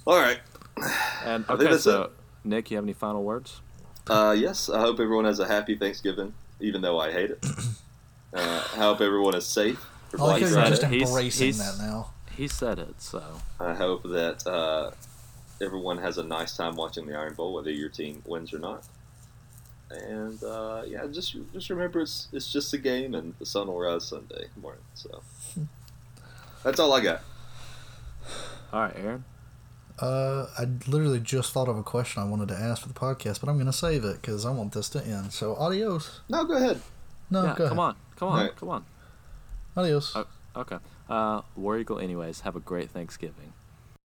All 0.06 0.18
right. 0.18 0.38
And 1.24 1.44
I 1.44 1.48
think 1.48 1.50
okay, 1.62 1.70
that's 1.72 1.84
so 1.84 2.02
it. 2.04 2.10
Nick, 2.44 2.70
you 2.70 2.76
have 2.76 2.84
any 2.84 2.92
final 2.92 3.22
words? 3.24 3.60
Uh, 4.06 4.34
yes, 4.38 4.68
I 4.68 4.80
hope 4.80 5.00
everyone 5.00 5.24
has 5.24 5.40
a 5.40 5.46
happy 5.48 5.76
Thanksgiving, 5.76 6.34
even 6.60 6.80
though 6.82 6.98
I 6.98 7.12
hate 7.12 7.30
it. 7.30 7.44
Uh, 8.32 8.64
I 8.74 8.76
hope 8.78 9.00
everyone 9.00 9.34
is 9.36 9.46
safe 9.46 9.78
for 10.10 10.20
I 10.20 10.24
like 10.24 10.28
Black 10.30 10.40
you're 10.40 10.50
Friday. 10.50 10.70
just 10.70 10.80
Friday. 10.82 10.96
He's- 10.96 11.08
embracing 11.08 11.44
he's- 11.46 11.76
that 11.78 11.84
now. 11.84 12.10
He 12.36 12.48
said 12.48 12.80
it, 12.80 13.00
so 13.00 13.22
I 13.60 13.74
hope 13.74 14.02
that 14.02 14.44
uh, 14.44 14.90
everyone 15.62 15.98
has 15.98 16.18
a 16.18 16.24
nice 16.24 16.56
time 16.56 16.74
watching 16.74 17.06
the 17.06 17.16
Iron 17.16 17.34
Bowl, 17.34 17.54
whether 17.54 17.70
your 17.70 17.88
team 17.88 18.22
wins 18.26 18.52
or 18.52 18.58
not. 18.58 18.82
And 19.90 20.42
uh, 20.42 20.82
yeah, 20.84 21.06
just 21.06 21.36
just 21.52 21.70
remember 21.70 22.00
it's 22.00 22.26
it's 22.32 22.50
just 22.52 22.74
a 22.74 22.78
game, 22.78 23.14
and 23.14 23.34
the 23.38 23.46
sun 23.46 23.68
will 23.68 23.78
rise 23.78 24.08
Sunday 24.08 24.46
morning. 24.60 24.82
So 24.94 25.22
that's 26.64 26.80
all 26.80 26.92
I 26.92 27.00
got. 27.00 27.20
all 28.72 28.80
right, 28.80 28.96
Aaron. 28.96 29.24
Uh, 30.00 30.46
I 30.58 30.66
literally 30.88 31.20
just 31.20 31.52
thought 31.52 31.68
of 31.68 31.76
a 31.78 31.82
question 31.82 32.22
I 32.22 32.26
wanted 32.26 32.48
to 32.48 32.56
ask 32.56 32.82
for 32.82 32.88
the 32.88 32.94
podcast, 32.94 33.40
but 33.40 33.48
I'm 33.48 33.54
going 33.56 33.66
to 33.66 33.72
save 33.72 34.04
it 34.04 34.20
because 34.20 34.44
I 34.44 34.50
want 34.50 34.72
this 34.72 34.88
to 34.90 35.04
end. 35.04 35.32
So, 35.32 35.54
adios. 35.56 36.20
No, 36.28 36.44
go 36.44 36.56
ahead. 36.56 36.80
No, 37.30 37.44
yeah, 37.44 37.54
go 37.56 37.68
come 37.68 37.78
ahead. 37.78 37.88
on, 37.90 37.96
come 38.16 38.28
on, 38.28 38.38
Alright. 38.38 38.56
come 38.56 38.68
on. 38.70 38.84
Adios. 39.76 40.14
Uh, 40.16 40.24
Okay. 40.56 40.78
Uh, 41.10 41.42
War 41.56 41.76
Eagle. 41.78 41.98
Anyways, 41.98 42.40
have 42.42 42.54
a 42.54 42.60
great 42.60 42.88
Thanksgiving. 42.88 43.52